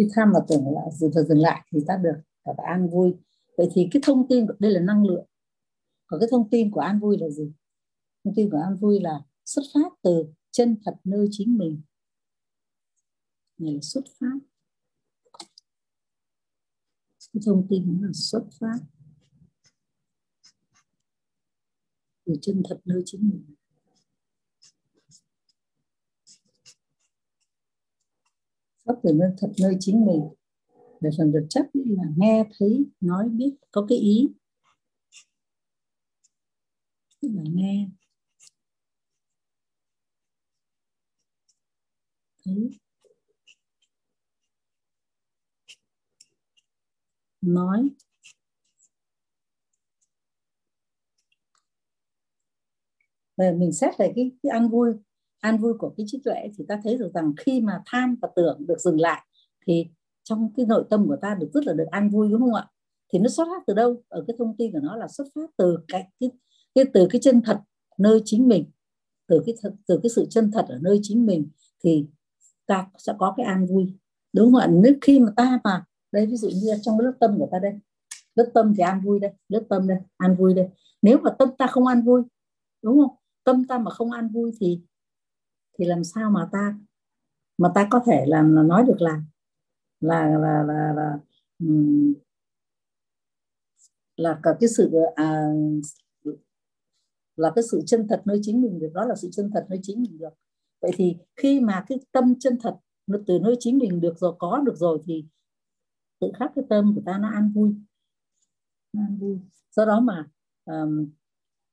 Khi 0.00 0.08
tham 0.14 0.30
và 0.34 0.40
tưởng 0.48 0.64
là 0.74 0.80
dừng, 0.92 1.10
và 1.14 1.22
dừng 1.22 1.38
lại 1.38 1.66
thì 1.72 1.78
ta 1.86 1.96
được 1.96 2.20
ta 2.44 2.52
an 2.66 2.88
vui. 2.88 3.14
Vậy 3.56 3.68
thì 3.74 3.88
cái 3.92 4.02
thông 4.06 4.28
tin 4.28 4.46
đây 4.58 4.70
là 4.70 4.80
năng 4.80 5.06
lượng. 5.06 5.26
Còn 6.06 6.20
cái 6.20 6.28
thông 6.30 6.50
tin 6.50 6.70
của 6.70 6.80
an 6.80 7.00
vui 7.00 7.18
là 7.20 7.28
gì? 7.28 7.52
Thông 8.24 8.34
tin 8.34 8.50
của 8.50 8.56
an 8.56 8.76
vui 8.76 9.00
là 9.00 9.20
xuất 9.44 9.62
phát 9.74 9.92
từ 10.02 10.26
chân 10.50 10.76
thật 10.84 10.94
nơi 11.04 11.28
chính 11.30 11.58
mình. 11.58 11.82
Này 13.58 13.74
là 13.74 13.80
xuất 13.82 14.04
phát. 14.20 14.38
Cái 17.32 17.42
thông 17.46 17.66
tin 17.68 17.98
là 18.02 18.08
xuất 18.14 18.44
phát 18.60 18.78
từ 22.26 22.34
chân 22.42 22.62
thật 22.68 22.80
nơi 22.84 23.02
chính 23.06 23.28
mình. 23.28 23.54
Xuất 28.90 29.00
từ 29.02 29.12
nơi 29.12 29.30
thật 29.38 29.48
nơi 29.62 29.76
chính 29.80 30.06
mình. 30.06 30.20
Để 31.00 31.10
phần 31.18 31.32
vật 31.32 31.46
chất 31.50 31.66
là 31.74 32.04
nghe 32.16 32.44
thấy 32.58 32.84
nói 33.00 33.28
biết 33.28 33.54
có 33.70 33.86
cái 33.88 33.98
ý. 33.98 34.28
Tức 37.22 37.28
là 37.34 37.42
nghe. 37.54 37.88
Thấy. 42.44 42.70
Nói. 47.42 47.90
Và 53.36 53.52
mình 53.56 53.72
xét 53.72 53.98
về 53.98 54.12
cái, 54.16 54.30
cái 54.42 54.50
ăn 54.50 54.68
vui 54.68 54.92
an 55.40 55.58
vui 55.58 55.74
của 55.78 55.94
cái 55.96 56.06
trí 56.08 56.20
tuệ 56.24 56.48
thì 56.58 56.64
ta 56.68 56.80
thấy 56.84 56.98
được 56.98 57.10
rằng 57.14 57.32
khi 57.36 57.60
mà 57.60 57.82
tham 57.86 58.16
và 58.22 58.28
tưởng 58.36 58.66
được 58.66 58.78
dừng 58.78 59.00
lại 59.00 59.26
thì 59.66 59.86
trong 60.22 60.52
cái 60.56 60.66
nội 60.66 60.84
tâm 60.90 61.06
của 61.08 61.16
ta 61.22 61.34
được 61.34 61.50
rất 61.54 61.66
là 61.66 61.72
được 61.72 61.86
an 61.90 62.10
vui 62.10 62.28
đúng 62.30 62.40
không 62.40 62.54
ạ? 62.54 62.66
Thì 63.12 63.18
nó 63.18 63.28
xuất 63.28 63.44
phát 63.44 63.62
từ 63.66 63.74
đâu? 63.74 64.02
Ở 64.08 64.24
cái 64.26 64.36
thông 64.38 64.56
tin 64.56 64.72
của 64.72 64.80
nó 64.82 64.96
là 64.96 65.08
xuất 65.08 65.24
phát 65.34 65.50
từ 65.56 65.78
cái 65.88 66.08
cái, 66.20 66.30
cái 66.74 66.84
từ 66.94 67.06
cái 67.10 67.20
chân 67.20 67.42
thật 67.44 67.60
nơi 67.98 68.22
chính 68.24 68.48
mình. 68.48 68.70
Từ 69.26 69.42
cái 69.46 69.54
thật, 69.62 69.74
từ 69.86 70.00
cái 70.02 70.10
sự 70.10 70.26
chân 70.30 70.50
thật 70.52 70.66
ở 70.68 70.78
nơi 70.82 71.00
chính 71.02 71.26
mình 71.26 71.48
thì 71.84 72.06
ta 72.66 72.86
sẽ 72.98 73.12
có 73.18 73.34
cái 73.36 73.46
an 73.46 73.66
vui 73.66 73.94
đúng 74.32 74.52
không 74.52 74.60
ạ? 74.60 74.66
Nếu 74.70 74.94
khi 75.00 75.20
mà 75.20 75.32
ta 75.36 75.60
mà 75.64 75.84
đây 76.12 76.26
ví 76.26 76.36
dụ 76.36 76.48
như 76.48 76.74
trong 76.82 76.98
cái 76.98 77.04
lớp 77.04 77.12
tâm 77.20 77.38
của 77.38 77.48
ta 77.52 77.58
đây 77.58 77.72
lớp 78.34 78.50
tâm 78.54 78.74
thì 78.76 78.82
an 78.82 79.00
vui 79.04 79.20
đây 79.20 79.30
lớp 79.48 79.62
tâm 79.68 79.88
đây 79.88 79.98
an 80.16 80.36
vui 80.36 80.54
đây. 80.54 80.68
Nếu 81.02 81.18
mà 81.18 81.30
tâm 81.38 81.48
ta 81.58 81.66
không 81.66 81.86
an 81.86 82.02
vui 82.02 82.22
đúng 82.82 82.98
không? 82.98 83.16
Tâm 83.44 83.64
ta 83.64 83.78
mà 83.78 83.90
không 83.90 84.10
an 84.10 84.28
vui 84.28 84.52
thì 84.60 84.80
thì 85.80 85.86
làm 85.86 86.04
sao 86.04 86.30
mà 86.30 86.48
ta 86.52 86.74
mà 87.58 87.68
ta 87.74 87.88
có 87.90 88.00
thể 88.06 88.24
là, 88.26 88.42
là 88.42 88.62
nói 88.62 88.84
được 88.86 89.00
là 89.00 89.22
là 90.00 90.38
là 90.38 90.62
là 90.62 90.92
là, 90.96 91.18
um, 91.58 92.14
là 94.16 94.40
cả 94.42 94.50
cái 94.60 94.68
sự 94.68 94.92
à, 95.16 95.52
là 97.36 97.52
cái 97.54 97.64
sự 97.70 97.82
chân 97.86 98.06
thật 98.08 98.22
nơi 98.24 98.40
chính 98.42 98.62
mình 98.62 98.78
được 98.78 98.90
đó 98.94 99.04
là 99.04 99.14
sự 99.14 99.28
chân 99.32 99.50
thật 99.54 99.66
nơi 99.70 99.78
chính 99.82 100.02
mình 100.02 100.18
được. 100.18 100.32
Vậy 100.80 100.90
thì 100.94 101.16
khi 101.36 101.60
mà 101.60 101.84
cái 101.88 101.98
tâm 102.12 102.34
chân 102.40 102.58
thật 102.62 102.76
nó 103.06 103.18
từ 103.26 103.38
nơi 103.38 103.56
chính 103.60 103.78
mình 103.78 104.00
được 104.00 104.18
rồi 104.18 104.34
có 104.38 104.62
được 104.66 104.76
rồi 104.76 104.98
thì 105.06 105.24
tự 106.20 106.32
khắc 106.38 106.52
cái 106.54 106.64
tâm 106.68 106.92
của 106.94 107.02
ta 107.06 107.18
nó 107.18 107.28
an 107.28 107.52
vui. 107.54 107.74
Nó 108.92 109.02
an 109.02 109.18
vui. 109.18 109.38
Do 109.70 109.84
đó 109.84 110.00
mà 110.00 110.28
um, 110.64 111.10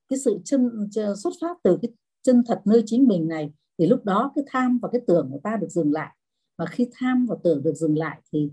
cái 0.07 0.19
sự 0.19 0.39
chân 0.45 0.89
xuất 0.93 1.33
phát 1.41 1.57
từ 1.63 1.77
cái 1.81 1.91
chân 2.21 2.43
thật 2.47 2.61
nơi 2.65 2.83
chính 2.85 3.07
mình 3.07 3.27
này 3.27 3.53
thì 3.79 3.87
lúc 3.87 4.05
đó 4.05 4.31
cái 4.35 4.43
tham 4.47 4.79
và 4.81 4.89
cái 4.91 5.01
tưởng 5.07 5.29
của 5.31 5.39
ta 5.43 5.57
được 5.61 5.69
dừng 5.69 5.91
lại. 5.91 6.15
Và 6.57 6.65
khi 6.65 6.87
tham 6.93 7.25
và 7.25 7.35
tưởng 7.43 7.63
được 7.63 7.73
dừng 7.75 7.97
lại 7.97 8.21
thì 8.33 8.51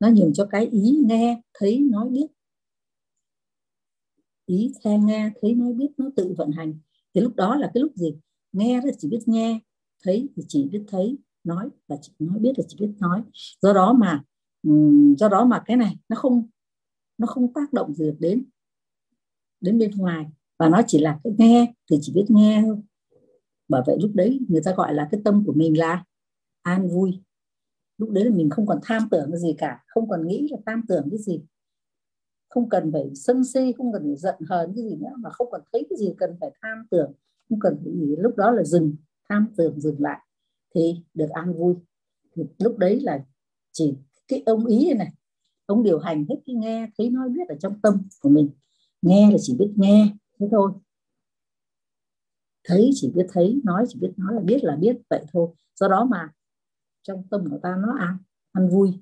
nó 0.00 0.08
nhường 0.08 0.32
cho 0.32 0.46
cái 0.46 0.66
ý 0.66 1.00
nghe, 1.04 1.42
thấy, 1.54 1.78
nói 1.78 2.08
biết. 2.08 2.26
Ý 4.46 4.72
theo 4.84 4.98
nghe, 4.98 5.30
thấy, 5.42 5.54
nói 5.54 5.72
biết 5.72 5.88
nó 5.96 6.10
tự 6.16 6.34
vận 6.38 6.50
hành. 6.50 6.78
Thì 7.14 7.20
lúc 7.20 7.36
đó 7.36 7.56
là 7.56 7.70
cái 7.74 7.80
lúc 7.80 7.92
gì? 7.96 8.14
Nghe 8.52 8.80
là 8.84 8.92
chỉ 8.98 9.08
biết 9.08 9.20
nghe, 9.26 9.60
thấy 10.02 10.28
thì 10.36 10.42
chỉ 10.48 10.68
biết 10.72 10.84
thấy, 10.88 11.18
nói 11.44 11.68
là 11.88 11.96
chỉ 12.02 12.12
nói 12.18 12.38
biết 12.38 12.52
là 12.56 12.64
chỉ 12.68 12.76
biết 12.80 12.92
nói. 12.98 13.22
Do 13.62 13.72
đó 13.72 13.92
mà 13.92 14.22
do 15.18 15.28
đó 15.28 15.44
mà 15.44 15.62
cái 15.66 15.76
này 15.76 15.96
nó 16.08 16.16
không 16.16 16.48
nó 17.18 17.26
không 17.26 17.52
tác 17.52 17.72
động 17.72 17.94
gì 17.94 18.10
đến 18.18 18.44
đến 19.60 19.78
bên 19.78 19.90
ngoài. 19.96 20.26
Và 20.58 20.68
nó 20.68 20.82
chỉ 20.86 20.98
là 20.98 21.20
cái 21.24 21.32
nghe 21.38 21.74
thì 21.90 21.96
chỉ 22.00 22.12
biết 22.12 22.24
nghe 22.28 22.62
thôi 22.64 22.76
bởi 23.68 23.82
vậy 23.86 23.96
lúc 24.00 24.10
đấy 24.14 24.40
người 24.48 24.62
ta 24.64 24.74
gọi 24.76 24.94
là 24.94 25.08
cái 25.10 25.20
tâm 25.24 25.42
của 25.46 25.52
mình 25.52 25.78
là 25.78 26.04
an 26.62 26.88
vui. 26.88 27.22
Lúc 27.98 28.10
đấy 28.10 28.24
là 28.24 28.30
mình 28.30 28.50
không 28.50 28.66
còn 28.66 28.78
tham 28.82 29.08
tưởng 29.10 29.30
cái 29.30 29.40
gì 29.40 29.54
cả 29.58 29.84
không 29.86 30.08
còn 30.08 30.26
nghĩ 30.26 30.48
là 30.50 30.58
tham 30.66 30.82
tưởng 30.88 31.08
cái 31.10 31.18
gì. 31.18 31.40
Không 32.48 32.68
cần 32.68 32.92
phải 32.92 33.10
sân 33.14 33.44
si 33.44 33.72
không 33.78 33.92
cần 33.92 34.02
phải 34.02 34.16
giận 34.16 34.34
hờn 34.48 34.72
cái 34.76 34.84
gì 34.84 34.96
nữa 34.96 35.12
mà 35.18 35.30
không 35.30 35.50
còn 35.50 35.60
thấy 35.72 35.86
cái 35.90 35.98
gì 35.98 36.14
cần 36.18 36.36
phải 36.40 36.50
tham 36.62 36.86
tưởng 36.90 37.12
không 37.48 37.60
cần 37.60 37.80
phải 37.84 37.92
gì 37.92 38.16
lúc 38.18 38.36
đó 38.36 38.50
là 38.50 38.62
dừng 38.62 38.96
tham 39.28 39.46
tưởng 39.56 39.80
dừng 39.80 40.00
lại 40.00 40.20
thì 40.74 41.04
được 41.14 41.30
an 41.30 41.54
vui. 41.54 41.74
Thì 42.36 42.42
lúc 42.58 42.78
đấy 42.78 43.00
là 43.00 43.24
chỉ 43.72 43.94
cái 44.28 44.42
ông 44.46 44.66
ý 44.66 44.86
này, 44.86 44.94
này 44.94 45.12
ông 45.66 45.82
điều 45.82 45.98
hành 45.98 46.24
hết 46.28 46.36
cái 46.46 46.56
nghe 46.56 46.88
thấy 46.98 47.10
nói 47.10 47.28
biết 47.28 47.48
ở 47.48 47.54
trong 47.60 47.80
tâm 47.80 48.08
của 48.20 48.28
mình. 48.28 48.50
Nghe 49.02 49.30
là 49.30 49.36
chỉ 49.40 49.56
biết 49.58 49.72
nghe 49.76 50.08
thế 50.40 50.48
thôi 50.50 50.72
thấy 52.64 52.90
chỉ 52.94 53.10
biết 53.14 53.26
thấy, 53.32 53.60
nói 53.64 53.84
chỉ 53.88 53.98
biết 54.00 54.12
nói 54.16 54.34
là 54.34 54.40
biết 54.40 54.64
là 54.64 54.76
biết, 54.76 54.96
vậy 55.10 55.24
thôi. 55.32 55.48
Do 55.74 55.88
đó 55.88 56.04
mà 56.04 56.32
trong 57.02 57.28
tâm 57.30 57.44
của 57.50 57.58
ta 57.62 57.76
nó 57.78 57.96
an 57.98 58.18
an 58.52 58.68
vui. 58.68 58.92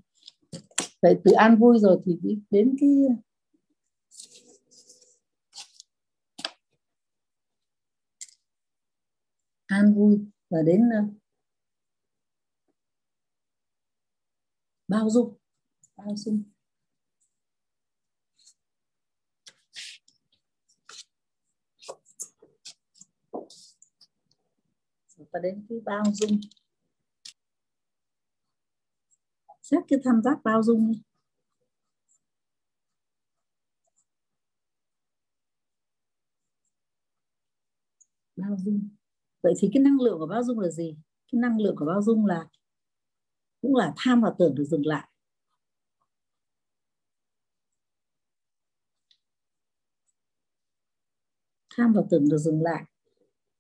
Vậy 1.02 1.20
từ 1.24 1.32
an 1.32 1.56
vui 1.56 1.78
rồi 1.78 2.00
thì 2.04 2.18
đến 2.50 2.76
cái 2.80 2.90
an 9.66 9.94
vui 9.94 10.18
và 10.50 10.62
đến 10.62 10.90
ờ, 10.90 11.02
bao 14.88 15.10
dung. 15.10 15.36
Bao 15.96 16.16
dung. 16.16 16.42
Và 25.32 25.40
đến 25.42 25.66
cái 25.68 25.80
bao 25.84 26.02
dung. 26.12 26.40
Xét 29.62 29.82
cái 29.88 29.98
tham 30.04 30.22
giác 30.22 30.38
bao 30.44 30.62
dung 30.62 30.92
đi. 30.92 31.02
Bao 38.36 38.56
dung. 38.58 38.88
Vậy 39.42 39.54
thì 39.58 39.70
cái 39.74 39.82
năng 39.82 40.00
lượng 40.00 40.18
của 40.18 40.26
bao 40.26 40.42
dung 40.44 40.58
là 40.60 40.68
gì? 40.68 40.96
Cái 41.32 41.40
năng 41.40 41.60
lượng 41.60 41.76
của 41.78 41.84
bao 41.86 42.02
dung 42.02 42.26
là, 42.26 42.48
cũng 43.62 43.76
là 43.76 43.92
tham 43.96 44.20
và 44.20 44.34
tưởng 44.38 44.54
được 44.54 44.64
dừng 44.64 44.86
lại. 44.86 45.08
Tham 51.76 51.92
và 51.92 52.02
tưởng 52.10 52.28
được 52.28 52.38
dừng 52.38 52.62
lại. 52.62 52.84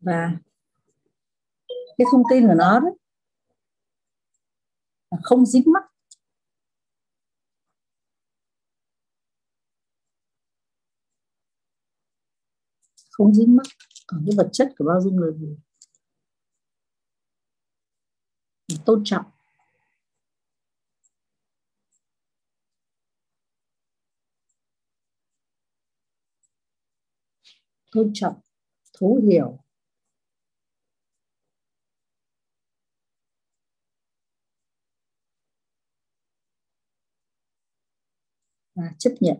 Và 0.00 0.36
cái 2.02 2.10
thông 2.12 2.22
tin 2.30 2.46
của 2.46 2.54
nó 2.54 2.80
đấy 2.80 2.92
là 5.10 5.18
không 5.22 5.46
dính 5.46 5.72
mắc 5.72 5.84
không 13.10 13.34
dính 13.34 13.56
mắc 13.56 13.66
còn 14.06 14.24
cái 14.26 14.34
vật 14.36 14.48
chất 14.52 14.68
của 14.78 14.84
bao 14.84 15.00
dung 15.00 15.18
là 15.18 15.30
gì 15.30 15.56
tôn 18.84 19.02
trọng. 19.04 19.24
Tôn 27.92 28.10
trọng, 28.14 28.40
thấu 29.00 29.20
hiểu. 29.30 29.58
Và 38.82 38.92
chấp 38.98 39.12
nhận. 39.20 39.36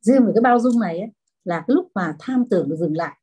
Riêng 0.00 0.26
về 0.26 0.32
cái 0.34 0.40
bao 0.42 0.58
dung 0.60 0.80
này 0.80 0.98
ấy, 0.98 1.08
là 1.44 1.64
cái 1.66 1.74
lúc 1.74 1.90
mà 1.94 2.16
tham 2.18 2.44
tưởng 2.50 2.68
được 2.68 2.76
dừng 2.76 2.96
lại 2.96 3.18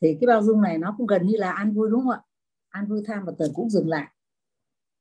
thì 0.00 0.16
cái 0.20 0.26
bao 0.26 0.42
dung 0.42 0.62
này 0.62 0.78
nó 0.78 0.94
cũng 0.98 1.06
gần 1.06 1.26
như 1.26 1.36
là 1.36 1.52
an 1.52 1.72
vui 1.72 1.90
đúng 1.90 2.00
không 2.00 2.10
ạ? 2.10 2.20
An 2.68 2.86
vui 2.86 3.02
tham 3.06 3.24
và 3.24 3.32
tưởng 3.38 3.52
cũng 3.54 3.70
dừng 3.70 3.88
lại. 3.88 4.08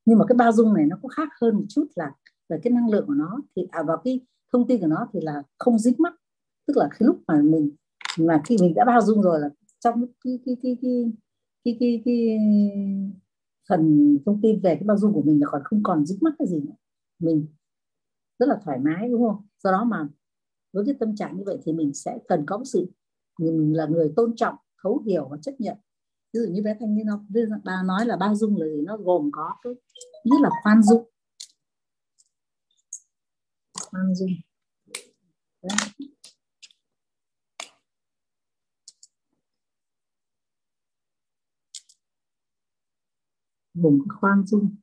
Nhưng 0.05 0.17
mà 0.17 0.25
cái 0.27 0.35
bao 0.35 0.51
dung 0.51 0.73
này 0.73 0.85
nó 0.85 0.97
cũng 1.01 1.09
khác 1.09 1.29
hơn 1.41 1.55
một 1.55 1.65
chút 1.69 1.87
là 1.95 2.11
về 2.49 2.59
cái 2.63 2.71
năng 2.73 2.89
lượng 2.89 3.07
của 3.07 3.13
nó 3.13 3.39
thì 3.55 3.67
à 3.71 3.83
vào 3.83 3.97
cái 4.03 4.21
thông 4.53 4.67
tin 4.67 4.81
của 4.81 4.87
nó 4.87 5.07
thì 5.13 5.19
là 5.21 5.43
không 5.57 5.79
dính 5.79 5.95
mắc. 5.97 6.13
Tức 6.67 6.77
là 6.77 6.87
cái 6.91 6.99
lúc 6.99 7.21
mà 7.27 7.41
mình 7.43 7.71
mà 8.19 8.41
khi 8.45 8.57
mình 8.61 8.73
đã 8.73 8.85
bao 8.85 9.01
dung 9.01 9.21
rồi 9.21 9.39
là 9.39 9.49
trong 9.79 10.05
cái 10.23 10.39
cái 10.45 10.57
cái 10.63 10.77
cái 10.81 11.11
cái 11.63 11.77
cái, 11.79 12.01
cái 12.05 12.37
phần 13.69 14.17
thông 14.25 14.41
tin 14.41 14.59
về 14.59 14.75
cái 14.75 14.83
bao 14.83 14.97
dung 14.97 15.13
của 15.13 15.21
mình 15.21 15.39
là 15.41 15.47
còn 15.51 15.61
không 15.65 15.83
còn 15.83 16.05
dính 16.05 16.17
mắc 16.21 16.33
cái 16.39 16.47
gì 16.47 16.59
nữa. 16.59 16.73
Mình 17.19 17.47
rất 18.39 18.49
là 18.49 18.59
thoải 18.65 18.79
mái, 18.79 19.09
đúng 19.09 19.27
không? 19.27 19.47
Do 19.63 19.71
đó 19.71 19.83
mà 19.83 20.07
với 20.73 20.85
cái 20.85 20.95
tâm 20.99 21.15
trạng 21.15 21.37
như 21.37 21.43
vậy 21.45 21.57
thì 21.63 21.73
mình 21.73 21.93
sẽ 21.93 22.19
cần 22.27 22.43
có 22.47 22.63
sự 22.65 22.91
mình 23.39 23.73
là 23.75 23.85
người 23.85 24.13
tôn 24.15 24.35
trọng, 24.35 24.55
thấu 24.83 25.03
hiểu 25.05 25.27
và 25.31 25.37
chấp 25.41 25.51
nhận. 25.59 25.77
Ví 26.33 26.39
dụ 26.39 26.53
như 26.53 26.63
bé 26.63 26.77
thanh 26.79 26.95
niên 26.95 27.05
nó 27.07 27.19
ba 27.63 27.83
nói 27.83 28.05
là 28.05 28.17
bao 28.17 28.35
dung 28.35 28.57
là 28.57 28.65
gì? 28.67 28.81
Nó 28.81 28.97
gồm 28.97 29.29
có 29.33 29.55
cái 29.61 29.73
nhất 30.23 30.37
là 30.41 30.49
khoan 30.63 30.83
dung. 30.83 31.09
Khoan 33.81 34.15
dung. 34.15 34.29
Đấy. 35.61 35.77
Gồm 43.81 43.99
khoan 44.19 44.45
dung 44.45 44.75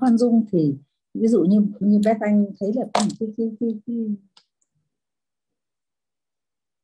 khoan 0.00 0.18
dung 0.18 0.46
thì 0.52 0.74
ví 1.14 1.28
dụ 1.28 1.44
như 1.44 1.66
như 1.80 2.00
bé 2.04 2.16
anh 2.20 2.46
thấy 2.60 2.72
là 2.74 2.84
cái 2.94 3.08
cái 3.20 3.28
cái 3.36 3.48
cái, 3.60 3.80
cái, 3.86 3.96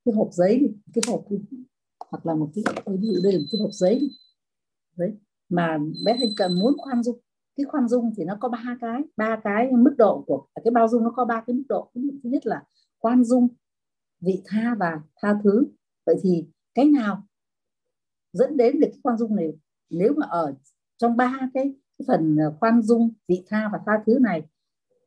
cái 0.04 0.14
hộp 0.14 0.28
giấy 0.32 0.74
cái 0.94 1.02
hộp 1.08 1.24
hoặc 2.10 2.26
là 2.26 2.34
một 2.34 2.50
cái 2.54 2.64
ví 2.86 3.06
dụ 3.06 3.20
đây 3.22 3.32
là 3.32 3.38
một 3.38 3.46
cái 3.52 3.60
hộp 3.60 3.72
giấy 3.72 4.10
đấy 4.96 5.16
mà 5.50 5.78
bé 6.04 6.12
anh 6.12 6.30
cần 6.36 6.54
muốn 6.54 6.74
khoan 6.78 7.02
dung. 7.02 7.18
Cái 7.56 7.64
khoan 7.64 7.88
dung 7.88 8.12
thì 8.16 8.24
nó 8.24 8.36
có 8.40 8.48
ba 8.48 8.76
cái 8.80 9.02
ba 9.16 9.40
cái 9.44 9.70
mức 9.72 9.94
độ 9.98 10.24
của 10.26 10.46
cái 10.64 10.72
bao 10.72 10.88
dung 10.88 11.02
nó 11.04 11.10
có 11.16 11.24
ba 11.24 11.44
cái 11.46 11.56
mức 11.56 11.62
độ. 11.68 11.90
Thứ 11.94 12.30
nhất 12.30 12.46
là 12.46 12.62
khoan 12.98 13.24
dung 13.24 13.48
vị 14.20 14.42
tha 14.46 14.74
và 14.78 15.00
tha 15.22 15.40
thứ. 15.44 15.66
Vậy 16.06 16.16
thì 16.22 16.46
cái 16.74 16.84
nào 16.84 17.22
dẫn 18.32 18.56
đến 18.56 18.80
được 18.80 18.88
cái 18.90 19.00
khoan 19.02 19.18
dung 19.18 19.36
này? 19.36 19.52
Nếu 19.90 20.12
mà 20.16 20.26
ở 20.26 20.54
trong 20.96 21.16
ba 21.16 21.38
cái, 21.54 21.74
cái 21.98 22.04
phần 22.06 22.36
ờ, 22.36 22.56
khoan 22.60 22.82
dung 22.82 23.10
vị 23.28 23.44
tha 23.48 23.68
và 23.72 23.78
tha 23.86 23.92
thứ 24.06 24.18
này 24.18 24.42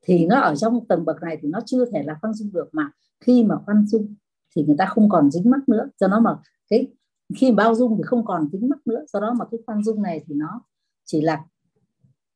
thì 0.01 0.25
nó 0.25 0.39
ở 0.39 0.55
trong 0.55 0.87
tầng 0.87 1.05
bậc 1.05 1.21
này 1.21 1.37
thì 1.41 1.49
nó 1.49 1.59
chưa 1.65 1.85
thể 1.85 2.03
là 2.03 2.17
khoan 2.21 2.33
dung 2.33 2.53
được 2.53 2.69
mà 2.71 2.91
khi 3.19 3.43
mà 3.43 3.55
khoan 3.65 3.87
dung 3.87 4.15
thì 4.55 4.63
người 4.63 4.75
ta 4.77 4.85
không 4.85 5.09
còn 5.09 5.31
dính 5.31 5.49
mắc 5.49 5.69
nữa. 5.69 5.89
Cho 5.97 6.07
nó 6.07 6.19
mà 6.19 6.37
cái 6.69 6.87
khi 7.35 7.51
bao 7.51 7.75
dung 7.75 7.97
thì 7.97 8.03
không 8.03 8.25
còn 8.25 8.49
dính 8.51 8.69
mắc 8.69 8.87
nữa. 8.87 9.05
Do 9.13 9.19
đó 9.19 9.33
mà 9.33 9.45
cái 9.51 9.59
khoan 9.65 9.83
dung 9.83 10.01
này 10.01 10.23
thì 10.27 10.35
nó 10.35 10.61
chỉ 11.05 11.21
là 11.21 11.45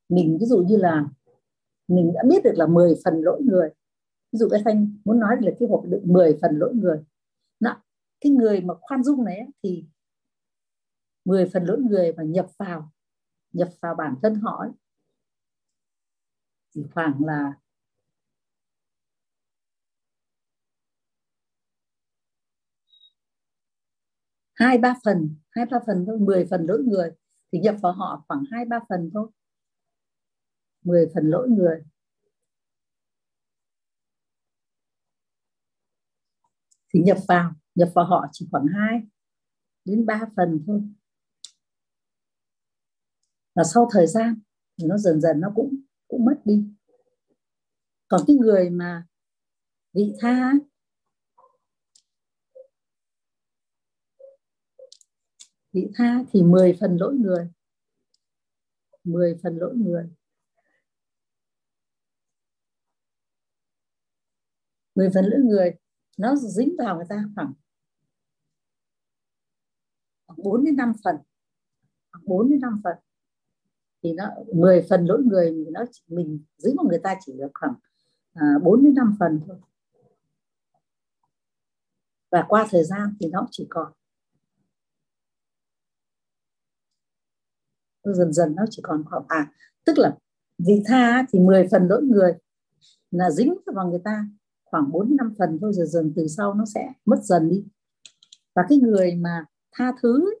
mình 0.08 0.38
ví 0.40 0.46
dụ 0.46 0.58
như 0.62 0.76
là 0.76 1.04
mình 1.88 2.12
đã 2.14 2.22
biết 2.28 2.44
được 2.44 2.52
là 2.54 2.66
10 2.66 2.94
phần 3.04 3.20
lỗi 3.20 3.42
người. 3.42 3.68
Ví 4.32 4.36
dụ 4.38 4.48
cái 4.48 4.62
thanh 4.64 4.96
muốn 5.04 5.20
nói 5.20 5.36
là 5.40 5.52
cái 5.58 5.68
hộp 5.68 5.84
đựng 5.84 6.02
10 6.04 6.38
phần 6.42 6.58
lỗi 6.58 6.74
người 6.74 6.98
cái 8.20 8.32
người 8.32 8.60
mà 8.60 8.74
khoan 8.80 9.04
dung 9.04 9.24
này 9.24 9.40
thì 9.62 9.84
10 11.24 11.46
phần 11.52 11.64
lỗi 11.64 11.78
người 11.80 12.12
mà 12.12 12.22
nhập 12.22 12.46
vào 12.58 12.90
nhập 13.52 13.68
vào 13.82 13.94
bản 13.94 14.14
thân 14.22 14.34
họ 14.34 14.58
ấy, 14.60 14.70
thì 16.74 16.82
khoảng 16.94 17.24
là 17.24 17.52
hai 24.54 24.78
ba 24.78 24.94
phần 25.04 25.34
hai 25.50 25.66
ba 25.70 25.78
phần 25.86 26.04
thôi 26.06 26.18
10 26.18 26.46
phần 26.50 26.66
lỗi 26.66 26.82
người 26.86 27.10
thì 27.52 27.58
nhập 27.58 27.76
vào 27.82 27.92
họ 27.92 28.24
khoảng 28.28 28.44
hai 28.52 28.64
ba 28.64 28.80
phần 28.88 29.10
thôi. 29.14 29.30
10 30.84 31.06
phần 31.14 31.30
lỗi 31.30 31.48
người. 31.48 31.82
Thì 36.94 37.00
nhập 37.00 37.18
vào 37.28 37.52
nhập 37.78 37.88
vào 37.94 38.04
họ 38.04 38.26
chỉ 38.32 38.48
khoảng 38.50 38.66
2 38.66 39.02
đến 39.84 40.06
3 40.06 40.20
phần 40.36 40.64
thôi. 40.66 40.82
Và 43.54 43.64
sau 43.64 43.88
thời 43.92 44.06
gian 44.06 44.40
thì 44.78 44.86
nó 44.86 44.98
dần 44.98 45.20
dần 45.20 45.40
nó 45.40 45.52
cũng 45.54 45.80
cũng 46.08 46.24
mất 46.24 46.40
đi. 46.44 46.64
Còn 48.08 48.20
cái 48.26 48.36
người 48.36 48.70
mà 48.70 49.06
vị 49.92 50.14
tha 50.20 50.52
vị 55.72 55.88
tha 55.94 56.24
thì 56.32 56.42
10 56.42 56.76
phần 56.80 56.96
lỗi 56.96 57.14
người. 57.14 57.50
10 59.04 59.38
phần 59.42 59.56
lỗi 59.56 59.74
người. 59.76 60.10
10 64.94 65.10
phần 65.14 65.24
lỗi 65.24 65.40
người, 65.44 65.74
nó 66.18 66.36
dính 66.36 66.76
vào 66.78 66.96
người 66.96 67.06
ta 67.08 67.24
khoảng 67.34 67.52
khoảng 70.28 70.42
4 70.42 70.64
đến 70.64 70.76
5 70.76 70.92
phần. 71.04 71.16
Khoảng 72.12 72.24
4 72.26 72.50
đến 72.50 72.60
5 72.60 72.80
phần. 72.84 72.96
Thì 74.02 74.12
nó 74.12 74.24
10 74.54 74.86
phần 74.90 75.06
lỗi 75.06 75.22
người 75.24 75.52
thì 75.56 75.70
nó 75.70 75.84
chỉ, 75.92 76.02
mình 76.08 76.44
dính 76.58 76.76
vào 76.76 76.86
người 76.86 77.00
ta 77.02 77.16
chỉ 77.20 77.32
được 77.38 77.50
khoảng 77.54 77.74
à, 78.32 78.46
4 78.62 78.84
đến 78.84 78.94
5 78.94 79.16
phần 79.20 79.40
thôi. 79.46 79.56
Và 82.30 82.44
qua 82.48 82.66
thời 82.70 82.84
gian 82.84 83.14
thì 83.20 83.28
nó 83.28 83.48
chỉ 83.50 83.66
còn. 83.70 83.92
Dần 88.04 88.32
dần 88.32 88.54
nó 88.54 88.64
chỉ 88.70 88.82
còn 88.84 89.04
khoảng 89.04 89.24
à 89.28 89.52
tức 89.84 89.98
là 89.98 90.16
vì 90.58 90.82
tha 90.86 91.26
thì 91.32 91.38
10 91.38 91.68
phần 91.70 91.88
lỗi 91.88 92.02
người 92.02 92.32
là 93.10 93.30
dính 93.30 93.54
vào 93.66 93.88
người 93.88 94.00
ta 94.04 94.26
khoảng 94.64 94.92
4 94.92 95.16
năm 95.16 95.34
phần 95.38 95.58
thôi 95.60 95.72
rồi 95.72 95.86
dần 95.86 96.12
từ 96.16 96.26
sau 96.26 96.54
nó 96.54 96.64
sẽ 96.74 96.92
mất 97.04 97.18
dần 97.22 97.48
đi. 97.48 97.64
Và 98.54 98.62
cái 98.68 98.78
người 98.78 99.14
mà 99.14 99.44
tha 99.72 99.92
thứ. 100.02 100.34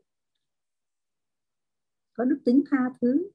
Có 2.12 2.24
đức 2.24 2.38
tính 2.44 2.62
tha 2.70 2.78
thứ. 3.00 3.30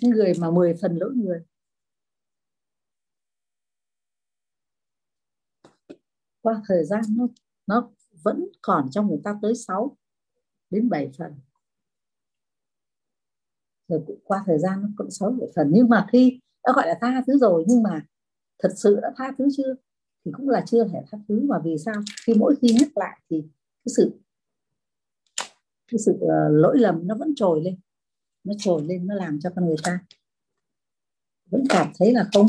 Cái 0.00 0.10
người 0.10 0.32
mà 0.40 0.50
10 0.50 0.74
phần 0.82 0.96
lỗi 0.96 1.12
người. 1.14 1.44
Qua 6.40 6.62
thời 6.68 6.84
gian 6.84 7.00
nó 7.08 7.26
nó 7.66 7.90
vẫn 8.22 8.44
còn 8.62 8.88
trong 8.90 9.06
người 9.08 9.20
ta 9.24 9.38
tới 9.42 9.54
6 9.54 9.96
đến 10.70 10.88
7 10.88 11.12
phần. 11.18 11.34
Rồi 13.88 14.04
cũng 14.06 14.20
qua 14.24 14.42
thời 14.46 14.58
gian 14.58 14.82
nó 14.82 14.88
cũng 14.96 15.10
6 15.10 15.30
7 15.30 15.48
phần. 15.56 15.70
Nhưng 15.74 15.88
mà 15.88 16.06
khi, 16.12 16.40
đã 16.64 16.72
gọi 16.76 16.86
là 16.88 16.98
tha 17.00 17.22
thứ 17.26 17.38
rồi, 17.38 17.64
nhưng 17.68 17.82
mà 17.82 18.06
thật 18.58 18.68
sự 18.76 18.98
đã 19.02 19.12
tha 19.16 19.32
thứ 19.38 19.48
chưa? 19.56 19.74
Thì 20.24 20.30
cũng 20.36 20.48
là 20.48 20.64
chưa 20.66 20.84
thể 20.84 20.98
tha 21.10 21.18
thứ. 21.28 21.40
Mà 21.48 21.58
vì 21.64 21.78
sao? 21.78 21.94
Khi 22.26 22.34
mỗi 22.34 22.54
khi 22.62 22.68
nhắc 22.80 22.88
lại 22.96 23.20
thì 23.30 23.42
cái 23.84 23.92
sự 23.96 24.20
cái 25.92 25.98
sự 25.98 26.12
uh, 26.12 26.30
lỗi 26.50 26.78
lầm 26.78 27.06
nó 27.06 27.14
vẫn 27.14 27.34
trồi 27.36 27.62
lên. 27.64 27.76
Nó 28.44 28.54
trồi 28.58 28.82
lên 28.84 29.06
nó 29.06 29.14
làm 29.14 29.38
cho 29.40 29.50
con 29.56 29.66
người 29.66 29.76
ta 29.84 30.00
vẫn 31.50 31.64
cảm 31.68 31.92
thấy 31.98 32.12
là 32.12 32.28
không 32.34 32.46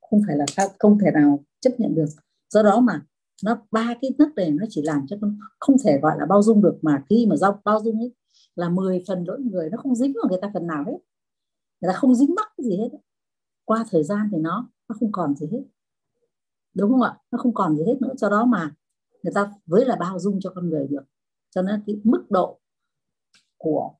không 0.00 0.22
phải 0.26 0.36
là 0.36 0.44
không 0.78 0.98
thể 0.98 1.10
nào 1.14 1.44
chấp 1.60 1.70
nhận 1.78 1.94
được. 1.94 2.08
Do 2.50 2.62
đó 2.62 2.80
mà 2.80 3.06
nó 3.44 3.66
ba 3.70 3.94
cái 4.02 4.10
nấc 4.18 4.28
này 4.36 4.50
nó 4.50 4.64
chỉ 4.70 4.82
làm 4.82 5.06
cho 5.08 5.16
con 5.20 5.38
không 5.58 5.76
thể 5.84 5.98
gọi 6.02 6.18
là 6.18 6.26
bao 6.26 6.42
dung 6.42 6.62
được. 6.62 6.78
Mà 6.82 7.04
khi 7.10 7.26
mà 7.26 7.36
giao 7.36 7.60
bao 7.64 7.82
dung 7.84 7.98
ấy 7.98 8.14
là 8.54 8.68
10 8.68 9.04
phần 9.08 9.24
lỗi 9.24 9.40
người 9.40 9.70
nó 9.70 9.78
không 9.78 9.94
dính 9.94 10.12
vào 10.22 10.30
người 10.30 10.38
ta 10.42 10.50
phần 10.54 10.66
nào 10.66 10.84
hết. 10.86 10.98
Người 11.80 11.92
ta 11.92 11.98
không 11.98 12.14
dính 12.14 12.34
mắc 12.34 12.52
cái 12.56 12.64
gì 12.64 12.76
hết. 12.76 12.88
Qua 13.64 13.84
thời 13.90 14.04
gian 14.04 14.28
thì 14.32 14.38
nó 14.38 14.70
nó 14.88 14.96
không 15.00 15.12
còn 15.12 15.34
gì 15.34 15.46
hết 15.52 15.62
đúng 16.76 16.90
không 16.90 17.02
ạ? 17.02 17.18
Nó 17.30 17.38
không 17.38 17.54
còn 17.54 17.76
gì 17.76 17.82
hết 17.86 17.96
nữa. 18.00 18.14
Cho 18.18 18.30
đó 18.30 18.44
mà 18.44 18.70
người 19.22 19.32
ta 19.34 19.52
với 19.66 19.84
là 19.84 19.96
bao 19.96 20.18
dung 20.18 20.38
cho 20.40 20.52
con 20.54 20.70
người 20.70 20.86
được. 20.86 21.02
Cho 21.50 21.62
nên 21.62 21.82
cái 21.86 22.00
mức 22.04 22.30
độ 22.30 22.60
của 23.56 23.92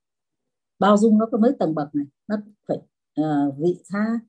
bao 0.78 0.96
dung 0.96 1.18
nó 1.18 1.26
có 1.32 1.38
mấy 1.38 1.52
tầng 1.58 1.74
bậc 1.74 1.94
này. 1.94 2.06
Nó 2.28 2.36
phải 2.68 2.78
uh, 3.20 3.54
vị 3.58 3.82
tha 3.90 4.20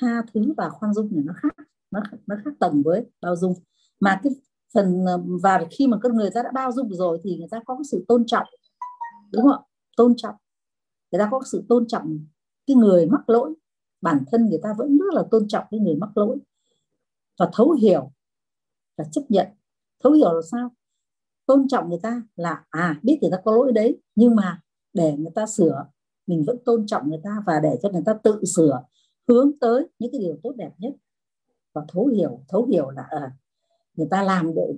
tha 0.00 0.22
thứ 0.34 0.54
và 0.56 0.68
khoan 0.68 0.94
dung 0.94 1.08
này 1.12 1.24
nó 1.26 1.32
khác. 1.36 1.54
Nó 1.90 2.00
nó 2.26 2.36
khác 2.44 2.50
tầng 2.60 2.82
với 2.84 3.06
bao 3.20 3.36
dung. 3.36 3.54
Mà 4.00 4.20
cái 4.22 4.32
phần 4.74 5.04
ờ, 5.06 5.22
và 5.42 5.64
khi 5.70 5.86
mà 5.86 5.98
con 6.02 6.16
người 6.16 6.30
ta 6.34 6.42
đã 6.42 6.50
bao 6.54 6.72
dung 6.72 6.94
rồi 6.94 7.20
thì 7.24 7.36
người 7.36 7.48
ta 7.50 7.60
có 7.66 7.78
sự 7.90 8.04
tôn 8.08 8.26
trọng. 8.26 8.46
Đúng 9.32 9.42
không 9.42 9.52
ạ? 9.52 9.58
Tôn 9.96 10.14
trọng. 10.16 10.34
Người 11.12 11.18
ta 11.18 11.28
có 11.30 11.42
sự 11.52 11.64
tôn 11.68 11.86
trọng 11.86 12.26
cái 12.66 12.76
người 12.76 13.06
mắc 13.06 13.30
lỗi. 13.30 13.54
Bản 14.00 14.24
thân 14.30 14.46
người 14.46 14.58
ta 14.62 14.74
vẫn 14.78 14.98
rất 14.98 15.14
là 15.14 15.24
tôn 15.30 15.48
trọng 15.48 15.64
cái 15.70 15.80
người 15.80 15.96
mắc 15.96 16.16
lỗi 16.16 16.38
và 17.38 17.50
thấu 17.52 17.72
hiểu 17.72 18.12
và 18.96 19.04
chấp 19.12 19.22
nhận. 19.28 19.46
Thấu 20.02 20.12
hiểu 20.12 20.32
là 20.32 20.40
sao? 20.50 20.70
Tôn 21.46 21.68
trọng 21.68 21.88
người 21.88 21.98
ta 22.02 22.22
là 22.36 22.64
à 22.70 23.00
biết 23.02 23.18
người 23.20 23.30
ta 23.30 23.36
có 23.44 23.52
lỗi 23.52 23.72
đấy 23.72 24.00
nhưng 24.14 24.36
mà 24.36 24.60
để 24.92 25.16
người 25.16 25.32
ta 25.34 25.46
sửa 25.46 25.86
mình 26.26 26.44
vẫn 26.46 26.58
tôn 26.64 26.86
trọng 26.86 27.08
người 27.08 27.20
ta 27.24 27.42
và 27.46 27.60
để 27.62 27.78
cho 27.82 27.90
người 27.90 28.02
ta 28.06 28.14
tự 28.22 28.44
sửa 28.56 28.82
hướng 29.28 29.58
tới 29.60 29.88
những 29.98 30.12
cái 30.12 30.20
điều 30.20 30.38
tốt 30.42 30.52
đẹp 30.56 30.70
nhất. 30.78 30.92
Và 31.72 31.84
thấu 31.88 32.06
hiểu 32.06 32.44
thấu 32.48 32.66
hiểu 32.66 32.90
là 32.90 33.02
à, 33.10 33.32
người 33.94 34.06
ta 34.10 34.22
làm 34.22 34.54
được 34.54 34.72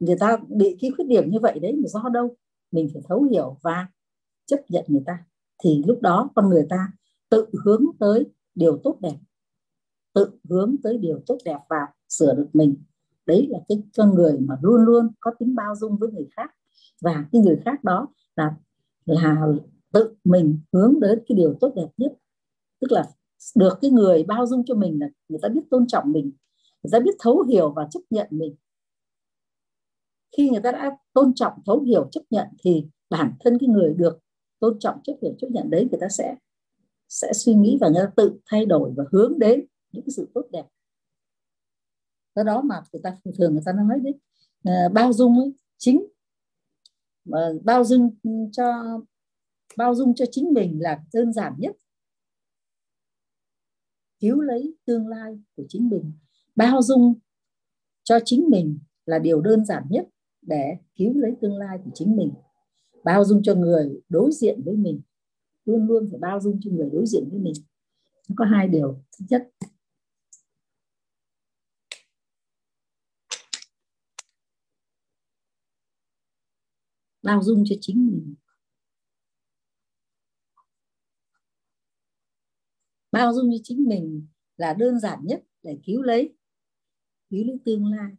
người 0.00 0.16
ta 0.20 0.38
bị 0.48 0.76
cái 0.80 0.90
khuyết 0.96 1.04
điểm 1.04 1.30
như 1.30 1.38
vậy 1.40 1.58
đấy 1.58 1.72
mà 1.72 1.88
do 1.88 2.08
đâu? 2.12 2.36
Mình 2.70 2.88
phải 2.92 3.02
thấu 3.08 3.22
hiểu 3.22 3.58
và 3.62 3.88
chấp 4.46 4.60
nhận 4.68 4.84
người 4.88 5.02
ta. 5.06 5.24
Thì 5.64 5.82
lúc 5.86 6.00
đó 6.02 6.30
con 6.34 6.48
người 6.48 6.66
ta 6.70 6.88
tự 7.28 7.46
hướng 7.64 7.84
tới 8.00 8.26
điều 8.54 8.80
tốt 8.84 8.96
đẹp 9.00 9.16
tự 10.14 10.30
hướng 10.50 10.76
tới 10.82 10.98
điều 10.98 11.20
tốt 11.26 11.38
đẹp 11.44 11.58
và 11.68 11.86
sửa 12.08 12.34
được 12.34 12.48
mình. 12.52 12.76
Đấy 13.26 13.46
là 13.50 13.58
cái 13.68 13.82
con 13.96 14.14
người 14.14 14.38
mà 14.40 14.58
luôn 14.62 14.84
luôn 14.84 15.08
có 15.20 15.30
tính 15.38 15.54
bao 15.54 15.76
dung 15.76 15.96
với 15.96 16.10
người 16.12 16.28
khác. 16.36 16.50
Và 17.02 17.24
cái 17.32 17.42
người 17.42 17.60
khác 17.64 17.84
đó 17.84 18.08
là 18.36 18.54
là 19.04 19.46
tự 19.92 20.14
mình 20.24 20.58
hướng 20.72 21.00
đến 21.00 21.22
cái 21.28 21.36
điều 21.36 21.54
tốt 21.60 21.72
đẹp 21.76 21.88
nhất. 21.96 22.12
Tức 22.80 22.92
là 22.92 23.04
được 23.56 23.78
cái 23.80 23.90
người 23.90 24.24
bao 24.24 24.46
dung 24.46 24.62
cho 24.66 24.74
mình 24.74 25.00
là 25.00 25.08
người 25.28 25.38
ta 25.42 25.48
biết 25.48 25.62
tôn 25.70 25.86
trọng 25.86 26.12
mình, 26.12 26.32
người 26.82 26.90
ta 26.92 27.00
biết 27.00 27.14
thấu 27.18 27.42
hiểu 27.42 27.70
và 27.70 27.88
chấp 27.90 28.00
nhận 28.10 28.26
mình. 28.30 28.54
Khi 30.36 30.50
người 30.50 30.60
ta 30.60 30.72
đã 30.72 30.96
tôn 31.12 31.34
trọng, 31.34 31.52
thấu 31.66 31.80
hiểu, 31.80 32.08
chấp 32.10 32.20
nhận 32.30 32.46
thì 32.58 32.86
bản 33.10 33.32
thân 33.40 33.58
cái 33.58 33.68
người 33.68 33.94
được 33.94 34.18
tôn 34.60 34.78
trọng, 34.78 35.00
chấp 35.04 35.12
hiểu, 35.22 35.34
chấp 35.38 35.48
nhận 35.50 35.70
đấy, 35.70 35.88
người 35.90 36.00
ta 36.00 36.08
sẽ 36.08 36.36
sẽ 37.08 37.32
suy 37.32 37.54
nghĩ 37.54 37.78
và 37.80 37.88
người 37.88 38.02
ta 38.04 38.10
tự 38.16 38.38
thay 38.46 38.66
đổi 38.66 38.92
và 38.96 39.04
hướng 39.12 39.38
đến 39.38 39.66
những 39.94 40.04
cái 40.04 40.12
sự 40.16 40.30
tốt 40.34 40.46
đẹp. 40.52 40.64
Do 42.34 42.42
đó 42.42 42.62
mà 42.62 42.82
người 42.92 43.02
ta 43.04 43.16
thường 43.38 43.52
người 43.52 43.62
ta 43.64 43.72
nói 43.72 44.00
đấy 44.02 44.14
ờ, 44.64 44.88
bao 44.88 45.12
dung 45.12 45.38
ấy, 45.38 45.52
chính. 45.78 46.06
Mà 47.24 47.38
bao 47.64 47.84
dung 47.84 48.16
cho 48.52 49.00
bao 49.76 49.94
dung 49.94 50.14
cho 50.14 50.24
chính 50.30 50.52
mình 50.52 50.82
là 50.82 51.04
đơn 51.12 51.32
giản 51.32 51.54
nhất. 51.58 51.76
Cứu 54.20 54.40
lấy 54.40 54.74
tương 54.84 55.08
lai 55.08 55.38
của 55.56 55.64
chính 55.68 55.88
mình. 55.88 56.12
Bao 56.56 56.82
dung 56.82 57.14
cho 58.02 58.18
chính 58.24 58.48
mình 58.50 58.78
là 59.06 59.18
điều 59.18 59.40
đơn 59.40 59.64
giản 59.64 59.82
nhất 59.90 60.08
để 60.42 60.76
cứu 60.96 61.14
lấy 61.14 61.32
tương 61.40 61.56
lai 61.56 61.78
của 61.84 61.90
chính 61.94 62.16
mình. 62.16 62.32
Bao 63.04 63.24
dung 63.24 63.42
cho 63.42 63.54
người 63.54 64.00
đối 64.08 64.32
diện 64.32 64.60
với 64.64 64.76
mình 64.76 65.00
luôn 65.64 65.86
luôn 65.86 66.08
phải 66.10 66.20
bao 66.20 66.40
dung 66.40 66.60
cho 66.62 66.70
người 66.70 66.90
đối 66.92 67.06
diện 67.06 67.28
với 67.30 67.40
mình. 67.40 67.54
Nó 68.28 68.34
có 68.38 68.44
hai 68.44 68.68
điều. 68.68 69.02
Thứ 69.18 69.26
nhất 69.28 69.48
bao 77.24 77.42
dung 77.42 77.64
cho 77.66 77.76
chính 77.80 78.06
mình. 78.06 78.34
Bao 83.12 83.32
dung 83.32 83.50
cho 83.52 83.58
chính 83.64 83.84
mình 83.88 84.26
là 84.56 84.74
đơn 84.74 85.00
giản 85.00 85.18
nhất 85.22 85.42
để 85.62 85.78
cứu 85.84 86.02
lấy 86.02 86.34
cứu 87.30 87.44
lấy 87.46 87.56
tương 87.64 87.86
lai. 87.86 88.12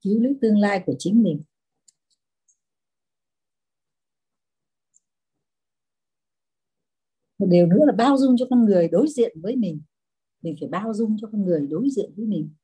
Cứu 0.00 0.22
lấy 0.22 0.32
tương 0.40 0.58
lai 0.58 0.82
của 0.86 0.94
chính 0.98 1.22
mình. 1.22 1.42
Một 7.38 7.46
điều 7.50 7.66
nữa 7.66 7.84
là 7.86 7.92
bao 7.92 8.16
dung 8.18 8.36
cho 8.38 8.46
con 8.50 8.64
người 8.64 8.88
đối 8.88 9.08
diện 9.08 9.40
với 9.40 9.56
mình. 9.56 9.82
Mình 10.42 10.56
phải 10.60 10.68
bao 10.68 10.94
dung 10.94 11.16
cho 11.20 11.28
con 11.32 11.44
người 11.44 11.66
đối 11.70 11.90
diện 11.90 12.12
với 12.16 12.26
mình. 12.26 12.54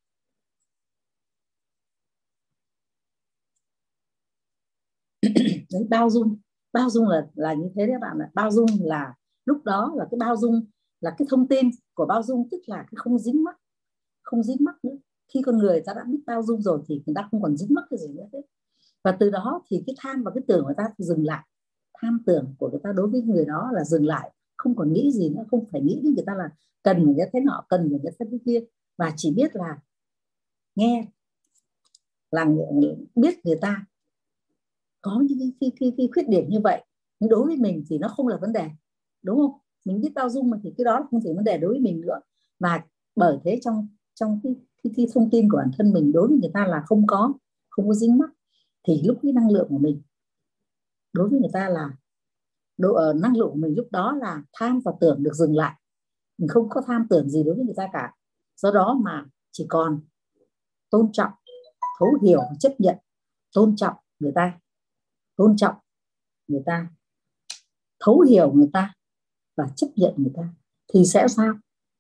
Đấy 5.78 5.86
bao 5.90 6.10
dung. 6.10 6.36
Bao 6.72 6.90
dung 6.90 7.08
là 7.08 7.26
là 7.34 7.54
như 7.54 7.70
thế 7.74 7.86
đấy 7.86 7.96
bạn 8.00 8.18
ạ. 8.18 8.30
Bao 8.34 8.50
dung 8.50 8.66
là 8.80 9.14
lúc 9.44 9.64
đó 9.64 9.92
là 9.96 10.06
cái 10.10 10.18
bao 10.18 10.36
dung 10.36 10.66
là 11.00 11.14
cái 11.18 11.26
thông 11.30 11.48
tin 11.48 11.70
của 11.94 12.06
bao 12.06 12.22
dung, 12.22 12.48
tức 12.50 12.60
là 12.66 12.76
cái 12.76 12.96
không 12.96 13.18
dính 13.18 13.44
mắc, 13.44 13.56
không 14.22 14.42
dính 14.42 14.56
mắc 14.60 14.84
nữa. 14.84 14.96
Khi 15.34 15.42
con 15.46 15.58
người 15.58 15.82
ta 15.86 15.94
đã 15.94 16.04
biết 16.04 16.18
bao 16.26 16.42
dung 16.42 16.62
rồi 16.62 16.82
thì 16.86 17.02
người 17.06 17.14
ta 17.14 17.28
không 17.30 17.42
còn 17.42 17.56
dính 17.56 17.74
mắc 17.74 17.84
cái 17.90 17.98
gì 17.98 18.08
nữa 18.08 18.26
hết. 18.32 18.42
Và 19.04 19.12
từ 19.20 19.30
đó 19.30 19.62
thì 19.70 19.82
cái 19.86 19.94
tham 19.98 20.22
và 20.22 20.30
cái 20.34 20.42
tưởng 20.48 20.64
của 20.64 20.74
ta 20.76 20.84
dừng 20.98 21.24
lại. 21.24 21.46
Tham 22.00 22.22
tưởng 22.26 22.54
của 22.58 22.70
người 22.70 22.80
ta 22.82 22.92
đối 22.92 23.08
với 23.08 23.22
người 23.22 23.44
đó 23.44 23.70
là 23.72 23.84
dừng 23.84 24.06
lại. 24.06 24.32
Không 24.56 24.76
còn 24.76 24.92
nghĩ 24.92 25.12
gì 25.12 25.30
nữa, 25.30 25.44
không 25.50 25.64
phải 25.72 25.80
nghĩ 25.80 26.00
đến 26.02 26.14
người 26.14 26.24
ta 26.26 26.34
là 26.34 26.50
cần 26.82 27.04
người 27.04 27.14
ta 27.18 27.24
thế 27.32 27.40
nọ, 27.40 27.64
cần 27.68 27.88
người 27.88 28.00
ta 28.04 28.10
thế 28.18 28.38
kia. 28.44 28.60
Và 28.98 29.12
chỉ 29.16 29.32
biết 29.36 29.56
là 29.56 29.78
nghe, 30.74 31.06
là 32.30 32.46
biết 33.14 33.46
người 33.46 33.58
ta 33.60 33.84
có 35.00 35.22
những 35.28 35.38
cái, 35.38 35.52
cái, 35.60 35.72
cái, 35.80 35.92
cái 35.96 36.08
khuyết 36.12 36.28
điểm 36.28 36.48
như 36.48 36.60
vậy 36.60 36.84
nhưng 37.20 37.30
đối 37.30 37.46
với 37.46 37.56
mình 37.56 37.84
thì 37.88 37.98
nó 37.98 38.08
không 38.08 38.28
là 38.28 38.36
vấn 38.36 38.52
đề 38.52 38.70
đúng 39.22 39.38
không? 39.38 39.52
Mình 39.84 40.00
biết 40.00 40.12
bao 40.14 40.30
dung 40.30 40.50
mà 40.50 40.58
thì 40.62 40.74
cái 40.78 40.84
đó 40.84 41.06
không 41.10 41.20
phải 41.24 41.34
vấn 41.34 41.44
đề 41.44 41.58
đối 41.58 41.70
với 41.70 41.80
mình 41.80 42.00
nữa. 42.00 42.20
Và 42.58 42.82
bởi 43.16 43.38
thế 43.44 43.60
trong 43.62 43.88
trong 44.14 44.40
cái, 44.42 44.56
cái, 44.82 44.92
cái 44.96 45.06
thông 45.14 45.30
tin 45.30 45.48
của 45.50 45.56
bản 45.56 45.70
thân 45.78 45.92
mình 45.92 46.12
đối 46.12 46.28
với 46.28 46.38
người 46.38 46.50
ta 46.54 46.66
là 46.66 46.82
không 46.86 47.06
có 47.06 47.32
không 47.70 47.88
có 47.88 47.94
dính 47.94 48.18
mắc 48.18 48.30
thì 48.88 49.02
lúc 49.04 49.18
cái 49.22 49.32
năng 49.32 49.50
lượng 49.50 49.66
của 49.68 49.78
mình 49.78 50.02
đối 51.12 51.28
với 51.28 51.40
người 51.40 51.50
ta 51.52 51.68
là 51.68 51.90
độ 52.78 52.90
uh, 52.90 52.96
ờ, 52.96 53.12
năng 53.12 53.36
lượng 53.36 53.48
của 53.50 53.56
mình 53.56 53.74
lúc 53.76 53.88
đó 53.90 54.12
là 54.20 54.42
tham 54.52 54.80
và 54.84 54.92
tưởng 55.00 55.22
được 55.22 55.34
dừng 55.34 55.56
lại. 55.56 55.74
Mình 56.38 56.48
không 56.48 56.68
có 56.68 56.82
tham 56.86 57.06
tưởng 57.10 57.30
gì 57.30 57.42
đối 57.42 57.54
với 57.54 57.64
người 57.64 57.74
ta 57.76 57.88
cả. 57.92 58.12
Do 58.56 58.70
đó 58.70 58.98
mà 59.02 59.24
chỉ 59.52 59.66
còn 59.68 60.00
tôn 60.90 61.12
trọng 61.12 61.32
thấu 61.98 62.08
hiểu 62.22 62.38
và 62.40 62.56
chấp 62.60 62.72
nhận 62.78 62.96
tôn 63.54 63.76
trọng 63.76 63.94
người 64.18 64.32
ta 64.34 64.60
tôn 65.38 65.56
trọng 65.56 65.74
người 66.48 66.62
ta 66.66 66.88
thấu 68.00 68.20
hiểu 68.20 68.52
người 68.52 68.70
ta 68.72 68.94
và 69.56 69.68
chấp 69.76 69.86
nhận 69.96 70.14
người 70.16 70.32
ta 70.36 70.54
thì 70.94 71.04
sẽ 71.04 71.28
sao? 71.28 71.54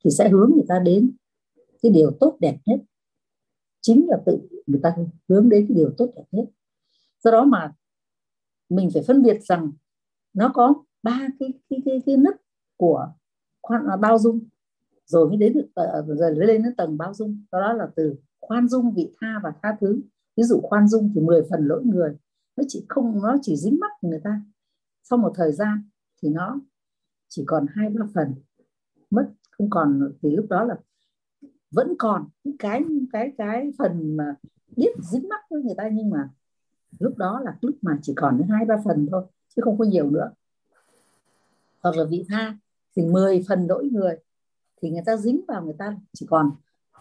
Thì 0.04 0.10
sẽ 0.10 0.28
hướng 0.28 0.50
người 0.54 0.64
ta 0.68 0.78
đến 0.78 1.16
cái 1.82 1.92
điều 1.92 2.10
tốt 2.20 2.36
đẹp 2.40 2.58
nhất. 2.66 2.80
Chính 3.80 4.06
là 4.08 4.16
tự 4.26 4.48
người 4.66 4.80
ta 4.82 4.96
hướng 5.28 5.48
đến 5.48 5.66
cái 5.68 5.76
điều 5.76 5.94
tốt 5.98 6.12
đẹp 6.16 6.24
nhất. 6.30 6.44
Do 7.24 7.30
đó 7.30 7.44
mà 7.44 7.72
mình 8.68 8.90
phải 8.94 9.02
phân 9.06 9.22
biệt 9.22 9.42
rằng 9.42 9.72
nó 10.32 10.50
có 10.54 10.84
ba 11.02 11.28
cái 11.40 11.48
cái 11.70 11.78
cái, 11.84 12.02
cái 12.06 12.16
nấc 12.16 12.34
của 12.76 13.12
khoan 13.62 13.86
à, 13.86 13.96
bao 13.96 14.18
dung. 14.18 14.48
Rồi 15.06 15.28
mới 15.28 15.36
đến 15.36 15.52
được 15.52 15.68
rồi 16.06 16.34
mới 16.34 16.46
lên 16.46 16.62
đến 16.62 16.76
tầng 16.76 16.98
bao 16.98 17.14
dung. 17.14 17.44
Đó 17.52 17.72
là 17.72 17.88
từ 17.96 18.14
khoan 18.40 18.68
dung 18.68 18.94
vị 18.94 19.12
tha 19.20 19.40
và 19.42 19.52
tha 19.62 19.76
thứ. 19.80 20.00
Ví 20.36 20.42
dụ 20.42 20.60
khoan 20.62 20.88
dung 20.88 21.12
thì 21.14 21.20
10 21.20 21.42
phần 21.50 21.66
lỗi 21.66 21.82
người 21.84 22.16
nó 22.58 22.64
chỉ 22.68 22.86
không, 22.88 23.22
nó 23.22 23.36
chỉ 23.42 23.56
dính 23.56 23.80
mắt 23.80 23.90
người 24.02 24.20
ta. 24.24 24.42
Sau 25.02 25.18
một 25.18 25.32
thời 25.34 25.52
gian 25.52 25.82
thì 26.22 26.28
nó 26.28 26.60
chỉ 27.28 27.44
còn 27.46 27.66
hai 27.68 27.90
ba 27.90 28.06
phần. 28.14 28.34
Mất, 29.10 29.32
không 29.50 29.70
còn, 29.70 30.12
thì 30.22 30.36
lúc 30.36 30.46
đó 30.50 30.64
là 30.64 30.76
vẫn 31.70 31.94
còn 31.98 32.28
cái 32.58 32.84
cái 33.12 33.32
cái 33.38 33.72
phần 33.78 34.16
mà 34.16 34.34
biết 34.76 34.90
dính 35.12 35.28
mắt 35.28 35.40
với 35.50 35.62
người 35.62 35.74
ta, 35.76 35.88
nhưng 35.92 36.10
mà 36.10 36.30
lúc 36.98 37.18
đó 37.18 37.40
là 37.44 37.58
lúc 37.60 37.76
mà 37.82 37.98
chỉ 38.02 38.12
còn 38.16 38.42
hai 38.48 38.64
ba 38.64 38.76
phần 38.84 39.06
thôi, 39.10 39.24
chứ 39.56 39.62
không 39.62 39.78
có 39.78 39.84
nhiều 39.84 40.10
nữa. 40.10 40.30
Hoặc 41.82 41.96
là 41.96 42.04
vị 42.10 42.24
tha 42.28 42.56
thì 42.96 43.02
10 43.02 43.44
phần 43.48 43.66
lỗi 43.66 43.88
người, 43.92 44.16
thì 44.82 44.90
người 44.90 45.02
ta 45.06 45.16
dính 45.16 45.40
vào 45.48 45.64
người 45.64 45.74
ta 45.78 45.96
chỉ 46.12 46.26
còn 46.30 46.50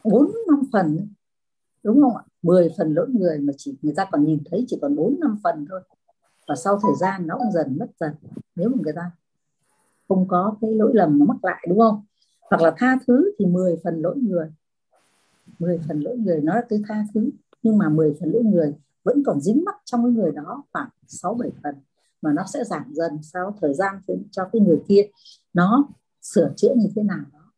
bốn, 0.03 0.31
năm 0.47 0.61
phần 0.71 1.07
đúng 1.87 2.01
không 2.01 2.15
ạ? 2.15 2.23
10 2.41 2.69
phần 2.77 2.93
lỗi 2.93 3.07
người 3.09 3.39
mà 3.39 3.53
chỉ, 3.57 3.77
người 3.81 3.93
ta 3.97 4.05
còn 4.11 4.25
nhìn 4.25 4.39
thấy 4.51 4.65
chỉ 4.67 4.77
còn 4.81 4.95
4 4.95 5.19
năm 5.19 5.37
phần 5.43 5.65
thôi. 5.69 5.81
Và 6.47 6.55
sau 6.55 6.79
thời 6.83 6.95
gian 6.99 7.27
nó 7.27 7.37
cũng 7.37 7.51
dần 7.51 7.77
mất 7.79 7.87
dần. 7.99 8.13
Nếu 8.55 8.69
mà 8.69 8.75
người 8.81 8.93
ta 8.93 9.11
không 10.07 10.27
có 10.27 10.55
cái 10.61 10.71
lỗi 10.71 10.91
lầm 10.93 11.19
nó 11.19 11.25
mắc 11.25 11.37
lại, 11.43 11.65
đúng 11.69 11.79
không? 11.79 12.01
Hoặc 12.49 12.61
là 12.61 12.73
tha 12.77 12.97
thứ 13.07 13.31
thì 13.39 13.45
10 13.45 13.77
phần 13.83 14.01
lỗi 14.01 14.17
người. 14.17 14.51
10 15.59 15.79
phần 15.87 15.99
lỗi 15.99 16.17
người 16.17 16.41
nó 16.41 16.55
là 16.55 16.61
cái 16.69 16.79
tha 16.87 17.05
thứ. 17.13 17.29
Nhưng 17.63 17.77
mà 17.77 17.89
10 17.89 18.15
phần 18.19 18.31
lỗi 18.31 18.43
người 18.43 18.75
vẫn 19.03 19.23
còn 19.25 19.41
dính 19.41 19.63
mắc 19.65 19.75
trong 19.85 20.03
cái 20.03 20.11
người 20.11 20.31
đó 20.31 20.63
khoảng 20.73 20.89
6 21.07 21.33
7 21.33 21.49
phần. 21.63 21.75
Mà 22.21 22.33
nó 22.33 22.43
sẽ 22.53 22.63
giảm 22.63 22.93
dần 22.93 23.11
sau 23.23 23.57
thời 23.61 23.73
gian 23.73 23.95
cho 24.31 24.49
cái 24.51 24.61
người 24.61 24.81
kia. 24.87 25.01
Nó 25.53 25.87
sửa 26.21 26.53
chữa 26.55 26.73
như 26.75 26.87
thế 26.95 27.03
nào 27.03 27.25
đó. 27.33 27.51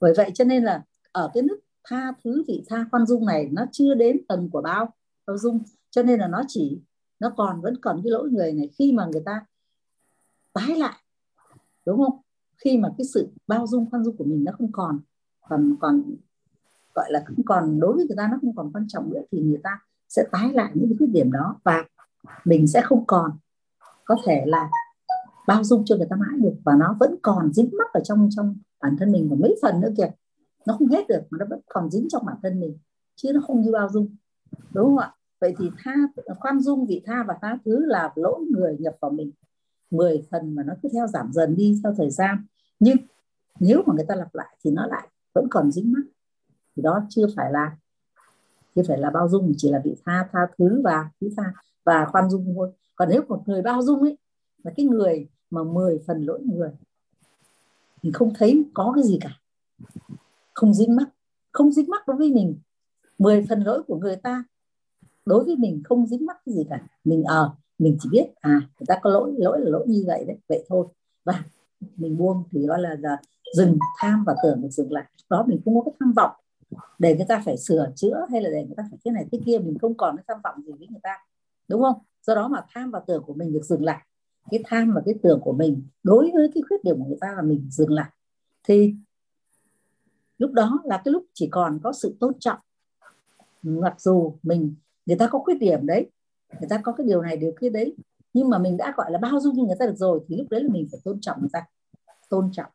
Bởi 0.00 0.12
vậy 0.16 0.30
cho 0.34 0.44
nên 0.44 0.64
là 0.64 0.82
ở 1.12 1.30
cái 1.34 1.42
nước 1.42 1.58
tha 1.88 2.12
thứ 2.24 2.44
vị 2.48 2.64
tha 2.68 2.86
khoan 2.90 3.06
dung 3.06 3.26
này 3.26 3.48
nó 3.52 3.64
chưa 3.72 3.94
đến 3.94 4.16
tầng 4.28 4.50
của 4.50 4.62
bao 4.62 4.94
bao 5.26 5.38
dung. 5.38 5.60
Cho 5.90 6.02
nên 6.02 6.20
là 6.20 6.28
nó 6.28 6.42
chỉ, 6.48 6.80
nó 7.20 7.30
còn 7.36 7.60
vẫn 7.60 7.74
còn 7.82 8.00
cái 8.04 8.10
lỗi 8.10 8.30
người 8.30 8.52
này 8.52 8.68
khi 8.78 8.92
mà 8.92 9.06
người 9.06 9.22
ta 9.24 9.44
tái 10.52 10.76
lại, 10.76 10.96
đúng 11.86 11.98
không? 11.98 12.20
Khi 12.56 12.78
mà 12.78 12.88
cái 12.98 13.04
sự 13.04 13.28
bao 13.46 13.66
dung, 13.66 13.90
khoan 13.90 14.04
dung 14.04 14.16
của 14.16 14.24
mình 14.24 14.44
nó 14.44 14.52
không 14.58 14.72
còn 14.72 15.00
còn 15.48 15.76
còn, 15.80 16.02
gọi 16.94 17.12
là 17.12 17.24
không 17.26 17.44
còn, 17.44 17.80
đối 17.80 17.92
với 17.96 18.06
người 18.06 18.16
ta 18.16 18.28
nó 18.32 18.38
không 18.40 18.56
còn 18.56 18.72
quan 18.72 18.88
trọng 18.88 19.10
nữa, 19.10 19.20
thì 19.32 19.40
người 19.40 19.60
ta 19.62 19.80
sẽ 20.08 20.24
tái 20.32 20.52
lại 20.52 20.70
những 20.74 20.88
cái 20.88 20.96
khuyết 20.98 21.10
điểm 21.10 21.32
đó 21.32 21.60
và 21.64 21.84
mình 22.44 22.66
sẽ 22.66 22.80
không 22.84 23.06
còn 23.06 23.30
có 24.04 24.16
thể 24.26 24.44
là 24.46 24.70
bao 25.46 25.64
dung 25.64 25.84
cho 25.84 25.96
người 25.96 26.06
ta 26.10 26.16
mãi 26.16 26.38
được. 26.38 26.54
Và 26.64 26.76
nó 26.76 26.96
vẫn 27.00 27.14
còn 27.22 27.52
dính 27.52 27.70
mắc 27.78 27.92
ở 27.92 28.00
trong 28.04 28.28
trong 28.36 28.56
bản 28.80 28.96
thân 28.98 29.12
mình 29.12 29.28
và 29.30 29.36
mấy 29.40 29.56
phần 29.62 29.80
nữa 29.80 29.90
kìa 29.96 30.10
nó 30.68 30.76
không 30.78 30.88
hết 30.88 31.08
được 31.08 31.20
mà 31.30 31.38
nó 31.38 31.46
vẫn 31.50 31.60
còn 31.68 31.90
dính 31.90 32.08
trong 32.08 32.26
bản 32.26 32.36
thân 32.42 32.60
mình, 32.60 32.78
chứ 33.16 33.32
nó 33.34 33.40
không 33.46 33.60
như 33.60 33.72
bao 33.72 33.88
dung. 33.88 34.16
Đúng 34.72 34.84
không 34.84 34.98
ạ? 34.98 35.14
Vậy 35.40 35.54
thì 35.58 35.70
tha, 35.78 35.94
khoan 36.38 36.60
dung 36.60 36.86
vị 36.86 37.02
tha 37.06 37.24
và 37.28 37.38
tha 37.42 37.58
thứ 37.64 37.86
là 37.86 38.12
lỗi 38.14 38.40
người 38.50 38.76
nhập 38.80 38.94
vào 39.00 39.10
mình. 39.10 39.30
10 39.90 40.22
phần 40.30 40.54
mà 40.54 40.62
nó 40.62 40.74
cứ 40.82 40.88
theo 40.92 41.06
giảm 41.06 41.32
dần 41.32 41.56
đi 41.56 41.80
theo 41.82 41.94
thời 41.96 42.10
gian. 42.10 42.44
Nhưng 42.80 42.96
nếu 43.60 43.82
mà 43.86 43.94
người 43.94 44.04
ta 44.08 44.14
lặp 44.14 44.34
lại 44.34 44.56
thì 44.64 44.70
nó 44.70 44.86
lại 44.86 45.08
vẫn 45.34 45.46
còn 45.50 45.72
dính 45.72 45.92
mắc. 45.92 46.02
Thì 46.76 46.82
đó 46.82 47.00
chưa 47.08 47.26
phải 47.36 47.52
là, 47.52 47.76
chưa 48.74 48.82
phải 48.88 48.98
là 48.98 49.10
bao 49.10 49.28
dung, 49.28 49.52
chỉ 49.56 49.70
là 49.70 49.80
vị 49.84 49.96
tha 50.04 50.28
tha 50.32 50.40
thứ 50.58 50.80
và 50.84 51.10
thứ 51.20 51.28
tha 51.36 51.52
và 51.84 52.06
khoan 52.12 52.30
dung 52.30 52.52
thôi. 52.56 52.72
Còn 52.96 53.08
nếu 53.08 53.22
một 53.28 53.42
người 53.46 53.62
bao 53.62 53.82
dung 53.82 54.00
ấy 54.00 54.18
là 54.62 54.72
cái 54.76 54.86
người 54.86 55.28
mà 55.50 55.64
10 55.64 56.00
phần 56.06 56.22
lỗi 56.22 56.40
người, 56.42 56.70
thì 58.02 58.10
không 58.12 58.32
thấy 58.34 58.64
có 58.74 58.92
cái 58.94 59.04
gì 59.04 59.18
cả 59.20 59.30
không 60.58 60.74
dính 60.74 60.96
mắc. 60.96 61.08
Không 61.52 61.72
dính 61.72 61.90
mắc 61.90 62.08
đối 62.08 62.16
với 62.16 62.32
mình. 62.32 62.58
10 63.18 63.46
phần 63.48 63.60
lỗi 63.60 63.82
của 63.86 63.96
người 63.96 64.16
ta. 64.16 64.44
Đối 65.26 65.44
với 65.44 65.56
mình 65.56 65.82
không 65.84 66.06
dính 66.06 66.26
mắc 66.26 66.36
cái 66.46 66.54
gì 66.54 66.66
cả. 66.70 66.86
Mình 67.04 67.24
ở 67.24 67.42
ờ, 67.42 67.44
à, 67.44 67.54
mình 67.78 67.96
chỉ 68.00 68.08
biết 68.12 68.26
à 68.40 68.60
người 68.80 68.86
ta 68.86 68.98
có 69.02 69.10
lỗi 69.10 69.34
lỗi 69.38 69.60
là 69.60 69.70
lỗi 69.70 69.84
như 69.88 70.04
vậy 70.06 70.24
đấy 70.24 70.36
vậy 70.48 70.64
thôi. 70.68 70.86
Và 71.24 71.44
mình 71.96 72.16
buông 72.16 72.44
thì 72.50 72.66
gọi 72.66 72.80
là, 72.80 72.96
là 73.00 73.16
dừng 73.56 73.78
tham 73.98 74.24
và 74.26 74.36
tưởng 74.42 74.62
được 74.62 74.68
dừng 74.70 74.92
lại. 74.92 75.04
Đó 75.30 75.44
mình 75.48 75.60
không 75.64 75.74
có 75.74 75.82
cái 75.84 75.94
tham 76.00 76.12
vọng 76.12 76.30
để 76.98 77.16
người 77.16 77.26
ta 77.28 77.42
phải 77.44 77.56
sửa 77.56 77.92
chữa 77.96 78.26
hay 78.30 78.42
là 78.42 78.50
để 78.50 78.64
người 78.64 78.76
ta 78.76 78.84
phải 78.90 78.98
thế 79.04 79.10
này 79.10 79.26
thế 79.32 79.38
kia. 79.46 79.58
Mình 79.58 79.78
không 79.78 79.96
còn 79.96 80.16
cái 80.16 80.24
tham 80.28 80.38
vọng 80.44 80.62
gì 80.66 80.72
với 80.78 80.88
người 80.90 81.00
ta. 81.02 81.16
Đúng 81.68 81.82
không? 81.82 81.98
Do 82.26 82.34
đó 82.34 82.48
mà 82.48 82.64
tham 82.74 82.90
và 82.90 83.00
tưởng 83.06 83.22
của 83.22 83.34
mình 83.34 83.52
được 83.52 83.64
dừng 83.64 83.84
lại. 83.84 84.06
Cái 84.50 84.60
tham 84.64 84.92
và 84.94 85.02
cái 85.04 85.14
tưởng 85.22 85.40
của 85.40 85.52
mình 85.52 85.82
đối 86.02 86.30
với 86.34 86.50
cái 86.54 86.62
khuyết 86.68 86.84
điểm 86.84 86.98
của 86.98 87.04
người 87.04 87.18
ta 87.20 87.32
là 87.36 87.42
mình 87.42 87.66
dừng 87.70 87.92
lại. 87.92 88.10
Thì 88.68 88.94
lúc 90.38 90.52
đó 90.52 90.80
là 90.84 91.02
cái 91.04 91.12
lúc 91.12 91.24
chỉ 91.34 91.48
còn 91.50 91.78
có 91.82 91.92
sự 91.92 92.16
tôn 92.20 92.32
trọng. 92.40 92.58
Mặc 93.62 94.00
dù 94.00 94.34
mình, 94.42 94.74
người 95.06 95.16
ta 95.16 95.28
có 95.28 95.38
khuyết 95.38 95.54
điểm 95.54 95.86
đấy, 95.86 96.10
người 96.60 96.68
ta 96.68 96.80
có 96.84 96.92
cái 96.92 97.06
điều 97.06 97.22
này, 97.22 97.36
điều 97.36 97.52
kia 97.60 97.70
đấy, 97.70 97.96
nhưng 98.32 98.48
mà 98.48 98.58
mình 98.58 98.76
đã, 98.76 98.94
gọi 98.96 99.10
là, 99.10 99.18
bao 99.18 99.40
dung 99.40 99.56
cho 99.56 99.62
người 99.62 99.76
ta 99.78 99.86
được 99.86 99.96
rồi, 99.96 100.20
thì 100.28 100.36
lúc 100.36 100.46
đấy 100.50 100.62
là 100.62 100.72
mình 100.72 100.88
phải 100.90 101.00
tôn 101.04 101.20
trọng 101.20 101.40
người 101.40 101.50
ta. 101.52 101.64
Tôn 102.28 102.50
trọng. 102.52 102.70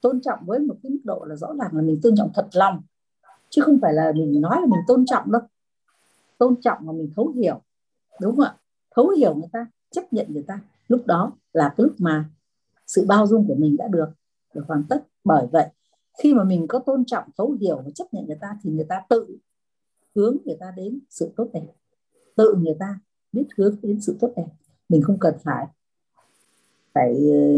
Tôn 0.00 0.20
trọng 0.20 0.38
với 0.46 0.58
một 0.58 0.74
cái 0.82 0.90
mức 0.90 1.00
độ 1.04 1.24
là 1.24 1.36
rõ 1.36 1.54
ràng 1.58 1.70
là 1.72 1.82
mình 1.82 2.00
tôn 2.02 2.16
trọng 2.16 2.30
thật 2.34 2.48
lòng, 2.52 2.82
chứ 3.50 3.62
không 3.62 3.78
phải 3.82 3.92
là 3.92 4.12
mình 4.16 4.40
nói 4.40 4.60
là 4.60 4.66
mình 4.66 4.80
tôn 4.86 5.06
trọng 5.06 5.32
đâu. 5.32 5.42
Tôn 6.38 6.60
trọng 6.60 6.78
mà 6.80 6.92
mình 6.92 7.10
thấu 7.16 7.28
hiểu, 7.28 7.60
đúng 8.20 8.36
không 8.36 8.44
ạ? 8.44 8.56
Thấu 8.94 9.08
hiểu 9.08 9.34
người 9.34 9.48
ta, 9.52 9.66
chấp 9.90 10.12
nhận 10.12 10.26
người 10.28 10.44
ta. 10.46 10.60
Lúc 10.88 11.06
đó 11.06 11.32
là 11.52 11.74
cái 11.76 11.84
lúc 11.84 11.94
mà 11.98 12.24
sự 12.86 13.04
bao 13.08 13.26
dung 13.26 13.48
của 13.48 13.54
mình 13.54 13.76
đã 13.76 13.88
được 13.88 14.08
được 14.54 14.64
hoàn 14.68 14.82
tất. 14.88 15.06
Bởi 15.24 15.46
vậy 15.52 15.66
khi 16.18 16.34
mà 16.34 16.44
mình 16.44 16.66
có 16.68 16.78
tôn 16.78 17.04
trọng, 17.04 17.24
thấu 17.36 17.56
hiểu 17.60 17.76
và 17.76 17.90
chấp 17.94 18.04
nhận 18.12 18.26
người 18.26 18.38
ta 18.40 18.58
thì 18.62 18.70
người 18.70 18.86
ta 18.88 19.02
tự 19.08 19.38
hướng 20.14 20.36
người 20.44 20.56
ta 20.60 20.72
đến 20.76 20.98
sự 21.10 21.32
tốt 21.36 21.48
đẹp. 21.52 21.66
Tự 22.36 22.54
người 22.58 22.76
ta 22.78 23.00
biết 23.32 23.44
hướng 23.56 23.76
đến 23.82 24.00
sự 24.00 24.16
tốt 24.20 24.32
đẹp. 24.36 24.46
Mình 24.88 25.02
không 25.02 25.18
cần 25.18 25.34
phải 25.44 25.66
phải 26.94 27.14
ờ, 27.32 27.56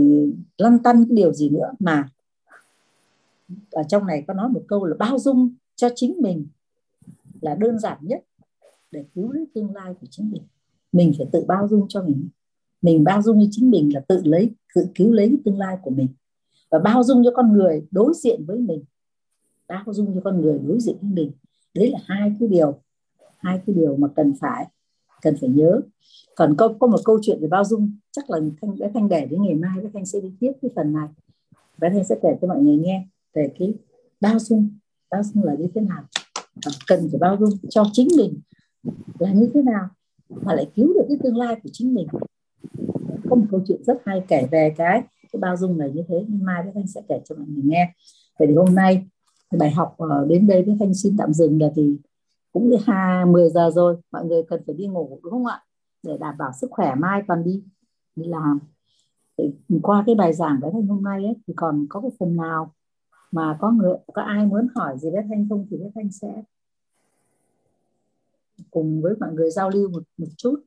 lăn 0.59 0.79
tăn 0.79 1.05
cái 1.09 1.17
điều 1.17 1.33
gì 1.33 1.51
nữa 1.51 1.73
mà 1.79 2.09
ở 3.71 3.83
trong 3.89 4.07
này 4.07 4.25
có 4.27 4.35
nói 4.35 4.49
một 4.49 4.63
câu 4.69 4.85
là 4.85 4.97
bao 4.99 5.19
dung 5.19 5.55
cho 5.77 5.89
chính 5.95 6.17
mình 6.21 6.47
là 7.41 7.55
đơn 7.55 7.79
giản 7.79 7.99
nhất 8.01 8.25
để 8.91 9.05
cứu 9.15 9.33
lấy 9.33 9.47
tương 9.55 9.75
lai 9.75 9.95
của 10.01 10.07
chính 10.11 10.31
mình. 10.31 10.43
Mình 10.93 11.13
phải 11.19 11.27
tự 11.33 11.45
bao 11.49 11.69
dung 11.69 11.87
cho 11.89 12.03
mình. 12.03 12.29
Mình 12.83 13.05
bao 13.05 13.23
dung 13.23 13.41
cho 13.41 13.49
chính 13.51 13.71
mình 13.71 13.95
là 13.95 14.01
tự 14.01 14.21
lấy, 14.25 14.51
tự 14.75 14.87
cứu 14.95 15.13
lấy 15.13 15.37
tương 15.45 15.59
lai 15.59 15.79
của 15.83 15.91
mình 15.91 16.09
và 16.75 16.81
bao 16.81 17.03
dung 17.03 17.25
cho 17.25 17.31
con 17.35 17.53
người 17.53 17.87
đối 17.91 18.13
diện 18.15 18.45
với 18.47 18.59
mình. 18.59 18.85
Bao 19.69 19.85
dung 19.87 20.15
cho 20.15 20.21
con 20.25 20.41
người 20.41 20.59
đối 20.59 20.81
diện 20.81 20.97
với 21.01 21.11
mình. 21.11 21.33
Đấy 21.75 21.91
là 21.91 21.99
hai 22.05 22.33
cái 22.41 22.49
điều, 22.49 22.81
hai 23.39 23.61
cái 23.67 23.75
điều 23.77 23.97
mà 23.97 24.09
cần 24.17 24.35
phải 24.41 24.67
cần 25.23 25.37
phải 25.41 25.49
nhớ. 25.49 25.81
Còn 26.37 26.55
có 26.59 26.75
có 26.79 26.87
một 26.87 27.01
câu 27.05 27.19
chuyện 27.23 27.39
về 27.41 27.49
bao 27.49 27.65
dung. 27.65 27.97
Chắc 28.13 28.31
là 28.31 28.39
thanh, 28.63 28.79
bé 28.79 28.91
thanh 28.95 29.09
để 29.09 29.27
đến 29.27 29.43
ngày 29.43 29.55
mai, 29.55 29.81
bé 29.83 29.91
thanh 29.95 30.07
sẽ 30.07 30.21
đi 30.21 30.33
tiếp 30.41 30.53
cái 30.63 30.71
phần 30.77 30.93
này. 30.93 31.09
Bé 31.79 31.91
thanh 31.91 32.05
sẽ 32.05 32.15
kể 32.23 32.29
cho 32.41 32.49
mọi 32.49 32.63
người 32.63 32.77
nghe 32.77 33.07
về 33.35 33.53
cái 33.59 33.75
bao 34.21 34.39
dung. 34.39 34.69
Bao 35.11 35.23
dung 35.23 35.45
là 35.45 35.55
như 35.55 35.69
thế 35.75 35.81
nào? 35.81 36.03
Cần 36.87 37.09
phải 37.11 37.19
bao 37.21 37.37
dung 37.41 37.51
cho 37.71 37.85
chính 37.93 38.09
mình 38.17 38.41
là 39.19 39.33
như 39.33 39.51
thế 39.55 39.63
nào 39.63 39.89
mà 40.29 40.55
lại 40.55 40.71
cứu 40.75 40.95
được 40.95 41.05
cái 41.09 41.19
tương 41.23 41.37
lai 41.37 41.61
của 41.63 41.71
chính 41.73 41.95
mình? 41.95 42.07
Có 43.31 43.37
một 43.37 43.47
câu 43.51 43.61
chuyện 43.69 43.85
rất 43.85 44.03
hay 44.05 44.23
kể 44.29 44.49
về 44.51 44.75
cái 44.77 45.03
cái 45.35 45.41
bao 45.41 45.57
dung 45.57 45.79
này 45.79 45.91
như 45.95 46.03
thế 46.09 46.25
nhưng 46.29 46.45
mai 46.45 46.63
bé 46.63 46.71
thanh 46.75 46.87
sẽ 46.87 47.01
kể 47.09 47.21
cho 47.25 47.35
mọi 47.35 47.47
người 47.49 47.65
nghe. 47.65 47.95
Vậy 48.39 48.49
thì 48.49 48.55
hôm 48.55 48.75
nay 48.75 49.07
bài 49.59 49.71
học 49.71 49.95
ờ, 49.99 50.27
đến 50.29 50.47
đây 50.47 50.63
với 50.63 50.77
thanh 50.81 50.95
xin 50.95 51.17
tạm 51.19 51.33
dừng 51.33 51.61
là 51.61 51.69
thì 51.77 51.97
cũng 52.53 52.71
đi 52.71 52.77
10 53.27 53.51
giờ 53.51 53.71
rồi 53.75 53.97
mọi 54.13 54.25
người 54.25 54.43
cần 54.49 54.63
phải 54.67 54.75
đi 54.75 54.87
ngủ 54.87 55.21
đúng 55.23 55.33
không 55.33 55.47
ạ? 55.47 55.63
Để 56.03 56.19
đảm 56.21 56.35
bảo 56.39 56.51
sức 56.61 56.71
khỏe 56.71 56.95
mai 56.95 57.23
còn 57.29 57.45
đi. 57.45 57.63
Đi 58.17 58.25
làm. 58.27 58.59
Thì 59.39 59.45
qua 59.83 60.03
cái 60.07 60.15
bài 60.15 60.33
giảng 60.33 60.59
với 60.61 60.71
thanh 60.73 60.87
hôm 60.87 61.03
nay 61.03 61.25
ấy, 61.25 61.35
thì 61.47 61.55
còn 61.57 61.87
có 61.89 62.01
cái 62.01 62.11
phần 62.19 62.37
nào 62.37 62.75
mà 63.33 63.57
có 63.61 63.71
người 63.71 63.95
có 64.15 64.23
ai 64.23 64.47
muốn 64.47 64.69
hỏi 64.75 64.99
gì 64.99 65.11
với 65.11 65.23
thanh 65.29 65.49
không 65.49 65.67
thì 65.71 65.77
với 65.77 65.91
thanh 65.95 66.13
sẽ 66.13 66.43
cùng 68.71 69.03
với 69.03 69.15
mọi 69.21 69.33
người 69.33 69.51
giao 69.51 69.71
lưu 69.71 69.91
một 69.91 70.03
một 70.17 70.27
chút 70.37 70.61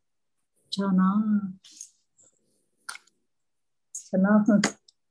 cho 0.69 0.91
nó 0.91 1.23
cho 4.11 4.17
nó 4.17 4.45